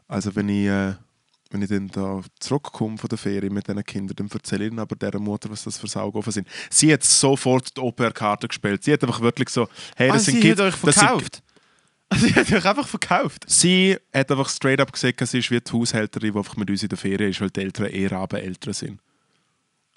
also 0.07 0.35
wenn 0.35 0.49
ich, 0.49 0.67
äh, 0.67 0.95
wenn 1.51 1.63
ich 1.63 1.69
dann 1.69 1.89
da 1.89 2.21
zurückkomme 2.39 2.99
von 2.99 3.09
der 3.09 3.19
Ferie 3.19 3.51
mit 3.51 3.67
diesen 3.67 3.85
Kindern, 3.85 4.17
dann 4.17 4.29
erzähle 4.31 4.67
ich 4.67 4.71
ihnen 4.71 4.79
aber 4.79 4.97
dieser 4.97 5.19
Mutter, 5.19 5.51
was 5.51 5.65
das 5.65 5.79
für 5.79 5.87
Saugofen 5.87 6.33
sind. 6.33 6.49
Sie 6.71 6.93
hat 6.93 7.03
sofort 7.05 7.77
die 7.77 7.81
Au-pair-Karte 7.81 8.49
gespielt. 8.49 8.85
Sie 8.85 8.93
hat 8.93 9.03
einfach 9.03 9.21
wirklich 9.21 9.49
so, 9.49 9.69
hey, 9.97 10.09
das 10.09 10.17
ah, 10.17 10.25
sind 10.25 10.35
sie 10.35 10.41
Kids. 10.41 10.61
hat 10.61 10.67
euch 10.75 10.81
das 10.83 10.95
sind- 10.95 11.05
verkauft. 11.09 11.43
Sie 12.17 12.35
hat 12.35 12.51
euch 12.51 12.65
einfach 12.65 12.89
verkauft. 12.89 13.45
Sie 13.47 13.95
hat 14.15 14.31
einfach 14.31 14.49
straight 14.49 14.81
up 14.81 14.91
gesagt, 14.91 15.21
sie 15.29 15.41
ist 15.41 15.51
wie 15.51 15.61
die 15.61 15.71
Haushälterin, 15.71 16.33
die 16.33 16.39
einfach 16.39 16.57
mit 16.57 16.71
uns 16.71 16.83
in 16.83 16.89
der 16.89 16.97
Ferien 16.97 17.29
ist, 17.31 17.39
weil 17.43 17.51
die 17.51 17.61
Eltern 17.61 17.85
eher 17.85 18.13
Rabeneltern 18.13 18.73
sind. 18.73 18.99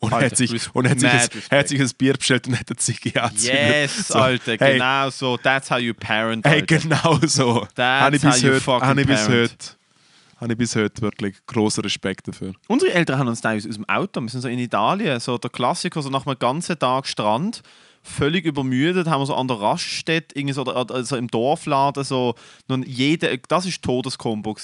Und 0.02 0.14
Alter, 0.14 0.26
hat 0.26 0.36
sich, 0.38 0.76
und 0.76 0.89
hat 0.89 0.99
sich, 0.99 1.10
ein, 1.10 1.60
hat 1.60 1.68
sich 1.68 1.80
ein 1.80 1.89
Bier 1.95 2.14
bestellt 2.14 2.47
und 2.47 2.60
hat 2.60 2.68
Ziege 2.78 3.22
angezündet. 3.22 3.70
Yes, 3.70 4.08
So, 4.08 4.16
Alter, 4.16 4.58
hey, 4.60 4.74
genau 4.74 5.10
so. 5.12 5.38
That's 5.38 5.70
how 5.70 5.78
you 5.78 5.93
parent, 5.93 6.43
Hey, 6.43 6.62
Alter. 6.62 6.80
genau 6.80 7.20
so. 7.28 7.68
That's 7.76 8.16
ich, 8.18 8.26
how 8.26 8.36
you 8.38 8.49
heute, 8.49 8.62
fucking 8.62 8.88
habe 8.88 9.02
ich 9.02 9.08
bis 9.08 9.26
parent. 9.28 9.52
heute, 9.52 10.38
habe 10.41 10.54
ich 10.54 10.58
bis 10.58 10.76
heute 10.76 11.02
wirklich 11.04 11.36
großen 11.45 11.84
Respekt 11.84 12.28
dafür. 12.28 12.54
Unsere 12.68 12.91
Eltern 12.93 13.20
haben 13.20 13.28
uns 13.28 13.41
teilweise 13.41 13.70
aus 13.70 13.76
dem 13.76 13.88
Auto, 13.88 14.20
wir 14.22 14.30
sind 14.30 14.41
so 14.41 14.47
in 14.47 14.58
Italien, 14.58 15.20
so 15.20 15.38
der 15.38 15.52
Klassiker, 15.52 16.02
so 16.02 16.10
nach 16.10 16.26
einem 16.26 16.39
ganzen 16.39 16.80
Tag 16.80 17.06
Strand, 17.06 17.62
völlig 18.02 18.45
übermüdet, 18.45 19.08
haben 19.08 19.22
wir 19.22 19.28
so 19.28 19.36
an 19.36 19.47
der 19.47 19.62
Raststätte, 19.62 20.36
irgendwie 20.36 20.54
so, 20.56 20.64
also 20.64 21.16
im 21.16 21.28
Dorfladen, 21.28 22.04
so, 22.04 22.34
nun 22.68 22.82
jede, 22.88 23.38
das 23.47 23.66
war 23.66 23.72
Todeskombo. 23.84 24.58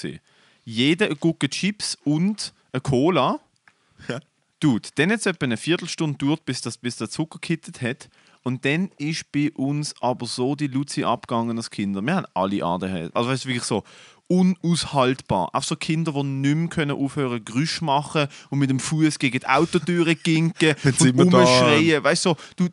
Jeder 0.64 1.06
eine 1.06 1.14
Gucke 1.14 1.48
Chips 1.48 1.96
und 2.04 2.52
eine 2.72 2.80
Cola. 2.80 3.38
Ja. 4.08 4.18
Dude, 4.60 4.88
dann 4.96 5.12
hat 5.12 5.20
es 5.20 5.26
etwa 5.26 5.44
eine 5.44 5.56
Viertelstunde 5.56 6.18
gedauert, 6.18 6.44
bis, 6.44 6.60
das, 6.60 6.78
bis 6.78 6.96
der 6.96 7.08
Zucker 7.08 7.38
gekittet 7.40 7.80
hat. 7.80 8.08
Und 8.42 8.64
dann 8.64 8.90
ist 8.98 9.30
bei 9.30 9.52
uns 9.52 9.94
aber 10.00 10.26
so 10.26 10.54
die 10.54 10.66
Luzi 10.68 11.04
abgegangen 11.04 11.56
als 11.56 11.70
Kinder. 11.70 12.02
Wir 12.02 12.16
haben 12.16 12.26
alle 12.34 12.64
ADHS. 12.64 13.14
Also 13.14 13.30
weißt 13.30 13.44
du, 13.44 13.48
wirklich 13.48 13.64
so 13.64 13.84
unaushaltbar. 14.28 15.50
Auch 15.54 15.62
so 15.62 15.74
Kinder, 15.74 16.12
die 16.12 16.22
nicht 16.22 16.54
mehr 16.54 16.68
können 16.68 16.90
aufhören 16.92 17.44
Geräusche 17.44 17.84
machen 17.84 18.28
und 18.50 18.58
mit 18.58 18.70
dem 18.70 18.78
Fuß 18.78 19.18
gegen 19.18 19.40
die 19.40 19.46
Autotüre 19.46 20.14
ginken 20.22 20.74
und 20.84 21.34
rumschreien. 21.34 22.04
Weißt 22.04 22.26
du, 22.26 22.30
so, 22.30 22.36
du, 22.56 22.68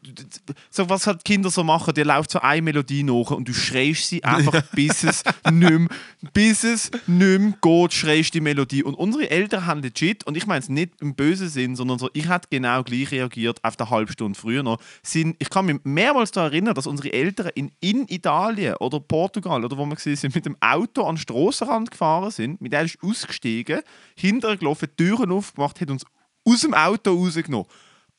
so, 0.69 0.89
was 0.89 1.07
halt 1.07 1.23
Kinder 1.23 1.49
so 1.49 1.63
machen, 1.63 1.93
die 1.93 2.01
läuft 2.01 2.31
so 2.31 2.39
eine 2.39 2.61
Melodie 2.61 3.03
nach 3.03 3.31
und 3.31 3.47
du 3.47 3.53
schreist 3.53 4.09
sie 4.09 4.23
einfach, 4.23 4.61
bis 4.73 5.03
es 5.03 5.23
nicht 5.49 5.69
mehr, 5.69 5.87
bis 6.33 6.63
es 6.63 6.91
nicht 7.07 7.39
mehr 7.39 7.53
geht, 7.61 7.93
schreist 7.93 8.33
die 8.33 8.41
Melodie. 8.41 8.83
Und 8.83 8.95
unsere 8.95 9.29
Eltern 9.29 9.65
haben 9.65 9.81
legit, 9.81 10.25
und 10.27 10.35
ich 10.35 10.45
meine 10.45 10.59
es 10.59 10.69
nicht 10.69 11.01
im 11.01 11.15
bösen 11.15 11.47
Sinn, 11.47 11.75
sondern 11.75 11.99
so, 11.99 12.09
ich 12.13 12.27
hätte 12.27 12.47
genau 12.49 12.83
gleich 12.83 13.11
reagiert 13.11 13.63
auf 13.63 13.79
eine 13.79 13.89
halbe 13.89 14.11
Stunde 14.11 14.37
früher 14.37 14.63
noch. 14.63 14.79
Sind, 15.03 15.37
ich 15.39 15.49
kann 15.49 15.65
mich 15.65 15.77
mehrmals 15.83 16.31
daran 16.31 16.51
erinnern, 16.51 16.75
dass 16.75 16.85
unsere 16.85 17.13
Eltern 17.13 17.51
in, 17.55 17.71
in 17.79 18.07
Italien 18.09 18.75
oder 18.75 18.99
Portugal 18.99 19.63
oder 19.63 19.77
wo 19.77 19.85
wir 19.85 19.95
sind, 19.97 20.35
mit 20.35 20.45
dem 20.45 20.57
Auto 20.59 21.03
an 21.03 21.15
den 21.15 21.19
Strassenrand 21.53 21.91
gefahren 21.91 22.31
sind, 22.31 22.61
mit 22.61 22.73
der 22.73 22.83
ist 22.83 22.97
ausgestiegen, 23.01 23.81
hinterher 24.15 24.57
gelaufen, 24.57 24.89
die 24.97 25.03
Türen 25.03 25.31
aufgemacht, 25.31 25.79
hat 25.81 25.89
uns 25.89 26.05
aus 26.47 26.61
dem 26.61 26.73
Auto 26.73 27.13
rausgenommen, 27.13 27.67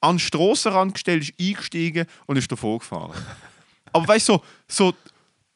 an 0.00 0.14
den 0.14 0.18
Strassenrand 0.20 0.94
gestellt, 0.94 1.22
ist 1.28 1.40
eingestiegen 1.40 2.06
und 2.26 2.36
ist 2.36 2.50
davor 2.50 2.78
gefahren. 2.78 3.12
Aber 3.92 4.06
weißt 4.08 4.28
du, 4.28 4.38
so, 4.68 4.90
so, 4.90 4.94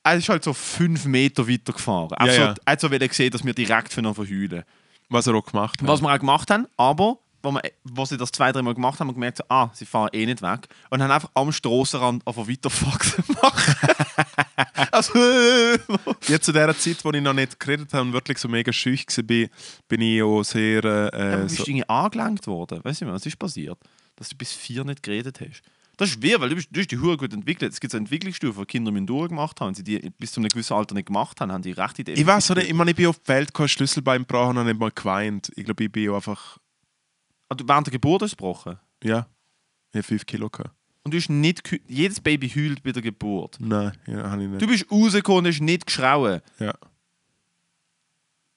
er 0.03 0.17
ist 0.17 0.29
halt 0.29 0.45
so 0.45 0.53
fünf 0.53 1.05
Meter 1.05 1.47
weiter 1.47 1.73
gefahren. 1.73 2.09
Ja, 2.13 2.17
Also, 2.17 2.41
ja. 2.41 2.55
Er 2.65 2.73
hat 2.73 2.81
so 2.81 2.89
gesehen, 2.89 3.31
dass 3.31 3.45
wir 3.45 3.53
direkt 3.53 3.97
ihn 3.97 4.15
verheulen. 4.15 4.65
Was 5.09 5.27
er 5.27 5.35
auch 5.35 5.45
gemacht 5.45 5.81
hat. 5.81 5.89
Was 5.89 6.01
wir 6.01 6.13
auch 6.15 6.19
gemacht 6.19 6.51
haben, 6.51 6.67
aber 6.77 7.19
wo, 7.43 7.53
wir, 7.53 7.63
wo 7.85 8.05
sie 8.05 8.17
das 8.17 8.33
zwei, 8.33 8.53
dreimal 8.53 8.75
gemacht 8.75 9.01
haben, 9.01 9.09
haben 9.09 9.15
wir 9.15 9.15
gemerkt, 9.15 9.39
so, 9.39 9.45
ah, 9.49 9.71
sie 9.73 9.87
fahren 9.87 10.11
eh 10.13 10.27
nicht 10.27 10.43
weg. 10.43 10.69
Und 10.91 11.03
haben 11.03 11.11
einfach 11.11 11.31
am 11.35 11.53
Strassenrand 11.53 12.27
einfach 12.27 12.49
weiter 12.49 12.71
Faxen 12.71 13.25
gemacht. 13.27 13.77
also, 14.93 15.13
Ja, 16.29 16.41
zu 16.41 16.53
der 16.53 16.77
Zeit, 16.79 17.05
wo 17.05 17.11
ich 17.11 17.23
noch 17.23 17.33
nicht 17.33 17.59
geredet 17.59 17.93
habe 17.93 18.03
und 18.07 18.13
wirklich 18.13 18.39
so 18.39 18.49
mega 18.49 18.73
schüch 18.73 19.07
war, 19.09 19.25
bin, 19.25 19.49
bin 19.89 20.01
ich 20.01 20.23
auch 20.23 20.43
sehr. 20.43 20.85
Äh, 20.85 21.19
Ja, 21.19 21.39
äh, 21.41 21.43
bist 21.43 21.57
so, 21.57 21.63
irgendwie 21.65 21.89
angelenkt 21.89 22.47
worden? 22.47 22.81
Weißt 22.83 23.03
du, 23.03 23.07
was 23.07 23.27
ist 23.27 23.39
passiert? 23.39 23.79
Dass 24.17 24.29
du 24.29 24.37
bis 24.37 24.53
vier 24.53 24.85
nicht 24.85 25.03
geredet 25.03 25.41
hast. 25.41 25.63
Das 25.97 26.09
ist 26.09 26.15
schwer, 26.19 26.41
weil 26.41 26.49
du 26.49 26.55
bist, 26.55 26.69
du 26.71 26.79
bist 26.79 26.91
die 26.91 26.99
Hure 26.99 27.19
gut 27.19 27.33
entwickelt. 27.35 27.75
Es 27.75 27.79
gibt 27.79 27.91
so 27.91 27.99
Entwicklungsstufen, 27.99 28.63
die 28.63 28.67
Kinder 28.67 28.91
mit 28.91 29.07
durchgemacht 29.07 29.61
haben. 29.61 29.69
Wenn 29.69 29.75
sie 29.75 29.85
die 29.85 30.11
bis 30.19 30.33
zu 30.33 30.41
einem 30.41 30.49
gewissen 30.49 30.73
Alter 30.73 30.95
nicht 30.95 31.07
gemacht 31.07 31.39
haben, 31.43 31.53
haben 31.53 31.61
die 31.61 31.73
recht 31.73 31.99
Idee. 31.99 32.15
ich 32.15 32.27
weiß 32.27 32.51
oder 32.53 32.65
ich, 32.65 32.73
meine, 32.73 32.93
ich 32.93 32.97
bin 32.97 33.07
auf 33.07 33.19
die 33.19 33.29
Welt 33.29 33.49
gekommen, 33.49 33.69
Schlüsselbein 33.69 34.23
gebrochen 34.23 34.57
und 34.57 34.65
nicht 34.65 34.79
mal 34.79 34.91
geweint. 34.91 35.53
Ich 35.57 35.65
glaube, 35.67 35.85
ich 35.85 35.93
bin 35.93 36.09
auch 36.09 36.15
einfach. 36.17 36.59
Du 37.57 37.67
während 37.67 37.87
der 37.87 37.93
Geburt 37.93 38.23
hast 38.23 38.33
du 38.33 38.37
gebrochen. 38.37 38.79
Ja, 39.03 39.27
ich 39.91 39.97
habe 39.97 40.03
5 40.03 40.27
Kilo 40.27 40.49
gehabt. 40.49 40.75
Und 41.03 41.15
du 41.15 41.19
hast 41.19 41.31
nicht 41.31 41.63
jedes 41.89 42.21
Baby 42.21 42.49
heult 42.49 42.83
bei 42.83 42.93
der 42.93 43.03
Geburt. 43.03 43.57
Nein, 43.59 43.93
ja, 44.07 44.31
habe 44.31 44.43
ich 44.43 44.49
nicht. 44.49 44.63
Du 44.63 44.67
bist 44.67 44.91
rausgekommen 44.91 45.47
und 45.47 45.53
hast 45.53 45.61
nicht 45.61 45.87
geschrauen. 45.87 46.41
Ja. 46.59 46.75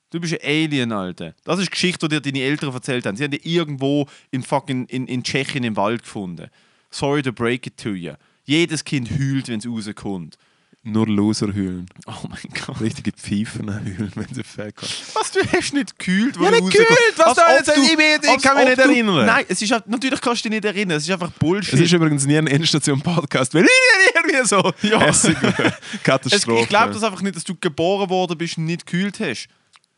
Du 0.10 0.20
bist 0.20 0.34
ein 0.34 0.40
Alien, 0.44 0.92
Alter. 0.92 1.34
Das 1.44 1.58
ist 1.58 1.68
die 1.68 1.72
Geschichte, 1.72 2.08
die 2.08 2.22
dir 2.22 2.32
deine 2.32 2.44
Eltern 2.44 2.72
erzählt 2.72 3.06
haben. 3.06 3.16
Sie 3.16 3.24
haben 3.24 3.32
dich 3.32 3.46
irgendwo 3.46 4.08
in, 4.30 4.44
fucking, 4.44 4.86
in, 4.86 5.08
in 5.08 5.24
Tschechien 5.24 5.64
im 5.64 5.76
Wald 5.76 6.04
gefunden. 6.04 6.50
Sorry 6.92 7.24
to 7.24 7.34
break 7.34 7.66
it 7.66 7.78
to 7.78 7.90
you. 7.90 8.14
Jedes 8.44 8.84
Kind 8.84 9.10
heult, 9.10 9.48
wenn 9.48 9.60
es 9.60 9.68
rauskommt. 9.68 10.38
Nur 10.84 11.08
Loser 11.08 11.54
hüllen. 11.54 11.86
Oh 12.08 12.28
mein 12.30 12.40
Gott. 12.66 12.82
Richtige 12.82 13.12
Pfeifen 13.14 13.70
hüllen, 13.84 14.12
wenn 14.16 14.28
sie 14.34 14.44
haben. 14.44 14.74
Was, 15.14 15.32
du 15.32 15.40
hast 15.52 15.74
nicht 15.74 15.98
gekühlt, 15.98 16.38
wo 16.38 16.44
Ja, 16.44 16.52
nicht 16.52 16.64
gekühlt, 16.72 16.90
was 17.18 17.36
da 17.36 17.56
jetzt- 17.56 17.70
ich 17.70 17.92
ich 17.94 18.42
kann 18.44 18.58
mich 18.58 18.66
nicht 18.66 18.78
du- 18.78 18.82
erinnern. 18.82 19.26
Nein, 19.26 19.46
es 19.48 19.62
ist, 19.62 19.72
natürlich 19.88 20.20
kannst 20.20 20.44
du 20.44 20.50
dich 20.50 20.58
nicht 20.62 20.66
erinnern, 20.66 20.98
es 20.98 21.04
ist 21.04 21.12
einfach 21.12 21.32
Bullshit. 21.32 21.74
Es 21.76 21.80
ist 21.80 21.94
übrigens 21.94 22.26
nie 22.26 22.38
ein 22.38 22.48
Endstation-Podcast, 22.48 23.54
weil 23.54 23.64
ich 23.64 24.16
irgendwie 24.16 24.46
so 24.46 24.58
Ja. 24.82 25.00
wäre. 25.00 25.10
Es, 25.94 26.04
Katastrophe. 26.04 26.62
ich 26.64 26.70
glaube 26.70 26.94
das 26.94 27.04
einfach 27.04 27.22
nicht, 27.22 27.36
dass 27.36 27.44
du 27.46 27.56
geboren 27.56 28.10
worden 28.10 28.38
bist 28.38 28.58
und 28.58 28.66
nicht 28.66 28.86
gekühlt 28.86 29.20
hast. 29.22 29.48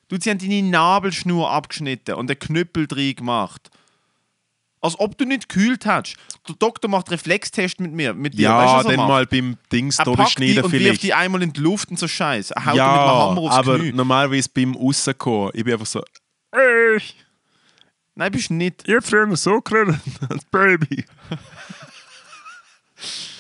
Du, 0.08 0.18
sie 0.20 0.30
haben 0.30 0.38
deine 0.38 0.62
Nabelschnur 0.62 1.50
abgeschnitten 1.50 2.14
und 2.14 2.28
den 2.30 2.38
Knüppel 2.38 2.86
drin 2.88 3.16
gemacht. 3.16 3.70
Als 4.86 5.00
ob 5.00 5.18
du 5.18 5.26
nicht 5.26 5.50
gekühlt 5.50 5.86
hast. 5.86 6.16
Der 6.48 6.56
Doktor 6.56 6.88
macht 6.90 7.10
Reflextest 7.12 7.80
mit 7.80 7.92
mir. 7.92 8.14
Mit 8.14 8.36
dir. 8.36 8.44
ja, 8.44 8.58
weißt 8.58 8.74
du, 8.74 8.78
was 8.78 8.86
er 8.86 8.90
dann 8.92 8.98
macht? 8.98 9.08
mal 9.10 9.26
beim 9.26 9.58
Dings 9.72 9.98
Er 10.00 10.06
da 10.06 10.12
packt 10.12 10.40
die 10.40 10.60
und 10.60 10.72
wirft 10.72 11.04
die 11.04 11.14
einmal 11.14 11.42
in 11.42 11.52
die 11.52 11.60
Luft 11.60 11.90
und 11.90 11.98
so 11.98 12.08
Scheiß. 12.08 12.52
Er 12.52 12.66
haut 12.66 12.76
ja, 12.76 12.92
mit 12.92 13.00
einem 13.02 13.10
Hammer 13.10 13.42
aufs 13.42 13.56
aber 13.56 13.80
Knie. 13.80 13.92
normalerweise 13.92 14.50
beim 14.54 14.76
Rauskommen, 14.76 15.52
ich 15.54 15.64
bin 15.64 15.74
einfach 15.74 15.86
so, 15.88 16.04
ey, 16.52 17.00
Nein, 18.18 18.32
bist 18.32 18.50
du 18.50 18.54
nicht. 18.54 18.88
ihr 18.88 18.98
habt 18.98 19.08
früher 19.08 19.36
so 19.36 19.60
geredet 19.60 20.00
als 20.30 20.46
Baby. 20.52 21.04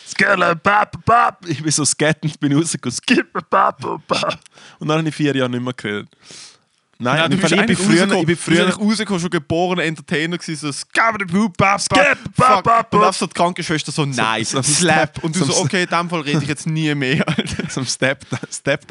Skelle, 0.07 0.55
bap, 0.55 0.97
bap. 1.05 1.45
Ich 1.47 1.61
bin 1.61 1.71
so 1.71 1.85
scattend, 1.85 2.39
bin 2.39 2.53
rausgekommen, 2.55 2.95
skippe, 2.95 3.39
bap, 3.49 3.79
bap. 4.07 4.39
Und 4.79 4.87
dann 4.87 4.97
habe 4.99 5.09
ich 5.09 5.15
vier 5.15 5.35
Jahre 5.35 5.49
nicht 5.49 5.61
mehr 5.63 5.73
geredet. 5.73 6.09
Nein, 6.97 7.17
Nein, 7.17 7.31
im 7.33 7.39
Fall, 7.39 7.51
ich 7.59 7.65
bin 7.65 7.75
früher, 7.75 8.03
ich 8.03 8.09
bin 8.09 8.19
du 8.21 8.25
bist 8.25 8.41
früher, 8.41 8.69
rausgekommen, 8.73 9.19
schon 9.19 9.29
geborener 9.29 9.83
Entertainer 9.83 10.37
gewesen, 10.37 10.71
so. 10.71 10.85
Bap, 12.61 12.93
Und 12.93 13.01
dann 13.01 13.13
so 13.13 13.27
die 13.27 13.33
Krankenschwester 13.33 13.91
so, 13.91 14.05
nein, 14.05 14.45
so- 14.45 14.61
Slap. 14.61 15.21
Und 15.23 15.35
du 15.35 15.39
so- 15.39 15.51
so, 15.51 15.61
okay, 15.61 15.83
in 15.83 15.89
dem 15.89 16.09
Fall 16.09 16.21
rede 16.21 16.39
ich 16.41 16.47
jetzt 16.47 16.67
nie 16.67 16.95
mehr. 16.95 17.27
Alter. 17.27 17.43
zum 17.69 17.85
Step, 17.85 18.25
Step. 18.49 18.87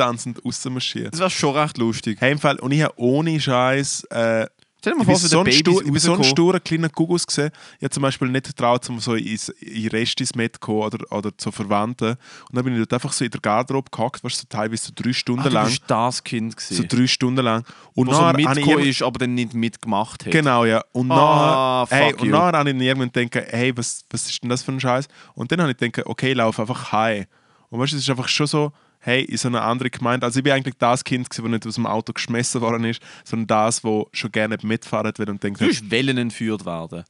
Das 1.10 1.20
war 1.20 1.30
schon 1.30 1.56
recht 1.56 1.78
lustig. 1.78 2.18
Hey, 2.20 2.36
Fall, 2.36 2.58
und 2.58 2.72
ich 2.72 2.82
habe 2.82 2.92
ohne 2.96 3.40
Scheiß. 3.40 4.04
Äh, 4.10 4.46
Stell 4.84 4.92
dir 4.92 4.98
mal 4.98 5.02
ich 5.04 5.06
vor, 5.08 5.16
so 5.18 5.28
so 5.28 5.38
ein, 5.38 5.44
Babys 5.44 5.62
bin 5.62 5.74
so 5.74 5.80
ein 5.80 5.88
rauskommen. 5.94 6.24
sturer 6.24 6.60
kleiner 6.60 6.90
Gugus 6.90 7.26
gesehen. 7.26 7.50
Ich 7.78 7.84
habe 7.84 7.90
zum 7.90 8.02
Beispiel 8.02 8.28
nicht 8.28 8.48
getraut, 8.48 8.86
um 8.90 9.00
so 9.00 9.14
in, 9.14 9.38
in 9.60 9.88
Restis 9.88 10.34
mitzukommen 10.34 10.82
oder, 10.82 11.10
oder 11.10 11.38
zu 11.38 11.50
Verwandten. 11.50 12.10
Und 12.10 12.18
dann 12.52 12.64
bin 12.66 12.74
ich 12.74 12.80
dort 12.80 12.92
einfach 12.92 13.14
so 13.14 13.24
in 13.24 13.30
der 13.30 13.40
Garderobe 13.40 13.90
gehackt, 13.90 14.22
weißt 14.22 14.36
du, 14.36 14.40
so 14.42 14.46
teilweise 14.46 14.84
so 14.88 14.92
drei 14.94 15.14
Stunden 15.14 15.40
Ah, 15.40 15.48
du 15.48 15.54
lang. 15.54 15.66
bist 15.68 15.82
das 15.86 16.22
Kind 16.22 16.60
So 16.60 16.82
gewesen, 16.82 16.88
drei 16.98 17.06
Stunden 17.06 17.42
lang. 17.42 17.64
Und 17.94 18.08
wo 18.08 18.12
so 18.12 18.30
mitgekommen 18.34 18.84
ist, 18.86 19.02
aber 19.02 19.18
dann 19.20 19.34
nicht 19.34 19.54
mitgemacht 19.54 20.26
hat. 20.26 20.32
Genau, 20.32 20.66
ja. 20.66 20.84
Und 20.92 21.10
Ah, 21.10 21.86
nachher, 21.88 21.96
hey, 21.96 22.14
und 22.16 22.28
nachher 22.28 22.58
habe 22.58 22.70
ich 22.70 22.76
irgendwann 22.76 23.10
gedacht, 23.10 23.46
hey, 23.52 23.74
was, 23.74 24.04
was 24.10 24.26
ist 24.28 24.42
denn 24.42 24.50
das 24.50 24.62
für 24.62 24.72
ein 24.72 24.80
Scheiß? 24.80 25.08
Und 25.34 25.50
dann 25.50 25.62
habe 25.62 25.70
ich 25.70 25.78
gedacht, 25.78 26.06
okay, 26.06 26.32
ich 26.32 26.36
laufe 26.36 26.60
einfach 26.60 26.92
heim. 26.92 27.24
Und 27.70 27.80
weißt 27.80 27.92
du, 27.92 27.96
es 27.96 28.02
ist 28.02 28.10
einfach 28.10 28.28
schon 28.28 28.46
so, 28.46 28.70
hey, 29.04 29.22
in 29.22 29.36
so 29.36 29.48
einer 29.48 29.62
anderen 29.62 29.90
Gemeinde. 29.90 30.24
Also 30.24 30.38
ich 30.38 30.44
bin 30.44 30.52
eigentlich 30.54 30.76
das 30.78 31.04
Kind, 31.04 31.28
das 31.28 31.38
nicht 31.38 31.66
aus 31.66 31.74
dem 31.74 31.86
Auto 31.86 32.14
geschmissen 32.14 32.62
worden 32.62 32.84
ist, 32.84 33.02
sondern 33.22 33.46
das, 33.46 33.82
das 33.82 34.04
schon 34.12 34.32
gerne 34.32 34.56
mitfahren 34.62 35.12
will 35.18 35.28
und 35.28 35.42
denkt, 35.42 35.60
Du 35.60 35.66
bist 35.66 35.90
Wellen 35.90 36.16
entführt 36.16 36.64
werden. 36.64 37.04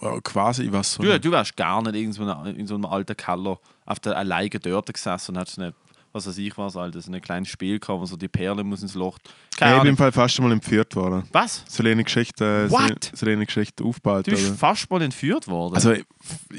oh, 0.00 0.20
quasi 0.22 0.72
was 0.72 0.94
so. 0.94 1.02
Du, 1.02 1.20
du 1.20 1.30
wärst 1.30 1.54
gar 1.56 1.82
nicht 1.82 1.94
in 1.96 2.12
so, 2.12 2.22
einer, 2.22 2.46
in 2.46 2.66
so 2.66 2.76
einem 2.76 2.86
alten 2.86 3.14
Keller 3.14 3.60
auf 3.84 4.00
der 4.00 4.16
alleine 4.16 4.48
dort 4.48 4.92
gesessen 4.92 5.32
und 5.32 5.40
hast 5.40 5.58
eine, 5.58 5.74
was 6.14 6.28
weiß 6.28 6.38
ich 6.38 6.56
was, 6.56 6.76
Alter, 6.76 7.00
so 7.00 7.10
ein 7.12 7.20
kleines 7.20 7.48
Spiel 7.48 7.78
gehabt, 7.80 8.00
wo 8.00 8.06
so 8.06 8.16
die 8.16 8.28
Perle 8.28 8.62
muss 8.62 8.82
ins 8.82 8.94
Loch. 8.94 9.18
Keine 9.56 9.72
ich 9.72 9.80
bin 9.82 9.88
im 9.88 9.88
Ahnung. 9.88 9.96
Fall 9.96 10.12
fast 10.12 10.34
schon 10.36 10.46
mal 10.46 10.52
entführt 10.52 10.94
worden. 10.94 11.24
Was? 11.32 11.64
So 11.68 11.82
eine 11.82 12.04
Geschichte, 12.04 12.44
äh, 12.44 12.68
so 12.68 12.76
eine, 12.76 12.90
What? 12.94 13.10
so 13.12 13.26
eine 13.26 13.44
Geschichte 13.44 13.82
aufgebaut. 13.84 14.26
Du 14.26 14.30
bist 14.30 14.46
oder? 14.46 14.54
fast 14.56 14.88
mal 14.90 15.02
entführt 15.02 15.48
worden. 15.48 15.74
Also, 15.74 15.94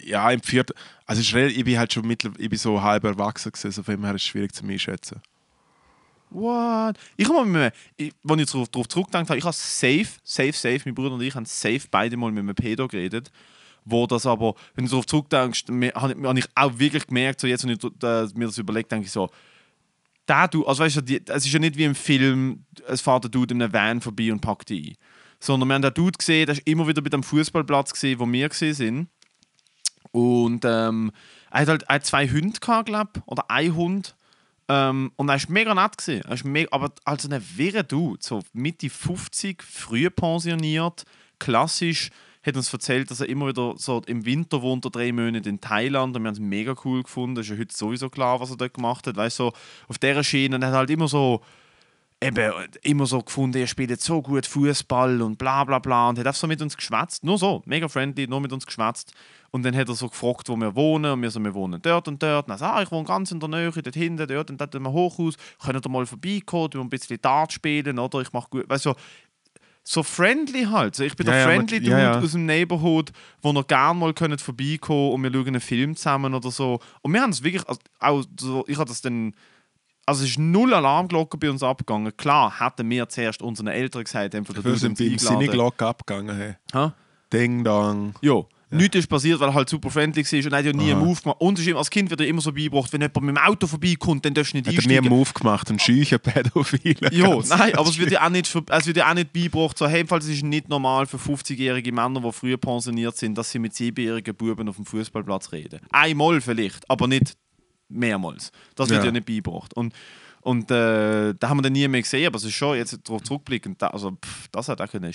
ja, 0.03 0.29
entführt. 0.29 0.71
Also, 1.05 1.21
ich 1.21 1.63
bin 1.63 1.77
halt 1.79 1.93
schon 1.93 2.05
mittler, 2.05 2.31
ich 2.37 2.49
bin 2.49 2.59
so 2.59 2.81
halb 2.81 3.05
erwachsen 3.05 3.51
gewesen, 3.53 3.71
so 3.71 3.81
von 3.81 3.95
dem 3.95 4.03
her 4.03 4.13
ist 4.15 4.23
es 4.23 4.27
schwierig 4.27 4.53
zu 4.53 4.65
mir 4.65 4.77
schätzen. 4.77 5.21
What? 6.31 6.97
Ich 7.15 7.29
habe 7.29 7.45
mal, 7.45 7.45
mit 7.97 8.13
als 8.27 8.53
ich 8.53 8.69
darauf 8.71 8.87
zurückgedacht 8.89 9.29
habe, 9.29 9.37
ich 9.37 9.45
habe 9.45 9.55
safe, 9.55 10.07
safe, 10.23 10.51
safe, 10.51 10.81
mein 10.83 10.95
Bruder 10.95 11.11
und 11.13 11.21
ich 11.21 11.33
haben 11.33 11.45
safe 11.45 11.81
beide 11.89 12.17
mal 12.17 12.29
mit 12.31 12.41
einem 12.41 12.55
Pedo 12.55 12.87
geredet, 12.89 13.31
wo 13.85 14.05
das 14.07 14.25
aber, 14.25 14.55
wenn 14.73 14.83
du 14.85 14.89
darauf 14.91 15.05
zurückdenkst, 15.05 15.65
mir- 15.69 15.93
habe 15.93 16.13
ich, 16.13 16.23
habe 16.25 16.39
ich 16.39 16.45
auch 16.55 16.77
wirklich 16.77 17.07
gemerkt, 17.07 17.39
so 17.39 17.47
jetzt, 17.47 17.63
wenn 17.63 17.69
ich 17.71 17.83
äh, 17.83 18.27
mir 18.37 18.47
das 18.47 18.57
überlegt, 18.57 18.91
denke 18.91 19.05
ich 19.05 19.11
so, 19.11 19.29
da 20.25 20.47
du, 20.47 20.65
also 20.65 20.83
weißt 20.83 20.97
du, 20.97 21.21
es 21.27 21.45
ist 21.45 21.53
ja 21.53 21.59
nicht 21.59 21.77
wie 21.77 21.83
im 21.83 21.95
Film, 21.95 22.65
es 22.87 23.01
fährt 23.01 23.23
der 23.23 23.31
Dude 23.31 23.53
in 23.53 23.61
einem 23.61 23.73
Van 23.73 24.01
vorbei 24.01 24.31
und 24.31 24.41
packt 24.41 24.69
die 24.69 24.89
ein. 24.89 24.95
Sondern 25.39 25.69
wir 25.69 25.75
haben 25.75 25.81
den 25.81 25.93
Dude 25.93 26.17
gesehen, 26.17 26.45
der 26.45 26.55
ist 26.55 26.67
immer 26.67 26.87
wieder 26.87 27.01
bei 27.01 27.09
dem 27.09 27.23
Fußballplatz 27.23 27.93
gesehen, 27.93 28.19
wo 28.19 28.31
wir 28.31 28.49
gesehen 28.49 28.73
sind. 28.73 29.09
Und 30.11 30.63
ähm, 30.65 31.11
er 31.51 31.61
hat 31.61 31.67
halt 31.67 31.83
er 31.83 31.95
hat 31.95 32.05
zwei 32.05 32.27
Hunde 32.27 32.59
gehabt, 32.59 32.87
glaub, 32.87 33.21
oder 33.25 33.49
ein 33.49 33.75
Hund. 33.75 34.15
Ähm, 34.67 35.11
und 35.17 35.29
er 35.29 35.35
war 35.35 35.51
mega 35.51 35.75
nett. 35.75 35.97
Gewesen. 35.97 36.21
Ist 36.31 36.45
mega, 36.45 36.69
aber 36.71 36.91
also 37.03 37.29
ein 37.29 37.43
wirrer 37.55 37.83
Dude, 37.83 38.19
so 38.21 38.41
Mitte 38.53 38.89
50, 38.89 39.61
früh 39.61 40.09
pensioniert, 40.09 41.03
klassisch, 41.37 42.09
hat 42.45 42.55
uns 42.55 42.71
erzählt, 42.71 43.09
dass 43.09 43.21
er 43.21 43.29
immer 43.29 43.47
wieder 43.47 43.73
so 43.77 44.01
im 44.05 44.25
Winter 44.25 44.61
wohnt, 44.61 44.85
drei 44.93 45.11
Monate 45.11 45.49
in 45.49 45.59
Thailand. 45.59 46.15
Und 46.15 46.23
wir 46.23 46.27
haben 46.27 46.35
es 46.35 46.39
mega 46.39 46.75
cool 46.83 47.03
gefunden. 47.03 47.39
Es 47.39 47.47
ist 47.47 47.53
ja 47.53 47.59
heute 47.59 47.75
sowieso 47.75 48.09
klar, 48.09 48.39
was 48.39 48.51
er 48.51 48.57
dort 48.57 48.73
gemacht 48.73 49.07
hat. 49.07 49.15
Weißt 49.15 49.39
du, 49.39 49.45
so 49.45 49.53
auf 49.87 49.97
dieser 49.97 50.23
Schiene. 50.23 50.57
Er 50.57 50.67
hat 50.67 50.73
halt 50.73 50.89
immer 50.89 51.07
so 51.07 51.41
eben 52.21 52.53
immer 52.81 53.05
so 53.05 53.21
gefunden, 53.21 53.57
er 53.57 53.67
spielt 53.67 53.99
so 54.01 54.21
gut 54.21 54.45
Fußball 54.45 55.21
und 55.21 55.37
bla 55.37 55.63
bla 55.63 55.79
bla. 55.79 56.09
Und 56.09 56.19
hat 56.19 56.25
einfach 56.27 56.39
so 56.39 56.47
mit 56.47 56.61
uns 56.61 56.75
geschwätzt, 56.75 57.23
nur 57.23 57.37
so, 57.37 57.61
mega 57.65 57.87
friendly, 57.87 58.27
nur 58.27 58.41
mit 58.41 58.53
uns 58.53 58.65
geschwätzt. 58.65 59.13
Und 59.51 59.63
dann 59.63 59.75
hat 59.75 59.87
er 59.87 59.95
so 59.95 60.09
gefragt, 60.09 60.49
wo 60.49 60.55
wir 60.57 60.75
wohnen. 60.75 61.13
Und 61.13 61.21
wir 61.21 61.31
so, 61.31 61.39
wir 61.39 61.53
wohnen 61.53 61.81
dort 61.81 62.07
und 62.07 62.21
dort. 62.21 62.47
Und 62.47 62.53
er 62.53 62.57
sagt, 62.57 62.75
ah, 62.75 62.81
ich 62.81 62.91
wohne 62.91 63.05
ganz 63.05 63.31
in 63.31 63.39
der 63.39 63.47
Nähe, 63.47 63.71
dort 63.71 63.95
hinten, 63.95 64.27
dort. 64.27 64.49
Und 64.49 64.59
dort 64.59 64.73
wir 64.73 64.91
Hochhaus, 64.91 65.35
könnt 65.63 65.85
ihr 65.85 65.89
mal 65.89 66.05
vorbeikommen, 66.05 66.73
wir 66.73 66.81
ein 66.81 66.89
bisschen 66.89 67.21
Dart 67.21 67.53
spielen 67.53 67.99
oder? 67.99 68.19
Ich 68.21 68.33
mache 68.33 68.49
gut, 68.49 68.69
weißt 68.69 68.87
du, 68.87 68.93
so, 69.87 70.01
friendly 70.01 70.63
halt. 70.63 70.95
So, 70.95 71.03
ich 71.03 71.15
bin 71.15 71.27
Ja, 71.27 71.33
der 71.33 71.41
ja, 71.41 71.47
friendly 71.47 71.79
Dude 71.79 71.91
ja, 71.91 72.19
aus 72.19 72.31
dem 72.31 72.47
Neighborhood, 72.47 73.11
wo 73.43 73.53
noch 73.53 73.67
gerne 73.67 73.99
mal 73.99 74.13
können 74.13 74.39
vorbeikommen 74.39 75.11
und 75.11 75.23
wir 75.23 75.31
schauen 75.31 75.47
einen 75.47 75.61
Film 75.61 75.95
zusammen 75.95 76.33
oder 76.33 76.49
so. 76.49 76.79
Und 77.01 77.13
wir 77.13 77.21
haben 77.21 77.29
es 77.29 77.43
wirklich, 77.43 77.67
also, 77.67 77.79
auch 77.99 78.23
so, 78.39 78.65
ich 78.67 78.77
habe 78.77 78.87
das 78.89 79.01
dann, 79.01 79.35
also 80.07 80.23
es 80.23 80.31
ist 80.31 80.39
null 80.39 80.73
Alarmglocke 80.73 81.37
bei 81.37 81.51
uns 81.51 81.61
abgegangen. 81.61 82.17
Klar, 82.17 82.59
hätten 82.59 82.89
wir 82.89 83.07
zuerst 83.09 83.43
unseren 83.43 83.67
Eltern 83.67 84.03
gesagt, 84.03 84.33
einfach 84.33 84.55
der 84.55 84.63
Wir 84.63 84.71
Dude 84.71 84.79
sind 84.79 84.89
uns 84.91 84.99
beim 84.99 85.11
eingeladen. 85.11 85.39
Siniglock 85.39 85.81
abgegangen. 85.83 86.35
Hey. 86.35 86.55
Ha? 86.73 86.93
Ding 87.31 87.63
dong. 87.63 88.15
Ja. 88.71 88.77
Nichts 88.77 88.95
ist 88.97 89.07
passiert, 89.07 89.39
weil 89.39 89.49
er 89.49 89.53
halt 89.53 89.69
super 89.69 89.91
friendly 89.91 90.23
war 90.23 90.39
und 90.45 90.51
er 90.53 90.57
hat 90.59 90.65
ja 90.65 90.73
nie 90.73 90.91
einen. 90.91 90.99
Move 91.05 91.21
gemacht. 91.21 91.37
Und 91.39 91.59
es 91.59 91.67
ist 91.67 91.75
als 91.75 91.89
Kind 91.89 92.09
wird 92.09 92.19
er 92.21 92.27
immer 92.27 92.41
so 92.41 92.51
beigebracht, 92.51 92.91
wenn 92.93 93.01
jemand 93.01 93.21
mit 93.21 93.35
dem 93.35 93.43
Auto 93.43 93.67
vorbeikommt, 93.67 94.25
dann 94.25 94.33
darfst 94.33 94.53
du 94.53 94.57
nicht 94.57 94.67
Hat 94.67 94.73
er 94.73 94.81
nie 94.81 94.97
einen 94.97 95.05
einsteigen. 95.05 95.17
Move 95.17 95.33
gemacht, 95.33 95.69
einen 95.69 95.79
scheuchen 95.79 96.19
Pädophilen. 96.19 97.13
Ja, 97.13 97.39
nein, 97.57 97.75
aber 97.75 97.89
es 97.89 97.97
wird 97.99 98.11
ja 98.11 98.25
auch 98.25 98.29
nicht, 98.29 98.53
es 98.69 98.85
wird 98.87 98.97
ja 98.97 99.09
auch 99.09 99.13
nicht 99.13 99.31
beigebracht, 99.33 99.77
so, 99.77 99.87
hey, 99.87 100.03
es 100.09 100.27
ist 100.27 100.43
nicht 100.43 100.67
normal 100.67 101.05
für 101.05 101.17
50-jährige 101.17 101.91
Männer, 101.91 102.21
die 102.21 102.31
früher 102.31 102.57
pensioniert 102.57 103.15
sind, 103.17 103.37
dass 103.37 103.51
sie 103.51 103.59
mit 103.59 103.75
siebenjährigen 103.75 104.35
Buben 104.35 104.67
auf 104.67 104.77
dem 104.77 104.85
Fußballplatz 104.85 105.51
reden. 105.51 105.81
Einmal 105.91 106.41
vielleicht, 106.41 106.89
aber 106.89 107.07
nicht 107.07 107.35
mehrmals. 107.87 108.51
Das 108.75 108.89
wird 108.89 109.01
ja, 109.01 109.05
Ja. 109.05 109.11
nicht 109.11 109.25
beigebracht. 109.27 109.75
Und, 109.75 109.93
und 110.45 110.69
äh, 110.69 111.33
da 111.33 111.49
haben 111.49 111.57
wir 111.57 111.63
dann 111.63 111.73
nie 111.73 111.87
mehr 111.87 112.03
gesehen, 112.03 112.27
aber 112.27 112.37
es 112.37 112.43
ist 112.43 112.53
schon, 112.53 112.77
jetzt 112.77 112.95
darauf 113.03 113.23
zurückblickend, 113.23 113.81
da, 113.81 113.87
also, 113.87 114.11
pff, 114.11 114.47
das 114.51 114.69
hat 114.69 114.79
auch 114.79 114.87
können. 114.87 115.11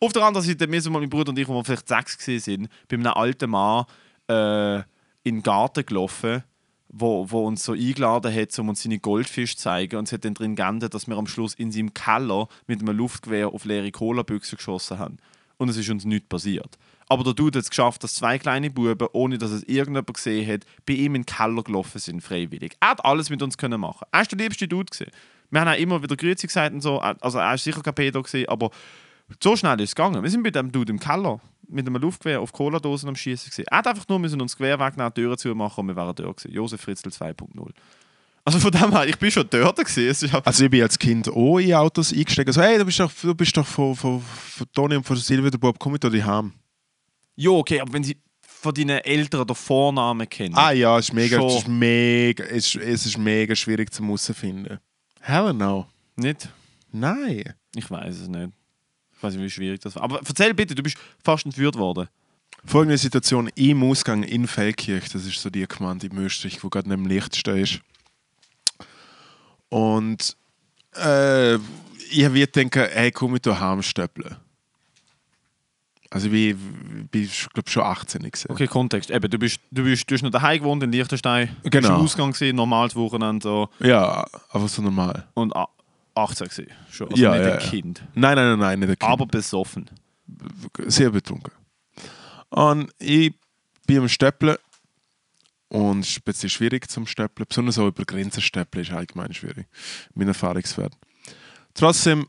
Auf 0.00 0.12
der 0.12 0.24
anderen 0.24 0.44
Seite, 0.44 0.68
wir 0.68 0.82
sind 0.82 0.92
mal, 0.92 0.98
mein 0.98 1.08
Bruder 1.08 1.30
und 1.30 1.38
ich, 1.38 1.46
wo 1.46 1.54
wir 1.54 1.64
vielleicht 1.64 1.86
sechs 1.86 2.18
gesehen 2.18 2.40
sind, 2.40 2.68
bei 2.88 2.96
einem 2.96 3.06
alten 3.06 3.50
Mann 3.50 3.84
äh, 4.28 4.78
in 5.22 5.36
den 5.36 5.42
Garten 5.44 5.86
gelaufen 5.86 6.42
wo, 6.96 7.28
wo 7.28 7.46
uns 7.46 7.64
so 7.64 7.72
eingeladen 7.72 8.32
hat, 8.32 8.56
um 8.58 8.68
uns 8.68 8.82
seine 8.82 9.00
Goldfische 9.00 9.56
zu 9.56 9.62
zeigen. 9.64 9.96
Und 9.96 10.06
es 10.06 10.12
hat 10.12 10.24
dann 10.24 10.34
drin 10.34 10.54
geendet, 10.54 10.94
dass 10.94 11.08
wir 11.08 11.16
am 11.16 11.26
Schluss 11.26 11.54
in 11.54 11.72
seinem 11.72 11.92
Keller 11.92 12.46
mit 12.68 12.80
einem 12.80 12.96
Luftgewehr 12.96 13.48
auf 13.48 13.64
leere 13.64 13.90
Cola-Büchse 13.90 14.54
geschossen 14.54 15.00
haben. 15.00 15.18
Und 15.56 15.68
es 15.68 15.76
ist 15.76 15.90
uns 15.90 16.04
nichts 16.04 16.28
passiert. 16.28 16.78
Aber 17.08 17.24
der 17.24 17.34
Dude 17.34 17.58
hat 17.58 17.64
es 17.64 17.70
geschafft, 17.70 18.02
dass 18.02 18.14
zwei 18.14 18.38
kleine 18.38 18.70
Buben, 18.70 19.08
ohne 19.12 19.38
dass 19.38 19.50
es 19.50 19.62
irgendjemand 19.64 20.14
gesehen 20.14 20.50
hat, 20.50 20.64
bei 20.86 20.94
ihm 20.94 21.14
in 21.14 21.22
den 21.22 21.26
Keller 21.26 21.62
gelaufen 21.62 21.98
sind, 21.98 22.22
freiwillig. 22.22 22.76
Er 22.80 22.90
hat 22.90 23.04
alles 23.04 23.30
mit 23.30 23.42
uns 23.42 23.58
können 23.58 23.80
machen. 23.80 24.06
Er 24.10 24.20
war 24.20 24.26
der 24.26 24.38
liebste 24.38 24.68
Dude. 24.68 24.90
Gewesen. 24.90 25.10
Wir 25.50 25.60
haben 25.60 25.68
auch 25.68 25.78
immer 25.78 26.02
wieder 26.02 26.16
Grüezi 26.16 26.46
gesagt 26.46 26.74
und 26.74 26.80
so. 26.80 26.98
Also 26.98 27.38
er 27.38 27.50
war 27.50 27.58
sicher 27.58 27.82
kein 27.82 27.94
Pedo, 27.94 28.22
gewesen, 28.22 28.48
aber 28.48 28.70
so 29.42 29.56
schnell 29.56 29.80
ist 29.80 29.90
es 29.90 29.94
gegangen. 29.94 30.22
Wir 30.22 30.30
sind 30.30 30.42
bei 30.42 30.50
dem 30.50 30.72
Dude 30.72 30.92
im 30.92 30.98
Keller 30.98 31.40
mit 31.68 31.86
einem 31.86 32.00
Luftgewehr 32.00 32.40
auf 32.40 32.52
Cola-Dosen 32.52 33.08
am 33.08 33.16
Schießen. 33.16 33.50
gewesen. 33.50 33.66
Er 33.70 33.78
hat 33.78 33.86
einfach 33.86 34.06
nur 34.08 34.18
müssen 34.18 34.40
uns 34.40 34.52
das 34.52 34.58
Gewehr 34.58 34.78
wegnehmen, 34.78 35.12
die 35.14 35.20
Türen 35.20 35.38
zumachen 35.38 35.80
und 35.80 35.88
wir 35.88 35.96
wären 35.96 36.14
dort 36.14 36.36
gewesen. 36.38 36.54
Josef 36.54 36.80
Fritzl 36.80 37.08
2.0. 37.08 37.70
Also 38.46 38.58
von 38.58 38.70
dem 38.70 38.90
her, 38.90 39.06
ich 39.06 39.18
bin 39.18 39.30
schon 39.30 39.48
dort 39.48 39.76
gewesen. 39.76 40.30
Also 40.44 40.64
ich 40.64 40.70
bin 40.70 40.82
als 40.82 40.98
Kind 40.98 41.28
auch 41.30 41.58
in 41.58 41.72
Autos 41.74 42.12
eingestiegen. 42.12 42.52
So, 42.52 42.60
hey, 42.60 42.76
du 42.76 42.84
bist 42.84 43.00
doch, 43.00 43.10
du 43.22 43.34
bist 43.34 43.56
doch 43.56 43.66
von, 43.66 43.96
von, 43.96 44.20
von 44.20 44.66
Toni 44.72 44.96
und 44.96 45.04
von 45.04 45.16
Silvia 45.16 45.50
der 45.50 45.58
Bob, 45.58 45.78
komm 45.78 45.92
mit 45.92 46.02
dir 46.02 46.26
heim. 46.26 46.52
Ja, 47.36 47.50
okay, 47.50 47.80
aber 47.80 47.92
wenn 47.92 48.04
sie 48.04 48.16
von 48.64 48.72
deinen 48.72 48.98
Eltern 48.98 49.46
den 49.46 49.54
Vornamen 49.54 50.28
kennen. 50.28 50.54
Ah 50.56 50.70
ja, 50.70 50.98
es 50.98 51.08
ist 51.08 51.14
mega, 51.14 51.36
Schon. 51.36 51.48
es 51.48 51.56
ist 51.56 51.68
mega, 51.68 52.44
es 52.44 52.66
ist, 52.66 52.76
es 52.76 53.06
ist 53.06 53.18
mega 53.18 53.54
schwierig 53.54 53.92
zum 53.92 54.06
herausfinden. 54.06 54.78
Hell 55.20 55.52
no. 55.52 55.86
Nicht? 56.16 56.48
Nein. 56.90 57.54
Ich 57.74 57.90
weiß 57.90 58.20
es 58.20 58.28
nicht. 58.28 58.52
Ich 59.16 59.22
weiß 59.22 59.34
nicht, 59.34 59.44
wie 59.44 59.50
schwierig 59.50 59.80
das 59.80 59.96
war. 59.96 60.04
Aber 60.04 60.20
erzähl 60.26 60.54
bitte, 60.54 60.74
du 60.74 60.82
bist 60.82 60.96
fast 61.22 61.44
entführt 61.44 61.76
worden. 61.76 62.08
Folgende 62.64 62.96
Situation 62.96 63.50
im 63.54 63.82
Ausgang 63.82 64.22
in 64.22 64.46
Feldkirch, 64.46 65.10
das 65.10 65.26
ist 65.26 65.40
so 65.40 65.50
die 65.50 65.66
Gemeinde 65.66 66.06
in 66.06 66.16
Österreich, 66.16 66.62
wo 66.64 66.70
gerade 66.70 66.88
neben 66.88 67.04
dem 67.04 67.10
Lichtstein 67.10 67.58
ist. 67.58 67.80
Und 69.68 70.36
äh, 70.96 71.56
ich 71.56 72.24
habe 72.24 72.46
gedacht, 72.46 72.90
hey, 72.94 73.10
komm 73.10 73.32
mit 73.32 73.46
heimstöppeln. 73.46 74.36
Also 76.14 76.28
ich 76.30 76.54
bin 77.10 77.28
glaube 77.52 77.68
schon 77.68 77.82
18 77.82 78.22
gewesen. 78.22 78.46
Okay, 78.52 78.68
Kontext. 78.68 79.10
Eben, 79.10 79.28
du 79.28 79.36
bist, 79.36 79.58
du 79.72 79.82
bist, 79.82 80.08
du 80.08 80.14
hast 80.14 80.22
noch 80.22 80.30
daheim 80.30 80.60
gewohnt 80.60 80.80
in 80.84 80.92
Liechtenstein. 80.92 81.48
Du 81.48 81.70
bist 81.70 81.72
Genau. 81.72 81.96
im 81.98 82.04
Ausgang 82.04 82.30
gewesen, 82.30 82.54
normales 82.54 82.94
Wochenende 82.94 83.42
so. 83.42 83.68
Ja, 83.80 84.24
aber 84.50 84.68
so 84.68 84.80
normal. 84.80 85.26
Und 85.34 85.54
a- 85.56 85.66
18 86.14 86.46
gewesen. 86.46 86.66
Schon. 86.88 87.08
Also 87.10 87.20
Ja, 87.20 87.32
nicht 87.32 87.40
ja, 87.46 87.52
ein 87.54 87.60
ja. 87.60 87.66
Kind. 87.68 88.02
Nein, 88.14 88.36
nein, 88.36 88.46
nein, 88.50 88.58
nein, 88.60 88.78
nicht 88.78 88.88
ein 88.90 88.98
Kind. 88.98 89.10
Aber 89.10 89.26
besoffen. 89.26 89.90
sehr 90.86 91.10
betrunken. 91.10 91.52
Und 92.50 92.92
ich 93.00 93.34
bin 93.84 93.98
am 93.98 94.08
Stöppeln 94.08 94.56
und 95.68 96.00
es 96.04 96.10
ist 96.10 96.18
ein 96.18 96.22
bisschen 96.26 96.48
schwierig 96.50 96.88
zum 96.88 97.08
Stöppeln. 97.08 97.46
Besonders 97.48 97.76
auch 97.80 97.88
über 97.88 98.04
Grenzen 98.04 98.40
stöppeln 98.40 98.84
ist 98.84 98.92
allgemein 98.92 99.34
schwierig. 99.34 99.66
Mein 100.14 100.28
Erfahrungswert. 100.28 100.92
Trotzdem 101.74 102.28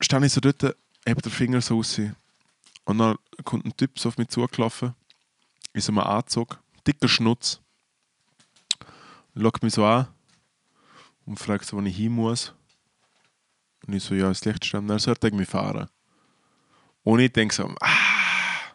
stand 0.00 0.24
ich 0.24 0.32
so 0.32 0.40
dort, 0.40 0.62
habe 1.06 1.20
den 1.20 1.30
Finger 1.30 1.60
so 1.60 1.76
raus 1.76 2.00
und 2.84 2.98
dann 2.98 3.16
kommt 3.44 3.64
ein 3.64 3.76
Typ 3.76 3.98
so 3.98 4.08
auf 4.08 4.18
mich 4.18 4.28
zugelaufen, 4.28 4.94
so 5.74 5.92
einem 5.92 5.98
Anzug, 6.00 6.60
dicker 6.86 7.08
Schnutz, 7.08 7.60
schaut 9.36 9.62
mich 9.62 9.74
so 9.74 9.84
an 9.84 10.08
und 11.26 11.38
fragt 11.38 11.64
so, 11.64 11.76
wo 11.76 11.82
ich 11.82 11.96
hin 11.96 12.12
muss. 12.12 12.52
Und 13.86 13.94
ich 13.94 14.02
so, 14.02 14.14
ja, 14.14 14.28
das 14.28 14.44
Licht 14.44 14.64
stand, 14.64 14.90
er 14.90 14.98
sollte 14.98 15.26
irgendwie 15.26 15.44
fahren. 15.44 15.88
Und 17.02 17.20
ich 17.20 17.32
denke 17.32 17.54
so, 17.54 17.74
ah, 17.80 18.74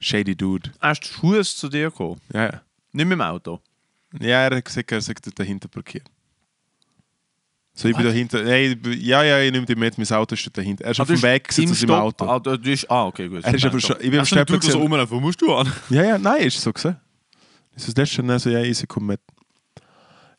shady 0.00 0.36
dude. 0.36 0.72
Hast 0.80 1.00
du 1.00 1.08
Schuhe 1.08 1.42
zu 1.44 1.68
dir 1.68 1.90
gekommen? 1.90 2.20
Ja. 2.32 2.62
Nicht 2.92 3.06
mit 3.06 3.12
dem 3.12 3.22
Auto. 3.22 3.60
Ja, 4.20 4.42
er 4.42 4.56
hat 4.56 4.64
gesagt, 4.64 4.92
er 4.92 5.00
sagt 5.00 5.38
dahinter 5.38 5.68
parkiert. 5.68 6.10
So, 7.78 7.88
ich 7.88 7.94
bin 7.96 8.06
Was? 8.06 8.12
dahinter. 8.14 8.42
Nein, 8.42 8.80
ja, 9.00 9.22
ja, 9.22 9.38
ich 9.40 9.52
nehme 9.52 9.66
dich 9.66 9.76
mit, 9.76 9.98
mein 9.98 10.10
Auto 10.12 10.34
steht 10.34 10.56
dahinter. 10.56 10.84
Er 10.86 10.92
ist 10.92 11.00
auf 11.00 11.06
du 11.08 11.12
dem 11.14 11.22
Weg 11.22 11.46
gesetzt 11.48 11.70
aus 11.72 11.78
Stopp- 11.78 11.90
Auto. 12.00 12.24
Ah, 12.26 12.38
du, 12.38 12.58
bist, 12.58 12.90
ah, 12.90 13.04
okay, 13.06 13.28
gut. 13.28 13.44
Er 13.44 13.54
ist 13.54 13.64
aber 13.66 13.78
schon- 13.78 13.96
ich 14.00 14.10
bin 14.10 14.18
am 14.18 14.24
Steppen 14.24 14.58
du 14.58 14.66
so 14.66 14.80
gesehen-? 14.80 15.10
Wo 15.10 15.20
musst 15.20 15.42
du 15.42 15.54
an? 15.54 15.70
Ja, 15.90 16.02
ja, 16.02 16.18
nein, 16.18 16.40
ist 16.44 16.58
so 16.58 16.72
gesehen. 16.72 16.96
Das 17.74 17.86
ist 17.86 17.98
das 17.98 18.08
letzte 18.08 18.22
Mal 18.22 18.38
so, 18.38 18.48
ja, 18.48 18.60
easy, 18.62 18.86
komm 18.86 19.06
mit. 19.06 19.20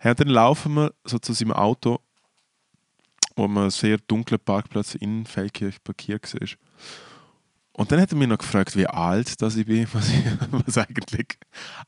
Ja, 0.04 0.16
dann 0.16 0.30
laufen 0.30 0.74
wir 0.74 0.92
so 1.04 1.20
zu 1.20 1.34
seinem 1.34 1.54
Auto, 1.54 2.00
wo 3.36 3.48
man 3.48 3.64
einen 3.66 3.70
sehr 3.72 3.98
dunklen 4.08 4.40
Parkplatz 4.44 4.96
in 4.96 5.26
Feldkirch 5.28 5.84
parkiert 5.84 6.34
war. 6.34 6.48
Und 7.74 7.92
dann 7.92 8.02
hat 8.02 8.12
er 8.12 8.18
mich 8.18 8.28
noch 8.28 8.40
gefragt, 8.40 8.76
wie 8.76 8.88
alt 8.88 9.40
das 9.44 9.56
ich 9.58 9.68
bin, 9.68 9.88
was, 9.94 10.10
ich, 10.10 10.24
was 10.50 10.78
eigentlich 10.80 11.28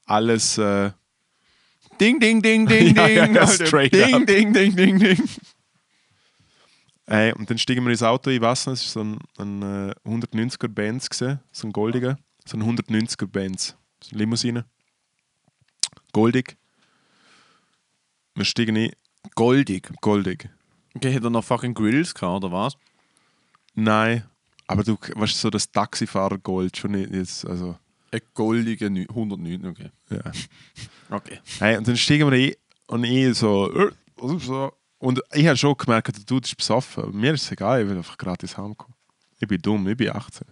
alles. 0.05 0.59
Äh, 0.59 0.91
Ding, 1.99 2.19
ding, 2.19 2.41
ding, 2.41 2.65
ding, 2.67 2.95
Ja, 2.95 3.07
ding. 3.07 3.35
ja, 3.35 3.47
straight 3.47 3.93
ding, 3.93 4.13
up. 4.15 4.25
ding, 4.25 4.53
ding, 4.53 4.75
ding, 4.75 4.99
ding. 4.99 5.29
Ey, 7.05 7.33
und 7.33 7.49
dann 7.49 7.57
stiegen 7.57 7.83
wir 7.85 7.91
ins 7.91 8.03
Auto, 8.03 8.29
ich 8.29 8.39
weiß 8.39 8.67
nicht, 8.67 8.85
es 8.85 8.95
war 8.95 9.03
so 9.03 9.09
ein, 9.43 9.61
ein 9.61 9.89
äh, 9.89 9.93
190er 10.07 10.67
Benz, 10.67 11.09
gewesen, 11.09 11.39
so 11.51 11.67
ein 11.67 11.71
goldiger, 11.73 12.17
so 12.45 12.55
ein 12.57 12.63
190er 12.63 13.25
Benz, 13.25 13.75
so 14.03 14.11
eine 14.11 14.19
Limousine. 14.19 14.65
Goldig. 16.13 16.55
Wir 18.35 18.45
stiegen 18.45 18.77
ein, 18.77 18.91
Goldig. 19.35 19.89
goldig. 20.01 20.49
Okay, 20.95 21.13
hat 21.15 21.23
er 21.23 21.29
noch 21.31 21.43
fucking 21.43 21.73
Grills 21.73 22.13
gehabt, 22.13 22.43
oder 22.43 22.51
was? 22.53 22.77
Nein, 23.73 24.23
aber 24.67 24.83
du 24.83 24.95
weißt 25.15 25.39
so 25.39 25.49
das 25.49 25.71
Taxifahrer 25.71 26.37
Gold 26.37 26.77
schon 26.77 26.91
nicht 26.91 27.11
jetzt, 27.11 27.45
also 27.47 27.77
Ein 28.11 28.21
goldiger 28.33 28.87
Nü- 28.87 29.09
109, 29.09 29.65
okay. 29.67 29.91
ja. 30.09 30.31
Okay. 31.09 31.39
Hey, 31.59 31.77
und 31.77 31.87
dann 31.87 31.97
stiegen 31.97 32.29
wir 32.31 32.37
ein 32.37 32.53
und 32.87 33.03
ich 33.03 33.37
so, 33.37 33.71
äh, 33.71 33.91
und 34.99 35.21
ich 35.33 35.47
habe 35.47 35.57
schon 35.57 35.75
gemerkt, 35.77 36.15
der 36.15 36.23
Dude 36.25 36.45
ist 36.45 36.55
besoffen. 36.57 37.15
Mir 37.17 37.33
ist 37.33 37.43
es 37.43 37.51
egal, 37.51 37.81
ich 37.83 37.89
will 37.89 37.97
einfach 37.97 38.17
gratis 38.17 38.57
heimkommen. 38.57 38.95
Ich 39.39 39.47
bin 39.47 39.61
dumm, 39.61 39.87
ich 39.87 39.95
bin 39.97 40.09
18. 40.09 40.45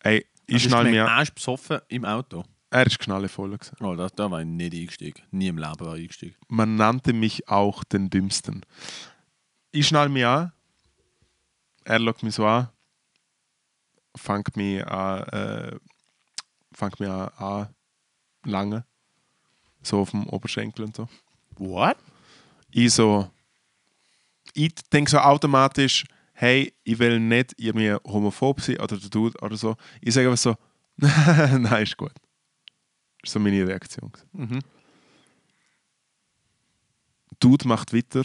Ey, 0.00 0.24
ich 0.46 0.62
du 0.62 0.68
schnall 0.68 0.84
mir 0.90 1.04
an. 1.06 1.16
Er 1.18 1.22
ist 1.22 1.34
besoffen 1.34 1.80
im 1.88 2.04
Auto. 2.04 2.44
Er 2.70 2.86
ist 2.86 2.98
knallevoll. 2.98 3.50
gewesen. 3.56 3.76
Oh, 3.80 3.94
da, 3.94 4.08
da 4.08 4.30
war 4.30 4.40
ich 4.40 4.46
nicht 4.46 4.74
eingestiegen. 4.74 5.22
Nie 5.30 5.48
im 5.48 5.58
Leben 5.58 5.80
war 5.80 5.96
ich 5.96 6.02
eingestiegen. 6.02 6.36
Man 6.48 6.76
nannte 6.76 7.12
mich 7.12 7.48
auch 7.48 7.82
den 7.84 8.10
Dümmsten. 8.10 8.64
Ich 9.72 9.88
schnall 9.88 10.08
mich 10.08 10.24
an. 10.26 10.52
Er 11.84 11.98
schaut 11.98 12.22
mich 12.22 12.34
so 12.34 12.46
an. 12.46 12.68
Fängt 14.16 14.56
mich 14.56 14.84
an, 14.86 15.22
äh, 15.28 15.78
mich 16.98 17.08
an, 17.08 17.28
an 17.36 17.68
lange. 18.44 18.84
So 19.82 20.00
auf 20.00 20.10
dem 20.10 20.26
Oberschenkel 20.28 20.84
und 20.86 20.96
so. 20.96 21.08
What? 21.56 21.96
ich 22.70 22.92
so, 22.92 23.30
ich 24.54 24.74
denke 24.92 25.10
so 25.10 25.18
automatisch, 25.18 26.04
hey, 26.32 26.72
ich 26.84 26.98
will 26.98 27.18
nicht 27.20 27.54
irgendwie 27.56 27.94
homophob 28.04 28.60
sein 28.60 28.78
oder 28.80 28.96
der 28.96 29.10
Dude 29.10 29.38
oder 29.40 29.56
so. 29.56 29.76
Ich 30.00 30.14
sage 30.14 30.28
einfach 30.28 30.40
so, 30.40 30.56
nein, 30.96 31.82
ist 31.82 31.96
gut. 31.96 32.12
Das 33.20 33.30
ist 33.30 33.32
so 33.32 33.40
meine 33.40 33.66
Reaktion. 33.66 34.12
Mhm. 34.32 34.60
Dude 37.40 37.68
macht 37.68 37.92
weiter, 37.92 38.24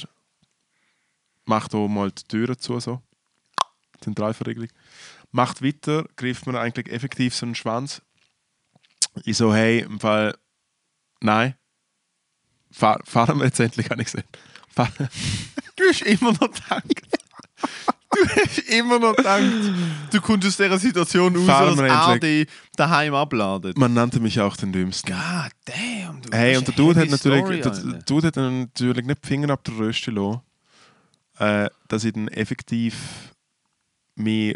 macht 1.46 1.74
auch 1.76 1.88
mal 1.88 2.12
die 2.12 2.24
Türen 2.24 2.58
zu, 2.58 2.80
so. 2.80 3.02
Zentralverriegelung. 4.02 4.70
Macht 5.34 5.64
weiter, 5.64 6.06
greift 6.16 6.46
mir 6.48 6.60
eigentlich 6.60 6.90
effektiv 6.94 7.36
so 7.36 7.46
einen 7.46 7.56
Schwanz. 7.56 8.02
Ich 9.26 9.36
so, 9.36 9.54
hey, 9.54 9.80
im 9.80 10.00
Fall, 10.00 10.36
nein. 11.22 11.56
Fahr, 12.72 13.02
fahren 13.04 13.40
wir 13.40 13.46
jetzt 13.46 13.60
endlich, 13.60 13.90
habe 13.90 14.02
ich 14.02 14.12
gesagt. 14.12 14.38
Fahr, 14.70 14.90
Du 15.76 15.84
hast 15.90 16.02
immer 16.04 16.32
noch 16.34 16.52
gedacht. 16.52 16.84
Du 18.12 18.30
hast 18.36 18.60
immer 18.70 19.00
noch 19.00 19.16
gedacht, 19.16 19.42
du 20.12 20.22
kommst 20.22 20.48
aus 20.48 20.58
dieser 20.58 20.78
Situation 20.78 21.36
raus, 21.36 21.46
Fahren 21.48 21.80
als 21.80 21.80
wir 21.80 22.14
endlich. 22.14 22.48
dich 22.48 22.56
daheim 22.76 23.16
abladet. 23.16 23.76
man 23.76 23.94
nannte 23.96 24.20
mich 24.20 24.40
auch 24.40 24.56
den 24.56 24.72
Dümmsten. 24.72 25.12
God 25.12 25.52
damn, 25.66 26.22
du. 26.22 26.30
Hey, 26.32 26.58
und 26.58 26.68
der 26.68 26.76
Dude, 26.76 27.00
hat 27.00 27.10
natürlich, 27.10 27.62
der 27.62 27.72
Alter. 27.72 28.00
Dude 28.06 28.28
hat 28.28 28.36
natürlich 28.36 29.06
nicht 29.06 29.24
die 29.24 29.28
Finger 29.28 29.50
ab 29.50 29.64
der 29.64 29.78
Röste 29.78 30.12
lassen, 30.12 30.42
äh, 31.40 31.70
dass 31.88 32.04
ich 32.04 32.14
dann 32.14 32.28
effektiv 32.28 33.34
mich. 34.16 34.56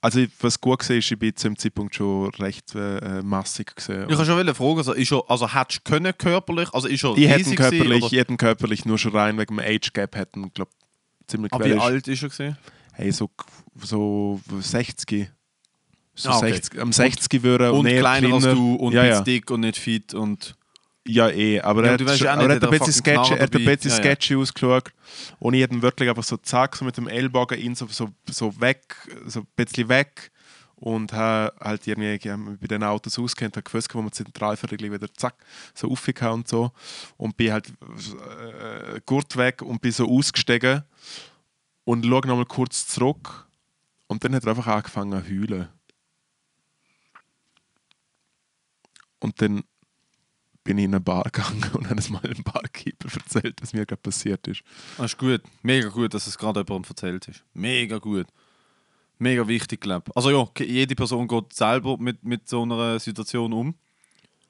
Also, 0.00 0.24
was 0.40 0.60
gut 0.60 0.88
war, 0.88 0.96
ist, 0.96 1.10
ich 1.10 1.18
bin 1.18 1.34
zu 1.34 1.48
dem 1.48 1.58
Zeitpunkt 1.58 1.94
schon 1.94 2.28
recht 2.34 2.72
äh, 2.74 3.20
massig 3.22 3.74
gesehen. 3.74 4.06
Ich 4.08 4.16
kann 4.16 4.26
schon 4.26 4.54
fragen, 4.54 4.78
also, 4.78 4.92
ist 4.92 5.12
er, 5.12 5.28
also 5.28 5.52
hättest 5.52 5.80
du 5.86 5.90
können 5.90 6.16
körperlich, 6.16 6.72
also 6.72 6.86
ist 6.86 7.02
er 7.02 7.16
ich 7.16 7.28
hätte 7.28 7.40
riesig 7.40 7.56
körperlich, 7.56 8.00
gewesen, 8.02 8.14
ich 8.14 8.28
ihn 8.28 8.36
körperlich 8.36 8.84
nur 8.84 8.98
schon 8.98 9.12
rein 9.12 9.36
wegen 9.38 9.56
dem 9.56 9.58
Age 9.58 9.92
Gap 9.92 10.14
hätten, 10.14 10.52
glaube 10.52 10.70
ziemlich 11.26 11.52
oder, 11.52 11.64
aber 11.64 11.74
wie 11.74 11.80
alt 11.80 12.06
ist 12.06 12.22
er 12.22 12.28
gewesen? 12.28 12.58
Hey, 12.92 13.10
so, 13.10 13.30
so 13.80 14.40
60. 14.48 15.30
So 16.14 16.30
Ah, 16.30 16.38
okay. 16.38 16.52
60, 16.52 16.80
am 16.80 16.92
60 16.92 17.42
würde 17.42 17.72
Und 17.72 17.84
näher 17.84 18.00
kleiner 18.00 18.34
als 18.34 18.44
du 18.44 18.74
und 18.74 18.92
ja, 18.92 19.02
nicht 19.02 19.10
ja. 19.10 19.20
dick 19.22 19.50
und 19.50 19.60
nicht 19.60 19.78
fit 19.78 20.14
und... 20.14 20.56
Ja, 21.08 21.30
eh, 21.30 21.58
aber 21.60 21.80
Ja, 21.82 21.86
er 21.88 21.92
hat, 21.94 22.04
weißt 22.04 22.18
schon- 22.18 22.28
aber 22.28 22.48
er 22.50 22.56
hat 22.56 22.64
ein 22.64 22.70
bisschen 22.70 22.92
sketchy, 22.92 23.34
er 23.34 23.42
hat 23.42 23.54
ein 23.56 23.64
bisschen 23.64 23.90
Ja, 23.90 23.96
ja. 23.96 24.02
sketchy 24.02 24.36
ausgeschaut. 24.36 24.92
Und 25.38 25.54
ich 25.54 25.62
hätte 25.62 25.74
ihn 25.74 25.80
wirklich 25.82 26.08
einfach 26.08 26.22
so 26.24 26.36
zack, 26.36 26.76
so 26.76 26.84
mit 26.84 26.96
dem 26.98 27.08
Ellbogen 27.08 27.58
ihn 27.58 27.74
so, 27.74 27.86
so, 27.86 28.10
so 28.28 28.60
weg, 28.60 28.94
so 29.26 29.40
ein 29.40 29.46
bisschen 29.56 29.88
weg. 29.88 30.30
Und 30.76 31.12
habe 31.12 31.52
halt 31.60 31.86
irgendwie 31.88 32.56
bei 32.60 32.66
den 32.68 32.84
Autos 32.84 33.18
auskennt, 33.18 33.56
habe 33.56 33.64
gewusst, 33.64 33.92
wo 33.94 34.00
man 34.02 34.12
Zentralverriegelung 34.12 34.92
wieder 34.92 35.12
zack, 35.14 35.34
so 35.74 35.90
aufgehauen 35.90 36.34
und 36.40 36.48
so. 36.48 36.70
Und 37.16 37.36
bin 37.36 37.50
halt 37.52 37.68
äh, 37.68 39.00
Gurt 39.04 39.36
weg 39.36 39.62
und 39.62 39.80
bin 39.80 39.90
so 39.90 40.06
ausgestiegen. 40.08 40.84
Und 41.84 42.04
schaue 42.04 42.26
nochmal 42.26 42.44
kurz 42.44 42.86
zurück. 42.86 43.46
Und 44.06 44.22
dann 44.22 44.34
hat 44.34 44.44
er 44.44 44.50
einfach 44.50 44.66
angefangen 44.68 45.24
zu 45.24 45.28
heulen. 45.30 45.68
Und 49.20 49.40
dann 49.42 49.64
bin 50.68 50.76
ich 50.76 50.84
in 50.84 50.90
eine 50.90 51.00
Bar 51.00 51.24
gegangen 51.24 51.64
und 51.72 51.88
habe 51.88 51.98
es 51.98 52.10
mal 52.10 52.20
dem 52.20 52.44
Barkeeper 52.44 53.08
erzählt, 53.14 53.56
was 53.62 53.72
mir 53.72 53.86
gerade 53.86 54.02
passiert 54.02 54.46
ist. 54.48 54.60
Das 54.98 55.06
ist 55.12 55.18
gut. 55.18 55.40
Mega 55.62 55.88
gut, 55.88 56.12
dass 56.12 56.26
es 56.26 56.36
gerade 56.36 56.60
jemandem 56.60 56.90
erzählt 56.90 57.26
ist. 57.26 57.42
Mega 57.54 57.96
gut. 57.96 58.26
Mega 59.18 59.48
wichtig, 59.48 59.80
glaube 59.80 60.04
ich. 60.10 60.16
Also 60.16 60.30
ja, 60.30 60.46
jede 60.64 60.94
Person 60.94 61.26
geht 61.26 61.54
selber 61.54 61.96
mit, 61.96 62.22
mit 62.22 62.46
so 62.46 62.62
einer 62.64 63.00
Situation 63.00 63.50
um, 63.54 63.74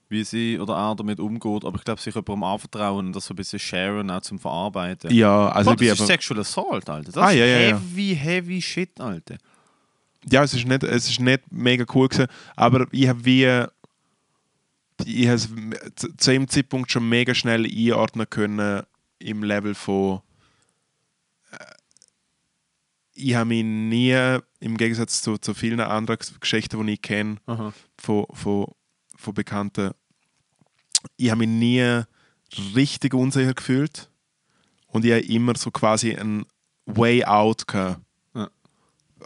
wie 0.08 0.24
sie 0.24 0.58
oder 0.58 0.74
er 0.74 0.96
damit 0.96 1.20
umgeht. 1.20 1.64
Aber 1.64 1.78
ich 1.78 1.84
glaube, 1.84 2.00
sich 2.00 2.12
jemandem 2.14 2.42
anvertrauen 2.42 3.06
und 3.06 3.12
das 3.12 3.26
so 3.26 3.32
ein 3.34 3.36
bisschen 3.36 3.60
sharen, 3.60 4.10
auch 4.10 4.20
zum 4.22 4.40
Verarbeiten. 4.40 5.14
Ja, 5.14 5.50
also 5.50 5.70
Boah, 5.70 5.74
ich 5.74 5.78
bin 5.78 5.88
das 5.90 6.00
ist 6.00 6.06
Sexual 6.08 6.40
Assault, 6.40 6.90
Alter. 6.90 7.12
Das 7.12 7.22
Ah, 7.22 7.30
ist 7.30 7.36
ja, 7.38 7.46
ja, 7.46 7.58
ja. 7.60 7.76
heavy, 7.78 8.16
heavy 8.16 8.60
shit, 8.60 9.00
Alter. 9.00 9.36
ja, 10.28 10.42
es 10.42 10.52
ist 10.52 10.66
nicht, 10.66 10.82
es 10.82 11.08
ist 11.08 11.20
nicht 11.20 11.42
mega 11.52 11.84
cool 11.94 12.08
gewesen, 12.08 12.26
aber 12.56 12.88
ich 12.90 13.06
habe 13.06 13.24
wie 13.24 13.64
ich 15.04 15.26
habe 15.26 15.34
es 15.36 15.48
zu 16.16 16.30
dem 16.30 16.48
Zeitpunkt 16.48 16.90
schon 16.90 17.08
mega 17.08 17.34
schnell 17.34 17.64
einordnen 17.66 18.28
können 18.28 18.82
im 19.18 19.42
Level 19.42 19.74
von 19.74 20.20
äh, 21.50 21.56
ich 23.14 23.34
habe 23.34 23.46
mich 23.46 23.64
nie, 23.64 24.38
im 24.60 24.76
Gegensatz 24.76 25.22
zu, 25.22 25.38
zu 25.38 25.54
vielen 25.54 25.80
anderen 25.80 26.18
Geschichten, 26.40 26.86
die 26.86 26.92
ich 26.92 27.02
kenne, 27.02 27.38
von, 27.96 28.26
von, 28.32 28.66
von 29.16 29.34
Bekannten, 29.34 29.90
ich 31.16 31.30
habe 31.30 31.40
mich 31.40 31.48
nie 31.48 32.02
richtig 32.76 33.14
unsicher 33.14 33.54
gefühlt 33.54 34.08
und 34.86 35.04
ich 35.04 35.12
habe 35.12 35.22
immer 35.22 35.56
so 35.56 35.70
quasi 35.70 36.14
ein 36.14 36.44
Way 36.86 37.24
out 37.24 37.66
gehabt. 37.66 38.00
Ja. 38.34 38.48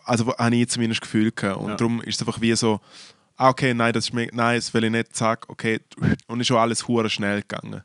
Also 0.04 0.26
habe 0.36 0.56
ich 0.56 0.68
zumindest 0.68 1.02
Gefühl 1.02 1.30
gehabt. 1.30 1.60
Und 1.60 1.68
Ja. 1.70 1.76
darum 1.76 2.00
ist 2.02 2.16
es 2.20 2.26
einfach 2.26 2.40
wie 2.40 2.54
so, 2.56 2.80
ah, 3.36 3.48
okay, 3.50 3.74
nein, 3.74 3.92
das 3.92 4.06
ist 4.06 4.12
mir, 4.12 4.28
nein, 4.32 4.56
das 4.56 4.72
will 4.74 4.84
ich 4.84 4.90
nicht, 4.90 5.14
zack, 5.16 5.48
okay, 5.48 5.80
und 6.26 6.40
ist 6.40 6.46
schon 6.46 6.58
alles 6.58 6.86
hure 6.86 7.10
schnell 7.10 7.42
gegangen. 7.42 7.82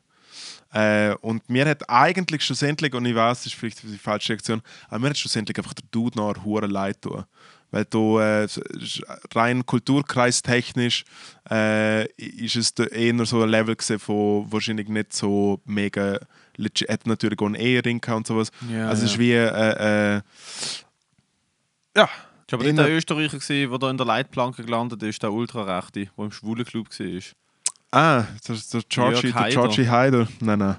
Äh, 0.72 1.14
und 1.20 1.48
mir 1.48 1.66
hat 1.66 1.88
eigentlich 1.88 2.42
schlussendlich, 2.44 2.92
und 2.94 3.06
ich 3.06 3.14
weiß, 3.14 3.38
das 3.38 3.46
ist 3.46 3.54
vielleicht 3.54 3.82
die 3.82 3.98
falsche 3.98 4.30
Reaktion, 4.30 4.62
aber 4.88 4.98
mir 5.00 5.10
hat 5.10 5.18
schlussendlich 5.18 5.56
einfach 5.56 5.74
der 5.74 5.86
Dude 5.90 6.18
noch 6.18 6.44
hure 6.44 6.66
leid 6.66 7.00
tun. 7.02 7.24
Weil 7.70 7.84
du 7.84 8.18
äh, 8.18 8.48
rein 9.34 9.64
kulturkreistechnisch 9.66 11.04
äh, 11.50 12.06
ist 12.16 12.56
es 12.56 12.70
eher 12.70 13.26
so 13.26 13.42
ein 13.42 13.50
Level 13.50 13.76
gewesen, 13.76 13.98
von 13.98 14.50
wahrscheinlich 14.50 14.88
nicht 14.88 15.12
so 15.12 15.60
mega 15.66 16.18
legit. 16.56 16.88
Hat 16.88 17.06
natürlich 17.06 17.38
auch 17.40 17.46
einen 17.46 17.56
Ehering 17.56 18.02
und 18.08 18.26
sowas. 18.26 18.50
Ja, 18.70 18.88
also 18.88 19.04
es 19.04 19.10
ja. 19.10 19.14
ist 19.14 19.18
wie 19.18 19.32
äh, 19.32 20.16
äh, 20.16 20.20
ja, 21.94 22.08
Ich 22.48 22.52
habe 22.54 22.64
In 22.64 22.76
nicht 22.76 22.86
der 22.86 22.96
Österreicher 22.96 23.38
gesehen, 23.38 23.68
der 23.68 23.78
da 23.78 23.90
in 23.90 23.98
der 23.98 24.06
Leitplanke 24.06 24.64
gelandet 24.64 25.02
ist, 25.02 25.22
der 25.22 25.30
Ultrarechte, 25.32 26.08
der 26.16 26.24
im 26.24 26.32
schwulen 26.32 26.64
Club 26.64 26.88
war. 26.88 27.22
ah, 27.90 28.24
der, 28.48 28.56
der 28.72 28.82
Georgie, 28.88 29.32
der. 29.32 29.48
Georgie 29.50 29.88
Haider. 29.88 30.26
Nein, 30.40 30.58
nein. 30.58 30.76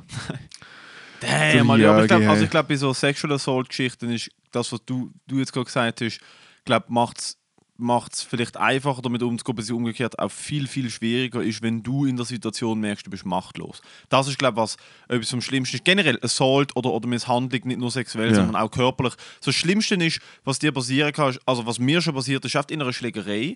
Damn, 1.20 1.68
Mann, 1.68 1.80
ja, 1.80 1.92
aber 1.92 2.02
ich 2.04 2.08
glaube, 2.08 2.30
also 2.30 2.44
ich 2.44 2.50
glaub, 2.50 2.68
bei 2.68 2.76
so 2.76 2.92
Sexual 2.92 3.34
Assault-Geschichten 3.34 4.10
ist 4.12 4.32
das, 4.52 4.72
was 4.72 4.84
du, 4.86 5.12
du 5.28 5.38
jetzt 5.38 5.54
gerade 5.54 5.66
gesagt 5.66 6.02
hast, 6.02 6.20
glaube 6.66 6.86
macht 6.90 7.20
es 7.20 7.39
macht 7.80 8.14
es 8.14 8.22
vielleicht 8.22 8.58
einfacher 8.58 9.02
damit 9.02 9.24
umzugehen, 9.24 9.56
aber 9.56 9.64
sie 9.64 9.74
umgekehrt 9.74 10.20
auch 10.20 10.30
viel, 10.32 10.68
viel 10.68 10.90
schwieriger 10.90 11.42
ist, 11.42 11.62
wenn 11.62 11.82
du 11.82 12.06
in 12.06 12.16
der 12.18 12.26
Situation 12.26 12.80
merkst, 12.80 13.06
du 13.08 13.10
bist 13.10 13.26
machtlos. 13.26 13.82
Das 14.10 14.28
ist, 14.28 14.38
glaube 14.38 14.56
ich, 14.60 14.62
was 14.64 14.78
etwas 15.08 15.30
vom 15.30 15.42
Schlimmsten 15.42 15.78
ist. 15.78 15.86
Generell 15.86 16.20
Assault 16.22 16.76
oder, 16.76 16.92
oder 16.92 17.08
Misshandlung, 17.08 17.62
nicht 17.66 17.80
nur 17.80 17.90
sexuell, 17.92 18.30
Ja. 18.30 18.36
sondern 18.36 18.56
auch 18.56 18.70
körperlich. 18.70 19.14
So 19.42 19.52
das 19.52 19.56
Schlimmste 19.56 19.96
ist, 19.96 20.20
was 20.44 20.60
dir 20.60 20.72
passieren 20.72 21.12
kann, 21.14 21.36
also 21.46 21.66
was 21.66 21.80
mir 21.80 22.02
schon 22.02 22.14
passiert 22.16 22.44
ist, 22.46 22.56
oft 22.56 22.70
in 22.72 22.82
einer 22.82 22.94
Schlägerei, 22.94 23.56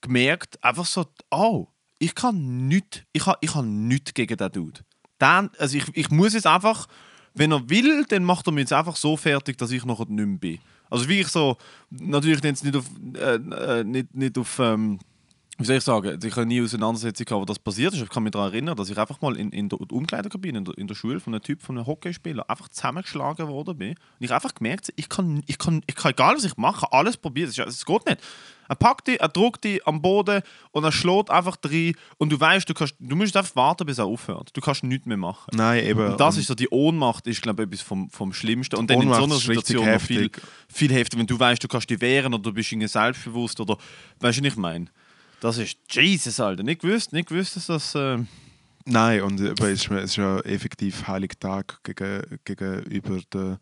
gemerkt, 0.00 0.62
einfach 0.64 0.86
so, 0.86 1.06
oh, 1.30 1.66
ich 1.98 2.14
kann 2.14 2.66
nichts, 2.68 3.00
ich 3.12 3.26
habe 3.26 3.38
ich 3.40 3.52
kann 3.52 3.86
nichts 3.88 4.14
gegen 4.14 4.36
den 4.36 4.52
Dude. 4.52 4.80
Dann, 5.18 5.50
also 5.58 5.76
ich, 5.76 5.84
ich 5.94 6.10
muss 6.10 6.32
jetzt 6.32 6.46
einfach, 6.46 6.86
wenn 7.34 7.52
er 7.52 7.68
will, 7.68 8.04
dann 8.08 8.24
macht 8.24 8.46
er 8.48 8.52
mich 8.52 8.62
jetzt 8.62 8.72
einfach 8.72 8.96
so 8.96 9.16
fertig, 9.16 9.58
dass 9.58 9.70
ich 9.70 9.84
noch 9.84 9.98
nicht 10.00 10.08
mehr 10.10 10.38
bin. 10.38 10.58
Also 10.90 11.08
wie 11.08 11.20
ich 11.20 11.28
so, 11.28 11.56
natürlich 11.90 12.42
jetzt 12.42 12.64
nicht 12.64 12.76
auf, 12.76 12.84
äh, 13.14 13.36
äh, 13.36 13.84
nicht, 13.84 14.14
nicht 14.14 14.36
auf 14.36 14.58
ähm, 14.58 14.98
wie 15.60 15.64
soll 15.64 15.76
ich 15.76 15.84
sagen, 15.84 16.18
ich 16.22 16.36
habe 16.36 16.46
nie 16.46 16.62
Auseinandersetzung 16.62 17.26
gehabt, 17.26 17.42
wo 17.42 17.44
das 17.44 17.58
passiert 17.58 17.92
ist. 17.92 18.02
Ich 18.02 18.08
kann 18.08 18.22
mich 18.22 18.32
daran 18.32 18.50
erinnern, 18.52 18.76
dass 18.76 18.88
ich 18.88 18.98
einfach 18.98 19.20
mal 19.20 19.36
in, 19.36 19.50
in 19.50 19.68
der 19.68 19.78
Umkleidekabine, 19.80 20.58
in 20.58 20.64
der, 20.64 20.78
in 20.78 20.86
der 20.86 20.94
Schule 20.94 21.20
von 21.20 21.34
einem 21.34 21.42
Typ, 21.42 21.62
von 21.62 21.76
einem 21.76 21.86
Hockeyspieler, 21.86 22.48
einfach 22.48 22.68
zusammengeschlagen 22.68 23.46
worden 23.48 23.76
bin. 23.76 23.90
Und 23.90 23.96
ich 24.20 24.32
einfach 24.32 24.54
gemerkt 24.54 24.88
habe, 24.88 24.94
ich 24.96 25.08
kann, 25.08 25.42
ich 25.46 25.58
kann, 25.58 25.82
ich 25.86 25.94
kann 25.94 26.12
egal 26.12 26.36
was 26.36 26.44
ich 26.44 26.56
mache, 26.56 26.90
alles 26.92 27.16
probieren. 27.16 27.50
Es 27.50 27.84
geht 27.84 28.06
nicht. 28.06 28.20
Er 28.70 28.76
packt 28.76 29.08
dich, 29.08 29.20
er 29.20 29.28
drückt 29.28 29.64
dich 29.64 29.84
am 29.84 30.00
Boden 30.00 30.42
und 30.70 30.84
er 30.84 30.92
schlägt 30.92 31.28
einfach 31.28 31.56
rein 31.64 31.92
und 32.18 32.30
du 32.30 32.38
weißt, 32.38 32.68
du, 32.68 32.72
kannst, 32.72 32.94
du 33.00 33.16
musst 33.16 33.36
einfach 33.36 33.56
warten, 33.56 33.84
bis 33.84 33.98
er 33.98 34.04
aufhört. 34.04 34.50
Du 34.52 34.60
kannst 34.60 34.84
nichts 34.84 35.06
mehr 35.06 35.16
machen. 35.16 35.50
Nein, 35.52 35.84
eben. 35.84 36.12
Und 36.12 36.20
das 36.20 36.36
ist 36.36 36.46
so, 36.46 36.54
die 36.54 36.68
Ohnmacht 36.70 37.26
ist, 37.26 37.42
glaube 37.42 37.64
ich, 37.64 37.66
etwas 37.66 37.80
vom, 37.80 38.08
vom 38.10 38.32
Schlimmsten. 38.32 38.76
Und 38.76 38.88
dann 38.88 39.02
in 39.02 39.12
so 39.12 39.24
einer 39.24 39.34
Situation 39.34 39.90
noch 39.90 40.00
viel, 40.00 40.22
heftig. 40.22 40.42
viel 40.68 40.92
heftiger, 40.92 41.18
wenn 41.18 41.26
du 41.26 41.38
weißt, 41.38 41.62
du 41.64 41.66
kannst 41.66 41.90
dich 41.90 42.00
wehren 42.00 42.32
oder 42.32 42.44
du 42.44 42.52
bist 42.52 42.70
irgendwie 42.70 42.86
selbstbewusst 42.86 43.58
oder, 43.58 43.76
weißt 44.20 44.38
du, 44.38 44.42
was 44.44 44.52
ich 44.52 44.56
meine? 44.56 44.86
Das 45.40 45.58
ist 45.58 45.78
Jesus, 45.90 46.38
Alter. 46.40 46.62
Nicht 46.62 46.82
gewusst, 46.82 47.12
nicht 47.12 47.28
gewusst, 47.28 47.56
dass 47.56 47.66
das. 47.66 47.94
Äh, 47.94 48.18
Nein, 48.84 49.22
und 49.22 49.40
eben, 49.40 49.52
es 49.64 49.82
ist, 49.84 49.90
es 49.90 50.04
ist 50.10 50.16
ja 50.16 50.38
effektiv 50.40 51.06
Heiligtag 51.06 51.78
gegen, 51.84 52.38
gegenüber 52.44 53.20
den 53.32 53.58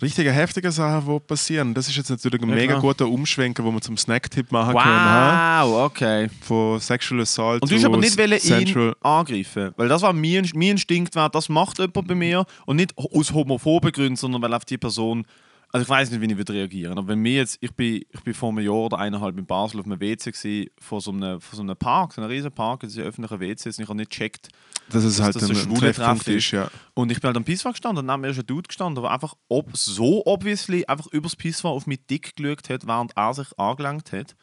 richtigen 0.00 0.32
heftigen 0.32 0.70
Sachen, 0.70 1.12
die 1.12 1.20
passieren. 1.20 1.74
Das 1.74 1.88
ist 1.88 1.96
jetzt 1.96 2.08
natürlich 2.08 2.40
ein 2.40 2.48
Ja, 2.48 2.54
mega 2.54 2.78
guter 2.78 3.06
Umschwenker, 3.06 3.62
wo 3.64 3.70
wir 3.70 3.80
zum 3.80 3.96
Snacktipp 3.96 4.50
machen 4.50 4.72
können. 4.74 4.84
ha? 4.84 5.62
wow, 5.64 5.84
okay. 5.86 6.28
Von 6.40 6.80
Sexual 6.80 7.20
Assault 7.20 7.62
Und 7.62 7.70
du 7.70 7.76
hast 7.76 7.84
aber 7.84 7.98
nicht 7.98 8.14
Central. 8.40 8.88
ihn 8.88 8.94
angreifen. 9.02 9.72
Weil 9.76 9.88
das 9.88 10.02
war 10.02 10.12
mein, 10.12 10.48
mein 10.54 10.62
Instinkt, 10.70 11.14
war, 11.16 11.28
das 11.28 11.48
macht 11.48 11.78
jemand 11.78 12.06
bei 12.08 12.14
mir. 12.14 12.46
Und 12.66 12.76
nicht 12.76 12.96
aus 12.96 13.32
homophoben 13.34 13.92
Gründen, 13.92 14.16
sondern 14.16 14.40
weil 14.42 14.54
auf 14.54 14.64
die 14.64 14.78
Person. 14.78 15.26
Also 15.72 15.84
ich 15.84 15.88
weiß 15.88 16.10
nicht, 16.10 16.20
wie 16.20 16.26
ich 16.26 16.36
würde 16.36 16.52
reagieren. 16.52 16.98
Aber 16.98 17.08
wenn 17.08 17.20
mir 17.20 17.34
jetzt, 17.34 17.58
ich 17.60 17.72
bin, 17.72 18.02
ich 18.10 18.20
bin 18.22 18.34
vor 18.34 18.48
einem 18.48 18.64
Jahr 18.64 18.74
oder 18.74 18.98
eineinhalb 18.98 19.38
in 19.38 19.46
Basel 19.46 19.78
auf 19.78 19.86
einem 19.86 20.00
WC 20.00 20.32
gewesen, 20.32 20.70
vor 20.80 21.00
so 21.00 21.12
einem, 21.12 21.40
vor 21.40 21.56
so 21.56 21.62
einem 21.62 21.76
Park, 21.76 22.12
so 22.12 22.20
einem 22.20 22.30
riesen 22.30 22.50
Park, 22.50 22.80
das 22.80 22.92
ist 22.92 22.98
ein 22.98 23.04
öffentlicher 23.04 23.38
WC, 23.38 23.68
und 23.68 23.78
ich 23.78 23.88
habe 23.88 23.96
nicht 23.96 24.10
gecheckt, 24.10 24.48
Dass 24.88 25.04
es 25.04 25.16
dass 25.16 25.24
halt 25.24 25.36
das 25.36 25.44
ein, 25.44 25.56
ein 25.56 25.74
Treffpunkt 25.76 26.24
Treff 26.24 26.36
ist, 26.36 26.50
ja. 26.50 26.68
Und 26.94 27.12
ich 27.12 27.20
bin 27.20 27.28
halt 27.28 27.36
am 27.36 27.44
Pisswar 27.44 27.72
gestanden 27.72 28.00
und 28.00 28.06
neben 28.06 28.20
mir 28.22 28.30
ist 28.30 28.38
ein 28.40 28.46
Dude 28.46 28.66
gestanden, 28.66 29.00
der 29.00 29.12
einfach 29.12 29.34
ob, 29.48 29.76
so 29.76 30.26
obviously 30.26 30.84
einfach 30.86 31.06
übers 31.08 31.36
Pisswar 31.36 31.70
auf 31.70 31.86
mich 31.86 32.04
dick 32.08 32.34
geschaut 32.34 32.68
hat, 32.68 32.86
während 32.86 33.16
er 33.16 33.34
sich 33.34 33.56
angelangt 33.56 34.10
hat. 34.12 34.34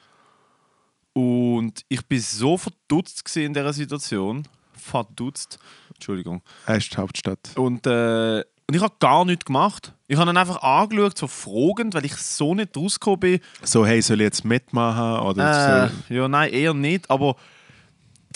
Und 1.12 1.82
ich 1.90 2.06
bin 2.06 2.22
so 2.22 2.58
verdutzt 2.58 3.36
in 3.36 3.54
dieser 3.54 3.74
Situation. 3.74 4.48
Verdutzt. 4.74 5.58
Entschuldigung. 5.94 6.42
Er 6.68 6.78
ist 6.78 6.94
die 6.94 6.98
Hauptstadt. 6.98 7.52
Und, 7.56 7.86
äh, 7.88 8.44
und 8.68 8.76
ich 8.76 8.82
habe 8.82 8.94
gar 9.00 9.24
nichts 9.26 9.46
gemacht. 9.46 9.94
Ich 10.08 10.18
habe 10.18 10.30
ihn 10.30 10.38
einfach 10.38 10.62
angeschaut, 10.62 11.18
so 11.18 11.28
fragend, 11.28 11.94
weil 11.94 12.06
ich 12.06 12.16
so 12.16 12.54
nicht 12.54 12.76
rausgekommen 12.76 13.20
bin. 13.20 13.40
So, 13.64 13.86
hey, 13.86 14.02
soll 14.02 14.22
ich 14.22 14.26
jetzt 14.26 14.46
mitmachen? 14.46 15.26
Oder 15.26 15.86
Äh, 15.86 15.90
soll, 15.90 16.18
ja, 16.18 16.28
nein, 16.28 16.52
eher 16.52 16.74
nicht. 16.74 17.10
Aber 17.10 17.36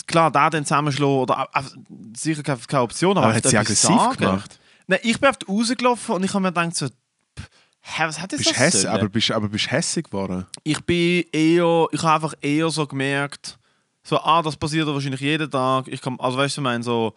klar, 0.06 0.30
da 0.30 0.50
dann 0.50 0.64
zusammenschlagen 0.64 1.14
oder 1.16 1.48
äh, 1.54 1.62
sicher 2.16 2.42
keine, 2.42 2.60
keine 2.66 2.82
Option. 2.82 3.16
Aber, 3.16 3.26
aber 3.26 3.36
hat 3.36 3.46
sie 3.46 3.56
aggressiv 3.58 3.88
sagen. 3.96 4.16
gemacht? 4.16 4.58
Nein, 4.86 5.00
ich 5.02 5.18
bin 5.20 5.28
einfach 5.28 5.48
rausgelaufen 5.48 6.14
und 6.16 6.24
ich 6.24 6.32
habe 6.34 6.42
mir 6.42 6.48
gedacht, 6.48 6.76
so, 6.76 6.86
hä, 7.80 8.02
was 8.06 8.20
hat 8.20 8.32
das 8.32 8.38
Bist 8.38 8.58
hässig, 8.58 8.88
aber 8.88 9.08
bist, 9.08 9.30
aber 9.30 9.48
bist 9.48 9.70
hässig 9.70 10.06
geworden? 10.06 10.46
Ich 10.64 10.80
bin 10.84 11.24
eher, 11.32 11.86
ich 11.92 12.02
habe 12.02 12.14
einfach 12.14 12.34
eher 12.40 12.70
so 12.70 12.86
gemerkt, 12.86 13.58
so, 14.02 14.18
ah, 14.18 14.42
das 14.42 14.56
passiert 14.56 14.86
wahrscheinlich 14.88 15.20
jeden 15.20 15.50
Tag. 15.50 15.88
Ich 15.88 16.00
kann, 16.00 16.18
also 16.18 16.36
weißt 16.36 16.56
du, 16.56 16.60
ich 16.60 16.64
meine, 16.64 16.82
so, 16.82 17.14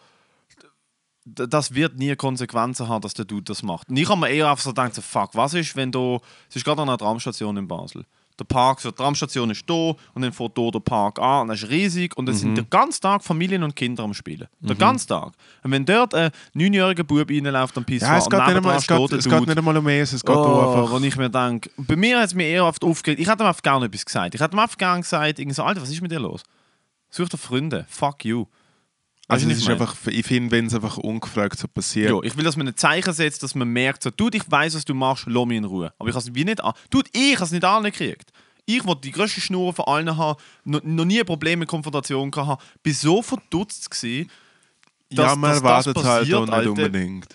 das 1.26 1.74
wird 1.74 1.98
nie 1.98 2.14
Konsequenzen 2.14 2.88
haben, 2.88 3.02
dass 3.02 3.14
der 3.14 3.24
Dude 3.24 3.42
das 3.42 3.62
macht. 3.62 3.88
Und 3.88 3.96
ich 3.96 4.08
habe 4.08 4.20
mir 4.20 4.28
eher 4.30 4.48
einfach 4.48 4.62
so 4.62 4.70
gedacht, 4.70 4.94
so, 4.94 5.02
fuck, 5.02 5.30
was 5.34 5.54
ist, 5.54 5.74
wenn 5.74 5.90
du, 5.90 6.20
es 6.48 6.56
ist 6.56 6.64
gerade 6.64 6.80
an 6.82 6.88
einer 6.88 6.98
Tramstation 6.98 7.56
in 7.56 7.66
Basel. 7.66 8.04
Der 8.38 8.44
Park, 8.44 8.80
so, 8.82 8.90
die 8.90 8.96
Tramstation 8.96 9.48
ist 9.50 9.64
da 9.68 9.74
und 10.12 10.20
dann 10.22 10.30
fährt 10.30 10.56
da 10.58 10.70
der 10.70 10.80
Park 10.80 11.18
an 11.18 11.42
und 11.42 11.48
das 11.48 11.62
ist 11.62 11.70
riesig 11.70 12.14
und 12.18 12.26
dann 12.26 12.34
Mhm. 12.34 12.38
sind 12.38 12.54
den 12.54 12.68
ganzen 12.70 13.00
Tag 13.00 13.24
Familien 13.24 13.62
und 13.62 13.74
Kinder 13.74 14.04
am 14.04 14.12
Spielen. 14.12 14.46
Den 14.60 14.76
ganzen 14.76 15.08
Tag. 15.08 15.32
Und 15.62 15.70
wenn 15.70 15.86
dort 15.86 16.14
ein 16.14 16.30
neunjähriger 16.52 17.02
Bub 17.02 17.28
reinläuft 17.30 17.76
am 17.78 17.84
Pisswar 17.86 18.10
Ja, 18.10 18.18
es 18.18 18.24
und 18.24 18.30
geht, 18.32 18.46
nicht 18.46 18.56
einmal, 18.58 18.76
es, 18.76 18.86
geht, 18.86 19.12
es 19.14 19.24
geht 19.24 19.46
nicht 19.46 19.56
einmal 19.58 19.76
um 19.78 19.88
es, 19.88 20.12
es 20.12 20.22
geht 20.22 20.36
Oh, 20.36 20.60
einfach. 20.60 20.92
wo 20.92 20.98
ich 21.04 21.16
mir 21.16 21.30
denke, 21.30 21.70
bei 21.78 21.96
mir 21.96 22.18
hat 22.18 22.26
es 22.26 22.34
mich 22.34 22.46
eher 22.46 22.66
oft 22.66 22.84
aufgeregt. 22.84 23.20
Ich 23.22 23.26
hätte 23.26 23.42
ihm 23.42 23.46
einfach 23.46 23.62
gerne 23.62 23.86
etwas 23.86 24.04
gesagt. 24.04 24.34
Ich 24.34 24.40
hätte 24.40 24.54
ihm 24.54 24.58
einfach 24.60 24.76
gerne 24.78 25.00
gesagt, 25.00 25.38
irgendwie 25.38 25.54
so, 25.54 25.62
Alter, 25.64 25.80
was 25.80 25.88
ist 25.88 26.02
mit 26.02 26.10
dir 26.12 26.20
los? 26.20 26.42
Such 27.08 27.30
dir 27.30 27.38
Freunde, 27.38 27.86
fuck 27.88 28.22
you. 28.26 28.44
Also, 29.28 29.48
Weißt 29.48 29.56
es 29.56 29.62
ist 29.64 29.68
einfach, 29.68 29.96
ich 30.06 30.24
finde, 30.24 30.52
wenn 30.52 30.66
es 30.66 30.74
einfach 30.74 30.98
ungefragt 30.98 31.58
so 31.58 31.66
passiert. 31.66 32.10
Ja, 32.10 32.20
ich 32.22 32.36
will, 32.36 32.44
dass 32.44 32.56
man 32.56 32.68
ein 32.68 32.76
Zeichen 32.76 33.12
setzt, 33.12 33.42
dass 33.42 33.56
man 33.56 33.68
merkt, 33.68 34.04
so, 34.04 34.10
du, 34.10 34.28
ich 34.32 34.48
weiß, 34.48 34.76
was 34.76 34.84
du 34.84 34.94
machst, 34.94 35.24
lass 35.26 35.46
mich 35.46 35.58
in 35.58 35.64
Ruhe. 35.64 35.92
Aber 35.98 36.08
ich 36.08 36.14
habe 36.14 36.24
es 36.24 36.32
wie 36.32 36.44
nicht 36.44 36.62
an. 36.62 36.74
Du, 36.90 37.02
ich 37.12 37.34
habe 37.34 37.44
es 37.44 37.50
nicht 37.50 37.64
angekriegt. 37.64 38.30
Ich, 38.66 38.82
der 38.82 38.94
die 38.96 39.10
grösste 39.10 39.40
Schnur 39.40 39.72
von 39.72 39.84
allen 39.86 40.16
haben, 40.16 40.40
noch, 40.64 40.82
noch 40.84 41.04
nie 41.04 41.22
Probleme 41.24 41.60
mit 41.60 41.68
Konfrontation 41.68 42.30
gehabt, 42.30 42.62
bin 42.82 42.94
so 42.94 43.20
verdutzt 43.20 43.90
gewesen, 43.90 44.30
dass, 45.10 45.26
ja, 45.26 45.36
man 45.36 45.50
dass 45.50 45.60
das 45.60 45.62
erwartet 45.62 45.96
halt 45.96 46.04
passiert, 46.20 46.36
auch 46.36 46.44
nicht 46.46 46.52
Alter. 46.52 46.70
unbedingt. 46.70 47.26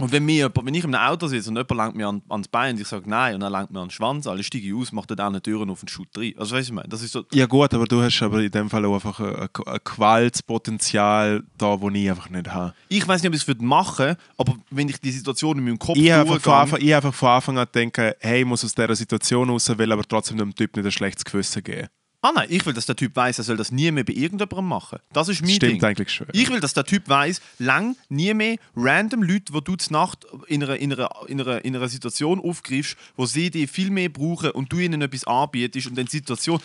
Und 0.00 0.12
wenn, 0.12 0.24
mir, 0.24 0.50
wenn 0.62 0.74
ich 0.74 0.84
in 0.84 0.94
einem 0.94 1.10
Auto 1.12 1.26
sitze 1.26 1.50
und 1.50 1.56
jemand 1.56 1.74
langt 1.74 1.96
mir 1.96 2.06
an, 2.08 2.22
ans 2.28 2.46
Bein 2.48 2.74
und 2.76 2.80
ich 2.80 2.86
sage 2.86 3.08
nein 3.10 3.34
und 3.34 3.42
er 3.42 3.50
langt 3.50 3.70
mir 3.72 3.80
an 3.80 3.86
den 3.86 3.90
Schwanz, 3.90 4.26
alle 4.26 4.42
steige 4.44 4.68
ich 4.68 4.74
aus, 4.74 4.92
mache 4.92 5.08
dann 5.08 5.18
eine 5.28 5.42
Türen 5.42 5.70
auf 5.70 5.80
den 5.80 5.88
Schutt 5.88 6.08
rein. 6.16 6.34
Also 6.36 6.54
weißt 6.54 6.70
du, 6.70 6.80
das 6.88 7.02
ist 7.02 7.12
so. 7.12 7.24
Ja 7.32 7.46
gut, 7.46 7.74
aber 7.74 7.84
du 7.86 8.00
hast 8.00 8.22
aber 8.22 8.40
in 8.40 8.50
dem 8.50 8.70
Fall 8.70 8.84
auch 8.84 8.94
einfach 8.94 9.18
ein, 9.20 9.34
ein, 9.66 9.78
Gewaltpotenzial 9.84 11.42
da, 11.56 11.76
das 11.76 11.94
ich 11.94 12.10
einfach 12.10 12.30
nicht 12.30 12.48
habe. 12.48 12.74
Ich 12.88 13.06
weiß 13.06 13.22
nicht, 13.22 13.28
ob 13.28 13.34
ich 13.34 13.42
es 13.42 13.48
würde 13.48 13.64
machen, 13.64 14.16
aber 14.36 14.54
wenn 14.70 14.88
ich 14.88 15.00
die 15.00 15.10
Situation 15.10 15.58
in 15.58 15.64
meinem 15.64 15.78
Kopf 15.78 15.96
Ich 15.96 16.10
habe 16.10 16.38
von 16.40 16.52
Anfang- 16.52 16.80
ich 16.80 16.92
habe 16.92 17.06
einfach 17.06 17.18
von 17.18 17.28
Anfang 17.30 17.58
an 17.58 17.66
denken, 17.74 18.12
hey, 18.20 18.40
ich 18.40 18.46
muss 18.46 18.64
aus 18.64 18.74
dieser 18.74 18.94
Situation 18.94 19.50
raus, 19.50 19.68
will 19.76 19.92
aber 19.92 20.04
trotzdem 20.04 20.38
dem 20.38 20.54
Typ 20.54 20.76
nicht 20.76 20.84
ein 20.84 20.92
schlechtes 20.92 21.24
Gewissen 21.24 21.62
geben. 21.62 21.88
Ah 22.20 22.32
nein, 22.34 22.48
ich 22.50 22.66
will, 22.66 22.72
dass 22.74 22.84
der 22.86 22.96
Typ 22.96 23.14
weiß, 23.14 23.38
er 23.38 23.44
soll 23.44 23.56
das 23.56 23.70
nie 23.70 23.92
mehr 23.92 24.02
bei 24.02 24.12
irgendjemandem 24.12 24.66
machen. 24.66 24.98
Das 25.12 25.28
ist 25.28 25.40
mein 25.40 25.50
Stimmt 25.50 25.74
Ding. 25.74 25.84
eigentlich 25.84 26.10
schon. 26.12 26.26
Ich 26.32 26.50
will, 26.50 26.58
dass 26.58 26.74
der 26.74 26.82
Typ 26.84 27.08
weiß, 27.08 27.40
lang 27.60 27.94
nie 28.08 28.34
mehr 28.34 28.56
random 28.74 29.22
Leute, 29.22 29.52
wo 29.54 29.60
du 29.60 29.76
zur 29.76 29.92
Nacht 29.92 30.26
in 30.48 30.64
einer, 30.64 30.74
in, 30.76 30.92
einer, 30.92 31.08
in, 31.28 31.40
einer, 31.40 31.64
in 31.64 31.76
einer 31.76 31.88
Situation 31.88 32.40
aufgreifst, 32.40 32.96
wo 33.16 33.24
sie 33.24 33.50
dich 33.50 33.70
viel 33.70 33.90
mehr 33.90 34.08
brauchen 34.08 34.50
und 34.50 34.72
du 34.72 34.78
ihnen 34.78 35.00
etwas 35.00 35.24
anbietest 35.24 35.86
und 35.86 35.96
dann 35.96 36.08
Situation. 36.08 36.60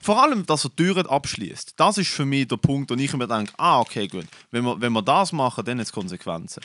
Vor 0.00 0.22
allem, 0.22 0.46
dass 0.46 0.64
er 0.64 0.76
Türen 0.76 1.06
abschließt. 1.06 1.74
Das 1.76 1.98
ist 1.98 2.10
für 2.10 2.24
mich 2.24 2.46
der 2.46 2.58
Punkt, 2.58 2.92
und 2.92 3.00
ich 3.00 3.12
mir 3.16 3.26
denke, 3.26 3.52
ah, 3.58 3.80
okay, 3.80 4.06
gut. 4.06 4.26
Wenn 4.52 4.62
wir, 4.64 4.80
wenn 4.80 4.92
wir 4.92 5.02
das 5.02 5.32
machen, 5.32 5.64
dann 5.64 5.78
hat 5.80 5.86
es 5.86 5.92
Konsequenzen. 5.92 6.62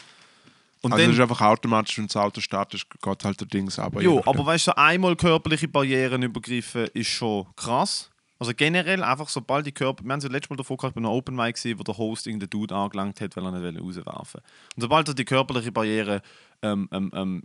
Und 0.81 0.91
also 0.93 1.03
dann- 1.03 1.09
es 1.11 1.17
ist 1.17 1.21
einfach 1.23 1.41
automatisch, 1.41 1.97
wenn 1.97 2.05
das 2.05 2.15
Auto 2.17 2.39
startet, 2.39 2.85
geht 3.01 3.23
halt 3.25 3.39
der 3.39 3.47
Dings 3.47 3.79
aber. 3.79 3.99
Jo, 4.03 4.21
aber 4.27 4.45
weißt 4.45 4.67
du, 4.67 4.77
einmal 4.77 5.15
körperliche 5.15 5.67
Barrieren 5.67 6.21
übergriffen 6.21 6.85
ist 6.93 7.07
schon 7.07 7.47
krass. 7.55 8.11
Also 8.39 8.53
generell 8.55 9.03
einfach, 9.03 9.29
sobald 9.29 9.65
die 9.65 9.71
Körper. 9.71 10.03
Wir 10.03 10.11
haben 10.11 10.19
es 10.19 10.25
ja 10.25 10.31
letztes 10.31 10.49
Mal 10.49 10.57
davor 10.57 10.77
gehabt, 10.77 10.95
bei 10.95 10.99
einer 10.99 11.11
Open 11.11 11.35
Mic 11.35 11.53
gesehen, 11.53 11.79
wo 11.79 11.83
der 11.83 11.97
Host 11.97 12.27
irgendeinen 12.27 12.49
Dude 12.49 12.75
angelangt 12.75 13.21
hat, 13.21 13.35
weil 13.35 13.45
er 13.45 13.51
nicht 13.71 13.81
rauswerfen 13.81 14.41
Und 14.75 14.81
sobald 14.81 15.17
die 15.17 15.25
körperliche 15.25 15.71
Barriere 15.71 16.21
ähm, 16.61 16.89
ähm, 16.91 17.11
ähm, 17.13 17.43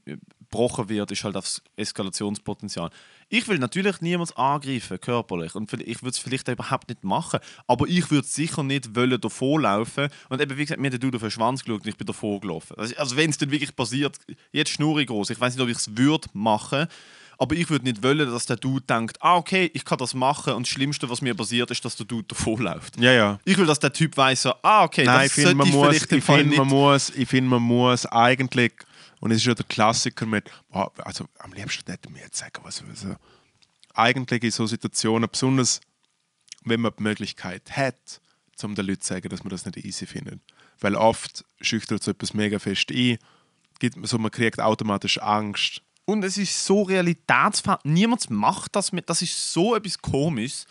gebrochen 0.53 0.89
wird, 0.89 1.11
ist 1.11 1.25
halt 1.25 1.35
das 1.35 1.63
Eskalationspotenzial. 1.77 2.91
Ich 3.29 3.49
will 3.49 3.59
natürlich 3.59 4.01
niemals 4.01 4.37
angreifen, 4.37 5.01
körperlich. 5.01 5.55
Und 5.55 5.73
ich 5.73 6.03
würde 6.03 6.11
es 6.11 6.19
vielleicht 6.19 6.49
überhaupt 6.49 6.89
nicht 6.89 7.03
machen. 7.05 7.41
Aber 7.67 7.87
ich 7.89 8.11
würde 8.11 8.27
sicher 8.27 8.63
nicht 8.63 8.95
wollen 8.95 9.21
davonlaufen. 9.21 10.09
Und 10.29 10.41
eben, 10.41 10.57
wie 10.57 10.65
gesagt, 10.65 10.81
mir 10.81 10.89
hat 10.89 10.93
der 10.93 11.01
Dude 11.01 11.17
auf 11.17 11.23
den 11.23 11.31
Schwanz 11.31 11.65
geschaut 11.65 11.83
und 11.83 11.89
ich 11.89 11.97
bin 11.97 12.07
davor 12.07 12.41
gelaufen. 12.41 12.77
Also, 12.77 12.95
also 12.97 13.17
wenn 13.17 13.31
es 13.31 13.39
dann 13.39 13.51
wirklich 13.51 13.75
passiert, 13.75 14.19
jetzt 14.53 14.71
schnurre 14.71 15.03
ich 15.03 15.09
groß. 15.09 15.31
Ich 15.31 15.41
weiß 15.41 15.55
nicht, 15.55 15.63
ob 15.63 15.71
ich 15.71 15.79
es 15.79 15.97
würde 15.97 16.29
machen. 16.35 16.87
Aber 17.43 17.57
ich 17.57 17.69
würde 17.71 17.85
nicht 17.85 18.05
wollen, 18.05 18.31
dass 18.31 18.47
der 18.47 18.55
Dude 18.55 18.87
denkt, 18.87 19.21
ah, 19.21 19.35
okay, 19.35 19.69
ich 19.75 19.85
kann 19.85 19.99
das 19.99 20.15
machen 20.15 20.53
und 20.53 20.65
das 20.65 20.71
Schlimmste, 20.71 21.11
was 21.11 21.23
mir 21.23 21.35
passiert, 21.35 21.73
ist, 21.73 21.85
dass 21.85 21.97
der 21.97 22.07
Dude 22.07 22.29
davonläuft. 22.29 22.97
Ja, 23.01 23.11
ja. 23.11 23.41
Ich 23.45 23.59
will, 23.59 23.67
dass 23.67 23.81
der 23.81 23.93
Typ 23.93 24.17
weiß, 24.17 24.43
so, 24.43 24.55
ah, 24.63 24.85
okay, 24.85 25.03
Nein, 25.03 25.17
das 25.17 25.27
ich 25.27 25.33
finde, 25.33 25.49
sollte 25.49 25.57
man, 25.57 25.67
ich 25.67 25.75
muss, 25.75 26.13
ich 26.13 26.25
Fall 26.25 26.39
finde, 26.39 26.57
man 26.57 26.67
nicht. 26.69 26.73
muss, 26.73 27.11
ich 27.11 27.29
finde, 27.29 27.51
man 27.51 27.63
muss 27.63 28.07
eigentlich, 28.07 28.73
und 29.19 29.33
es 29.33 29.39
ist 29.39 29.47
ja 29.47 29.55
der 29.55 29.65
Klassiker 29.65 30.25
mit, 30.25 30.53
oh, 30.71 30.87
also 30.99 31.25
am 31.41 31.53
liebsten 31.53 31.91
hätte 31.91 32.13
mir 32.13 32.21
jetzt 32.21 32.39
sagen, 32.39 32.61
was 32.63 32.81
also, 32.89 33.17
eigentlich 33.93 34.45
in 34.45 34.53
so 34.53 34.69
Situationen, 34.69 35.29
besonders 35.29 35.81
wenn 36.63 36.81
man 36.81 36.93
die 36.97 37.03
Möglichkeit 37.03 37.77
hat, 37.77 38.21
um 38.63 38.77
den 38.77 38.87
Leuten 38.87 39.01
zu 39.01 39.15
sagen, 39.15 39.29
dass 39.29 39.43
man 39.43 39.51
das 39.51 39.67
nicht 39.67 39.79
easy 39.79 40.07
findet. 40.07 40.41
Weil 40.79 40.95
oft 40.95 41.45
schüchtert 41.61 42.05
so 42.05 42.13
etwas 42.13 42.35
mega 42.35 42.61
fest 42.61 42.93
ein, 42.93 43.19
gibt, 43.81 43.97
so, 44.07 44.17
man 44.19 44.31
kriegt 44.31 44.61
automatisch 44.61 45.19
Angst. 45.19 45.83
Und 46.05 46.25
es 46.25 46.37
ist 46.37 46.65
so 46.67 46.83
realitätsfern. 46.83 47.79
Niemand 47.85 48.29
macht 48.31 48.75
das 48.77 48.93
mit. 48.93 49.09
Das 49.09 49.23
ist 49.23 49.53
so 49.53 49.75
etwas 49.77 49.99
Komisches. 50.01 50.67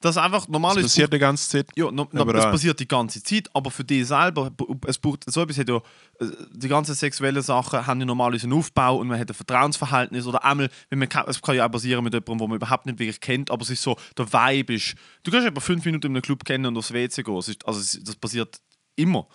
Dass 0.00 0.16
einfach 0.16 0.46
normal 0.46 0.76
Das 0.76 0.84
passiert 0.84 1.12
die 1.12 1.18
ganze 1.18 1.48
Zeit. 1.48 1.70
Ja, 1.74 1.90
no, 1.90 2.06
no, 2.12 2.20
Aber 2.20 2.32
das 2.32 2.44
passiert 2.52 2.78
die 2.78 2.86
ganze 2.86 3.20
Zeit, 3.20 3.50
aber 3.52 3.68
für 3.72 3.82
dich 3.82 4.06
selber, 4.06 4.52
es 4.86 4.96
braucht, 4.96 5.28
so 5.28 5.42
etwas 5.42 5.58
hat 5.58 5.68
ja, 5.68 5.78
äh, 6.20 6.26
die 6.52 6.68
ganzen 6.68 6.94
sexuellen 6.94 7.42
Sachen 7.42 7.84
haben 7.84 7.98
ja 7.98 8.06
normalerweise 8.06 8.44
einen 8.44 8.52
Aufbau 8.52 8.98
und 8.98 9.08
man 9.08 9.18
hat 9.18 9.28
ein 9.28 9.34
Vertrauensverhältnis 9.34 10.24
oder 10.28 10.44
einmal, 10.44 10.70
wenn 10.88 11.00
man, 11.00 11.08
kann- 11.08 11.24
es 11.26 11.42
kann 11.42 11.56
ja 11.56 11.66
auch 11.66 11.70
passieren 11.72 12.04
mit 12.04 12.14
jemandem, 12.14 12.38
den 12.38 12.48
man 12.48 12.56
überhaupt 12.58 12.86
nicht 12.86 13.00
wirklich 13.00 13.20
kennt, 13.20 13.50
aber 13.50 13.62
es 13.62 13.70
ist 13.70 13.82
so, 13.82 13.96
der 14.16 14.32
Vibe 14.32 14.74
ist, 14.74 14.94
du 15.24 15.32
kannst 15.32 15.48
etwa 15.48 15.58
fünf 15.60 15.84
Minuten 15.84 16.06
in 16.06 16.12
einem 16.12 16.22
Club 16.22 16.44
kennen 16.44 16.66
und 16.66 16.76
aufs 16.78 16.92
WC 16.92 17.24
gehen, 17.24 17.34
also 17.34 17.98
das 18.04 18.14
passiert 18.14 18.60
immer. 18.94 19.26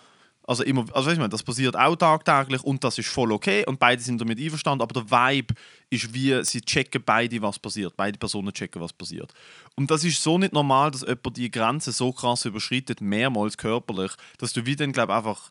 Also 0.46 0.62
immer, 0.62 0.84
also 0.92 1.08
weißt 1.08 1.20
du, 1.20 1.28
das 1.28 1.42
passiert 1.42 1.74
auch 1.74 1.96
tagtäglich 1.96 2.62
und 2.62 2.84
das 2.84 2.98
ist 2.98 3.08
voll 3.08 3.32
okay 3.32 3.64
und 3.66 3.78
beide 3.78 4.02
sind 4.02 4.20
damit 4.20 4.38
einverstanden, 4.38 4.82
aber 4.82 5.00
der 5.00 5.10
Vibe 5.10 5.54
ist 5.88 6.12
wie, 6.12 6.44
sie 6.44 6.60
checken 6.60 7.02
beide, 7.04 7.40
was 7.40 7.58
passiert. 7.58 7.96
Beide 7.96 8.18
Personen 8.18 8.52
checken, 8.52 8.82
was 8.82 8.92
passiert. 8.92 9.32
Und 9.74 9.90
das 9.90 10.04
ist 10.04 10.22
so 10.22 10.36
nicht 10.36 10.52
normal, 10.52 10.90
dass 10.90 11.00
jemand 11.00 11.36
die 11.36 11.50
Grenze 11.50 11.92
so 11.92 12.12
krass 12.12 12.44
überschreitet, 12.44 13.00
mehrmals 13.00 13.56
körperlich, 13.56 14.12
dass 14.36 14.52
du 14.52 14.66
wie 14.66 14.76
dann, 14.76 14.92
glaube 14.92 15.14
einfach 15.14 15.50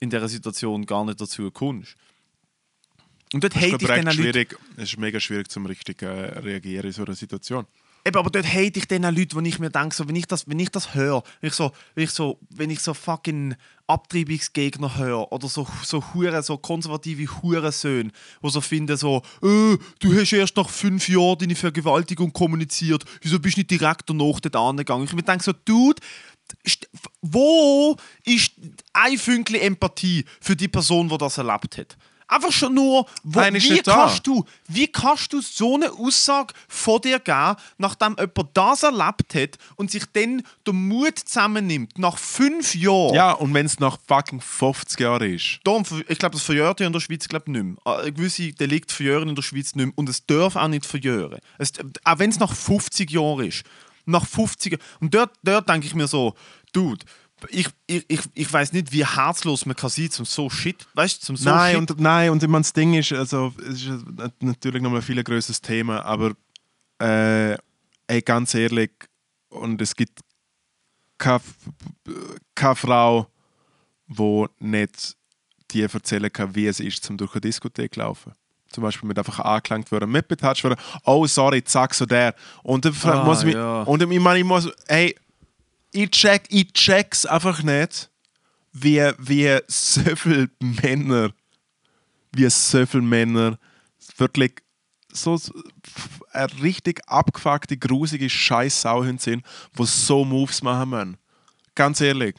in 0.00 0.10
dieser 0.10 0.28
Situation 0.28 0.84
gar 0.84 1.04
nicht 1.06 1.20
dazu 1.20 1.50
kommst. 1.50 1.96
Und 3.32 3.42
dort 3.42 3.56
hate 3.56 3.78
ich 3.80 3.88
dann 3.88 4.06
ich, 4.06 4.14
schwierig, 4.14 4.58
es 4.76 4.92
ist 4.92 4.98
mega 4.98 5.18
schwierig 5.18 5.50
zum 5.50 5.66
richtig 5.66 6.02
äh, 6.02 6.06
reagieren 6.06 6.86
in 6.86 6.92
so 6.92 7.04
einer 7.04 7.14
Situation. 7.14 7.66
Eben, 8.06 8.18
aber 8.18 8.28
dort 8.28 8.46
hate 8.46 8.78
ich 8.78 8.86
dann 8.86 9.06
auch 9.06 9.10
Leute, 9.10 9.34
wo 9.34 9.40
ich 9.40 9.58
mir 9.58 9.70
denke, 9.70 9.94
so, 9.94 10.06
wenn 10.06 10.16
ich 10.16 10.26
das, 10.26 10.46
wenn 10.46 10.58
ich 10.58 10.68
das 10.68 10.94
höre, 10.94 11.22
wenn 11.40 11.48
ich 11.48 11.54
so, 11.54 11.72
wenn 11.94 12.04
ich 12.04 12.10
so, 12.10 12.38
wenn 12.50 12.68
ich 12.68 12.80
so 12.80 12.92
fucking 12.92 13.54
Abtreibungsgegner 13.86 14.98
höre 14.98 15.32
oder 15.32 15.48
so, 15.48 15.66
so 15.82 16.04
Hure, 16.12 16.42
so 16.42 16.58
konservative 16.58 17.26
Hurensöhne, 17.40 18.10
die 18.42 18.50
so 18.50 18.60
finden 18.60 18.98
so, 18.98 19.22
äh, 19.42 19.78
du 20.00 20.14
hast 20.14 20.34
erst 20.34 20.56
nach 20.58 20.68
fünf 20.68 21.08
Jahren 21.08 21.38
deine 21.38 21.54
Vergewaltigung 21.54 22.30
kommuniziert, 22.34 23.04
wieso 23.22 23.38
bist 23.38 23.56
du 23.56 23.60
nicht 23.60 23.70
direkt 23.70 24.10
danach 24.10 24.38
dort 24.40 24.56
angegangen? 24.56 25.04
Ich 25.06 25.14
mir 25.14 25.22
denke 25.22 25.42
so, 25.42 25.52
Dude, 25.64 26.02
wo 27.22 27.96
ist 28.24 28.52
ein 28.92 29.16
Fünkchen 29.16 29.56
Empathie 29.56 30.26
für 30.42 30.54
die 30.54 30.68
Person, 30.68 31.08
die 31.08 31.16
das 31.16 31.38
erlebt 31.38 31.78
hat? 31.78 31.96
Einfach 32.34 32.50
schon 32.50 32.74
nur, 32.74 33.06
wo, 33.22 33.38
Nein, 33.38 33.54
wie 33.54 33.80
da. 33.80 33.94
kannst 33.94 34.26
du, 34.26 34.44
wie 34.66 34.88
kannst 34.88 35.32
du 35.32 35.40
so 35.40 35.76
eine 35.76 35.92
Aussage 35.92 36.52
von 36.66 37.00
dir 37.00 37.20
geben, 37.20 37.54
nachdem 37.78 38.16
jemand 38.18 38.48
das 38.54 38.82
erlebt 38.82 39.34
hat 39.34 39.58
und 39.76 39.92
sich 39.92 40.04
dann 40.12 40.42
den 40.66 40.88
Mut 40.88 41.16
zusammennimmt, 41.18 41.96
nach 41.96 42.18
fünf 42.18 42.74
Jahren? 42.74 43.14
Ja, 43.14 43.30
und 43.32 43.54
wenn 43.54 43.66
es 43.66 43.78
nach 43.78 43.98
fucking 44.08 44.40
50 44.40 44.98
Jahren 44.98 45.32
ist. 45.32 45.60
Darum, 45.62 45.84
ich 46.08 46.18
glaube, 46.18 46.34
das 46.34 46.42
verjährt 46.42 46.80
ja 46.80 46.88
in 46.88 46.92
der 46.92 47.00
Schweiz 47.00 47.28
glaub, 47.28 47.46
nicht 47.46 47.62
mehr. 47.62 48.04
Äh, 48.04 48.10
Gewisse 48.10 48.52
Delikte 48.52 48.92
verjähren 48.92 49.28
in 49.28 49.36
der 49.36 49.42
Schweiz 49.42 49.76
nicht 49.76 49.86
mehr 49.86 49.92
und 49.94 50.08
es 50.08 50.26
darf 50.26 50.56
auch 50.56 50.66
nicht 50.68 50.86
verjähren. 50.86 51.38
Es, 51.58 51.72
auch 52.02 52.18
wenn 52.18 52.30
es 52.30 52.40
nach 52.40 52.52
50 52.52 53.10
Jahren 53.12 53.46
ist. 53.46 53.62
Nach 54.06 54.26
50 54.26 54.72
Jahren. 54.72 54.82
Und 55.00 55.14
dort, 55.14 55.30
dort 55.44 55.68
denke 55.68 55.86
ich 55.86 55.94
mir 55.94 56.08
so, 56.08 56.34
Dude, 56.74 57.06
ich, 57.50 57.68
ich, 57.86 58.04
ich, 58.08 58.20
ich 58.34 58.52
weiß 58.52 58.72
nicht, 58.72 58.92
wie 58.92 59.04
herzlos 59.06 59.66
man 59.66 59.76
kann 59.76 59.90
sein 59.90 60.10
zum 60.10 60.24
so 60.24 60.48
Shit. 60.50 60.86
Weißt 60.94 61.22
du, 61.22 61.26
zum 61.26 61.36
so 61.36 61.50
nein, 61.50 61.76
Shit. 61.80 61.90
und, 61.90 62.00
nein, 62.00 62.30
und 62.30 62.42
ich 62.42 62.48
meine, 62.48 62.62
das 62.62 62.72
Ding 62.72 62.94
ist, 62.94 63.12
also, 63.12 63.52
es 63.60 63.82
ist 63.82 64.06
nat- 64.16 64.42
natürlich 64.42 64.82
noch 64.82 64.90
mal 64.90 64.96
ein 64.98 65.02
viel 65.02 65.22
größeres 65.22 65.60
Thema, 65.60 66.04
aber 66.04 66.32
äh, 67.00 67.52
ey, 68.06 68.22
ganz 68.24 68.54
ehrlich, 68.54 68.90
und 69.48 69.80
es 69.82 69.94
gibt 69.94 70.20
keine, 71.18 71.40
keine 72.54 72.74
Frau, 72.76 73.28
die 74.06 74.46
nicht 74.60 75.16
dir 75.70 75.88
erzählen 75.92 76.32
kann, 76.32 76.54
wie 76.54 76.66
es 76.66 76.80
ist, 76.80 77.04
zum 77.04 77.16
durch 77.16 77.32
eine 77.34 77.40
Diskothek 77.42 77.94
zu 77.94 78.00
laufen. 78.00 78.32
Zum 78.70 78.82
Beispiel 78.82 79.06
mit 79.06 79.18
einfach 79.18 79.38
angelangt 79.38 79.92
werden, 79.92 80.10
mit 80.10 80.26
betatscht 80.26 80.64
werden, 80.64 80.78
oh 81.04 81.26
sorry, 81.26 81.62
zack, 81.62 81.94
so 81.94 82.06
der. 82.06 82.34
Und 82.64 82.84
dann 82.84 82.94
Ah, 83.04 83.24
muss 83.24 83.44
ich, 83.44 83.54
ja. 83.54 83.82
und 83.82 84.02
ich 84.02 84.20
meine, 84.20 84.40
ich 84.40 84.44
muss, 84.44 84.68
ey, 84.88 85.14
ich 85.94 86.10
check, 86.10 86.44
ich 86.48 86.72
check's 86.72 87.24
einfach 87.24 87.62
nicht, 87.62 88.10
wie, 88.72 89.00
wie 89.18 89.58
so 89.68 90.02
viele 90.16 90.50
Männer, 90.60 91.32
wie 92.32 92.50
so 92.50 92.84
viele 92.84 93.02
Männer 93.02 93.58
wirklich 94.16 94.54
so 95.12 95.38
eine 96.32 96.62
richtig 96.62 97.00
abgefuckte, 97.06 97.76
grusige 97.76 98.28
Scheiß-Sauhunde 98.28 99.22
sind, 99.22 99.46
die 99.78 99.86
so 99.86 100.24
Moves 100.24 100.62
machen 100.62 100.90
müssen. 100.90 101.16
Ganz 101.76 102.00
ehrlich. 102.00 102.34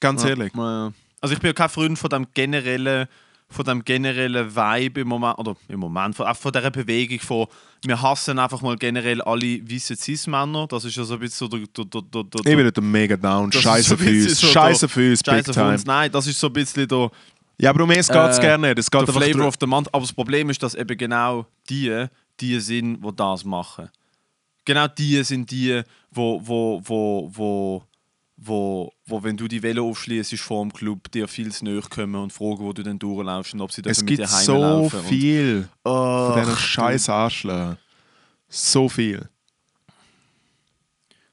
Ganz 0.00 0.24
ehrlich. 0.24 0.52
Ja. 0.54 0.92
Also 1.22 1.34
ich 1.34 1.40
bin 1.40 1.48
ja 1.48 1.54
kein 1.54 1.70
Freund 1.70 1.98
von 1.98 2.10
dem 2.10 2.26
generellen, 2.34 3.08
von 3.48 3.64
dem 3.64 3.84
generellen 3.84 4.54
Vibe 4.54 5.02
im 5.02 5.08
Moment, 5.08 5.38
oder 5.38 5.56
im 5.68 5.80
Moment, 5.80 6.16
von, 6.16 6.34
von 6.34 6.52
dieser 6.52 6.70
Bewegung 6.70 7.20
von, 7.20 7.46
wir 7.84 8.00
hassen 8.00 8.38
einfach 8.38 8.60
mal 8.60 8.76
generell 8.76 9.22
alle 9.22 9.60
weißen 9.70 9.96
Cis-Männer. 9.96 10.66
Das 10.66 10.84
ist 10.84 10.96
ja 10.96 11.04
so 11.04 11.14
ein 11.14 11.20
bisschen 11.20 11.48
so 11.48 11.56
der... 11.56 11.66
der, 11.66 11.84
der, 11.84 12.02
der, 12.02 12.24
der 12.24 12.40
Ich 12.40 12.56
bin 12.56 12.64
nicht 12.64 12.80
mega 12.82 13.16
down. 13.16 13.52
Scheiße 13.52 13.96
für 13.96 14.08
uns. 14.08 14.40
so 14.40 14.46
Scheiße 14.48 14.88
für 14.88 15.10
uns, 15.10 15.22
big 15.22 15.44
time. 15.44 15.72
uns. 15.72 15.84
Nein, 15.84 16.10
das 16.10 16.26
ist 16.26 16.40
so 16.40 16.48
ein 16.48 16.52
bisschen 16.52 16.88
der... 16.88 17.10
Ja, 17.58 17.70
aber 17.70 17.84
um 17.84 17.90
es 17.90 18.08
geht 18.08 18.16
es 18.16 18.38
Äh, 18.38 18.42
gerne 18.42 18.68
nicht. 18.68 18.78
Es 18.80 18.90
geht 18.90 19.00
der 19.00 19.08
einfach 19.08 19.22
Flavor 19.22 19.46
of 19.46 19.54
the 19.58 19.66
Month. 19.66 19.88
Aber 19.94 20.02
das 20.02 20.12
Problem 20.12 20.50
ist, 20.50 20.62
dass 20.62 20.74
eben 20.74 20.96
genau 20.98 21.46
die, 21.70 22.06
die 22.38 22.60
sind, 22.60 23.02
die 23.02 23.16
das 23.16 23.44
machen. 23.44 23.88
Genau 24.64 24.88
die 24.88 25.22
sind 25.22 25.50
die, 25.50 25.80
wo, 26.10 26.40
wo, 26.44 26.82
wo, 26.84 27.30
wo, 27.32 27.82
wo, 28.36 28.92
wo 29.06 29.22
wenn 29.22 29.36
du 29.36 29.48
die 29.48 29.62
Velo 29.62 29.88
aufschließt 29.88 30.34
vor 30.38 30.62
dem 30.62 30.72
Club, 30.72 31.10
dir 31.10 31.26
viel 31.26 31.50
zu 31.52 31.64
nahe 31.64 31.80
kommen 31.80 32.14
und 32.16 32.32
fragen, 32.32 32.58
wo 32.60 32.72
du 32.72 32.82
denn 32.82 32.98
durchlaufst 32.98 33.54
und 33.54 33.60
ob 33.62 33.72
sie 33.72 33.80
Es 33.80 33.98
dürfen 33.98 34.04
mit 34.04 34.08
gibt 34.18 34.20
dir 34.20 34.26
so 34.28 34.52
heimlaufen. 34.54 35.00
Und- 35.00 35.06
viel 35.06 35.68
Oh, 35.84 36.32
von 36.32 36.40
diesen 36.42 36.56
scheiß 36.56 37.08
Arschlöchern. 37.08 37.78
So 38.48 38.88
viel. 38.88 39.28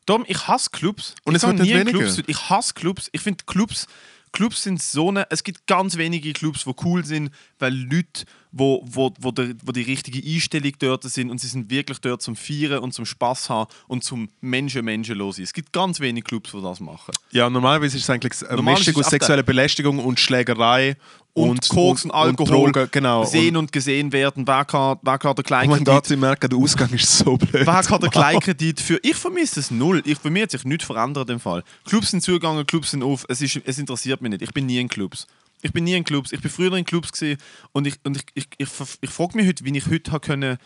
Darum, 0.05 0.25
ich 0.27 0.47
hasse 0.47 0.69
Clubs. 0.69 1.15
Und 1.23 1.35
ich 1.35 1.43
es 1.43 1.47
wird 1.47 1.59
nicht 1.59 1.73
weniger. 1.73 1.99
Clubs. 1.99 2.21
Ich 2.27 2.49
hasse 2.49 2.73
Clubs. 2.73 3.09
Ich 3.13 3.21
finde 3.21 3.43
Clubs, 3.45 3.87
Clubs 4.33 4.63
sind 4.63 4.81
so 4.81 5.09
eine. 5.09 5.27
Es 5.29 5.43
gibt 5.43 5.67
ganz 5.67 5.95
wenige 5.95 6.33
Clubs, 6.33 6.65
die 6.65 6.73
cool 6.83 7.05
sind, 7.05 7.31
weil 7.59 7.73
Leute, 7.73 8.25
wo, 8.51 8.83
wo, 8.85 9.13
wo, 9.19 9.31
der, 9.31 9.53
wo 9.63 9.71
die 9.71 9.83
richtige 9.83 10.19
Einstellung 10.27 10.73
dort 10.79 11.03
sind 11.03 11.29
und 11.29 11.39
sie 11.39 11.47
sind 11.47 11.69
wirklich 11.69 11.99
dort 11.99 12.21
zum 12.21 12.35
Feiern 12.35 12.79
und 12.79 12.93
zum 12.93 13.05
Spaß 13.05 13.49
haben 13.49 13.71
und 13.87 14.03
zum 14.03 14.29
Menschen 14.41 14.83
Menschen 14.83 15.15
los 15.15 15.37
sein. 15.37 15.43
Es 15.43 15.53
gibt 15.53 15.71
ganz 15.71 15.99
wenige 15.99 16.25
Clubs, 16.25 16.51
die 16.51 16.61
das 16.61 16.79
machen. 16.79 17.13
Ja, 17.31 17.49
normalerweise 17.49 17.95
ist 17.95 18.03
es 18.03 18.09
eigentlich 18.09 18.49
eine 18.49 18.61
Mischung 18.61 18.95
aus 18.95 19.09
sexueller 19.09 19.43
Belästigung 19.43 19.99
und 19.99 20.19
Schlägerei 20.19 20.97
Und, 21.35 21.49
und, 21.49 21.69
Koks 21.69 22.05
und, 22.05 22.11
Alkohol, 22.11 22.71
Drogen, 22.71 22.89
genau. 22.91 23.25
sehen 23.25 23.55
und, 23.55 23.63
und 23.63 23.71
gesehen 23.71 24.11
werden. 24.11 24.45
Wer 24.45 24.65
kann, 24.65 24.99
wer 25.01 25.17
kann 25.17 25.33
der 25.33 25.43
Kleinkredit 25.43 25.85
Gott, 25.85 26.05
Sie 26.05 26.15
merken, 26.15 26.47
der 26.47 26.59
Ausgang 26.59 26.91
ist 26.93 27.17
so 27.17 27.37
blöd. 27.37 27.65
Wer 27.65 27.73
hat 27.73 28.03
den 28.03 28.09
Kleinkredit 28.11 28.79
für? 28.79 28.99
Ich 29.01 29.15
vermisse 29.15 29.59
es 29.59 29.71
null. 29.71 30.03
Ich, 30.05 30.19
bei 30.19 30.29
mir 30.29 30.43
hat 30.43 30.51
sich 30.51 30.63
nichts 30.63 30.85
verändert 30.85 31.31
im 31.31 31.39
Fall. 31.39 31.63
Clubs 31.85 32.11
sind 32.11 32.21
zugegangen, 32.21 32.67
Clubs 32.67 32.91
sind 32.91 33.01
auf. 33.01 33.25
Es, 33.29 33.41
ist, 33.41 33.59
es 33.65 33.79
interessiert 33.79 34.21
mich 34.21 34.29
nicht. 34.29 34.43
Ich 34.43 34.53
bin 34.53 34.67
nie 34.67 34.79
in 34.79 34.87
Clubs. 34.87 35.25
Ich 35.63 35.73
bin 35.73 35.85
nie 35.85 35.95
in 35.95 36.03
Clubs. 36.03 36.31
Ich 36.31 36.41
bin 36.41 36.51
früher 36.51 36.73
in 36.73 36.85
Clubs 36.85 37.11
gewesen 37.11 37.41
und 37.71 37.87
ich, 37.87 37.95
und 38.03 38.17
ich, 38.17 38.25
ich, 38.35 38.47
ich, 38.59 38.67
ich, 39.01 39.09
frage 39.09 39.35
mich 39.35 39.47
heute, 39.47 39.65
wie 39.65 39.75
ich 39.75 39.87
heute 39.87 40.19
können 40.19 40.57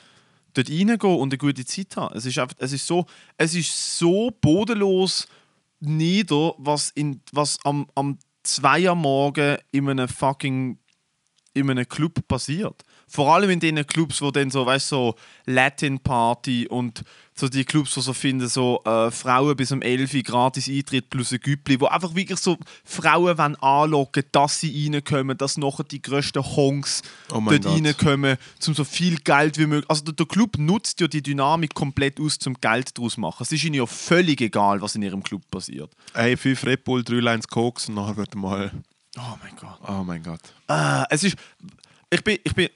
dort 0.54 0.70
reingehen 0.70 1.00
und 1.00 1.32
eine 1.32 1.38
gute 1.38 1.64
Zeit 1.64 1.96
haben. 1.96 2.18
Es 2.18 2.26
ist, 2.26 2.38
einfach, 2.40 2.56
es 2.60 2.74
ist, 2.74 2.86
so, 2.86 3.06
es 3.38 3.56
ist 3.56 4.00
so 4.00 4.32
bodenlos 4.42 5.28
nieder, 5.80 6.56
was, 6.58 6.90
in, 6.90 7.22
was 7.32 7.60
am, 7.64 7.88
am 7.96 8.18
2 8.48 8.90
Uhr 8.90 8.96
morgen 8.96 9.58
in 9.72 9.90
einem 9.90 10.08
fucking 10.08 10.80
in 11.54 11.70
einem 11.70 11.88
Club 11.88 12.28
passiert. 12.28 12.84
Vor 13.10 13.34
allem 13.34 13.50
in 13.50 13.60
den 13.60 13.88
Clubs, 13.88 14.22
wo 14.22 14.32
dann 14.32 14.52
so, 14.52 14.66
weißt 14.66 14.90
so 14.90 15.16
Latin 15.46 16.00
Party 16.00 16.68
und 16.68 17.04
so 17.34 17.48
die 17.48 17.64
Clubs, 17.64 17.96
wo 17.96 18.02
so 18.02 18.14
finden, 18.14 18.48
so 18.50 18.82
äh, 18.84 19.12
Frauen 19.12 19.56
bis 19.56 19.72
um 19.72 19.82
11 19.82 20.14
Uhr 20.14 20.24
gratis 20.24 20.68
Eintritt 20.68 21.10
plus 21.10 21.32
ein 21.32 21.40
Güppli, 21.40 21.80
wo 21.80 21.86
einfach 21.86 22.16
wirklich 22.16 22.40
so 22.40 22.58
Frauen 22.84 23.38
wollen 23.38 23.56
anlocken, 23.58 24.24
dass 24.32 24.60
sie 24.60 24.90
reinkommen, 24.92 25.38
dass 25.38 25.56
nachher 25.58 25.84
die 25.84 26.02
grössten 26.02 26.44
Honks 26.44 27.02
Oh 27.32 27.40
dort 27.46 27.64
Gott. 27.64 27.74
reinkommen, 27.74 28.38
um 28.66 28.74
so 28.74 28.84
viel 28.84 29.18
Geld 29.18 29.58
wie 29.58 29.68
möglich. 29.68 29.90
Also 29.90 30.04
der, 30.04 30.14
der 30.16 30.26
Club 30.26 30.58
nutzt 30.58 31.00
ja 31.00 31.08
die 31.08 31.22
Dynamik 31.22 31.74
komplett 31.76 32.20
aus, 32.20 32.40
zum 32.40 32.56
Geld 32.60 32.98
daraus 32.98 33.14
zu 33.14 33.22
machen. 33.22 33.44
Es 33.44 33.52
ist 33.52 33.64
ihnen 33.64 33.76
ja 33.76 33.86
völlig 33.86 34.42
egal, 34.42 34.82
was 34.82 34.96
in 34.96 35.04
ihrem 35.04 35.24
Club 35.24 35.44
passiert. 35.52 35.92
Hey, 36.14 36.36
5 36.36 36.66
Red 36.66 36.84
Bull, 36.84 37.04
3 37.04 37.14
Lines 37.20 37.48
Koks 37.48 37.88
und 37.88 37.96
nachher 37.96 38.18
wird 38.18 38.36
mal. 38.36 38.72
Oh 39.18 39.38
mein 39.44 39.56
Gott. 39.56 39.80
Oh 39.88 40.04
mein 40.04 40.24
Gott. 40.24 40.42
Ah, 40.68 41.06
es 41.10 41.24
ist. 41.24 41.38
Ich 42.10 42.24
bin. 42.24 42.40
Ich 42.44 42.54
bin 42.56 42.70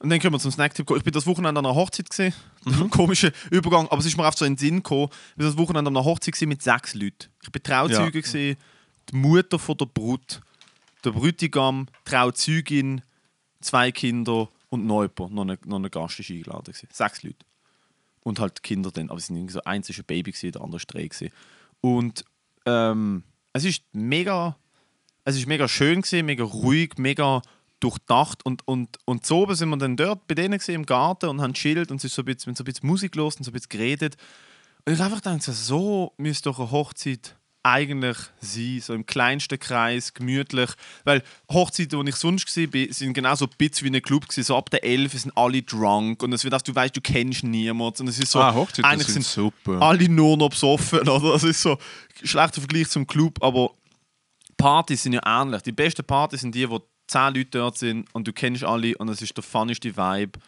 und 0.00 0.10
dann 0.10 0.20
können 0.20 0.34
wir 0.34 0.38
zum 0.38 0.50
Snacktipp 0.52 0.86
kommen. 0.86 0.98
Ich 0.98 1.04
bin 1.04 1.12
das 1.12 1.26
Wochenende 1.26 1.58
an 1.58 1.66
einer 1.66 1.74
Hochzeit 1.74 2.08
gesehen. 2.08 2.32
Komischer 2.90 3.32
Übergang, 3.50 3.88
aber 3.88 3.98
es 4.00 4.06
ist 4.06 4.16
mir 4.16 4.24
einfach 4.24 4.38
so 4.38 4.44
in 4.44 4.52
den 4.54 4.58
Sinn 4.58 4.76
gekommen. 4.76 5.08
Ich 5.30 5.36
bin 5.36 5.46
das 5.46 5.56
Wochenende 5.58 5.88
an 5.88 5.96
einer 5.96 6.04
Hochzeit 6.04 6.40
mit 6.42 6.62
sechs 6.62 6.94
Leuten. 6.94 7.28
Ich 7.42 7.50
bin 7.50 7.62
Trauzeuge 7.62 8.18
Ja. 8.18 8.22
gewesen, 8.22 8.56
die 9.10 9.16
Mutter 9.16 9.58
von 9.58 9.76
der 9.76 9.86
Brut, 9.86 10.40
der 11.04 11.10
Bräutigam, 11.10 11.86
die 12.06 12.10
Trauzeugin, 12.10 13.02
zwei 13.60 13.90
Kinder 13.90 14.48
und 14.68 14.86
noch 14.86 15.02
jemand, 15.02 15.34
noch 15.34 15.46
ein, 15.46 15.58
noch 15.64 15.78
ein 15.78 15.90
Gast 15.90 16.20
ist 16.20 16.30
eingeladen 16.30 16.64
gewesen. 16.64 16.88
Sechs 16.92 17.22
Leute. 17.22 17.44
Und 18.22 18.38
halt 18.40 18.62
Kinder 18.62 18.90
dann, 18.90 19.08
aber 19.08 19.18
es 19.18 19.26
sind 19.26 19.36
irgendwie 19.36 19.54
so 19.54 19.62
eins 19.64 19.88
ist 19.88 19.98
ein 19.98 20.04
Baby 20.04 20.32
gewesen, 20.32 20.52
der 20.52 20.60
andere 20.62 20.76
ist 20.76 20.86
drei 20.92 21.06
gewesen. 21.06 21.30
Und 21.80 22.24
ähm, 22.66 23.22
es 23.52 23.64
ist 23.64 23.82
mega 23.92 24.56
es 25.24 25.36
ist 25.36 25.46
mega 25.46 25.68
schön 25.68 26.02
gewesen, 26.02 26.24
mega 26.26 26.44
ruhig, 26.44 26.94
mega 26.98 27.42
durchdacht 27.80 28.44
und, 28.44 28.66
und, 28.66 28.98
und 29.04 29.26
so 29.26 29.42
oben 29.42 29.54
sind 29.54 29.68
wir 29.70 29.76
dann 29.76 29.96
dort 29.96 30.26
bei 30.26 30.34
denen 30.34 30.58
im 30.58 30.86
Garten 30.86 31.28
und 31.28 31.40
haben 31.40 31.54
chillt 31.54 31.90
und 31.90 32.02
ist 32.02 32.14
so 32.14 32.22
ein 32.22 32.26
bisschen, 32.26 32.54
so 32.54 32.62
ein 32.62 32.64
bisschen 32.64 32.86
Musik 32.86 33.14
los 33.14 33.36
und 33.36 33.44
so 33.44 33.50
ein 33.50 33.54
bisschen 33.54 33.68
geredet. 33.70 34.16
Und 34.84 34.94
ich 34.94 35.00
einfach 35.00 35.22
gedacht, 35.22 35.42
so, 35.42 36.12
müsste 36.16 36.48
doch 36.48 36.58
eine 36.58 36.70
Hochzeit 36.70 37.36
eigentlich 37.62 38.16
sein, 38.40 38.80
so 38.80 38.94
im 38.94 39.04
kleinsten 39.04 39.58
Kreis, 39.58 40.14
gemütlich. 40.14 40.70
Weil 41.04 41.22
Hochzeiten, 41.50 41.98
wo 41.98 42.02
ich 42.04 42.16
sonst 42.16 42.56
war, 42.56 42.92
sind 42.92 43.12
genau 43.12 43.34
so 43.34 43.46
ein 43.46 43.50
bisschen 43.58 43.92
wie 43.92 43.96
ein 43.96 44.02
Club 44.02 44.28
gewesen. 44.28 44.44
So 44.44 44.56
ab 44.56 44.70
der 44.70 44.84
11 44.84 45.12
sind 45.12 45.36
alle 45.36 45.62
drunk 45.62 46.22
und 46.22 46.32
es 46.32 46.44
wird, 46.44 46.54
dass 46.54 46.62
du 46.62 46.74
weißt, 46.74 46.96
du 46.96 47.00
kennst 47.00 47.44
niemanden. 47.44 48.02
Und 48.02 48.08
es 48.08 48.18
ist 48.18 48.30
so, 48.30 48.40
ah, 48.40 48.54
Hochzeiten 48.54 48.84
eigentlich 48.84 49.08
sind, 49.08 49.24
sind 49.24 49.44
super. 49.44 49.82
alle 49.82 50.08
nur 50.08 50.36
noch 50.36 50.50
besoffen. 50.50 51.00
Oder? 51.08 51.32
Das 51.32 51.44
ist 51.44 51.60
so 51.60 51.72
ein 51.72 52.26
schlechter 52.26 52.60
Vergleich 52.60 52.88
zum 52.88 53.06
Club, 53.06 53.42
aber 53.42 53.72
Partys 54.56 55.02
sind 55.02 55.12
ja 55.12 55.20
ähnlich. 55.24 55.62
Die 55.62 55.72
besten 55.72 56.04
Partys 56.04 56.40
sind 56.40 56.54
die, 56.54 56.68
wo 56.68 56.80
10 57.08 57.34
Leute 57.34 57.58
dort 57.58 57.78
sind 57.78 58.06
und 58.14 58.28
du 58.28 58.32
kennst 58.32 58.64
alle 58.64 58.96
und 58.98 59.08
es 59.08 59.22
ist 59.22 59.36
der 59.36 59.42
funnigste 59.42 59.96
Vibe. 59.96 60.38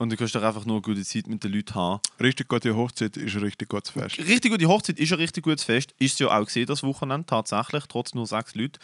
Und 0.00 0.12
du 0.12 0.16
kannst 0.16 0.32
doch 0.36 0.42
einfach 0.44 0.64
nur 0.64 0.76
eine 0.76 0.82
gute 0.82 1.02
Zeit 1.02 1.26
mit 1.26 1.42
den 1.42 1.52
Leuten 1.52 1.74
haben. 1.74 2.00
Richtig 2.20 2.46
gute 2.46 2.74
Hochzeit 2.76 3.16
ist 3.16 3.34
ein 3.34 3.42
richtig 3.42 3.68
gutes 3.68 3.90
Fest. 3.90 4.16
Richtig 4.18 4.52
gute 4.52 4.66
Hochzeit 4.66 4.96
ist 4.96 5.12
ein 5.12 5.18
richtig 5.18 5.42
gutes 5.42 5.64
Fest. 5.64 5.92
Ist 5.98 6.12
es 6.12 6.18
ja 6.20 6.28
auch 6.28 6.44
gesehen, 6.44 6.66
das 6.66 6.84
Wochenende, 6.84 7.26
tatsächlich, 7.26 7.84
trotz 7.88 8.14
nur 8.14 8.24
sechs 8.24 8.54
Leute. 8.54 8.78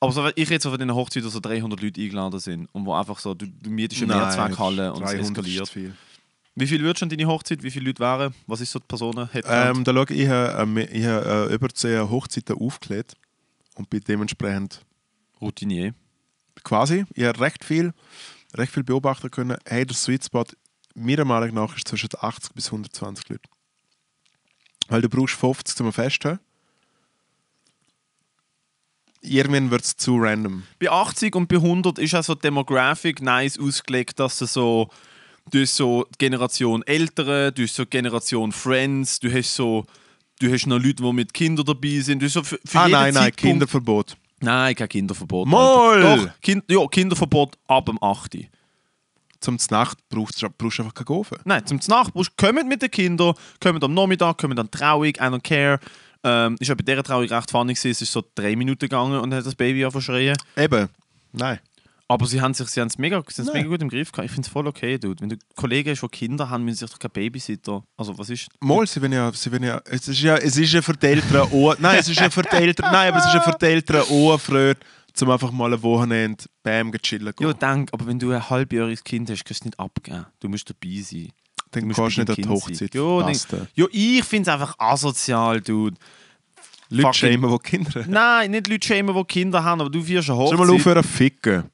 Aber 0.00 0.12
so, 0.12 0.26
ich 0.34 0.48
so 0.62 0.70
von 0.70 0.78
den 0.78 0.94
Hochzeiten, 0.94 1.26
wo 1.26 1.30
so 1.30 1.40
300 1.40 1.80
Leute 1.80 2.00
eingeladen 2.00 2.40
sind 2.40 2.68
und 2.72 2.86
wo 2.86 2.94
einfach 2.94 3.18
so, 3.18 3.34
du, 3.34 3.46
du 3.46 3.70
mietest 3.70 4.02
eine 4.02 4.14
Mehrzweckhalle 4.14 4.92
und 4.92 5.02
es 5.02 5.10
300 5.10 5.20
ist 5.20 5.30
eskaliert. 5.30 5.68
viel. 5.68 5.94
Wie 6.54 6.66
viel 6.66 6.82
wird 6.82 6.98
schon 6.98 7.10
deine 7.10 7.26
Hochzeit? 7.26 7.62
Wie 7.62 7.70
viele 7.70 7.86
Leute 7.86 8.00
waren? 8.00 8.34
Was 8.46 8.62
ist 8.62 8.72
so 8.72 8.78
die 8.78 8.86
Personen? 8.86 9.28
Ähm, 9.34 9.84
da 9.84 9.92
schau, 9.92 10.04
ich 10.08 10.26
habe 10.26 10.62
ähm, 10.62 10.78
ich 10.78 11.04
habe, 11.04 11.48
äh, 11.50 11.54
über 11.54 11.68
10 11.68 12.08
Hochzeiten 12.08 12.56
aufgelegt 12.56 13.14
und 13.74 13.90
bin 13.90 14.00
dementsprechend 14.06 14.80
Routinier. 15.40 15.94
Quasi, 16.66 17.04
ich 17.14 17.24
habe 17.24 17.40
recht 17.40 17.64
viel, 17.64 17.92
recht 18.54 18.72
viel 18.72 18.82
beobachten 18.82 19.30
können. 19.30 19.56
Hey, 19.66 19.86
der 19.86 19.96
Sweet 19.96 20.24
Spot, 20.24 20.44
meiner 20.94 21.24
Meinung 21.24 21.54
nach, 21.54 21.76
ist 21.76 21.86
zwischen 21.88 22.08
80 22.18 22.52
bis 22.54 22.66
120 22.66 23.28
Leute. 23.28 23.48
Weil 24.88 25.00
du 25.02 25.08
brauchst 25.08 25.34
50 25.34 25.76
zum 25.76 25.92
Fest 25.92 26.24
haben. 26.24 26.40
Irgendwann 29.22 29.70
wird 29.70 29.82
es 29.82 29.96
zu 29.96 30.16
random. 30.18 30.64
bei 30.78 30.90
80 30.90 31.34
und 31.34 31.48
bei 31.48 31.56
100 31.56 31.98
ist 31.98 32.14
also 32.14 32.34
die 32.34 32.42
Demographic 32.42 33.20
nice 33.22 33.58
ausgelegt, 33.58 34.20
dass 34.20 34.38
du 34.38 34.46
so 34.46 34.88
du 35.50 35.62
hast 35.62 35.76
so 35.76 36.04
die 36.14 36.18
Generation 36.18 36.82
Ältere, 36.84 37.50
du 37.52 37.62
hast 37.62 37.74
so 37.74 37.84
die 37.84 37.90
Generation 37.90 38.52
Friends, 38.52 39.18
du 39.18 39.32
hast 39.32 39.54
so 39.54 39.84
du 40.38 40.52
hast 40.52 40.66
noch 40.66 40.78
Leute, 40.78 41.02
die 41.02 41.12
mit 41.12 41.34
Kindern 41.34 41.66
dabei 41.66 41.98
sind. 42.00 42.20
Du 42.20 42.26
hast 42.26 42.34
so 42.34 42.42
für, 42.44 42.60
für 42.64 42.78
ah 42.78 42.86
jeden 42.86 42.92
nein, 42.92 43.14
nein, 43.14 43.22
Zeitpunkt- 43.24 43.40
Kinderverbot. 43.40 44.16
Nein, 44.40 44.74
kein 44.74 44.88
Kinderverbot. 44.88 45.48
Moll! 45.48 46.02
Alter. 46.02 46.26
Doch, 46.26 46.40
kind, 46.40 46.64
ja, 46.68 46.86
Kinderverbot 46.86 47.56
ab 47.66 47.86
dem 47.86 48.02
8. 48.02 48.38
Zum 49.40 49.58
Znacht 49.58 49.98
brauchst 50.08 50.42
du 50.42 50.48
brauchst 50.56 50.78
du 50.78 50.82
einfach 50.82 50.94
keinen 50.94 51.16
Ofen. 51.16 51.38
Nein, 51.44 51.64
zum 51.66 51.78
Nacht 51.88 52.12
kommt 52.36 52.68
mit 52.68 52.82
den 52.82 52.90
Kindern, 52.90 53.34
kommt 53.60 53.84
am 53.84 53.94
Nachmittag, 53.94 54.38
kommt 54.38 54.58
dann 54.58 54.70
Trauung, 54.70 55.04
I 55.04 55.12
don't 55.12 55.42
care. 55.42 55.78
Ähm, 56.24 56.56
ist 56.58 56.68
ja 56.68 56.74
bei 56.74 56.82
dieser 56.82 57.02
Trauung 57.02 57.26
recht 57.26 57.50
funny 57.50 57.74
gewesen. 57.74 57.90
Es 57.90 58.02
ist 58.02 58.12
so 58.12 58.24
drei 58.34 58.56
Minuten 58.56 58.80
gegangen 58.80 59.20
und 59.20 59.32
hat 59.32 59.46
das 59.46 59.54
Baby 59.54 59.88
zu 59.90 60.00
schreien. 60.00 60.36
Eben, 60.56 60.88
nein. 61.32 61.60
Aber 62.08 62.24
sie 62.26 62.40
haben 62.40 62.54
sich 62.54 62.68
sie 62.68 62.80
haben's 62.80 62.98
mega, 62.98 63.16
sie 63.28 63.42
haben's 63.42 63.46
Nein. 63.52 63.62
mega 63.62 63.68
gut 63.68 63.82
im 63.82 63.88
Griff 63.88 64.12
gehabt. 64.12 64.26
Ich 64.26 64.32
finde 64.32 64.46
es 64.46 64.52
voll 64.52 64.66
okay, 64.68 64.96
dude. 64.96 65.20
Wenn 65.20 65.28
du 65.30 65.36
Kollegen 65.56 65.90
hast, 65.90 66.02
die 66.02 66.08
Kinder 66.08 66.48
haben, 66.48 66.64
müssen 66.64 66.76
sie 66.76 66.84
sich 66.84 66.90
doch 66.92 67.00
kein 67.00 67.10
Babysitter. 67.10 67.82
Also 67.96 68.16
was 68.16 68.30
ist. 68.30 68.48
Mal, 68.60 68.86
sie 68.86 69.02
werden 69.02 69.12
ja, 69.14 69.32
sie 69.32 69.50
ja, 69.50 69.80
es 69.86 70.06
ist 70.06 70.20
ja, 70.20 70.36
es 70.36 70.56
ist 70.56 70.72
ja 70.72 70.82
für 70.82 70.92
die 70.92 71.06
Eltern 71.06 71.48
auch, 71.52 71.74
nein, 71.80 71.98
es 71.98 72.08
ist 72.08 72.20
ja 72.20 72.30
für 72.30 72.42
die 72.42 72.54
Eltern, 72.56 72.92
nein, 72.92 73.08
aber 73.12 73.18
es 73.18 73.26
ist 73.26 73.34
ja 73.34 73.40
für 73.40 73.56
die 73.60 73.64
Eltern 73.66 74.02
auch 74.02 74.38
Freude, 74.38 74.78
zum 75.14 75.30
einfach 75.30 75.50
mal 75.50 75.72
ein 75.74 75.82
Wochenende 75.82 76.44
bam 76.62 76.92
chillen 77.02 77.32
gehen. 77.36 77.46
Ja, 77.48 77.52
denk, 77.52 77.92
aber 77.92 78.06
wenn 78.06 78.18
du 78.20 78.30
ein 78.30 78.48
halbjähriges 78.50 79.02
Kind 79.02 79.28
hast, 79.30 79.44
kannst 79.44 79.50
du 79.50 79.62
es 79.62 79.64
nicht 79.64 79.80
abgeben. 79.80 80.26
Du 80.38 80.48
musst 80.48 80.70
dabei 80.70 81.00
sein. 81.02 81.30
dann 81.72 81.88
Du 81.88 81.94
gehst 82.02 82.16
du 82.16 82.20
nicht 82.20 82.30
an 82.30 82.36
die 82.36 82.48
Hochzeit. 82.48 82.94
denk- 82.94 83.52
äh. 83.52 83.66
Ja, 83.74 83.86
ich 83.90 84.24
finde 84.24 84.48
es 84.48 84.54
einfach 84.54 84.78
asozial, 84.78 85.60
dude. 85.60 85.96
Leute 86.88 87.14
schämen, 87.14 87.50
die 87.50 87.58
Kinder 87.58 87.90
haben. 88.00 88.10
Nein, 88.12 88.50
nicht 88.52 88.68
Leute 88.68 88.86
schämen, 88.86 89.14
die 89.14 89.24
Kinder 89.24 89.64
haben, 89.64 89.80
aber 89.80 89.90
du 89.90 90.06
wirst 90.06 90.30
eine 90.30 90.36
Soll 90.38 90.46
Hochzeit. 90.46 90.58
mal 90.58 90.70
aufhören 90.70 91.02
zu 91.02 91.08
ficken? 91.08 91.64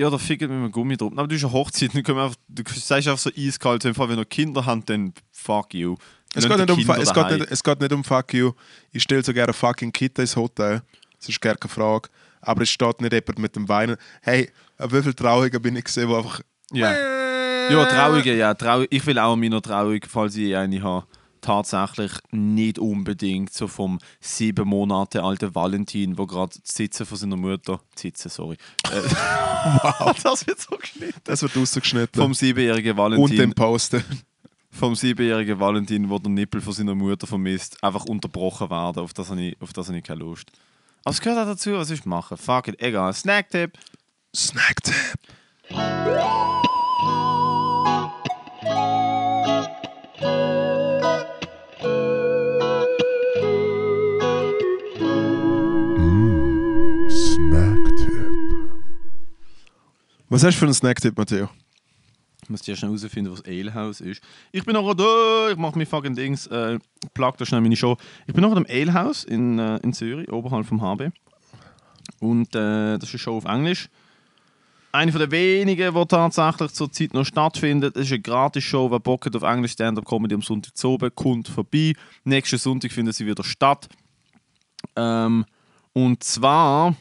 Ja, 0.00 0.08
da 0.08 0.16
fickt 0.16 0.40
mit 0.40 0.50
einem 0.50 0.72
Gummi 0.72 0.96
drauf. 0.96 1.12
Aber 1.14 1.28
du 1.28 1.34
hast 1.34 1.44
eine 1.44 1.52
Hochzeit, 1.52 1.94
dann 1.94 2.02
können 2.02 2.16
wir 2.16 2.24
einfach, 2.24 2.38
du 2.48 2.62
sagst 2.66 3.06
einfach 3.06 3.18
so 3.18 3.30
eiskalt, 3.36 3.82
Fall, 3.82 4.08
wenn 4.08 4.16
du 4.16 4.24
Kinder 4.24 4.64
haben, 4.64 4.82
dann 4.86 5.12
fuck 5.30 5.74
you. 5.74 5.94
Es 6.34 6.48
geht, 6.48 6.56
nicht 6.56 6.70
um, 6.70 6.78
es, 6.78 7.12
geht 7.12 7.30
nicht, 7.30 7.50
es 7.50 7.62
geht 7.62 7.80
nicht 7.80 7.92
um 7.92 8.02
fuck 8.02 8.32
you. 8.32 8.52
Ich 8.92 9.02
stelle 9.02 9.22
so 9.22 9.34
gerne 9.34 9.52
fucking 9.52 9.92
Kita 9.92 10.22
ins 10.22 10.34
Hotel. 10.36 10.80
Das 11.18 11.28
ist 11.28 11.38
gar 11.38 11.54
keine 11.54 11.70
Frage. 11.70 12.08
Aber 12.40 12.62
es 12.62 12.70
steht 12.70 13.02
nicht 13.02 13.12
jemand 13.12 13.38
mit 13.40 13.54
dem 13.54 13.68
Weinen. 13.68 13.98
Hey, 14.22 14.50
wie 14.78 15.02
viele 15.02 15.14
Traurigen 15.14 15.60
bin 15.60 15.76
ich 15.76 15.84
gesehen, 15.84 16.08
die 16.08 16.14
einfach. 16.14 16.40
Ja. 16.72 16.94
Ja, 17.70 17.84
Trauungen, 17.84 18.38
ja. 18.38 18.54
Trau 18.54 18.84
ich 18.88 19.04
will 19.04 19.18
auch 19.18 19.34
an 19.34 19.40
meiner 19.40 19.60
Trauung, 19.60 20.00
falls 20.08 20.34
ich 20.34 20.56
eine 20.56 20.82
habe, 20.82 21.06
tatsächlich 21.40 22.12
nicht 22.30 22.78
unbedingt 22.78 23.52
so 23.52 23.68
vom 23.68 23.98
sieben 24.20 24.68
Monate 24.68 25.22
alten 25.22 25.54
Valentin, 25.54 26.18
wo 26.18 26.26
gerade 26.26 26.56
sitzen 26.64 27.06
von 27.06 27.18
seiner 27.18 27.36
Mutter, 27.36 27.80
sitzen, 27.94 28.28
sorry. 28.28 28.56
Äh, 28.90 29.02
wow, 29.02 30.16
das 30.22 30.46
wird 30.46 30.60
so 30.60 30.76
geschnitten. 30.76 31.20
Das 31.24 31.42
wird 31.42 31.56
rausgeschnitten. 31.56 32.20
Vom 32.20 32.34
siebenjährigen 32.34 32.98
und 32.98 33.12
den 33.12 33.18
Valentin, 33.18 33.54
Posten. 33.54 34.04
vom 34.70 34.94
siebenjährigen 34.94 35.58
Valentin, 35.58 36.08
wo 36.08 36.18
der 36.18 36.30
Nippel 36.30 36.60
von 36.60 36.72
seiner 36.72 36.94
Mutter 36.94 37.26
vermisst, 37.26 37.82
einfach 37.82 38.04
unterbrochen 38.04 38.70
werden. 38.70 39.02
Auf 39.02 39.12
das 39.12 39.30
habe 39.30 39.40
ich, 39.40 39.60
auf 39.60 39.72
das 39.72 39.88
habe 39.88 39.98
ich 39.98 40.04
keine 40.04 40.20
Lust. 40.20 40.50
Aber 41.04 41.12
es 41.12 41.20
gehört 41.20 41.38
auch 41.38 41.50
dazu, 41.50 41.72
was 41.72 41.90
ich 41.90 42.04
machen. 42.04 42.36
Fuck 42.36 42.68
it, 42.68 42.80
egal. 42.80 43.12
Snacktipp. 43.12 43.72
Snacktipp. 44.34 44.94
Snacktipp. 45.70 46.40
Was 60.32 60.44
hast 60.44 60.54
du 60.54 60.58
für 60.60 60.66
einen 60.66 60.74
Snacktipp, 60.74 61.18
Matteo? 61.18 61.48
Ich 62.44 62.48
muss 62.48 62.62
dir 62.62 62.76
schnell 62.76 62.92
herausfinden, 62.92 63.32
was 63.32 63.44
Alehouse 63.44 64.00
ist. 64.00 64.22
Ich 64.52 64.64
bin 64.64 64.74
noch 64.74 64.94
da, 64.94 65.50
ich 65.50 65.56
mache 65.56 65.76
mir 65.76 65.86
fucking 65.86 66.14
Dings, 66.14 66.46
äh, 66.46 66.78
plug 67.14 67.32
da 67.36 67.44
schnell 67.44 67.60
meine 67.60 67.74
Show. 67.74 67.96
Ich 68.28 68.32
bin 68.32 68.42
noch 68.42 68.54
am 68.54 68.64
Alehouse 68.68 69.24
in, 69.24 69.58
äh, 69.58 69.78
in 69.78 69.92
Zürich, 69.92 70.30
oberhalb 70.30 70.66
vom 70.66 70.80
HB. 70.82 71.10
Und 72.20 72.54
äh, 72.54 72.96
das 72.96 73.08
ist 73.08 73.14
eine 73.14 73.18
Show 73.18 73.38
auf 73.38 73.44
Englisch. 73.44 73.88
Eine 74.92 75.10
von 75.10 75.18
der 75.18 75.32
wenigen, 75.32 75.92
die 75.92 76.06
tatsächlich 76.06 76.72
zurzeit 76.74 77.12
noch 77.12 77.24
stattfindet. 77.24 77.96
Es 77.96 78.02
ist 78.02 78.12
eine 78.12 78.20
Gratis-Show, 78.20 78.88
wer 78.88 79.00
Bock 79.00 79.26
hat 79.26 79.34
auf 79.34 79.42
Englisch 79.42 79.72
Stand-Up-Comedy 79.72 80.36
am 80.36 80.42
Sonntag 80.42 80.76
zu 80.76 80.90
oben, 80.90 81.12
kommt 81.12 81.48
vorbei. 81.48 81.94
Nächsten 82.22 82.58
Sonntag 82.58 82.92
findet 82.92 83.16
sie 83.16 83.26
wieder 83.26 83.42
statt. 83.42 83.88
Ähm, 84.94 85.44
und 85.92 86.22
zwar 86.22 86.94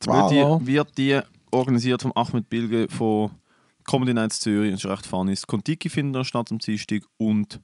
Zwar. 0.00 0.30
wird 0.30 0.62
die, 0.62 0.66
wird 0.66 0.96
die 0.96 1.20
organisiert 1.52 2.02
von 2.02 2.12
Ahmed 2.16 2.48
Bilge 2.48 2.88
von 2.88 3.30
Comedy 3.84 4.14
Nights 4.14 4.40
Zürich. 4.40 4.72
Das 4.72 4.84
ist 4.84 4.90
recht 4.90 5.06
funny. 5.06 5.32
Das 5.32 5.46
Kontiki 5.46 5.88
findet 5.88 6.26
statt 6.26 6.50
am 6.50 6.58
Dienstag 6.58 7.02
und 7.18 7.60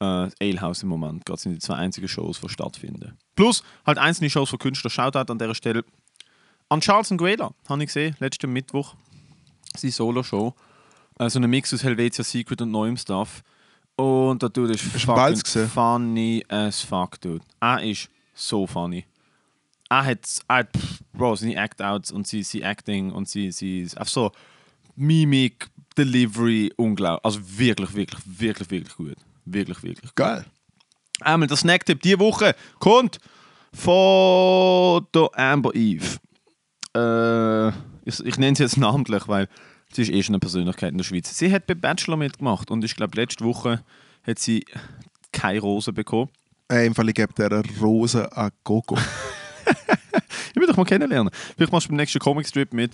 äh, 0.00 0.28
Alehouse 0.40 0.82
im 0.82 0.88
Moment. 0.88 1.28
Das 1.28 1.42
sind 1.42 1.54
die 1.54 1.58
zwei 1.58 1.74
einzigen 1.74 2.08
Shows, 2.08 2.40
die 2.40 2.48
stattfinden. 2.48 3.16
Plus 3.34 3.62
halt 3.86 3.98
einzelne 3.98 4.30
Shows 4.30 4.50
von 4.50 4.58
Künstlern. 4.58 4.90
Shoutout 4.90 5.30
an 5.32 5.38
dieser 5.38 5.54
Stelle 5.54 5.84
an 6.72 6.80
Charles 6.80 7.10
Nguela 7.10 7.52
habe 7.68 7.82
ich 7.82 7.88
gesehen, 7.88 8.16
letzten 8.18 8.50
Mittwoch. 8.50 8.94
Seine 9.76 9.92
Solo-Show. 9.92 10.54
Äh, 11.18 11.28
so 11.28 11.38
ein 11.38 11.50
Mix 11.50 11.74
aus 11.74 11.84
Helvetia 11.84 12.24
Secret 12.24 12.62
und 12.62 12.70
neuem 12.70 12.96
Stuff. 12.96 13.42
Und 13.96 14.40
der 14.40 14.48
Dude 14.48 14.72
ist 14.72 14.82
fucking 14.82 15.68
funny 15.68 16.42
as 16.48 16.80
fuck, 16.80 17.20
dude. 17.20 17.44
Er 17.60 17.82
ist 17.82 18.08
so 18.34 18.66
funny. 18.66 19.04
Er 19.90 20.04
hat, 20.06 20.26
er 20.48 20.56
hat 20.56 20.74
pff, 20.74 21.01
Bro, 21.12 21.36
seine 21.36 21.56
Act-Outs 21.56 22.12
und 22.12 22.26
sein, 22.26 22.42
sein 22.42 22.62
Acting 22.62 23.10
und 23.10 23.28
sein, 23.28 23.52
sein, 23.52 23.82
einfach 23.96 24.08
so 24.08 24.32
Mimik, 24.96 25.68
Delivery, 25.96 26.72
unglaublich. 26.76 27.24
Also 27.24 27.40
wirklich, 27.58 27.94
wirklich, 27.94 28.20
wirklich, 28.24 28.70
wirklich 28.70 28.96
gut. 28.96 29.16
Wirklich, 29.44 29.82
wirklich. 29.82 30.14
Geil. 30.14 30.44
Einmal 31.20 31.48
der 31.48 31.56
Snacktipp 31.56 32.02
diese 32.02 32.18
Woche 32.18 32.54
kommt 32.78 33.18
von 33.72 35.06
der 35.14 35.28
Amber 35.34 35.74
Eve. 35.74 36.18
Äh, 36.96 37.68
ich, 38.04 38.20
ich 38.24 38.38
nenne 38.38 38.56
sie 38.56 38.62
jetzt 38.62 38.76
namentlich, 38.78 39.28
weil 39.28 39.48
sie 39.92 40.02
ist 40.02 40.10
eh 40.10 40.22
schon 40.22 40.34
eine 40.34 40.40
Persönlichkeit 40.40 40.92
in 40.92 40.98
der 40.98 41.04
Schweiz. 41.04 41.36
Sie 41.36 41.52
hat 41.52 41.66
bei 41.66 41.74
Bachelor 41.74 42.16
mitgemacht 42.16 42.70
und 42.70 42.84
ich 42.84 42.96
glaube, 42.96 43.16
letzte 43.20 43.44
Woche 43.44 43.84
hat 44.26 44.38
sie 44.38 44.64
keine 45.32 45.60
Rose 45.60 45.92
bekommen. 45.92 46.30
Äh, 46.70 46.86
Im 46.86 46.94
Fall, 46.94 47.08
ich 47.08 47.14
gebe 47.14 47.32
der 47.34 47.62
Rose 47.80 48.34
an 48.36 48.50
Gogo. 48.64 48.96
Ich 50.54 50.60
will 50.60 50.66
dich 50.66 50.76
mal 50.76 50.84
kennenlernen. 50.84 51.32
Vielleicht 51.56 51.72
machst 51.72 51.86
du 51.86 51.90
beim 51.90 51.96
nächsten 51.96 52.18
Comicstrip 52.18 52.72
mit. 52.72 52.92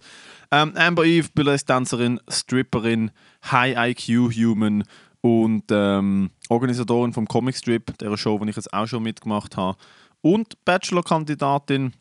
Ähm, 0.50 0.72
Amber 0.76 1.04
Eve, 1.04 1.28
Burlesque-Tänzerin, 1.34 2.20
Stripperin, 2.28 3.10
High-IQ-Human 3.50 4.84
und 5.20 5.64
ähm, 5.70 6.30
Organisatorin 6.48 7.12
vom 7.12 7.26
Comicstrip, 7.26 7.96
der 7.98 8.16
Show, 8.16 8.38
die 8.38 8.50
ich 8.50 8.56
jetzt 8.56 8.72
auch 8.72 8.86
schon 8.86 9.02
mitgemacht 9.02 9.56
habe. 9.56 9.76
Und 10.20 10.64
Bachelor-Kandidatin. 10.64 11.92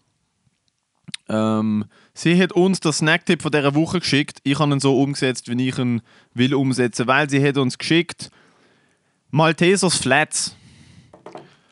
Ähm, 1.30 1.86
sie 2.14 2.42
hat 2.42 2.54
uns 2.54 2.80
den 2.80 2.94
Snacktipp 2.94 3.42
von 3.42 3.52
dieser 3.52 3.76
Woche 3.76 4.00
geschickt. 4.00 4.40
Ich 4.44 4.60
habe 4.60 4.72
ihn 4.72 4.80
so 4.80 5.02
umgesetzt, 5.02 5.50
wie 5.50 5.70
ich 5.70 5.78
ihn 5.78 6.02
will 6.34 6.54
umsetzen, 6.54 7.08
weil 7.08 7.30
sie 7.30 7.46
hat 7.46 7.58
uns 7.58 7.78
geschickt 7.78 8.30
Maltesers 9.30 9.98
Flats. 9.98 10.56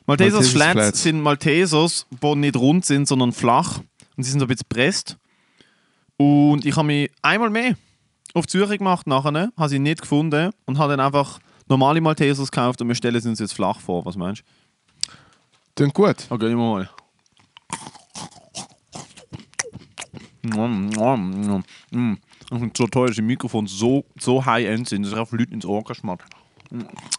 Maltesers 0.05 0.49
Flats, 0.49 1.03
sind 1.03 1.21
Maltesers, 1.21 2.05
die 2.21 2.35
nicht 2.35 2.55
rund 2.55 2.85
sind, 2.85 3.07
sondern 3.07 3.31
flach. 3.31 3.79
Und 4.15 4.23
sie 4.23 4.31
sind 4.31 4.39
so 4.39 4.45
ein 4.45 4.49
bisschen 4.49 4.67
gepresst. 4.69 5.17
Und 6.17 6.65
ich 6.65 6.75
habe 6.75 6.87
mich 6.87 7.11
einmal 7.21 7.49
mehr 7.49 7.75
auf 8.33 8.45
die 8.45 8.57
Suche 8.57 8.77
gemacht 8.77 9.07
nachher, 9.07 9.51
habe 9.57 9.69
sie 9.69 9.79
nicht 9.79 10.01
gefunden 10.01 10.51
und 10.65 10.77
habe 10.77 10.95
dann 10.95 11.05
einfach 11.05 11.39
normale 11.67 12.01
Maltesers 12.01 12.51
gekauft 12.51 12.81
und 12.81 12.87
wir 12.87 12.95
stellen 12.95 13.19
sie 13.19 13.29
uns 13.29 13.39
jetzt 13.39 13.53
flach 13.53 13.79
vor. 13.79 14.05
Was 14.05 14.15
meinst 14.15 14.41
du? 14.41 15.11
Klingt 15.75 15.93
gut. 15.93 16.27
Okay, 16.29 16.49
wir 16.49 16.55
mal. 16.55 16.89
Mm, 20.43 20.89
mm, 20.97 21.63
mm, 21.91 22.17
mm. 22.51 22.71
So 22.73 22.87
toll, 22.87 23.07
dass 23.07 23.15
die 23.15 23.21
Mikrofone 23.21 23.67
so, 23.67 24.05
so 24.19 24.45
high-end 24.45 24.87
sind, 24.87 25.03
dass 25.03 25.13
ich 25.13 25.17
auf 25.17 25.31
Leute 25.31 25.53
ins 25.53 25.65
Ohr 25.65 25.83
geschmackt. 25.83 26.31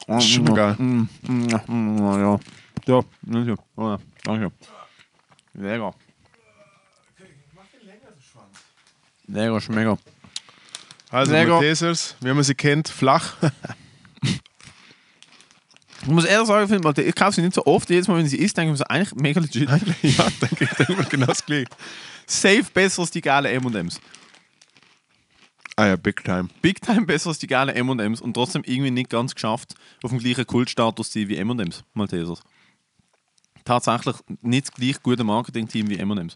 Ist 0.07 0.29
schon 0.29 0.45
mal 0.45 0.55
geil. 0.55 0.75
Mm, 0.79 1.09
mm, 1.27 1.47
mm, 1.67 2.21
ja. 2.21 2.39
Ja, 2.87 3.03
danke. 3.23 3.57
Ja, 3.77 3.99
danke. 4.25 4.53
Lecker. 5.55 5.95
Lecker, 9.29 9.61
schmecker. 9.61 9.99
Also, 11.11 11.33
gut. 11.33 11.49
Maltesers, 11.49 12.17
wie 12.21 12.33
man 12.33 12.45
sie 12.45 12.55
kennt, 12.55 12.89
flach. 12.89 13.37
Ich 16.03 16.13
muss 16.13 16.25
ehrlich 16.25 16.47
sagen, 16.47 16.73
ich, 16.73 16.99
ich 17.05 17.15
kaufe 17.17 17.33
sie 17.33 17.43
nicht 17.43 17.55
so 17.55 17.65
oft. 17.67 17.91
Jedes 17.91 18.07
Mal, 18.07 18.19
wenn 18.19 18.29
sie 18.29 18.39
isst, 18.39 18.57
denke 18.57 18.69
ich 18.69 18.73
mir 18.73 18.77
so, 18.77 18.85
eigentlich 18.85 19.15
mega 19.17 19.41
legit. 19.41 19.69
ja, 19.69 20.29
denke 20.41 20.65
ich, 20.65 20.71
denke 20.71 20.95
mir 20.95 21.05
genau 21.05 21.27
das 21.27 21.45
gleiche. 21.45 21.67
Safe 22.27 22.65
besser 22.73 23.03
als 23.03 23.11
die 23.11 23.21
geilen 23.21 23.65
M&M's. 23.65 24.01
Ah 25.75 25.89
ja, 25.89 25.97
big 25.97 26.23
time. 26.23 26.49
Big 26.63 26.81
Time 26.81 27.07
besser 27.07 27.31
als 27.31 27.41
die 27.41 27.49
geilen 27.49 27.75
M&M's 27.75 28.21
und 28.21 28.35
trotzdem 28.35 28.63
irgendwie 28.65 28.93
nicht 28.93 29.11
ganz 29.11 29.35
geschafft, 29.35 29.75
auf 30.05 30.11
dem 30.11 30.21
gleichen 30.21 30.47
Kultstatus 30.47 31.11
zu 31.11 31.19
sein 31.19 31.29
wie 31.29 31.37
M&M's, 31.39 31.83
Maltesers. 31.93 32.41
Tatsächlich 33.67 34.17
nicht 34.41 34.69
das 34.69 34.75
gleich 34.75 35.03
gute 35.03 35.25
Marketing-Team 35.25 35.91
wie 35.91 35.99
M&M's. 35.99 36.35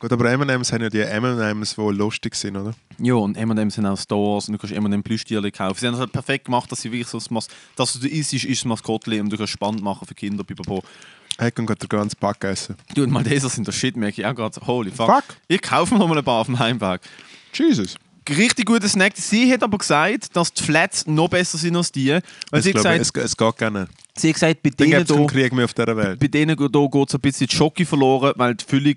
Gut, 0.00 0.12
aber 0.12 0.30
M&M's 0.30 0.72
haben 0.72 0.82
ja 0.82 0.88
die 0.88 1.00
M&M's, 1.00 1.74
die 1.74 1.80
lustig 1.80 2.34
sind, 2.36 2.56
oder? 2.56 2.72
Ja, 2.98 3.14
und 3.14 3.36
M&M's 3.36 3.74
sind 3.74 3.84
auch 3.86 3.98
Stores 3.98 4.48
und 4.48 4.52
du 4.54 4.58
kannst 4.58 4.74
M&M 4.74 5.02
Plüschtierchen 5.02 5.52
kaufen. 5.52 5.78
Sie 5.78 5.86
haben 5.86 5.94
es 5.94 6.00
halt 6.00 6.12
perfekt 6.12 6.46
gemacht, 6.46 6.70
dass 6.72 6.80
sie 6.82 6.90
wirklich 6.90 7.08
so 7.08 7.18
das 7.18 7.30
Mas 7.30 7.48
dass 7.76 7.92
du 7.92 8.08
isst, 8.08 8.32
ist 8.32 8.48
das 8.48 8.64
Maskottchen 8.64 9.20
und 9.20 9.30
du 9.30 9.36
kannst 9.36 9.52
spannend 9.52 9.82
machen 9.82 10.06
für 10.06 10.14
Kinder, 10.14 10.42
pipapo. 10.42 10.82
Ich 11.40 11.54
kann 11.54 11.66
gerade 11.66 11.78
den 11.78 11.88
ganzen 11.88 12.16
Pack 12.18 12.42
essen. 12.44 12.76
Du, 12.94 13.02
und 13.02 13.10
Maltesers 13.10 13.54
sind 13.54 13.66
der 13.66 13.72
Shit, 13.72 13.96
merke 13.96 14.20
ich 14.20 14.26
auch 14.26 14.34
gerade. 14.34 14.60
Holy 14.66 14.90
fuck. 14.90 15.06
Fuck. 15.06 15.36
Ich 15.46 15.62
kaufe 15.62 15.94
mir 15.94 16.00
noch 16.00 16.08
mal 16.08 16.18
ein 16.18 16.24
paar 16.24 16.40
auf 16.40 16.46
dem 16.46 16.58
Heimweg. 16.58 17.00
Jesus. 17.52 17.96
Richtig 18.28 18.66
guter 18.66 18.88
Snack. 18.88 19.14
Sie 19.16 19.50
hat 19.52 19.62
aber 19.62 19.78
gesagt, 19.78 20.36
dass 20.36 20.52
die 20.52 20.62
Flats 20.62 21.06
noch 21.06 21.28
besser 21.28 21.56
sind 21.58 21.76
als 21.76 21.90
die. 21.92 22.18
Weil 22.50 22.62
sie, 22.62 22.70
Ich 22.70 22.76
hat 22.76 22.82
glaube, 22.82 22.98
gesagt, 22.98 23.16
es, 23.16 23.24
es 23.32 23.36
geht 23.36 23.56
gerne. 23.56 23.88
Sie 24.18 24.28
hat 24.28 24.34
gesagt, 24.34 24.62
bei 24.62 24.70
denen 24.70 25.06
hier 25.06 25.26
Krieg 25.26 25.52
mehr 25.52 25.64
auf 25.64 25.74
dieser 25.74 25.96
Welt. 25.96 26.18
bei 26.18 26.28
denen 26.28 26.56
hier 26.56 26.68
geht 26.68 27.08
es 27.08 27.14
ein 27.14 27.20
bisschen 27.20 27.46
die 27.46 27.56
Schocke 27.56 27.86
verloren, 27.86 28.32
weil 28.36 28.54
die 28.54 28.64
Füllung 28.64 28.96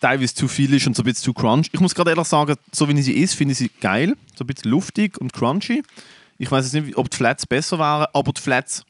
teilweise 0.00 0.34
zu 0.34 0.48
viel 0.48 0.72
ist 0.74 0.86
und 0.86 0.94
so 0.96 1.02
ein 1.02 1.04
bisschen 1.04 1.24
zu 1.24 1.32
crunch. 1.32 1.68
Ich 1.72 1.80
muss 1.80 1.94
gerade 1.94 2.10
ehrlich 2.10 2.26
sagen, 2.26 2.56
so 2.72 2.88
wie 2.88 3.00
sie 3.02 3.14
ist, 3.14 3.34
finde 3.34 3.52
ich 3.52 3.58
sie 3.58 3.70
geil. 3.80 4.16
So 4.34 4.44
ein 4.44 4.46
bisschen 4.46 4.70
luftig 4.70 5.18
und 5.18 5.32
crunchy. 5.32 5.82
Ich 6.38 6.50
weiß 6.50 6.64
jetzt 6.70 6.84
nicht, 6.84 6.96
ob 6.96 7.08
die 7.10 7.16
Flats 7.16 7.46
besser 7.46 7.78
waren, 7.78 8.06
aber 8.12 8.32
die 8.32 8.40
Flats 8.40 8.84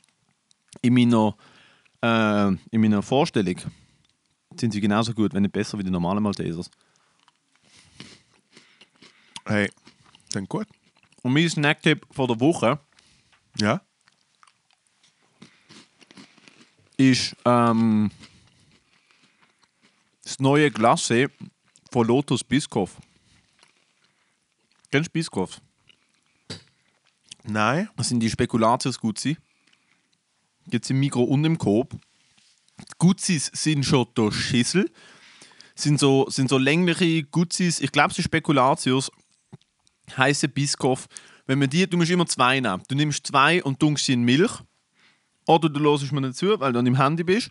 in 0.82 0.94
meiner, 0.94 1.36
äh, 2.02 2.48
in 2.70 2.80
meiner 2.80 3.02
Vorstellung 3.02 3.56
sind 4.58 4.72
sie 4.72 4.80
genauso 4.80 5.12
gut, 5.12 5.34
wenn 5.34 5.42
nicht 5.42 5.52
besser 5.52 5.78
wie 5.78 5.84
die 5.84 5.90
normalen 5.90 6.22
Maltesers. 6.22 6.70
Hey, 9.46 9.70
dann 10.32 10.46
gut. 10.46 10.66
Und 11.22 11.32
mein 11.32 11.48
Snacktipp 11.48 12.06
von 12.10 12.28
der 12.28 12.40
Woche 12.40 12.78
Ja? 13.60 13.80
Ist 16.96 17.36
ähm, 17.44 18.10
das 20.22 20.38
neue 20.38 20.70
Glace 20.70 21.28
von 21.90 22.06
Lotus 22.06 22.42
Biscoff. 22.42 22.96
Kennst 24.90 25.08
du 25.08 25.12
Biscoff? 25.12 25.60
Nein. 27.44 27.88
Das 27.96 28.08
sind 28.08 28.20
die 28.20 28.30
Spekulatius. 28.30 29.00
Gibt 29.00 30.84
es 30.84 30.90
im 30.90 31.00
Mikro 31.00 31.22
und 31.24 31.44
im 31.44 31.58
Coop. 31.58 31.92
Die 32.80 32.84
Guzis 32.98 33.50
sind 33.52 33.84
schon 33.84 34.06
der 34.16 34.32
Schissel. 34.32 34.90
Sind 35.74 35.98
so, 35.98 36.28
sind 36.30 36.48
so 36.48 36.58
längliche 36.58 37.24
Guzis. 37.24 37.80
Ich 37.80 37.92
glaube, 37.92 38.14
sie 38.14 38.22
sind 38.22 38.30
Spekulatius. 38.30 39.10
Heiße 40.16 40.48
Biscoff. 40.48 41.06
Wenn 41.46 41.58
man 41.58 41.68
die, 41.68 41.86
du 41.86 41.96
musst 41.96 42.10
immer 42.10 42.26
zwei 42.26 42.60
nehmen. 42.60 42.82
Du 42.88 42.94
nimmst 42.94 43.26
zwei 43.26 43.62
und 43.62 43.82
dunkst 43.82 44.06
sie 44.06 44.14
in 44.14 44.22
Milch. 44.22 44.52
Oder 45.46 45.68
du 45.68 45.80
hörst 45.80 46.10
mir 46.12 46.20
nicht 46.20 46.36
zu, 46.36 46.58
weil 46.60 46.72
du 46.72 46.78
an 46.78 46.84
dem 46.84 46.96
Handy 46.96 47.24
bist. 47.24 47.50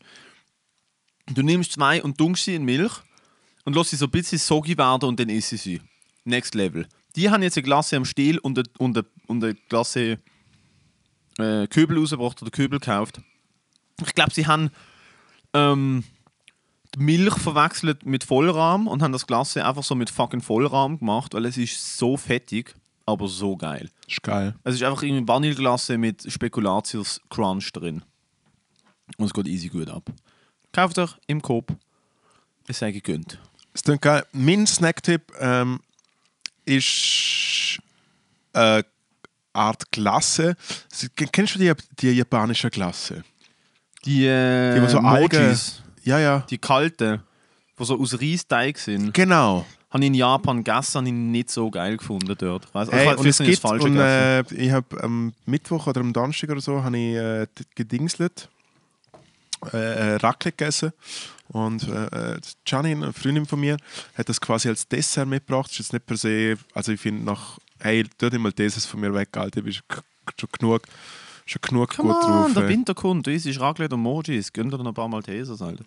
Du 1.28 1.42
nimmst 1.42 1.74
zwei 1.74 2.04
und 2.04 2.20
dunkst 2.20 2.46
sie 2.46 2.56
in 2.56 2.66
Milch 2.66 2.92
und 3.66 3.76
lässt 3.76 3.92
sie 3.92 3.96
so 3.96 4.06
ein 4.06 4.12
bisschen 4.12 4.40
soggy 4.40 4.78
werden 4.78 5.08
und 5.08 5.20
dann 5.20 5.30
isst 5.30 5.50
sie 5.50 5.58
sie. 5.58 5.82
Next 6.26 6.56
Level. 6.56 6.88
Die 7.16 7.30
haben 7.30 7.44
jetzt 7.44 7.58
eine 7.58 7.64
Glasse 7.64 7.96
am 7.96 8.06
Stiel 8.06 8.40
und 8.40 8.58
eine, 8.58 8.68
und 8.78 8.98
eine, 8.98 9.08
und 9.28 9.44
eine 9.44 9.56
Glasse 9.70 10.20
äh, 11.38 11.68
Köbel 11.68 11.98
rausgebracht 11.98 12.42
oder 12.42 12.52
Köbel 12.52 12.80
gekauft. 12.80 13.22
Ich 14.06 14.16
glaube, 14.16 14.34
sie 14.34 14.48
haben 14.48 14.72
ähm, 15.54 16.04
die 16.96 17.00
Milch 17.00 17.36
verwechselt 17.36 18.06
mit 18.06 18.24
Vollrahm 18.24 18.88
und 18.88 19.02
haben 19.02 19.12
das 19.12 19.28
Glasse 19.28 19.66
einfach 19.66 19.84
so 19.84 19.96
mit 19.96 20.10
fucking 20.10 20.42
Vollrahm 20.42 21.00
gemacht, 21.00 21.34
weil 21.34 21.46
es 21.46 21.58
ist 21.58 21.98
so 21.98 22.18
fettig, 22.18 22.76
aber 23.06 23.28
so 23.28 23.56
geil. 23.58 23.90
Ist 24.08 24.24
geil. 24.24 24.56
Es 24.64 24.76
ist 24.76 24.84
einfach 24.84 25.04
irgendwie 25.04 25.28
Vanilleglasse 25.28 25.98
mit 25.98 26.32
Spekulatius 26.32 27.20
Crunch 27.30 27.72
drin. 27.74 28.04
Und 29.18 29.26
es 29.26 29.34
geht 29.34 29.48
easy 29.48 29.68
gut 29.70 29.90
ab. 29.90 30.04
Kauft 30.72 30.98
euch 30.98 31.16
im 31.28 31.42
Coop. 31.42 31.76
Es 32.68 32.80
sei 32.80 32.92
gegönnt. 32.92 33.40
Es 33.74 33.84
klingt 33.84 34.02
geil. 34.02 34.26
Mein 34.32 34.66
Snacktipp 34.66 35.32
ähm, 35.40 35.80
ist 36.66 37.80
eine 38.54 38.86
Art 39.52 39.92
Glasse. 39.92 40.56
Sie- 40.92 41.10
Kennst 41.10 41.56
du 41.56 41.60
die, 41.60 41.74
die 42.00 42.12
japanische 42.12 42.70
Glasse? 42.70 43.24
Die, 44.06 44.26
äh, 44.26 44.80
Die, 44.80 44.88
so 44.90 45.00
Algen. 45.00 45.58
Ja, 46.04 46.20
ja. 46.20 46.40
die 46.50 46.58
kalten, 46.58 47.22
die 47.80 47.86
so 47.86 48.00
aus 48.00 48.20
Reisteig 48.20 48.78
sind, 48.78 49.14
Genau. 49.14 49.66
Habe 49.94 50.04
ich 50.04 50.08
in 50.08 50.14
Japan 50.16 50.64
gegessen, 50.64 50.98
habe 50.98 51.08
ich 51.08 51.14
nicht 51.14 51.52
so 51.52 51.70
geil 51.70 51.98
gefunden 51.98 52.36
dort. 52.38 52.66
Ich 52.66 52.74
weiss, 52.74 52.92
Hey, 52.92 53.14
ich 53.14 53.20
und 53.20 53.28
es 53.28 53.38
gibt, 53.38 53.60
falsch 53.60 53.84
und, 53.84 53.98
äh, 53.98 54.42
ich 54.54 54.72
habe 54.72 55.04
am 55.04 55.34
Mittwoch 55.46 55.86
oder 55.86 56.02
am 56.02 56.12
Donnerstag 56.12 56.50
oder 56.50 56.62
so 56.62 56.84
habe 56.84 56.98
ich 56.98 57.16
äh, 57.16 57.46
gedingselt, 57.76 58.50
äh, 59.72 59.78
äh, 59.78 60.16
Raclette 60.16 60.58
gegessen 60.58 60.94
und 61.50 61.88
äh, 61.88 62.34
äh, 62.34 62.40
Gianni, 62.66 62.92
eine 62.92 63.14
Freundin 63.14 63.46
von 63.46 63.60
mir, 63.60 63.78
hat 64.18 64.28
das 64.30 64.42
quasi 64.42 64.68
als 64.68 64.88
Dessert 64.88 65.28
mitgebracht. 65.28 65.68
Das 65.68 65.74
ist 65.74 65.80
jetzt 65.80 65.94
nicht 65.94 66.06
per 66.08 66.18
se, 66.18 66.58
also 66.74 66.92
ich 66.92 67.00
finde 67.00 67.24
nach, 67.26 67.60
hey, 67.80 68.04
tu 68.18 68.30
dir 68.30 68.40
mal 68.40 68.52
dieses 68.52 68.88
von 68.88 69.00
mir 69.00 69.14
weg, 69.14 69.30
Alter, 69.38 69.62
du 69.62 69.66
bist 69.68 69.84
schon 70.40 70.50
genug, 70.60 70.82
schon 71.46 71.62
genug 71.62 71.96
Come 71.96 72.14
gut 72.14 72.24
on, 72.24 72.32
drauf. 72.32 72.54
der. 72.56 72.68
Winter 72.68 72.96
kommt, 72.96 73.28
du 73.28 73.32
isst 73.32 73.60
Raclette 73.60 73.94
und 73.94 74.02
Mojis, 74.02 74.52
gönn 74.52 74.72
dir 74.72 74.80
noch 74.80 74.88
ein 74.88 74.94
paar 74.96 75.08
Maltesers, 75.08 75.62
Alter. 75.62 75.84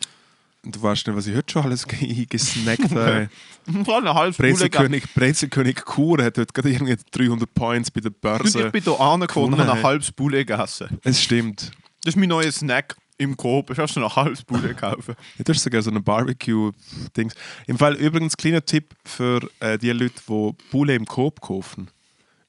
Du 0.68 0.82
weißt 0.82 1.06
nicht, 1.06 1.16
was 1.16 1.26
ich 1.28 1.36
heute 1.36 1.52
schon 1.52 1.62
alles 1.62 1.86
ge- 1.86 2.24
gesnackt 2.26 2.90
habe. 2.90 3.28
Eine 3.66 4.14
halbe. 4.14 4.36
Brezelkönig, 4.36 5.04
Brezelkönig 5.14 5.76
Kur 5.76 6.22
hat 6.22 6.38
heute 6.38 6.52
gerade 6.52 6.70
irgendwie 6.70 6.96
300 7.12 7.52
Points 7.54 7.90
bei 7.90 8.00
der 8.00 8.10
Und 8.10 8.20
Börse. 8.20 8.66
ich 8.66 8.72
bin 8.72 8.82
hier 8.82 9.00
angekommen 9.00 9.54
und 9.54 9.60
habe 9.60 9.62
ein 9.62 9.68
Gewonnen. 9.76 9.84
halbes 9.84 10.10
Bulle 10.12 10.44
gegessen. 10.44 10.98
Es 11.04 11.22
stimmt. 11.22 11.70
Das 12.02 12.14
ist 12.14 12.16
mein 12.16 12.28
neuer 12.28 12.50
Snack 12.50 12.96
im 13.18 13.36
Coop. 13.36 13.70
Ich 13.70 13.78
habe 13.78 13.88
schon 13.88 14.02
ein 14.04 14.14
halbes 14.16 14.42
Bulle 14.42 14.68
gekauft. 14.68 15.08
Ja, 15.38 15.44
das 15.44 15.56
ist 15.58 15.62
sogar 15.64 15.82
so 15.82 15.90
ein 15.90 16.02
Barbecue-Dings. 16.02 17.34
Im 17.66 17.78
Fall 17.78 17.94
übrigens 17.94 18.36
kleiner 18.36 18.64
Tipp 18.64 18.94
für 19.04 19.48
äh, 19.60 19.78
die 19.78 19.90
Leute, 19.90 20.14
die 20.28 20.52
Bulle 20.70 20.94
im 20.94 21.06
Coop 21.06 21.40
kaufen. 21.40 21.90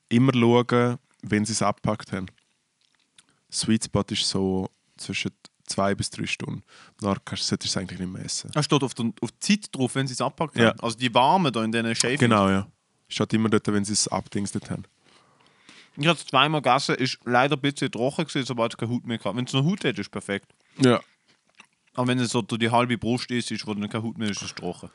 Immer 0.10 0.34
schauen, 0.34 0.98
wenn 1.22 1.46
sie 1.46 1.54
es 1.54 1.62
abgepackt 1.62 2.12
haben. 2.14 2.28
Sweet 3.52 3.86
Spot 3.86 4.04
ist 4.10 4.28
so 4.28 4.70
zwischen 4.98 5.32
zwei 5.68 5.94
bis 5.96 6.10
drei 6.10 6.26
Stunden. 6.26 6.64
Danach 7.00 7.20
kannst- 7.24 7.48
solltest 7.48 7.76
du 7.76 7.80
es 7.80 7.82
eigentlich 7.82 8.00
nicht 8.00 8.12
mehr 8.12 8.26
essen. 8.26 8.50
Da 8.54 8.64
steht 8.64 8.82
auf, 8.84 8.94
der, 8.94 9.12
auf 9.22 9.32
die 9.32 9.60
Zeit 9.60 9.76
drauf, 9.76 9.96
wenn 9.96 10.08
sie 10.08 10.14
es 10.14 10.22
abpackt 10.22 10.58
Ja. 10.58 10.72
Also 10.82 10.98
die 10.98 11.14
warmen 11.14 11.52
da 11.54 11.64
in 11.64 11.72
diesen 11.72 11.94
Schäfen. 11.96 12.18
Genau, 12.20 12.50
ja. 12.50 12.68
Steht 13.10 13.34
immer 13.34 13.50
dort, 13.50 13.68
wenn 13.68 13.86
sie 13.86 13.94
es 13.94 14.08
abdingstet 14.08 14.70
haben. 14.70 14.84
Ich 16.00 16.06
habe 16.08 16.18
es 16.18 16.26
zweimal 16.26 16.62
gegessen, 16.62 16.96
ist 16.96 17.18
leider 17.26 17.56
ein 17.56 17.62
bisschen 17.62 17.92
trocken 17.92 18.26
gewesen, 18.26 18.46
sobald 18.46 18.74
es 18.74 18.78
keine 18.78 18.92
Haut 18.92 19.06
mehr 19.06 19.18
hatte. 19.20 19.36
Wenn 19.36 19.46
es 19.46 19.54
noch 19.54 19.66
Haut 19.66 19.80
hat, 19.84 19.94
ist 19.94 20.00
es 20.00 20.10
perfekt. 20.10 20.48
Ja. 20.80 21.00
Aber 21.96 22.08
wenn 22.08 22.20
es 22.20 22.30
so 22.32 22.42
die 22.44 22.70
halbe 22.70 22.98
Brust 22.98 23.32
ist, 23.32 23.50
ist, 23.50 23.66
wo 23.66 23.74
dann 23.74 23.90
keine 23.90 24.04
Haut 24.04 24.18
mehr 24.18 24.30
ist, 24.30 24.38
ist 24.42 24.50
es 24.50 24.56
trocken. 24.56 24.90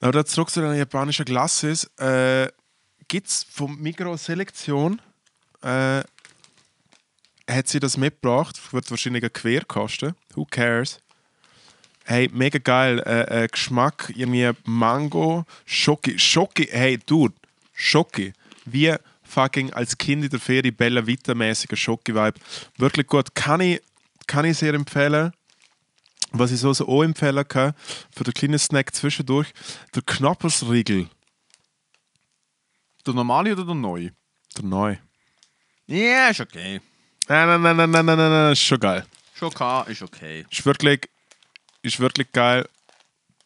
Aber 0.00 0.12
da 0.12 0.24
zurück 0.24 0.48
zu 0.50 0.60
den 0.62 0.74
japanischen 0.74 1.24
Glasses. 1.26 1.84
Äh, 1.98 2.48
Gibt 3.08 3.28
es 3.28 3.44
vom 3.44 3.78
Migros 3.78 4.24
Selektion, 4.24 5.00
äh, 5.62 6.02
hat 7.48 7.68
sie 7.68 7.80
das 7.80 7.96
mitgebracht, 7.96 8.72
wird 8.72 8.90
wahrscheinlich 8.90 9.24
ein 9.24 9.32
Quer 9.32 9.64
kosten. 9.64 10.14
Who 10.34 10.44
cares? 10.46 11.00
Hey, 12.04 12.28
mega 12.32 12.58
geil. 12.58 13.00
Äh, 13.04 13.44
äh, 13.44 13.48
Geschmack, 13.48 14.12
irgendwie 14.14 14.50
Mango, 14.64 15.44
Schoki. 15.64 16.18
Schoki, 16.18 16.68
hey, 16.70 16.98
dude, 17.04 17.34
Schoki. 17.72 18.32
Wie 18.64 18.94
fucking 19.24 19.72
als 19.72 19.98
Kind 19.98 20.24
in 20.24 20.30
der 20.30 20.38
Ferie 20.40 20.70
Bella 20.70 21.04
Vita-mäßiger 21.06 21.76
Schoki-Vibe. 21.76 22.38
Wirklich 22.78 23.06
gut. 23.08 23.34
Kann 23.34 23.60
ich, 23.60 23.80
kann 24.28 24.44
ich 24.44 24.56
sehr 24.58 24.74
empfehlen. 24.74 25.32
Was 26.30 26.52
ich 26.52 26.60
so, 26.60 26.72
so 26.72 26.86
auch 26.86 27.02
empfehlen 27.02 27.46
kann, 27.46 27.72
für 28.14 28.24
den 28.24 28.34
kleinen 28.34 28.58
Snack 28.58 28.94
zwischendurch, 28.94 29.52
der 29.94 30.02
Knoppersriegel, 30.02 31.08
Der 33.06 33.14
normale 33.14 33.52
oder 33.52 33.64
der 33.64 33.74
neue? 33.74 34.12
der 34.56 34.64
neu. 34.64 34.96
Ja, 35.86 36.28
ist 36.28 36.40
okay. 36.40 36.80
Nein, 37.28 37.48
nein, 37.48 37.62
nein, 37.62 37.76
nein, 37.76 37.90
nein, 37.90 38.06
nein, 38.06 38.16
nein, 38.18 38.30
nein, 38.30 38.52
ist 38.52 38.60
schon 38.60 38.78
geil. 38.78 39.04
Schon 39.34 39.48
okay, 39.48 39.92
ist 39.92 40.02
okay. 40.02 40.46
Ist 40.50 40.64
wirklich, 40.64 41.08
ist 41.82 41.98
wirklich 42.00 42.30
geil. 42.32 42.66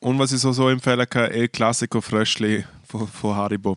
Und 0.00 0.18
was 0.18 0.32
ich 0.32 0.40
so, 0.40 0.52
so 0.52 0.68
empfehlen 0.68 1.06
kann, 1.08 1.30
El 1.30 1.48
Classico 1.48 2.00
Fröschli 2.00 2.64
von, 2.86 3.06
von 3.08 3.34
Haribo. 3.36 3.76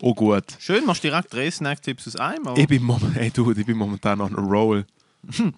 Oh 0.00 0.14
gut. 0.14 0.44
Schön, 0.58 0.84
machst 0.86 1.02
du 1.04 1.08
direkt 1.08 1.32
drei 1.32 1.50
Snack-Tipps 1.50 2.06
aus 2.08 2.16
einem. 2.16 2.46
aber- 2.46 2.58
Ich 2.58 2.68
bin, 2.68 2.82
mom 2.82 3.00
hey, 3.12 3.30
dude, 3.30 3.60
ich 3.60 3.66
bin 3.66 3.76
momentan 3.76 4.20
on 4.20 4.34
a 4.36 4.40
roll. 4.40 4.86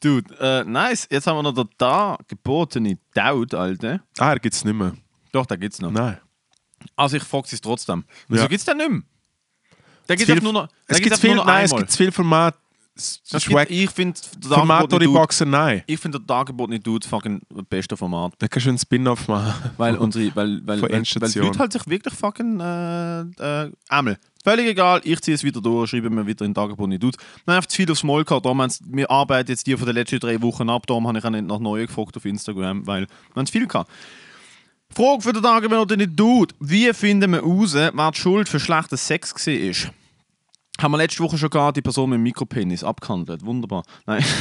Dude, 0.00 0.32
äh, 0.38 0.64
nice. 0.64 1.08
Jetzt 1.10 1.26
haben 1.26 1.36
wir 1.38 1.42
noch 1.42 1.54
den 1.54 1.68
da 1.76 2.16
gebotene 2.28 2.98
Daud, 3.14 3.52
Alter. 3.54 4.00
Ah, 4.18 4.30
er 4.30 4.38
gibt 4.38 4.54
es 4.54 4.64
nicht 4.64 4.74
mehr. 4.74 4.94
Doch, 5.32 5.44
da 5.44 5.56
gibt's 5.56 5.80
noch. 5.80 5.90
Nein. 5.90 6.18
Also 6.94 7.16
ich 7.16 7.24
frage 7.24 7.48
es 7.50 7.60
trotzdem. 7.60 8.04
Wieso 8.28 8.42
Ja. 8.44 8.48
gibt's 8.48 8.64
den 8.64 8.76
nicht 8.76 8.90
mehr? 8.90 9.02
Es 10.08 10.16
gibt 10.16 10.26
gibt- 10.26 10.42
nur 10.42 10.52
noch, 10.52 10.68
Es 10.86 11.00
gibt 11.00 11.16
viel, 11.18 11.30
nur 11.30 11.36
noch 11.36 11.46
nein, 11.46 11.64
es 11.64 11.74
gibt 11.76 11.92
viel 11.92 12.12
Format. 12.12 12.54
Swag, 13.00 13.70
ich 13.70 13.90
finde 13.90 14.18
Format 14.48 14.92
oder 14.92 15.06
Boxer, 15.06 15.44
nein. 15.44 15.84
Ich 15.86 16.00
finde 16.00 16.18
der 16.18 16.36
Angebot 16.36 16.70
Dude 16.84 17.06
fucking 17.06 17.40
das 17.48 17.64
beste 17.68 17.96
Format. 17.96 18.32
Da 18.38 18.48
kannst 18.48 18.66
du 18.66 18.70
einen 18.70 18.78
Spin-off 18.78 19.28
machen. 19.28 19.70
Weil 19.76 19.96
unsere, 19.96 20.34
weil, 20.34 20.60
weil, 20.66 20.82
weil, 20.82 20.90
weil 20.90 21.30
die. 21.30 21.38
Leute 21.38 21.58
halt 21.60 21.72
sich 21.72 21.86
wirklich 21.86 22.14
fucking 22.14 22.58
äh, 22.58 23.20
äh, 23.20 23.70
Ämmel. 23.90 24.18
Völlig 24.42 24.66
egal, 24.66 25.00
ich 25.04 25.20
ziehe 25.20 25.34
es 25.34 25.44
wieder 25.44 25.60
durch, 25.60 25.90
schreibe 25.90 26.10
mir 26.10 26.26
wieder 26.26 26.44
in 26.44 26.54
den 26.54 26.60
Angebot 26.62 26.88
nicht 26.88 27.02
Dude. 27.02 27.18
Nein, 27.46 27.56
einfach 27.56 27.68
zu 27.68 27.76
viel 27.76 27.90
aufs 27.90 28.02
Maul 28.02 28.24
gehabt. 28.24 28.44
Darum 28.44 28.66
Wir 28.86 29.10
arbeiten 29.10 29.50
jetzt 29.50 29.66
die 29.66 29.76
von 29.76 29.86
den 29.86 29.94
letzten 29.94 30.18
drei 30.18 30.40
Wochen 30.42 30.68
ab, 30.68 30.86
darum 30.86 31.06
habe 31.06 31.18
ich 31.18 31.24
auch 31.24 31.30
nicht 31.30 31.46
nach 31.46 31.58
neuen 31.60 31.86
gefragt 31.86 32.16
auf 32.16 32.24
Instagram, 32.24 32.86
weil 32.86 33.02
wir 33.02 33.36
haben 33.36 33.46
zu 33.46 33.52
viel 33.52 33.66
gehabt. 33.66 33.90
Frage 34.90 35.22
für 35.22 35.32
den 35.32 35.42
Tag, 35.42 35.64
wenn 35.64 35.72
er 35.72 35.96
nicht 35.96 36.16
tut. 36.16 36.54
Wie 36.60 36.92
finden 36.94 37.30
wir 37.32 37.40
raus, 37.40 37.74
wer 37.74 38.10
die 38.10 38.18
Schuld 38.18 38.48
für 38.48 38.58
schlechten 38.58 38.96
Sex 38.96 39.34
war? 39.46 39.92
Haben 40.80 40.92
wir 40.92 40.98
letzte 40.98 41.22
Woche 41.22 41.36
schon 41.38 41.50
gehabt, 41.50 41.76
die 41.76 41.82
Person 41.82 42.10
mit 42.10 42.18
dem 42.18 42.22
Mikropenis 42.22 42.84
abgehandelt. 42.84 43.44
Wunderbar. 43.44 43.82
Nein. 44.06 44.24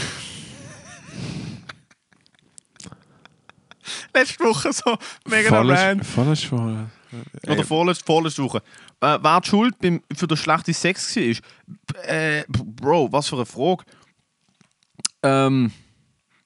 letzte 4.14 4.44
Woche 4.44 4.72
so 4.74 4.98
mega 5.28 5.62
random. 5.62 6.06
Volles 6.06 6.44
voll. 6.44 6.90
Oder 7.48 7.64
vorletzte, 7.64 8.06
vorletzte 8.06 8.44
Woche. 8.44 8.62
Äh, 9.00 9.18
wer 9.22 9.42
die 9.42 9.50
Schuld 9.50 9.80
beim, 9.80 10.02
für 10.16 10.28
den 10.28 10.38
schlechten 10.38 10.74
Sex 10.74 11.16
war? 11.16 12.04
Äh, 12.04 12.44
Bro, 12.48 13.12
was 13.12 13.30
für 13.30 13.38
eine 13.38 13.46
Frage. 13.46 13.84
Ähm, 15.24 15.72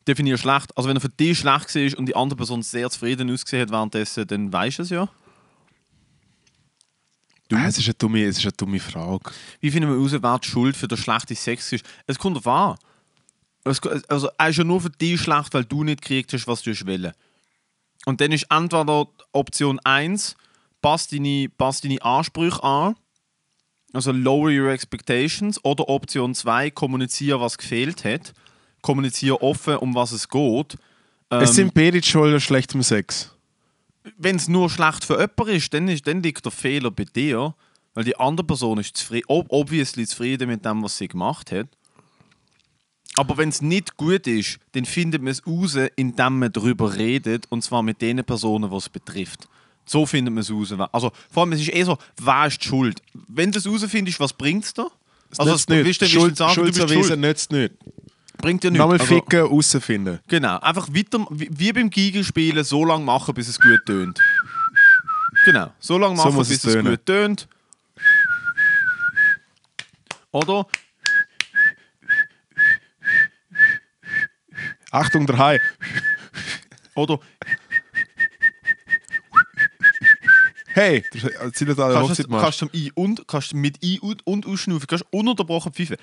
definier 0.07 0.38
schlecht. 0.38 0.76
Also 0.77 0.89
wenn 0.89 0.97
er 0.97 1.01
für 1.01 1.09
dich 1.09 1.39
schlecht 1.39 1.76
war 1.76 1.99
und 1.99 2.05
die 2.05 2.15
andere 2.15 2.38
Person 2.38 2.61
sehr 2.61 2.89
zufrieden 2.89 3.31
ausgesehen 3.31 3.63
hat 3.63 3.72
währenddessen, 3.72 4.27
dann 4.27 4.53
weißt 4.53 4.80
du 4.80 4.84
es 4.84 4.89
ja. 4.89 5.09
Ah, 7.52 7.68
es, 7.68 7.78
ist 7.78 7.86
eine 7.86 7.94
dumme, 7.95 8.23
es 8.23 8.38
ist 8.38 8.45
eine 8.45 8.53
dumme 8.53 8.80
Frage. 8.80 9.32
Wie 9.60 9.72
finden 9.72 9.90
wir 9.90 9.95
heraus, 9.95 10.22
wer 10.22 10.40
die 10.40 10.48
Schuld 10.48 10.76
für 10.76 10.88
den 10.88 10.98
schlechten 10.98 11.36
Sex 11.36 11.72
ist? 11.72 11.86
Es 12.07 12.18
kommt 12.18 12.38
darauf 12.38 12.48
an. 12.48 12.78
Es, 13.64 13.82
also, 14.07 14.30
er 14.38 14.49
ist 14.49 14.57
ja 14.57 14.64
nur 14.64 14.82
für 14.82 14.90
dich 14.90 15.22
schlecht, 15.22 15.53
weil 15.53 15.65
du 15.65 15.84
nicht 15.84 16.02
gekriegt 16.02 16.34
hast, 16.34 16.48
was 16.48 16.61
du 16.64 16.72
willst. 16.86 17.15
Und 18.06 18.22
dann 18.22 18.32
ist 18.32 18.48
entweder 18.49 19.07
Option 19.32 19.80
1, 19.80 20.36
passt 20.82 21.14
deine, 21.14 21.49
passt 21.57 21.84
deine 21.84 22.02
Ansprüche 22.02 22.64
an, 22.64 22.95
also 23.94 24.11
lower 24.11 24.49
your 24.49 24.69
expectations, 24.69 25.64
oder 25.64 25.88
Option 25.90 26.34
2, 26.34 26.72
kommuniziere, 26.72 27.40
was 27.40 27.57
gefehlt 27.57 28.03
hat. 28.03 28.34
Kommuniziere 28.82 29.41
offen, 29.41 29.76
um 29.78 29.94
was 29.94 30.11
es 30.11 30.28
geht. 30.28 30.78
es 31.30 31.49
Ähm, 31.49 31.56
sind 31.56 31.73
beide 31.73 32.02
die 32.02 32.07
Schuld 32.07 32.34
an 32.34 32.40
schlechtem 32.40 32.82
Sex. 32.82 33.32
Wenn 34.18 34.36
es 34.36 34.48
nur 34.48 34.69
schlecht 34.69 35.06
für 35.06 35.19
jemanden 35.19 35.56
ist, 35.56 35.73
dann, 35.73 35.88
ist, 35.88 36.07
dann 36.07 36.23
liegt 36.23 36.44
der 36.45 36.52
Fehler 36.52 36.91
bei 36.91 37.06
dir, 37.06 37.53
weil 37.94 38.03
die 38.03 38.15
andere 38.18 38.45
Person 38.48 38.80
ist 38.80 38.98
zufrieden, 38.98 39.26
ob, 39.28 39.48
obviously 39.49 40.06
zufrieden 40.07 40.48
mit 40.49 40.64
dem, 40.65 40.84
was 40.84 40.98
sie 40.98 41.07
gemacht 41.07 41.52
hat. 41.52 41.68
Aber 43.18 43.38
wenn 43.38 43.49
es 43.49 43.61
nicht 43.61 43.98
gut 43.98 44.26
ist, 44.26 44.57
dann 44.72 44.86
findet 44.86 45.22
man 45.22 45.32
es 45.32 45.45
raus, 45.45 45.78
indem 45.98 46.40
man 46.40 46.52
darüber 46.52 46.95
redet, 46.95 47.45
und 47.49 47.61
zwar 47.64 47.84
mit 47.84 48.02
den 48.02 48.23
Personen, 48.23 48.69
die 48.69 48.76
es 48.76 48.88
betrifft. 48.88 49.48
So 49.86 50.06
findet 50.06 50.34
man 50.34 50.41
es 50.41 50.52
raus. 50.52 50.73
Also, 50.94 51.11
vor 51.30 51.44
allem, 51.44 51.52
es 51.52 51.60
ist 51.61 51.73
eh 51.73 51.84
so, 51.84 51.98
wer 52.22 52.48
ist 52.48 52.64
die 52.64 52.68
schuld? 52.69 53.02
Wenn 53.28 53.52
du 53.52 53.60
es 53.60 53.68
rausfindest, 53.68 54.19
was 54.19 54.32
bringt 54.32 54.64
es 54.64 54.73
dir? 54.73 54.90
Also, 55.38 55.52
nützt 55.52 55.69
nicht. 55.69 55.86
willst 55.86 56.02
du- 56.02 56.06
willst 56.06 56.15
du 56.15 56.19
Schuld, 56.19 56.38
sagen, 56.38 56.56
du 56.56 56.64
bist 56.72 56.90
schuld? 57.07 57.19
nützt 57.19 57.52
nicht. 57.52 57.73
Bringt 58.41 58.63
dir 58.63 58.72
nichts. 58.72 58.80
Nochmal 58.80 58.99
Also- 58.99 59.15
ficken, 59.15 59.41
rausfinden. 59.41 60.19
Genau, 60.27 60.59
einfach 60.59 60.88
weiter, 60.89 61.26
wie, 61.30 61.72
beim 61.73 61.89
Gigelspielen, 61.89 62.63
so 62.63 62.84
lange 62.84 63.05
machen, 63.05 63.34
bis 63.34 63.47
es 63.47 63.59
gut 63.59 63.85
tönt. 63.85 64.19
Genau, 65.45 65.73
so 65.80 65.97
lange 65.97 66.18
So 66.18 66.23
machen, 66.23 66.35
muss 66.35 66.49
bis 66.49 66.63
es 66.63 66.76
es, 66.76 66.84
gut 66.84 67.05
tönt. 67.05 67.47
Oder? 70.31 70.65
Achtung, 74.91 75.26
der 75.26 75.38
Hai. 75.38 75.61
Oder 76.95 77.19
Hey, 80.73 81.03
der 81.13 81.53
zieht 81.53 81.68
alle 81.80 81.93
kannst 81.95 82.09
Hochzeit 82.11 82.30
kannst 82.30 82.61
du 82.61 82.65
zum 82.68 82.69
I 82.73 82.91
und 82.95 83.27
kannst 83.27 83.53
mit 83.53 83.84
I 83.84 83.99
und, 83.99 84.26
und 84.26 84.45
ausschnaufen, 84.45 84.88
kannst 84.88 85.03
du 85.11 85.18
ununterbrochen 85.18 85.73
pfeifen. 85.73 85.97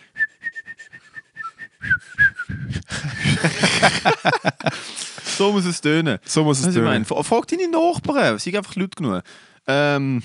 so 5.36 5.52
muss 5.52 5.64
es 5.64 5.80
tönen. 5.80 6.18
So 6.24 6.44
muss 6.44 6.58
es 6.58 6.64
Was 6.64 6.70
ich 6.70 6.74
tönen. 6.76 6.88
meine, 6.88 7.04
Fra- 7.04 7.22
frag 7.22 7.46
deine 7.48 7.68
Nachbarn, 7.68 8.38
sei 8.38 8.56
einfach 8.56 8.74
laut 8.76 8.96
genug. 8.96 9.22
Ähm, 9.66 10.22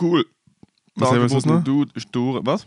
cool. 0.00 0.24
Was 0.96 1.10
haben 1.10 1.20
wir 1.22 1.28
sonst 1.28 1.46
noch? 1.46 1.62
Du 1.64 1.84
ist 1.94 2.08
durch. 2.12 2.40
Was? 2.44 2.66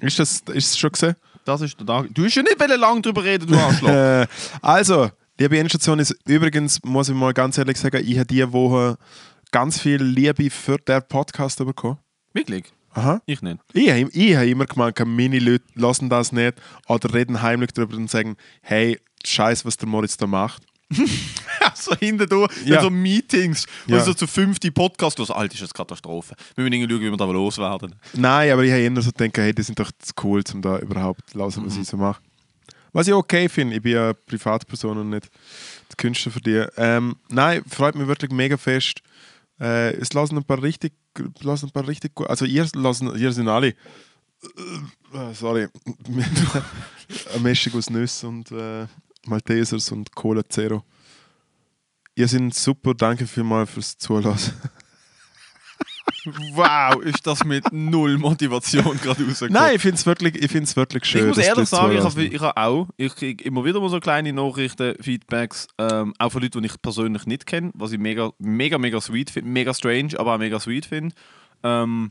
Ist 0.00 0.18
das 0.18 0.40
ist 0.52 0.70
es 0.70 0.78
schon 0.78 0.92
gesehen? 0.92 1.14
Das 1.44 1.60
ist 1.60 1.78
der 1.78 1.86
Tag. 1.86 2.08
Du 2.12 2.24
hast 2.24 2.34
ja 2.34 2.42
nicht 2.42 2.58
lange 2.58 3.00
drüber 3.00 3.24
reden, 3.24 3.46
du 3.46 3.56
Arschloch. 3.58 4.26
Also, 4.62 5.10
liebe 5.38 5.58
Endstation 5.58 5.98
ist 5.98 6.14
übrigens, 6.26 6.82
muss 6.84 7.08
ich 7.08 7.14
mal 7.14 7.32
ganz 7.32 7.56
ehrlich 7.56 7.78
sagen, 7.78 8.02
ich 8.06 8.16
habe 8.18 8.26
diese 8.26 8.52
Woche 8.52 8.98
ganz 9.50 9.80
viel 9.80 10.02
Liebe 10.02 10.50
für 10.50 10.76
den 10.78 11.00
Podcast 11.08 11.58
bekommen. 11.58 11.98
Wirklich? 12.34 12.64
Aha. 12.98 13.22
Ich 13.26 13.42
nicht. 13.42 13.58
Ich 13.72 13.88
habe 13.90 14.10
ich 14.12 14.36
hab 14.36 14.44
immer 14.44 14.66
gemeint, 14.66 14.98
meine 15.06 15.38
Leute 15.38 15.64
lassen 15.74 16.08
das 16.08 16.32
nicht 16.32 16.54
oder 16.88 17.12
reden 17.14 17.42
heimlich 17.42 17.72
darüber 17.72 17.96
und 17.96 18.10
sagen, 18.10 18.36
hey, 18.62 18.98
scheiß, 19.24 19.64
was 19.64 19.76
der 19.76 19.88
Moritz 19.88 20.16
da 20.16 20.26
macht. 20.26 20.62
so 21.74 21.94
hinten 21.96 22.26
durch, 22.28 22.50
Ja. 22.64 22.80
so 22.80 22.88
Meetings, 22.90 23.66
wo 23.86 23.94
Ja. 23.96 24.00
so 24.04 24.14
zu 24.14 24.26
fünfte 24.26 24.72
Podcast 24.72 25.18
los. 25.18 25.30
Alter, 25.30 25.54
ist 25.54 25.62
das 25.62 25.74
Katastrophe. 25.74 26.34
Wir 26.54 26.64
müssen 26.64 26.72
irgendwie 26.74 26.94
schauen, 26.94 27.02
wie 27.02 27.10
wir 27.10 27.16
da 27.16 27.24
loswerden. 27.26 27.94
Nein, 28.14 28.50
aber 28.52 28.64
ich 28.64 28.70
habe 28.72 28.80
eher 28.80 29.02
so 29.02 29.10
gedacht, 29.12 29.36
hey, 29.38 29.54
die 29.54 29.62
sind 29.62 29.78
doch 29.78 29.90
zu 29.98 30.12
cool, 30.22 30.42
um 30.54 30.62
da 30.62 30.78
überhaupt 30.78 31.34
lausen, 31.34 31.64
was 31.66 31.76
ich 31.76 31.86
so 31.86 31.96
mache. 31.98 32.22
Was 32.92 33.06
ich 33.06 33.12
okay 33.12 33.48
finde, 33.50 33.76
ich 33.76 33.82
bin 33.82 33.92
ja 33.92 34.14
Privatperson 34.14 34.96
und 34.96 35.10
nicht 35.10 35.28
der 35.90 35.96
Künstler 35.98 36.32
für 36.32 36.40
die. 36.40 36.64
Ähm, 36.78 37.16
nein, 37.28 37.62
freut 37.68 37.94
mich 37.94 38.06
wirklich 38.08 38.30
mega 38.32 38.56
fest. 38.56 39.02
Äh, 39.60 39.92
es 39.96 40.12
lassen 40.14 40.38
ein 40.38 40.44
paar 40.44 40.62
richtig, 40.62 40.94
lassen 41.40 41.66
ein 41.66 41.72
paar 41.72 41.86
richtig 41.86 42.14
gut. 42.14 42.28
Also 42.28 42.44
ihr 42.44 42.66
lassen, 42.74 43.14
ihr 43.16 43.32
sind 43.32 43.48
alle. 43.48 43.68
Äh, 43.68 45.34
sorry. 45.34 45.68
eine 47.34 47.42
Mischung 47.42 47.74
aus 47.74 47.90
Nüsse 47.90 48.28
und 48.28 48.50
äh, 48.52 48.86
Maltesers 49.26 49.90
und 49.92 50.14
Cola 50.14 50.42
Zero. 50.48 50.84
Ihr 52.14 52.28
seid 52.28 52.54
super, 52.54 52.94
danke 52.94 53.26
vielmals 53.26 53.70
fürs 53.70 53.96
Zulassen. 53.96 54.54
Wow, 56.54 57.02
ist 57.02 57.26
das 57.26 57.44
mit 57.44 57.64
null 57.72 58.18
Motivation 58.18 58.98
gerade 59.00 59.24
rausgekommen. 59.24 59.52
Nein, 59.52 59.76
ich 59.76 59.82
finde 59.82 59.96
es 59.96 60.06
wirklich, 60.06 60.34
ich 60.36 60.50
find's 60.50 60.76
wirklich 60.76 61.04
schön. 61.04 61.22
Ich 61.22 61.36
muss 61.36 61.38
ehrlich 61.38 61.68
sagen, 61.68 61.96
ich 61.96 62.02
habe, 62.02 62.24
ich 62.24 62.40
habe 62.40 62.56
auch, 62.56 62.88
ich 62.96 63.14
kriege 63.14 63.44
immer 63.44 63.64
wieder 63.64 63.80
mal 63.80 63.88
so 63.88 64.00
kleine 64.00 64.32
Nachrichten, 64.32 64.94
Feedbacks, 65.00 65.68
ähm, 65.78 66.14
auch 66.18 66.30
von 66.30 66.42
Leuten, 66.42 66.62
die 66.62 66.66
ich 66.66 66.80
persönlich 66.80 67.26
nicht 67.26 67.46
kenne, 67.46 67.70
was 67.74 67.92
ich 67.92 67.98
mega, 67.98 68.30
mega, 68.38 68.78
mega 68.78 69.00
sweet 69.00 69.30
finde, 69.30 69.50
mega 69.50 69.74
strange, 69.74 70.18
aber 70.18 70.34
auch 70.34 70.38
mega 70.38 70.58
sweet 70.60 70.86
finde, 70.86 71.14
ähm, 71.62 72.10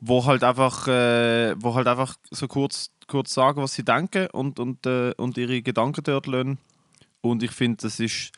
wo 0.00 0.24
halt 0.24 0.44
einfach, 0.44 0.86
äh, 0.88 1.54
wo 1.58 1.74
halt 1.74 1.86
einfach 1.86 2.16
so 2.30 2.46
kurz, 2.48 2.90
kurz 3.06 3.32
sagen, 3.34 3.62
was 3.62 3.74
sie 3.74 3.84
denken 3.84 4.28
und, 4.32 4.58
und, 4.58 4.86
äh, 4.86 5.12
und 5.16 5.38
ihre 5.38 5.62
Gedanken 5.62 6.02
dort 6.04 6.26
lassen. 6.26 6.58
Und 7.20 7.42
ich 7.42 7.52
finde, 7.52 7.78
das 7.82 8.00
ist, 8.00 8.32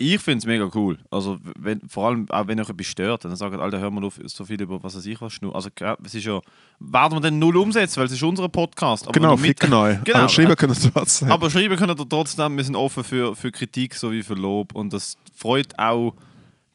ich 0.00 0.18
finde 0.18 0.38
es 0.38 0.46
mega 0.46 0.70
cool. 0.74 0.98
Also, 1.10 1.36
wenn, 1.58 1.86
vor 1.86 2.08
allem 2.08 2.26
auch 2.30 2.46
wenn 2.46 2.58
euch 2.58 2.70
etwas 2.70 2.86
stört, 2.86 3.24
dann 3.24 3.36
sagt, 3.36 3.54
Alter, 3.54 3.80
hör 3.80 3.90
mal 3.90 4.02
auf, 4.02 4.18
so 4.24 4.46
viel 4.46 4.60
über 4.60 4.82
was 4.82 4.96
weiß 4.96 5.04
ich 5.04 5.20
was. 5.20 5.38
Also, 5.52 5.68
es 6.04 6.14
ist 6.14 6.24
ja, 6.24 6.40
werden 6.78 7.16
wir 7.16 7.20
dann 7.20 7.38
null 7.38 7.56
umsetzen, 7.58 7.98
weil 7.98 8.06
es 8.06 8.12
ist 8.12 8.22
unser 8.22 8.48
Podcast. 8.48 9.06
Aber 9.06 9.12
Genau, 9.12 9.36
mit-. 9.36 9.60
Genau. 10.04 10.18
Aber 10.20 10.28
schreiben 10.30 10.56
können 10.56 10.72
Sie 10.72 10.90
trotzdem. 10.90 11.30
aber 11.30 11.50
schreiben 11.50 11.76
können 11.76 11.98
ihr 11.98 12.08
trotzdem, 12.08 12.56
wir 12.56 12.64
sind 12.64 12.76
offen 12.76 13.04
für, 13.04 13.36
für 13.36 13.52
Kritik 13.52 13.94
sowie 13.94 14.22
für 14.22 14.34
Lob. 14.34 14.74
Und 14.74 14.94
das 14.94 15.18
freut 15.34 15.78
auch, 15.78 16.14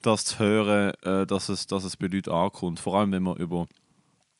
das 0.03 0.25
zu 0.25 0.39
hören, 0.39 0.93
äh, 1.01 1.25
dass, 1.25 1.49
es, 1.49 1.65
dass 1.65 1.83
es 1.83 1.97
bei 1.97 2.05
Leuten 2.05 2.29
ankommt. 2.29 2.79
Vor 2.79 2.95
allem, 2.95 3.11
wenn 3.11 3.23
wir 3.23 3.35
über, 3.37 3.65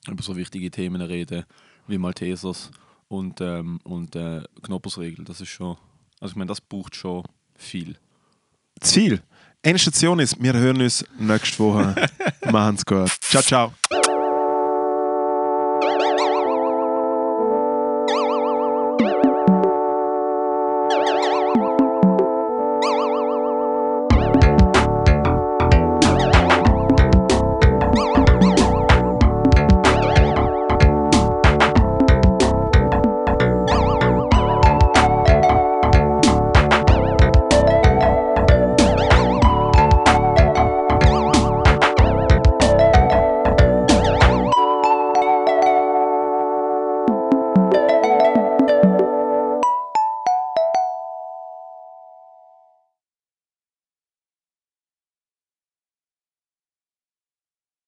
über 0.07 0.22
so 0.22 0.38
wichtige 0.38 0.70
Themen 0.70 1.02
reden, 1.02 1.45
wie 1.88 1.98
Maltesers 1.98 2.70
und, 3.07 3.41
ähm, 3.41 3.80
und 3.84 4.16
äh, 4.16 4.44
Knoppersregel. 4.62 5.26
Das 5.26 5.41
ist 5.41 5.49
schon, 5.49 5.76
also 6.20 6.34
ich 6.34 6.36
meine, 6.36 6.49
das 6.49 6.62
braucht 6.62 6.95
schon 6.95 7.24
viel. 7.56 7.98
Ziel. 8.81 9.22
Endstation 9.61 10.19
ist, 10.19 10.41
wir 10.41 10.53
hören 10.53 10.81
uns 10.81 11.03
nächste 11.18 11.60
Woche. 11.60 11.95
Machen's 12.52 12.85
gut. 12.85 13.10
Ciao, 13.22 13.41
ciao. 13.41 13.73